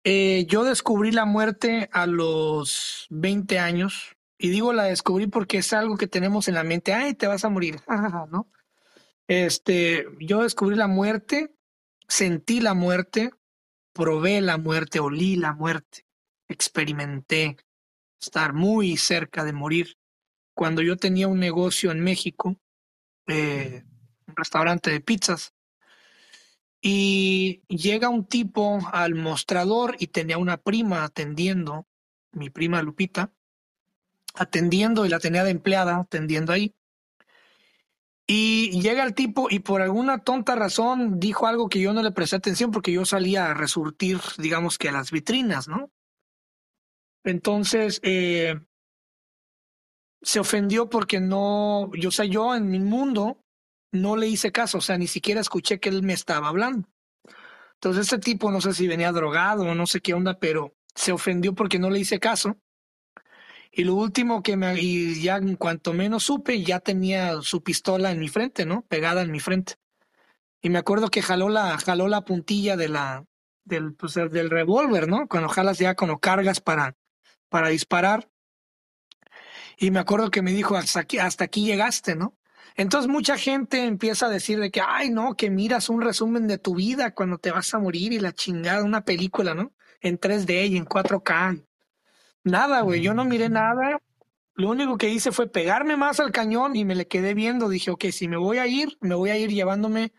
Eh, 0.04 0.46
yo 0.48 0.62
descubrí 0.62 1.10
la 1.10 1.24
muerte 1.24 1.90
a 1.92 2.06
los 2.06 3.08
20 3.10 3.58
años 3.58 4.16
y 4.38 4.50
digo 4.50 4.72
la 4.72 4.84
descubrí 4.84 5.26
porque 5.26 5.58
es 5.58 5.72
algo 5.72 5.96
que 5.96 6.06
tenemos 6.06 6.46
en 6.46 6.54
la 6.54 6.62
mente. 6.62 6.94
Ay, 6.94 7.14
te 7.14 7.26
vas 7.26 7.44
a 7.44 7.48
morir, 7.48 7.80
¿no? 8.30 8.48
Este, 9.26 10.06
yo 10.20 10.42
descubrí 10.42 10.76
la 10.76 10.86
muerte, 10.86 11.57
sentí 12.08 12.60
la 12.60 12.74
muerte, 12.74 13.30
probé 13.92 14.40
la 14.40 14.56
muerte, 14.56 14.98
olí 14.98 15.36
la 15.36 15.52
muerte, 15.52 16.06
experimenté 16.48 17.56
estar 18.20 18.52
muy 18.52 18.96
cerca 18.96 19.44
de 19.44 19.52
morir. 19.52 19.96
Cuando 20.54 20.82
yo 20.82 20.96
tenía 20.96 21.28
un 21.28 21.38
negocio 21.38 21.92
en 21.92 22.00
México, 22.00 22.60
eh, 23.26 23.84
un 24.26 24.34
restaurante 24.34 24.90
de 24.90 25.00
pizzas, 25.00 25.54
y 26.80 27.62
llega 27.68 28.08
un 28.08 28.24
tipo 28.24 28.78
al 28.92 29.14
mostrador 29.14 29.96
y 29.98 30.08
tenía 30.08 30.38
una 30.38 30.58
prima 30.58 31.04
atendiendo, 31.04 31.86
mi 32.32 32.50
prima 32.50 32.82
Lupita, 32.82 33.32
atendiendo 34.34 35.04
y 35.04 35.08
la 35.08 35.18
tenía 35.18 35.44
de 35.44 35.50
empleada 35.50 35.96
atendiendo 35.96 36.52
ahí. 36.52 36.74
Y 38.30 38.82
llega 38.82 39.04
el 39.04 39.14
tipo 39.14 39.48
y 39.50 39.60
por 39.60 39.80
alguna 39.80 40.18
tonta 40.18 40.54
razón 40.54 41.18
dijo 41.18 41.46
algo 41.46 41.70
que 41.70 41.80
yo 41.80 41.94
no 41.94 42.02
le 42.02 42.12
presté 42.12 42.36
atención 42.36 42.70
porque 42.70 42.92
yo 42.92 43.06
salía 43.06 43.50
a 43.50 43.54
resurtir, 43.54 44.20
digamos 44.36 44.76
que 44.76 44.90
a 44.90 44.92
las 44.92 45.10
vitrinas, 45.10 45.66
¿no? 45.66 45.90
Entonces, 47.24 48.00
eh, 48.02 48.60
se 50.20 50.40
ofendió 50.40 50.90
porque 50.90 51.20
no, 51.20 51.90
yo 51.94 52.10
sé, 52.10 52.28
yo 52.28 52.54
en 52.54 52.70
mi 52.70 52.80
mundo 52.80 53.42
no 53.92 54.14
le 54.16 54.28
hice 54.28 54.52
caso, 54.52 54.78
o 54.78 54.82
sea, 54.82 54.98
ni 54.98 55.06
siquiera 55.06 55.40
escuché 55.40 55.80
que 55.80 55.88
él 55.88 56.02
me 56.02 56.12
estaba 56.12 56.48
hablando. 56.48 56.86
Entonces 57.74 58.12
este 58.12 58.18
tipo, 58.18 58.50
no 58.50 58.60
sé 58.60 58.74
si 58.74 58.88
venía 58.88 59.10
drogado 59.12 59.62
o 59.62 59.74
no 59.74 59.86
sé 59.86 60.00
qué 60.00 60.12
onda, 60.12 60.38
pero 60.38 60.76
se 60.94 61.12
ofendió 61.12 61.54
porque 61.54 61.78
no 61.78 61.88
le 61.88 62.00
hice 62.00 62.18
caso. 62.18 62.58
Y 63.78 63.84
lo 63.84 63.94
último 63.94 64.42
que 64.42 64.56
me, 64.56 64.76
y 64.80 65.22
ya 65.22 65.36
en 65.36 65.54
cuanto 65.54 65.92
menos 65.92 66.24
supe, 66.24 66.64
ya 66.64 66.80
tenía 66.80 67.40
su 67.42 67.62
pistola 67.62 68.10
en 68.10 68.18
mi 68.18 68.28
frente, 68.28 68.66
¿no? 68.66 68.82
Pegada 68.82 69.22
en 69.22 69.30
mi 69.30 69.38
frente. 69.38 69.74
Y 70.60 70.68
me 70.68 70.80
acuerdo 70.80 71.10
que 71.10 71.22
jaló 71.22 71.48
la, 71.48 71.78
jaló 71.78 72.08
la 72.08 72.24
puntilla 72.24 72.76
de 72.76 72.88
la, 72.88 73.24
del, 73.62 73.94
pues, 73.94 74.14
del 74.14 74.50
revólver, 74.50 75.06
¿no? 75.06 75.28
Cuando 75.28 75.48
jalas 75.48 75.78
ya, 75.78 75.94
cuando 75.94 76.18
cargas 76.18 76.60
para, 76.60 76.96
para 77.48 77.68
disparar. 77.68 78.28
Y 79.76 79.92
me 79.92 80.00
acuerdo 80.00 80.32
que 80.32 80.42
me 80.42 80.50
dijo, 80.50 80.74
hasta 80.74 80.98
aquí, 80.98 81.18
hasta 81.18 81.44
aquí 81.44 81.64
llegaste, 81.64 82.16
¿no? 82.16 82.36
Entonces 82.74 83.08
mucha 83.08 83.38
gente 83.38 83.84
empieza 83.84 84.26
a 84.26 84.30
decir 84.30 84.58
de 84.58 84.72
que, 84.72 84.80
ay, 84.84 85.10
no, 85.10 85.36
que 85.36 85.50
miras 85.50 85.88
un 85.88 86.00
resumen 86.00 86.48
de 86.48 86.58
tu 86.58 86.74
vida 86.74 87.14
cuando 87.14 87.38
te 87.38 87.52
vas 87.52 87.72
a 87.74 87.78
morir 87.78 88.12
y 88.12 88.18
la 88.18 88.32
chingada, 88.32 88.82
una 88.82 89.04
película, 89.04 89.54
¿no? 89.54 89.72
En 90.00 90.18
3D 90.18 90.70
y 90.70 90.76
en 90.76 90.84
4K. 90.84 91.67
Nada, 92.48 92.80
güey, 92.80 93.02
yo 93.02 93.14
no 93.14 93.24
miré 93.24 93.48
nada. 93.48 94.00
Lo 94.54 94.70
único 94.70 94.96
que 94.96 95.08
hice 95.08 95.32
fue 95.32 95.46
pegarme 95.46 95.96
más 95.96 96.18
al 96.18 96.32
cañón 96.32 96.74
y 96.76 96.84
me 96.84 96.94
le 96.94 97.06
quedé 97.06 97.34
viendo. 97.34 97.68
Dije, 97.68 97.90
ok, 97.90 98.06
si 98.06 98.26
me 98.26 98.36
voy 98.36 98.58
a 98.58 98.66
ir, 98.66 98.96
me 99.00 99.14
voy 99.14 99.30
a 99.30 99.36
ir 99.36 99.50
llevándome 99.50 100.12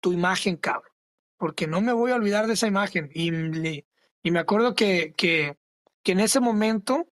tu 0.00 0.12
imagen, 0.12 0.56
cabrón. 0.56 0.90
Porque 1.36 1.66
no 1.66 1.80
me 1.80 1.92
voy 1.92 2.10
a 2.10 2.16
olvidar 2.16 2.46
de 2.46 2.54
esa 2.54 2.66
imagen. 2.66 3.10
Y, 3.14 3.84
y 4.22 4.30
me 4.30 4.38
acuerdo 4.38 4.74
que, 4.74 5.14
que, 5.16 5.58
que 6.02 6.12
en 6.12 6.20
ese 6.20 6.40
momento 6.40 7.06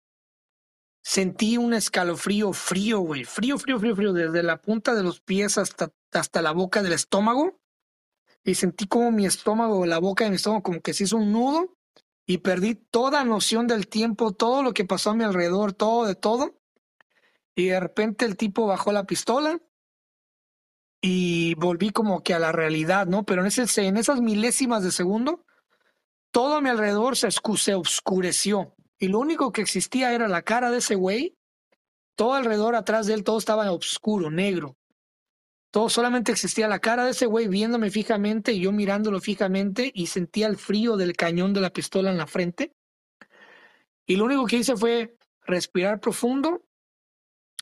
sentí 1.03 1.57
un 1.57 1.73
escalofrío 1.73 2.53
frío, 2.53 2.99
güey, 2.99 3.25
frío, 3.25 3.57
frío, 3.57 3.79
frío, 3.79 3.95
frío, 3.95 4.13
desde 4.13 4.41
la 4.41 4.61
punta 4.61 4.95
de 4.95 5.03
los 5.03 5.19
pies 5.19 5.57
hasta, 5.57 5.91
hasta 6.13 6.41
la 6.41 6.53
boca 6.53 6.81
del 6.81 6.93
estómago. 6.93 7.59
Y 8.45 8.55
sentí 8.55 8.87
como 8.87 9.11
mi 9.11 9.25
estómago, 9.25 9.85
la 9.85 9.99
boca 9.99 10.23
de 10.23 10.29
mi 10.29 10.37
estómago, 10.37 10.63
como 10.63 10.81
que 10.81 10.93
se 10.93 11.03
hizo 11.03 11.17
un 11.17 11.31
nudo 11.31 11.77
y 12.25 12.39
perdí 12.39 12.75
toda 12.75 13.23
noción 13.23 13.67
del 13.67 13.87
tiempo, 13.87 14.31
todo 14.31 14.63
lo 14.63 14.73
que 14.73 14.85
pasó 14.85 15.11
a 15.11 15.15
mi 15.15 15.23
alrededor, 15.23 15.73
todo 15.73 16.05
de 16.05 16.15
todo. 16.15 16.59
Y 17.55 17.67
de 17.67 17.79
repente 17.79 18.25
el 18.25 18.37
tipo 18.37 18.65
bajó 18.65 18.91
la 18.91 19.05
pistola 19.05 19.59
y 21.01 21.53
volví 21.55 21.91
como 21.91 22.23
que 22.23 22.33
a 22.33 22.39
la 22.39 22.51
realidad, 22.51 23.07
¿no? 23.07 23.25
Pero 23.25 23.41
en, 23.41 23.47
esas 23.97 24.21
milésimas 24.21 24.83
de 24.83 24.91
segundo, 24.91 25.45
todo 26.31 26.55
a 26.55 26.61
mi 26.61 26.69
alrededor 26.69 27.17
se, 27.17 27.29
se 27.31 27.75
oscureció 27.75 28.73
y 28.97 29.09
lo 29.09 29.19
único 29.19 29.51
que 29.51 29.61
existía 29.61 30.13
era 30.13 30.29
la 30.29 30.43
cara 30.43 30.71
de 30.71 30.77
ese 30.77 30.95
güey. 30.95 31.37
Todo 32.15 32.35
alrededor 32.35 32.75
atrás 32.75 33.05
de 33.05 33.15
él, 33.15 33.23
todo 33.23 33.37
estaba 33.37 33.69
oscuro, 33.71 34.31
negro. 34.31 34.77
Todo 35.73 35.89
solamente 35.89 36.31
existía 36.31 36.67
la 36.67 36.77
cara 36.77 37.03
de 37.03 37.11
ese 37.11 37.25
güey 37.25 37.47
viéndome 37.47 37.89
fijamente 37.89 38.53
y 38.53 38.59
yo 38.59 38.71
mirándolo 38.71 39.19
fijamente 39.19 39.91
y 39.91 40.05
sentía 40.05 40.45
el 40.45 40.55
frío 40.55 40.97
del 40.97 41.15
cañón 41.15 41.51
de 41.51 41.61
la 41.61 41.71
pistola 41.71 42.11
en 42.11 42.17
la 42.19 42.27
frente. 42.27 42.75
Y 44.05 44.17
lo 44.17 44.25
único 44.25 44.45
que 44.45 44.57
hice 44.57 44.77
fue 44.77 45.17
respirar 45.41 45.99
profundo 45.99 46.63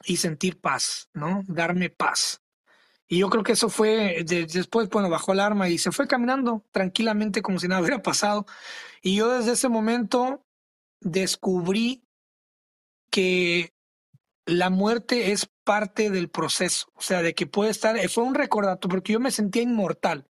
y 0.03 0.17
sentir 0.17 0.59
paz, 0.59 1.09
¿no? 1.13 1.43
Darme 1.47 1.89
paz. 1.89 2.41
Y 3.07 3.19
yo 3.19 3.29
creo 3.29 3.43
que 3.43 3.53
eso 3.53 3.69
fue, 3.69 4.25
después, 4.25 4.89
bueno, 4.89 5.09
bajó 5.09 5.31
el 5.31 5.39
arma 5.39 5.69
y 5.69 5.77
se 5.77 5.93
fue 5.93 6.05
caminando 6.05 6.65
tranquilamente 6.71 7.41
como 7.41 7.59
si 7.59 7.69
nada 7.69 7.79
hubiera 7.81 8.01
pasado. 8.01 8.45
Y 9.01 9.15
yo 9.15 9.29
desde 9.29 9.53
ese 9.53 9.69
momento 9.69 10.45
descubrí 10.99 12.03
que 13.09 13.73
la 14.45 14.69
muerte 14.69 15.31
es 15.31 15.49
parte 15.63 16.09
del 16.09 16.29
proceso, 16.29 16.91
o 16.95 17.01
sea, 17.01 17.21
de 17.21 17.33
que 17.35 17.47
puede 17.47 17.71
estar, 17.71 17.97
eh, 17.97 18.09
fue 18.09 18.23
un 18.23 18.35
recordatorio, 18.35 18.95
porque 18.95 19.13
yo 19.13 19.19
me 19.19 19.31
sentía 19.31 19.61
inmortal. 19.61 20.27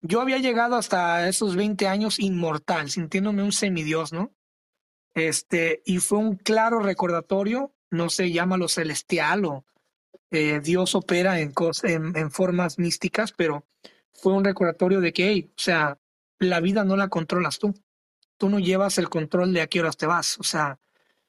Yo 0.00 0.20
había 0.20 0.38
llegado 0.38 0.76
hasta 0.76 1.28
esos 1.28 1.56
20 1.56 1.88
años 1.88 2.18
inmortal, 2.18 2.90
sintiéndome 2.90 3.42
un 3.42 3.52
semidios, 3.52 4.12
¿no? 4.12 4.34
Este, 5.14 5.82
y 5.86 5.98
fue 5.98 6.18
un 6.18 6.36
claro 6.36 6.80
recordatorio, 6.80 7.74
no 7.90 8.10
sé, 8.10 8.30
llámalo 8.32 8.68
celestial 8.68 9.44
o 9.44 9.64
eh, 10.30 10.60
Dios 10.60 10.94
opera 10.94 11.40
en, 11.40 11.52
en, 11.84 12.16
en, 12.16 12.30
formas 12.30 12.78
místicas, 12.78 13.32
pero 13.32 13.66
fue 14.12 14.32
un 14.32 14.44
recordatorio 14.44 15.00
de 15.00 15.12
que, 15.12 15.50
o 15.50 15.60
sea, 15.60 15.98
la 16.38 16.60
vida 16.60 16.84
no 16.84 16.96
la 16.96 17.08
controlas 17.08 17.58
tú 17.58 17.74
tú 18.38 18.48
no 18.48 18.58
llevas 18.58 18.98
el 18.98 19.08
control 19.08 19.52
de 19.52 19.62
a 19.62 19.66
qué 19.66 19.80
horas 19.80 19.96
te 19.96 20.06
vas. 20.06 20.38
O 20.38 20.42
sea, 20.42 20.78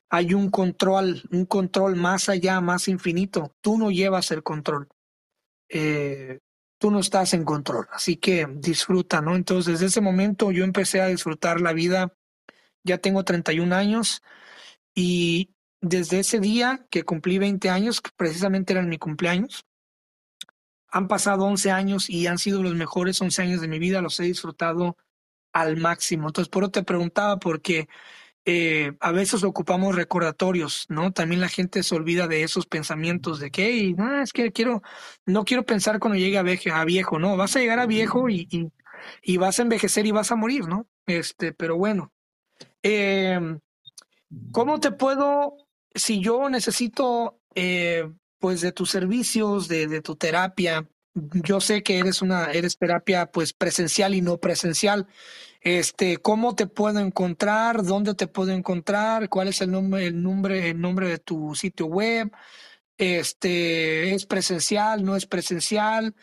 hay 0.09 0.33
un 0.33 0.49
control, 0.49 1.23
un 1.31 1.45
control 1.45 1.95
más 1.95 2.29
allá, 2.29 2.61
más 2.61 2.87
infinito. 2.87 3.55
Tú 3.61 3.77
no 3.77 3.91
llevas 3.91 4.31
el 4.31 4.43
control. 4.43 4.87
Eh, 5.69 6.39
tú 6.77 6.91
no 6.91 6.99
estás 6.99 7.33
en 7.33 7.43
control. 7.43 7.87
Así 7.91 8.17
que 8.17 8.47
disfruta, 8.49 9.21
¿no? 9.21 9.35
Entonces, 9.35 9.73
desde 9.73 9.87
ese 9.87 10.01
momento 10.01 10.51
yo 10.51 10.63
empecé 10.63 11.01
a 11.01 11.07
disfrutar 11.07 11.61
la 11.61 11.73
vida. 11.73 12.13
Ya 12.83 12.99
tengo 12.99 13.23
31 13.23 13.73
años 13.73 14.21
y 14.93 15.51
desde 15.81 16.19
ese 16.19 16.39
día 16.39 16.85
que 16.89 17.03
cumplí 17.03 17.37
20 17.37 17.69
años, 17.69 18.01
que 18.01 18.11
precisamente 18.15 18.73
eran 18.73 18.89
mi 18.89 18.97
cumpleaños, 18.97 19.65
han 20.89 21.07
pasado 21.07 21.45
11 21.45 21.71
años 21.71 22.09
y 22.09 22.27
han 22.27 22.37
sido 22.37 22.63
los 22.63 22.75
mejores 22.75 23.21
11 23.21 23.41
años 23.41 23.61
de 23.61 23.67
mi 23.67 23.79
vida. 23.79 24.01
Los 24.01 24.19
he 24.19 24.23
disfrutado 24.23 24.97
al 25.51 25.77
máximo. 25.77 26.27
Entonces, 26.27 26.49
por 26.49 26.63
eso 26.63 26.71
te 26.71 26.83
preguntaba, 26.83 27.37
porque 27.39 27.87
eh, 28.45 28.93
a 28.99 29.11
veces 29.11 29.43
ocupamos 29.43 29.95
recordatorios, 29.95 30.85
¿no? 30.89 31.11
También 31.11 31.41
la 31.41 31.49
gente 31.49 31.81
se 31.81 31.95
olvida 31.95 32.27
de 32.27 32.43
esos 32.43 32.67
pensamientos 32.67 33.39
de 33.39 33.49
que, 33.49 33.93
no, 33.97 34.21
es 34.21 34.33
que 34.33 34.51
quiero, 34.51 34.83
no 35.25 35.45
quiero 35.45 35.65
pensar 35.65 35.99
cuando 35.99 36.19
llegue 36.19 36.37
a 36.37 36.43
viejo, 36.43 36.69
a 36.71 36.85
viejo, 36.85 37.17
¿no? 37.17 37.37
Vas 37.37 37.55
a 37.55 37.59
llegar 37.59 37.79
a 37.79 37.87
viejo 37.87 38.29
y, 38.29 38.71
y, 39.21 39.37
vas 39.37 39.57
a 39.57 39.63
envejecer 39.63 40.05
y 40.05 40.11
vas 40.11 40.31
a 40.31 40.35
morir, 40.35 40.67
¿no? 40.67 40.87
Este, 41.07 41.53
pero 41.53 41.77
bueno. 41.77 42.13
Em, 42.83 43.59
¿Cómo 44.51 44.79
te 44.79 44.91
puedo, 44.91 45.57
si 45.95 46.21
yo 46.21 46.47
necesito, 46.49 47.39
eh, 47.55 48.11
pues, 48.37 48.61
de 48.61 48.71
tus 48.71 48.91
servicios, 48.91 49.67
de, 49.67 49.87
de 49.87 50.01
tu 50.01 50.15
terapia, 50.15 50.87
yo 51.15 51.61
sé 51.61 51.81
que 51.81 51.97
eres 51.97 52.21
una, 52.21 52.51
eres 52.51 52.77
terapia 52.77 53.31
pues 53.31 53.53
presencial 53.53 54.13
y 54.13 54.21
no 54.21 54.37
presencial. 54.37 55.07
Este, 55.65 56.17
¿cómo 56.17 56.53
te 56.53 56.67
puedo 56.67 56.99
encontrar? 56.99 57.83
¿Dónde 57.83 58.13
te 58.13 58.27
puedo 58.27 58.51
encontrar? 58.51 59.29
¿Cuál 59.29 59.47
es 59.47 59.61
el 59.61 59.71
nombre, 59.71 60.05
el 60.05 60.21
nombre, 60.21 60.69
el 60.69 60.79
nombre 60.79 61.09
de 61.09 61.17
tu 61.17 61.55
sitio 61.55 61.87
web? 61.87 62.31
Este, 62.99 64.13
¿es 64.13 64.27
presencial? 64.27 65.03
¿No 65.03 65.15
es 65.15 65.25
presencial? 65.25 66.15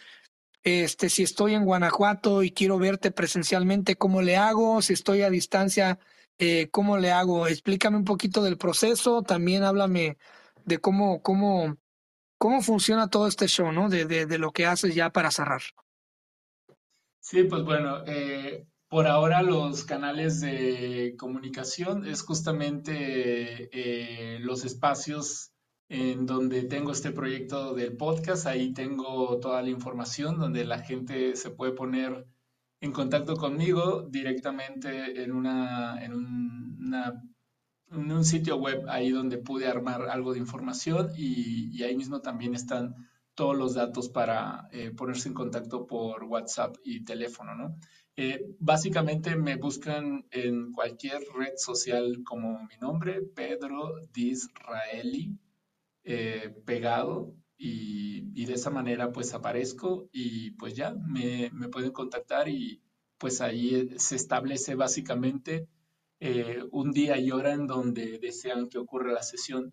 Este, 0.63 1.09
si 1.09 1.25
estoy 1.25 1.55
en 1.55 1.65
Guanajuato 1.65 2.45
y 2.45 2.53
quiero 2.53 2.79
verte 2.79 3.11
presencialmente, 3.11 3.97
¿cómo 3.97 4.23
le 4.23 4.37
hago? 4.37 4.81
Si 4.81 4.93
estoy 4.93 5.23
a 5.23 5.31
distancia, 5.31 5.99
eh, 6.39 6.69
¿cómo 6.71 6.97
le 6.97 7.11
hago? 7.11 7.49
Explícame 7.49 7.97
un 7.97 8.05
poquito 8.05 8.45
del 8.45 8.59
proceso. 8.59 9.23
También 9.23 9.65
háblame 9.65 10.19
de 10.65 10.79
cómo, 10.79 11.21
cómo, 11.21 11.79
cómo 12.39 12.63
funciona 12.63 13.11
todo 13.11 13.27
este 13.27 13.49
show, 13.49 13.73
¿no? 13.73 13.89
De, 13.89 14.05
de, 14.05 14.25
de 14.25 14.39
lo 14.39 14.53
que 14.53 14.67
haces 14.67 14.95
ya 14.95 15.11
para 15.11 15.33
cerrar. 15.33 15.63
Sí, 17.19 17.43
pues 17.43 17.65
bueno, 17.65 18.05
eh, 18.07 18.69
por 18.93 19.07
ahora 19.07 19.41
los 19.41 19.85
canales 19.85 20.43
de 20.43 21.15
comunicación 21.19 22.05
es 22.05 22.21
justamente 22.21 23.71
eh, 23.73 24.39
los 24.41 24.67
espacios 24.67 25.51
en 25.89 26.27
donde 26.27 26.65
tengo 26.65 26.93
este 26.93 27.11
proyecto 27.11 27.73
del 27.73 27.97
podcast. 27.97 28.47
Ahí 28.47 28.75
tengo 28.75 29.41
toda 29.41 29.63
la 29.63 29.71
información 29.71 30.39
donde 30.39 30.67
la 30.67 30.81
gente 30.81 31.37
se 31.37 31.49
puede 31.49 31.73
poner 31.73 32.27
en 32.83 32.93
contacto 32.93 33.35
conmigo 33.35 34.03
directamente 34.11 35.23
en, 35.23 35.33
una, 35.33 36.05
en, 36.05 36.13
un 37.93 38.25
sitio 38.27 38.59
web 38.59 38.85
ahí 38.91 39.09
donde 39.09 39.39
pude 39.39 39.69
armar 39.69 40.03
algo 40.11 40.35
de 40.35 40.41
información 40.41 41.13
y, 41.17 41.83
ahí 41.83 41.97
mismo 41.97 42.21
también 42.21 42.55
están 42.55 42.95
todos 43.35 43.57
los 43.57 43.73
datos 43.73 44.11
para 44.11 44.69
eh, 44.71 44.91
ponerse 44.91 45.29
en 45.29 45.35
contacto 45.35 45.87
por 45.87 46.25
WhatsApp 46.25 46.77
y 46.85 47.07
teléfono, 47.07 47.55
¿no? 47.55 47.79
Eh, 48.17 48.45
básicamente 48.59 49.37
me 49.37 49.57
buscan 49.57 50.27
en 50.31 50.73
cualquier 50.73 51.23
red 51.35 51.55
social 51.57 52.23
como 52.25 52.63
mi 52.65 52.77
nombre, 52.81 53.23
Pedro 53.23 53.95
Disraeli, 54.13 55.39
eh, 56.05 56.55
pegado, 56.67 57.35
y, 57.65 58.45
de 58.45 58.55
esa 58.55 58.71
manera 58.71 59.13
pues 59.13 59.35
aparezco 59.35 60.09
y 60.13 60.51
pues 60.53 60.75
ya 60.75 60.93
me, 60.95 61.51
pueden 61.71 61.93
contactar 61.93 62.49
y 62.49 62.83
pues 63.19 63.41
ahí 63.41 63.89
se 63.99 64.17
establece 64.17 64.75
básicamente 64.75 65.69
eh, 66.19 66.61
un 66.73 66.91
día 66.93 67.19
y 67.19 67.31
hora 67.31 67.53
en 67.53 67.69
donde 67.69 68.19
desean 68.19 68.69
que 68.69 68.79
ocurra 68.79 69.13
la 69.13 69.23
sesión 69.23 69.73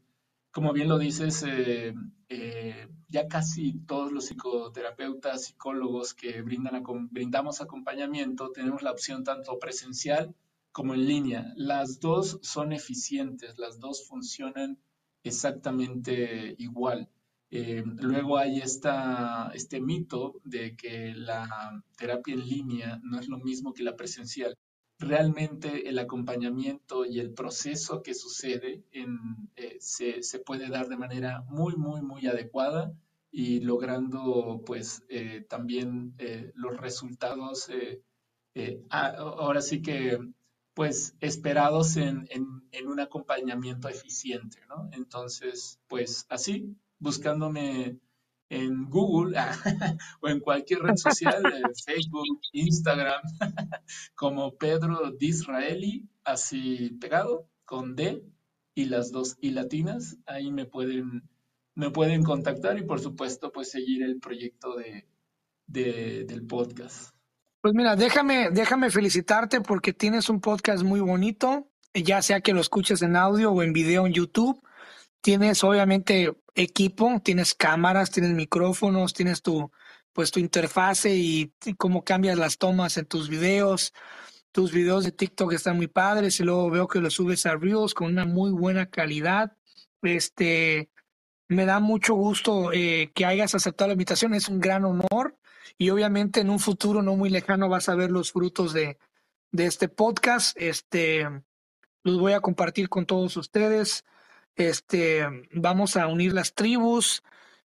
como 0.51 0.73
bien 0.73 0.89
lo 0.89 0.97
dices, 0.97 1.43
eh, 1.47 1.93
eh, 2.29 2.87
ya 3.07 3.27
casi 3.27 3.79
todos 3.85 4.11
los 4.11 4.25
psicoterapeutas, 4.25 5.45
psicólogos 5.45 6.13
que 6.13 6.41
brindan, 6.41 6.83
brindamos 7.11 7.61
acompañamiento, 7.61 8.51
tenemos 8.51 8.81
la 8.81 8.91
opción 8.91 9.23
tanto 9.23 9.59
presencial 9.59 10.35
como 10.71 10.93
en 10.93 11.05
línea. 11.05 11.53
Las 11.55 11.99
dos 11.99 12.39
son 12.41 12.73
eficientes, 12.73 13.57
las 13.57 13.79
dos 13.79 14.07
funcionan 14.07 14.79
exactamente 15.23 16.55
igual. 16.57 17.09
Eh, 17.51 17.83
luego 17.85 18.37
hay 18.37 18.59
esta, 18.59 19.51
este 19.55 19.81
mito 19.81 20.39
de 20.43 20.75
que 20.75 21.13
la 21.15 21.83
terapia 21.97 22.35
en 22.35 22.47
línea 22.47 22.99
no 23.03 23.19
es 23.19 23.27
lo 23.27 23.39
mismo 23.39 23.73
que 23.73 23.83
la 23.83 23.95
presencial 23.95 24.55
realmente 24.99 25.87
el 25.87 25.97
acompañamiento 25.97 27.05
y 27.05 27.19
el 27.19 27.33
proceso 27.33 28.03
que 28.03 28.13
sucede 28.13 28.83
eh, 28.91 29.77
se, 29.79 30.39
puede 30.39 30.69
dar 30.69 30.89
de 30.89 30.97
manera 30.97 31.43
muy, 31.47 31.75
muy, 31.75 32.01
muy 32.01 32.27
adecuada 32.27 32.93
y 33.31 33.61
logrando 33.61 34.61
pues 34.65 35.03
eh, 35.07 35.45
también 35.47 36.13
eh, 36.17 36.51
los 36.55 36.77
resultados 36.77 37.69
ahora 38.89 39.61
sí 39.61 39.81
que 39.81 40.19
pues 40.73 41.15
esperados 41.19 41.97
en, 41.97 42.27
en, 42.31 42.87
un 42.87 42.99
acompañamiento 42.99 43.89
eficiente, 43.89 44.59
¿no? 44.69 44.89
Entonces, 44.93 45.79
pues 45.87 46.25
así, 46.29 46.73
buscándome 46.99 47.97
en 48.49 48.89
Google 48.89 49.37
o 50.21 50.27
en 50.27 50.39
cualquier 50.39 50.81
red 50.81 50.95
social, 50.95 51.41
Facebook, 51.85 52.41
Instagram, 52.51 53.21
como 54.15 54.55
Pedro 54.55 55.11
Disraeli, 55.11 56.07
así 56.23 56.97
pegado, 56.99 57.47
con 57.65 57.95
D 57.95 58.23
y 58.73 58.85
las 58.85 59.11
dos 59.11 59.37
y 59.39 59.51
latinas. 59.51 60.17
Ahí 60.25 60.51
me 60.51 60.65
pueden, 60.65 61.29
me 61.75 61.91
pueden 61.91 62.23
contactar 62.23 62.77
y 62.77 62.83
por 62.83 62.99
supuesto 62.99 63.51
pues 63.51 63.69
seguir 63.69 64.03
el 64.03 64.19
proyecto 64.19 64.75
de, 64.75 65.07
del 65.67 66.45
podcast. 66.47 67.13
Pues 67.61 67.73
mira, 67.73 67.95
déjame, 67.95 68.49
déjame 68.51 68.89
felicitarte 68.89 69.61
porque 69.61 69.93
tienes 69.93 70.29
un 70.29 70.39
podcast 70.39 70.83
muy 70.83 71.01
bonito, 71.01 71.67
ya 71.93 72.21
sea 72.21 72.41
que 72.41 72.53
lo 72.53 72.61
escuches 72.61 73.01
en 73.01 73.15
audio 73.15 73.51
o 73.51 73.61
en 73.61 73.73
video 73.73 74.07
en 74.07 74.13
YouTube. 74.13 74.63
Tienes 75.21 75.63
obviamente 75.63 76.33
equipo, 76.55 77.21
tienes 77.23 77.53
cámaras, 77.53 78.11
tienes 78.11 78.31
micrófonos, 78.31 79.13
tienes 79.13 79.41
tu, 79.41 79.71
pues 80.13 80.31
tu 80.31 80.39
interfase 80.39 81.15
y, 81.15 81.53
cómo 81.77 82.03
cambias 82.03 82.37
las 82.37 82.57
tomas 82.57 82.97
en 82.97 83.05
tus 83.05 83.29
videos. 83.29 83.93
Tus 84.51 84.71
videos 84.71 85.03
de 85.03 85.11
TikTok 85.11 85.53
están 85.53 85.77
muy 85.77 85.87
padres 85.87 86.39
y 86.39 86.43
luego 86.43 86.69
veo 86.69 86.87
que 86.87 86.99
los 86.99 87.13
subes 87.13 87.45
a 87.45 87.55
Reels 87.55 87.93
con 87.93 88.07
una 88.07 88.25
muy 88.25 88.51
buena 88.51 88.87
calidad. 88.87 89.55
Este, 90.01 90.89
me 91.47 91.65
da 91.65 91.79
mucho 91.79 92.15
gusto 92.15 92.71
eh, 92.73 93.11
que 93.13 93.25
hayas 93.25 93.55
aceptado 93.55 93.89
la 93.89 93.93
invitación, 93.93 94.33
es 94.33 94.49
un 94.49 94.59
gran 94.59 94.85
honor 94.85 95.37
y 95.77 95.89
obviamente 95.91 96.41
en 96.41 96.49
un 96.49 96.59
futuro 96.59 97.01
no 97.01 97.15
muy 97.15 97.29
lejano 97.29 97.69
vas 97.69 97.89
a 97.89 97.95
ver 97.95 98.11
los 98.11 98.31
frutos 98.31 98.73
de, 98.73 98.97
de 99.51 99.65
este 99.65 99.89
podcast. 99.89 100.57
Este, 100.59 101.27
los 102.03 102.19
voy 102.19 102.33
a 102.33 102.41
compartir 102.41 102.89
con 102.89 103.05
todos 103.05 103.37
ustedes. 103.37 104.03
Este, 104.59 105.25
vamos 105.53 105.95
a 105.95 106.07
unir 106.07 106.33
las 106.33 106.53
tribus 106.53 107.23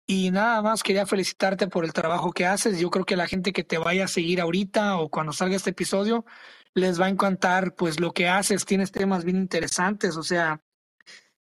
y 0.06 0.32
nada 0.32 0.62
más 0.62 0.84
quería 0.84 1.06
felicitarte 1.06 1.68
por 1.68 1.84
el 1.84 1.92
trabajo 1.92 2.32
que 2.32 2.46
haces. 2.46 2.80
Yo 2.80 2.90
creo 2.90 3.04
que 3.04 3.18
la 3.18 3.28
gente 3.28 3.52
que 3.52 3.66
te 3.66 3.78
vaya 3.78 4.06
a 4.06 4.08
seguir 4.08 4.40
ahorita 4.40 4.98
o 4.98 5.10
cuando 5.10 5.34
salga 5.34 5.58
este 5.58 5.72
episodio 5.72 6.26
les 6.74 7.00
va 7.00 7.08
a 7.08 7.10
encantar 7.10 7.76
pues 7.76 8.00
lo 8.00 8.14
que 8.14 8.30
haces. 8.30 8.66
Tienes 8.66 8.94
temas 8.94 9.26
bien 9.26 9.36
interesantes, 9.36 10.16
o 10.16 10.24
sea, 10.24 10.62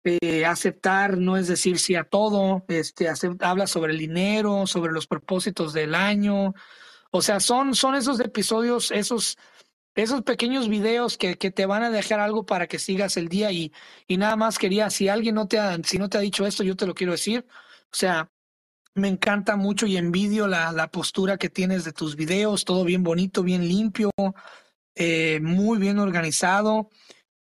eh, 0.05 0.45
aceptar 0.45 1.17
no 1.17 1.39
es 1.39 1.49
decir 1.49 1.79
sí 1.79 1.95
a 1.95 2.05
todo, 2.05 2.67
este, 2.69 3.09
habla 3.41 3.67
sobre 3.67 3.93
el 3.93 3.99
dinero, 3.99 4.67
sobre 4.67 4.93
los 4.93 5.07
propósitos 5.07 5.73
del 5.73 5.95
año, 5.95 6.55
o 7.11 7.23
sea, 7.23 7.41
son, 7.41 7.75
son 7.75 7.95
esos 7.95 8.21
episodios, 8.21 8.91
esos 8.91 9.39
esos 9.95 10.23
pequeños 10.23 10.69
videos 10.69 11.19
que, 11.19 11.37
te 11.37 11.67
van 11.67 11.83
a 11.83 11.91
dejar 11.91 12.21
algo 12.21 12.47
para 12.47 12.67
que 12.67 12.79
sigas 12.79 13.17
el 13.17 13.29
día 13.29 13.53
y, 13.53 13.73
y 14.07 14.17
nada 14.17 14.37
más 14.37 14.59
quería, 14.59 14.91
si 14.91 15.09
alguien 15.09 15.35
no 15.35 15.49
te 15.49 15.59
ha, 15.59 15.77
si 15.85 15.99
no 15.99 16.09
te 16.09 16.19
ha 16.19 16.21
dicho 16.21 16.47
esto, 16.47 16.63
yo 16.63 16.77
te 16.77 16.87
lo 16.87 16.95
quiero 16.95 17.13
decir. 17.13 17.47
O 17.93 17.97
sea, 17.97 18.31
me 18.95 19.09
encanta 19.09 19.57
mucho 19.57 19.87
y 19.87 19.97
envidio 19.97 20.47
la, 20.47 20.89
postura 20.91 21.39
que 21.39 21.49
tienes 21.51 21.85
de 21.85 21.93
tus 21.93 22.17
videos, 22.17 22.65
todo 22.65 22.85
bien 22.85 23.03
bonito, 23.03 23.43
bien 23.43 23.67
limpio, 23.69 24.11
eh, 24.95 25.41
muy 25.43 25.79
bien 25.79 25.99
organizado 25.99 26.89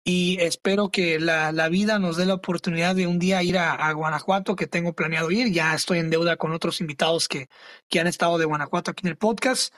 y 0.03 0.37
espero 0.41 0.89
que 0.89 1.19
la, 1.19 1.51
la, 1.51 1.69
vida 1.69 1.99
nos 1.99 2.17
dé 2.17 2.25
la 2.25 2.35
oportunidad 2.35 2.95
de 2.95 3.05
un 3.05 3.19
día 3.19 3.43
ir 3.43 3.57
a, 3.57 3.73
a, 3.73 3.93
Guanajuato, 3.93 4.55
que 4.55 4.65
tengo 4.65 4.93
planeado 4.93 5.29
ir. 5.29 5.51
Ya 5.51 5.75
estoy 5.75 5.99
en 5.99 6.09
deuda 6.09 6.37
con 6.37 6.51
otros 6.51 6.81
invitados 6.81 7.27
que, 7.27 7.47
que 7.89 7.99
han 7.99 8.07
estado 8.07 8.37
de 8.37 8.45
Guanajuato 8.45 8.91
aquí 8.91 9.05
en 9.05 9.11
el 9.11 9.17
podcast 9.17 9.73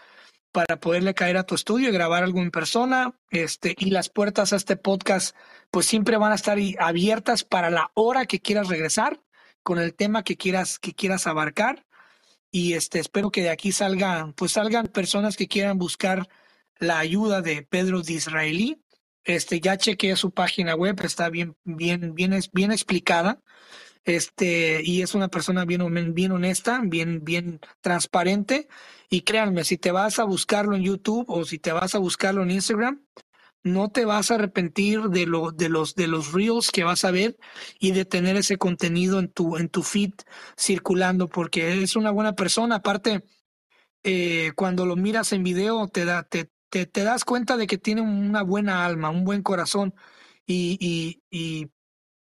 para 0.52 0.80
poderle 0.80 1.14
caer 1.14 1.38
a 1.38 1.46
tu 1.46 1.56
estudio 1.56 1.90
y 1.90 1.94
grabar 1.94 2.24
algo 2.24 2.40
en 2.40 2.52
persona. 2.52 3.14
Este, 3.30 3.76
y 3.78 3.92
las 3.92 4.10
puertas 4.10 4.54
a 4.54 4.58
este 4.58 4.76
podcast, 4.76 5.36
pues 5.72 5.86
siempre 5.86 6.18
van 6.18 6.32
a 6.32 6.36
estar 6.36 6.58
abiertas 6.80 7.44
para 7.44 7.70
la 7.70 7.92
hora 7.94 8.26
que 8.26 8.40
quieras 8.40 8.68
regresar, 8.68 9.22
con 9.64 9.80
el 9.80 9.94
tema 9.94 10.24
que 10.24 10.38
quieras, 10.38 10.80
que 10.80 10.94
quieras 10.94 11.28
abarcar. 11.28 11.86
Y 12.52 12.74
este, 12.74 13.00
espero 13.00 13.32
que 13.32 13.44
de 13.44 13.50
aquí 13.50 13.72
salgan, 13.72 14.34
pues 14.34 14.54
salgan 14.54 14.88
personas 14.88 15.38
que 15.38 15.48
quieran 15.48 15.78
buscar 15.78 16.28
la 16.80 17.00
ayuda 17.00 17.42
de 17.42 17.64
Pedro 17.64 18.02
Disraeli. 18.02 18.84
Este, 19.24 19.62
ya 19.62 19.78
chequeé 19.78 20.16
su 20.16 20.32
página 20.32 20.76
web, 20.76 21.00
está 21.04 21.30
bien, 21.30 21.56
bien, 21.64 22.14
bien, 22.16 22.38
bien 22.52 22.72
explicada. 22.72 23.42
Este, 24.04 24.82
y 24.84 25.02
es 25.02 25.14
una 25.14 25.28
persona 25.28 25.66
bien, 25.66 26.14
bien 26.14 26.32
honesta, 26.32 26.82
bien, 26.84 27.24
bien 27.24 27.60
transparente. 27.82 28.68
Y 29.10 29.22
créanme, 29.22 29.64
si 29.64 29.78
te 29.78 29.92
vas 29.92 30.20
a 30.20 30.24
buscarlo 30.24 30.76
en 30.76 30.84
YouTube 30.84 31.26
o 31.28 31.46
si 31.46 31.60
te 31.60 31.72
vas 31.72 31.96
a 31.96 32.00
buscarlo 32.00 32.44
en 32.44 32.52
Instagram, 32.52 33.02
no 33.64 33.90
te 33.90 34.06
vas 34.06 34.32
a 34.32 34.36
arrepentir 34.36 35.04
de 35.10 35.26
lo, 35.26 35.52
de 35.52 35.70
los, 35.70 35.96
de 35.96 36.08
los 36.08 36.34
reels 36.34 36.72
que 36.72 36.84
vas 36.84 37.06
a 37.06 37.12
ver 37.12 37.38
y 37.80 37.92
de 37.92 38.06
tener 38.06 38.36
ese 38.38 38.58
contenido 38.58 39.20
en 39.20 39.30
tu, 39.30 39.58
en 39.58 39.70
tu 39.70 39.84
feed 39.84 40.14
circulando, 40.58 41.30
porque 41.30 41.82
es 41.84 41.96
una 41.96 42.12
buena 42.12 42.34
persona. 42.36 42.78
Aparte, 42.78 43.24
eh, 44.04 44.52
cuando 44.56 44.86
lo 44.86 44.96
miras 44.96 45.32
en 45.34 45.44
video, 45.44 45.88
te 45.88 46.06
da, 46.06 46.24
te, 46.24 46.50
te, 46.70 46.86
te, 46.88 47.04
das 47.04 47.24
cuenta 47.26 47.58
de 47.58 47.68
que 47.68 47.78
tiene 47.78 48.02
una 48.02 48.42
buena 48.44 48.86
alma, 48.86 49.10
un 49.12 49.26
buen 49.26 49.44
corazón. 49.44 49.94
Y, 50.46 50.78
y, 50.80 51.22
y, 51.30 51.70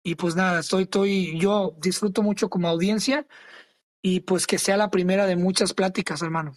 y 0.04 0.16
pues 0.16 0.36
nada, 0.36 0.60
estoy, 0.60 0.82
estoy, 0.82 1.38
yo 1.40 1.74
disfruto 1.80 2.22
mucho 2.22 2.50
como 2.50 2.68
audiencia 2.68 3.26
y 4.02 4.20
pues 4.20 4.46
que 4.46 4.58
sea 4.58 4.76
la 4.76 4.90
primera 4.90 5.26
de 5.26 5.34
muchas 5.34 5.72
pláticas, 5.72 6.20
hermano. 6.20 6.52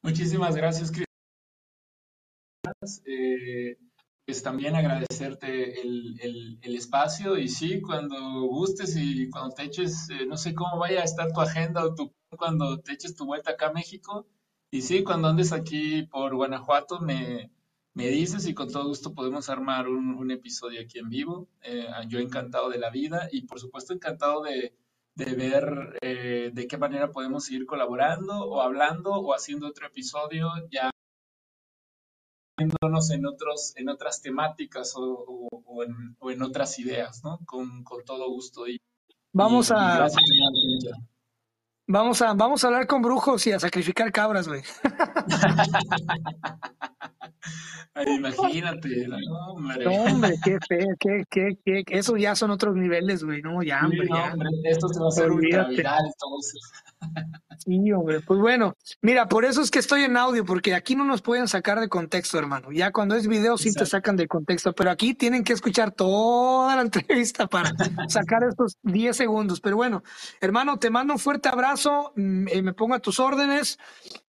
Muchísimas 0.00 0.56
gracias, 0.56 0.90
Cris. 0.90 1.04
Eh, 3.04 3.76
pues 4.24 4.42
también 4.42 4.74
agradecerte 4.74 5.82
el, 5.82 6.18
el, 6.20 6.58
el, 6.62 6.76
espacio 6.76 7.36
y 7.36 7.48
sí, 7.48 7.82
cuando 7.82 8.42
gustes 8.42 8.96
y 8.96 9.28
cuando 9.28 9.54
te 9.54 9.64
eches, 9.64 10.08
eh, 10.08 10.24
no 10.26 10.38
sé 10.38 10.54
cómo 10.54 10.78
vaya 10.78 11.02
a 11.02 11.04
estar 11.04 11.30
tu 11.32 11.42
agenda 11.42 11.84
o 11.84 11.94
tu, 11.94 12.14
cuando 12.30 12.80
te 12.80 12.92
eches 12.92 13.14
tu 13.14 13.26
vuelta 13.26 13.50
acá 13.50 13.66
a 13.66 13.72
México. 13.72 14.26
Y 14.70 14.80
sí, 14.80 15.02
cuando 15.02 15.28
andes 15.28 15.52
aquí 15.52 16.04
por 16.04 16.34
Guanajuato, 16.34 17.00
me, 17.00 17.50
me 17.94 18.08
dices 18.08 18.46
y 18.46 18.54
con 18.54 18.70
todo 18.70 18.86
gusto 18.86 19.14
podemos 19.14 19.48
armar 19.48 19.88
un, 19.88 20.14
un 20.14 20.30
episodio 20.30 20.80
aquí 20.80 20.98
en 20.98 21.08
vivo. 21.08 21.48
Eh, 21.62 21.86
yo 22.08 22.20
encantado 22.20 22.68
de 22.68 22.78
la 22.78 22.90
vida 22.90 23.28
y 23.32 23.42
por 23.42 23.58
supuesto 23.58 23.92
encantado 23.92 24.42
de, 24.42 24.76
de 25.18 25.34
ver 25.34 25.98
eh, 26.00 26.50
de 26.52 26.68
qué 26.68 26.78
manera 26.78 27.10
podemos 27.10 27.44
seguir 27.44 27.66
colaborando 27.66 28.44
o 28.44 28.60
hablando 28.60 29.14
o 29.14 29.34
haciendo 29.34 29.66
otro 29.66 29.88
episodio 29.88 30.48
ya 30.70 30.90
en 32.56 32.70
otros 33.26 33.74
en 33.76 33.88
otras 33.88 34.22
temáticas 34.22 34.94
o, 34.96 35.02
o, 35.02 35.48
o, 35.66 35.82
en, 35.82 36.16
o 36.20 36.30
en, 36.30 36.42
otras 36.42 36.78
ideas, 36.78 37.24
¿no? 37.24 37.40
Con, 37.44 37.82
con 37.82 38.04
todo 38.04 38.30
gusto. 38.30 38.68
Y, 38.68 38.80
vamos 39.32 39.70
y, 39.70 39.72
a... 39.74 40.06
Y 40.06 40.78
vamos 41.86 42.22
a 42.22 42.34
vamos 42.34 42.62
a 42.62 42.68
hablar 42.68 42.86
con 42.86 43.02
brujos 43.02 43.44
y 43.46 43.52
a 43.52 43.60
sacrificar 43.60 44.12
cabras, 44.12 44.46
güey. 44.46 44.62
Imagínate, 48.06 49.08
no, 49.08 49.52
hombre. 49.52 49.84
No, 49.84 49.92
hombre, 50.04 50.34
qué 50.44 50.58
feo, 50.66 50.88
qué, 50.98 51.24
qué, 51.30 51.58
qué, 51.64 51.84
eso 51.88 52.16
ya 52.16 52.34
son 52.34 52.50
otros 52.50 52.76
niveles, 52.76 53.24
güey, 53.24 53.42
no, 53.42 53.62
ya, 53.62 53.80
hombre, 53.82 54.02
sí, 54.02 54.08
no, 54.10 54.16
ya. 54.16 54.32
Hombre, 54.32 54.48
esto 54.64 54.88
se 54.88 55.00
va 55.00 55.06
a 55.06 55.08
hacer 55.08 55.30
ultra 55.30 55.68
viral, 55.68 56.04
entonces. 56.06 56.60
Sí, 57.58 57.92
hombre, 57.92 58.20
pues 58.20 58.38
bueno, 58.40 58.76
mira, 59.02 59.28
por 59.28 59.44
eso 59.44 59.60
es 59.60 59.70
que 59.70 59.78
estoy 59.78 60.02
en 60.02 60.16
audio, 60.16 60.44
porque 60.44 60.74
aquí 60.74 60.94
no 60.94 61.04
nos 61.04 61.22
pueden 61.22 61.48
sacar 61.48 61.80
de 61.80 61.88
contexto, 61.88 62.38
hermano. 62.38 62.70
Ya 62.72 62.92
cuando 62.92 63.16
es 63.16 63.26
video 63.26 63.58
sí 63.58 63.68
Exacto. 63.68 63.84
te 63.84 63.90
sacan 63.90 64.16
de 64.16 64.28
contexto, 64.28 64.72
pero 64.74 64.90
aquí 64.90 65.14
tienen 65.14 65.44
que 65.44 65.52
escuchar 65.52 65.90
toda 65.90 66.76
la 66.76 66.82
entrevista 66.82 67.46
para 67.46 67.72
sacar 68.08 68.44
estos 68.44 68.76
10 68.82 69.16
segundos. 69.16 69.60
Pero 69.60 69.76
bueno, 69.76 70.02
hermano, 70.40 70.78
te 70.78 70.90
mando 70.90 71.14
un 71.14 71.18
fuerte 71.18 71.48
abrazo, 71.48 72.12
me 72.14 72.72
pongo 72.74 72.94
a 72.94 73.00
tus 73.00 73.18
órdenes. 73.18 73.78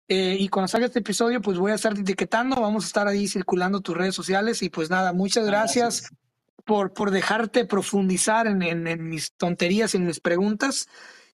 Eh, 0.08 0.36
y 0.38 0.48
cuando 0.48 0.68
salga 0.68 0.86
este 0.86 1.00
episodio, 1.00 1.40
pues 1.40 1.58
voy 1.58 1.72
a 1.72 1.74
estar 1.74 1.96
etiquetando, 1.96 2.60
vamos 2.60 2.84
a 2.84 2.86
estar 2.86 3.08
ahí 3.08 3.28
circulando 3.28 3.80
tus 3.80 3.96
redes 3.96 4.14
sociales. 4.14 4.62
Y 4.62 4.70
pues 4.70 4.90
nada, 4.90 5.12
muchas 5.12 5.46
gracias, 5.46 6.02
gracias. 6.02 6.18
Por, 6.64 6.92
por 6.92 7.10
dejarte 7.10 7.64
profundizar 7.64 8.46
en, 8.46 8.62
en, 8.62 8.86
en 8.86 9.08
mis 9.08 9.32
tonterías, 9.32 9.94
en 9.94 10.04
mis 10.04 10.20
preguntas 10.20 10.88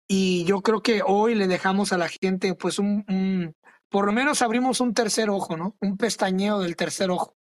y 0.06 0.44
yo 0.44 0.60
creo 0.60 0.82
que 0.82 1.02
hoy 1.06 1.34
le 1.34 1.46
dejamos 1.46 1.92
a 1.92 1.98
la 1.98 2.08
gente 2.08 2.54
pues 2.54 2.78
un, 2.78 3.04
un, 3.08 3.56
por 3.88 4.06
lo 4.06 4.12
menos 4.12 4.42
abrimos 4.42 4.80
un 4.80 4.92
tercer 4.92 5.30
ojo, 5.30 5.56
¿no? 5.56 5.76
Un 5.80 5.96
pestañeo 5.96 6.60
del 6.60 6.76
tercer 6.76 7.10
ojo. 7.10 7.36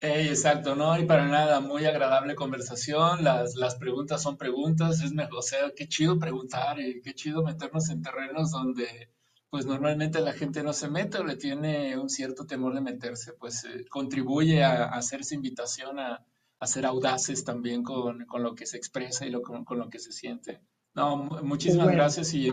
Hey, 0.00 0.28
exacto, 0.28 0.74
no, 0.74 0.98
y 0.98 1.06
para 1.06 1.26
nada, 1.26 1.60
muy 1.60 1.86
agradable 1.86 2.34
conversación, 2.34 3.24
las, 3.24 3.54
las 3.54 3.76
preguntas 3.76 4.20
son 4.20 4.36
preguntas, 4.36 5.00
es 5.00 5.12
mejor, 5.12 5.38
o 5.38 5.42
sea, 5.42 5.72
qué 5.74 5.88
chido 5.88 6.18
preguntar 6.18 6.78
y 6.78 7.00
qué 7.00 7.14
chido 7.14 7.42
meternos 7.42 7.88
en 7.88 8.02
terrenos 8.02 8.50
donde 8.50 9.10
pues 9.56 9.64
normalmente 9.64 10.20
la 10.20 10.34
gente 10.34 10.62
no 10.62 10.74
se 10.74 10.90
mete 10.90 11.16
o 11.16 11.24
le 11.24 11.34
tiene 11.34 11.96
un 11.96 12.10
cierto 12.10 12.44
temor 12.44 12.74
de 12.74 12.82
meterse, 12.82 13.32
pues 13.32 13.64
eh, 13.64 13.86
contribuye 13.88 14.62
a, 14.62 14.84
a, 14.84 14.98
hacerse 14.98 15.34
invitación 15.34 15.98
a, 15.98 16.22
a, 16.60 16.66
ser 16.66 16.84
audaces 16.84 17.42
también 17.42 17.82
con, 17.82 18.26
con, 18.26 18.42
lo 18.42 18.54
que 18.54 18.66
se 18.66 18.76
expresa 18.76 19.24
y 19.24 19.30
lo, 19.30 19.40
con, 19.40 19.64
con 19.64 19.78
lo 19.78 19.88
que 19.88 19.98
se 19.98 20.12
siente. 20.12 20.60
No, 20.94 21.16
muchísimas 21.16 21.86
bueno. 21.86 22.02
gracias 22.02 22.34
y, 22.34 22.52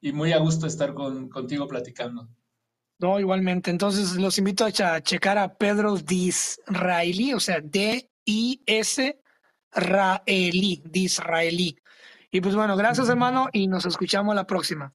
y, 0.00 0.12
muy 0.12 0.30
a 0.30 0.38
gusto 0.38 0.68
estar 0.68 0.94
con, 0.94 1.28
contigo 1.28 1.66
platicando. 1.66 2.28
No, 3.00 3.18
igualmente. 3.18 3.72
Entonces 3.72 4.14
los 4.14 4.38
invito 4.38 4.64
a 4.64 5.00
checar 5.00 5.38
a 5.38 5.56
Pedro 5.56 5.96
Disraeli, 5.96 7.34
o 7.34 7.40
sea, 7.40 7.60
D-I-S 7.60 9.18
Raeli, 9.72 10.82
Disraeli. 10.84 11.76
Y 12.30 12.40
pues 12.40 12.54
bueno, 12.54 12.76
gracias 12.76 13.08
hermano 13.08 13.48
y 13.52 13.66
nos 13.66 13.86
escuchamos 13.86 14.36
la 14.36 14.46
próxima. 14.46 14.94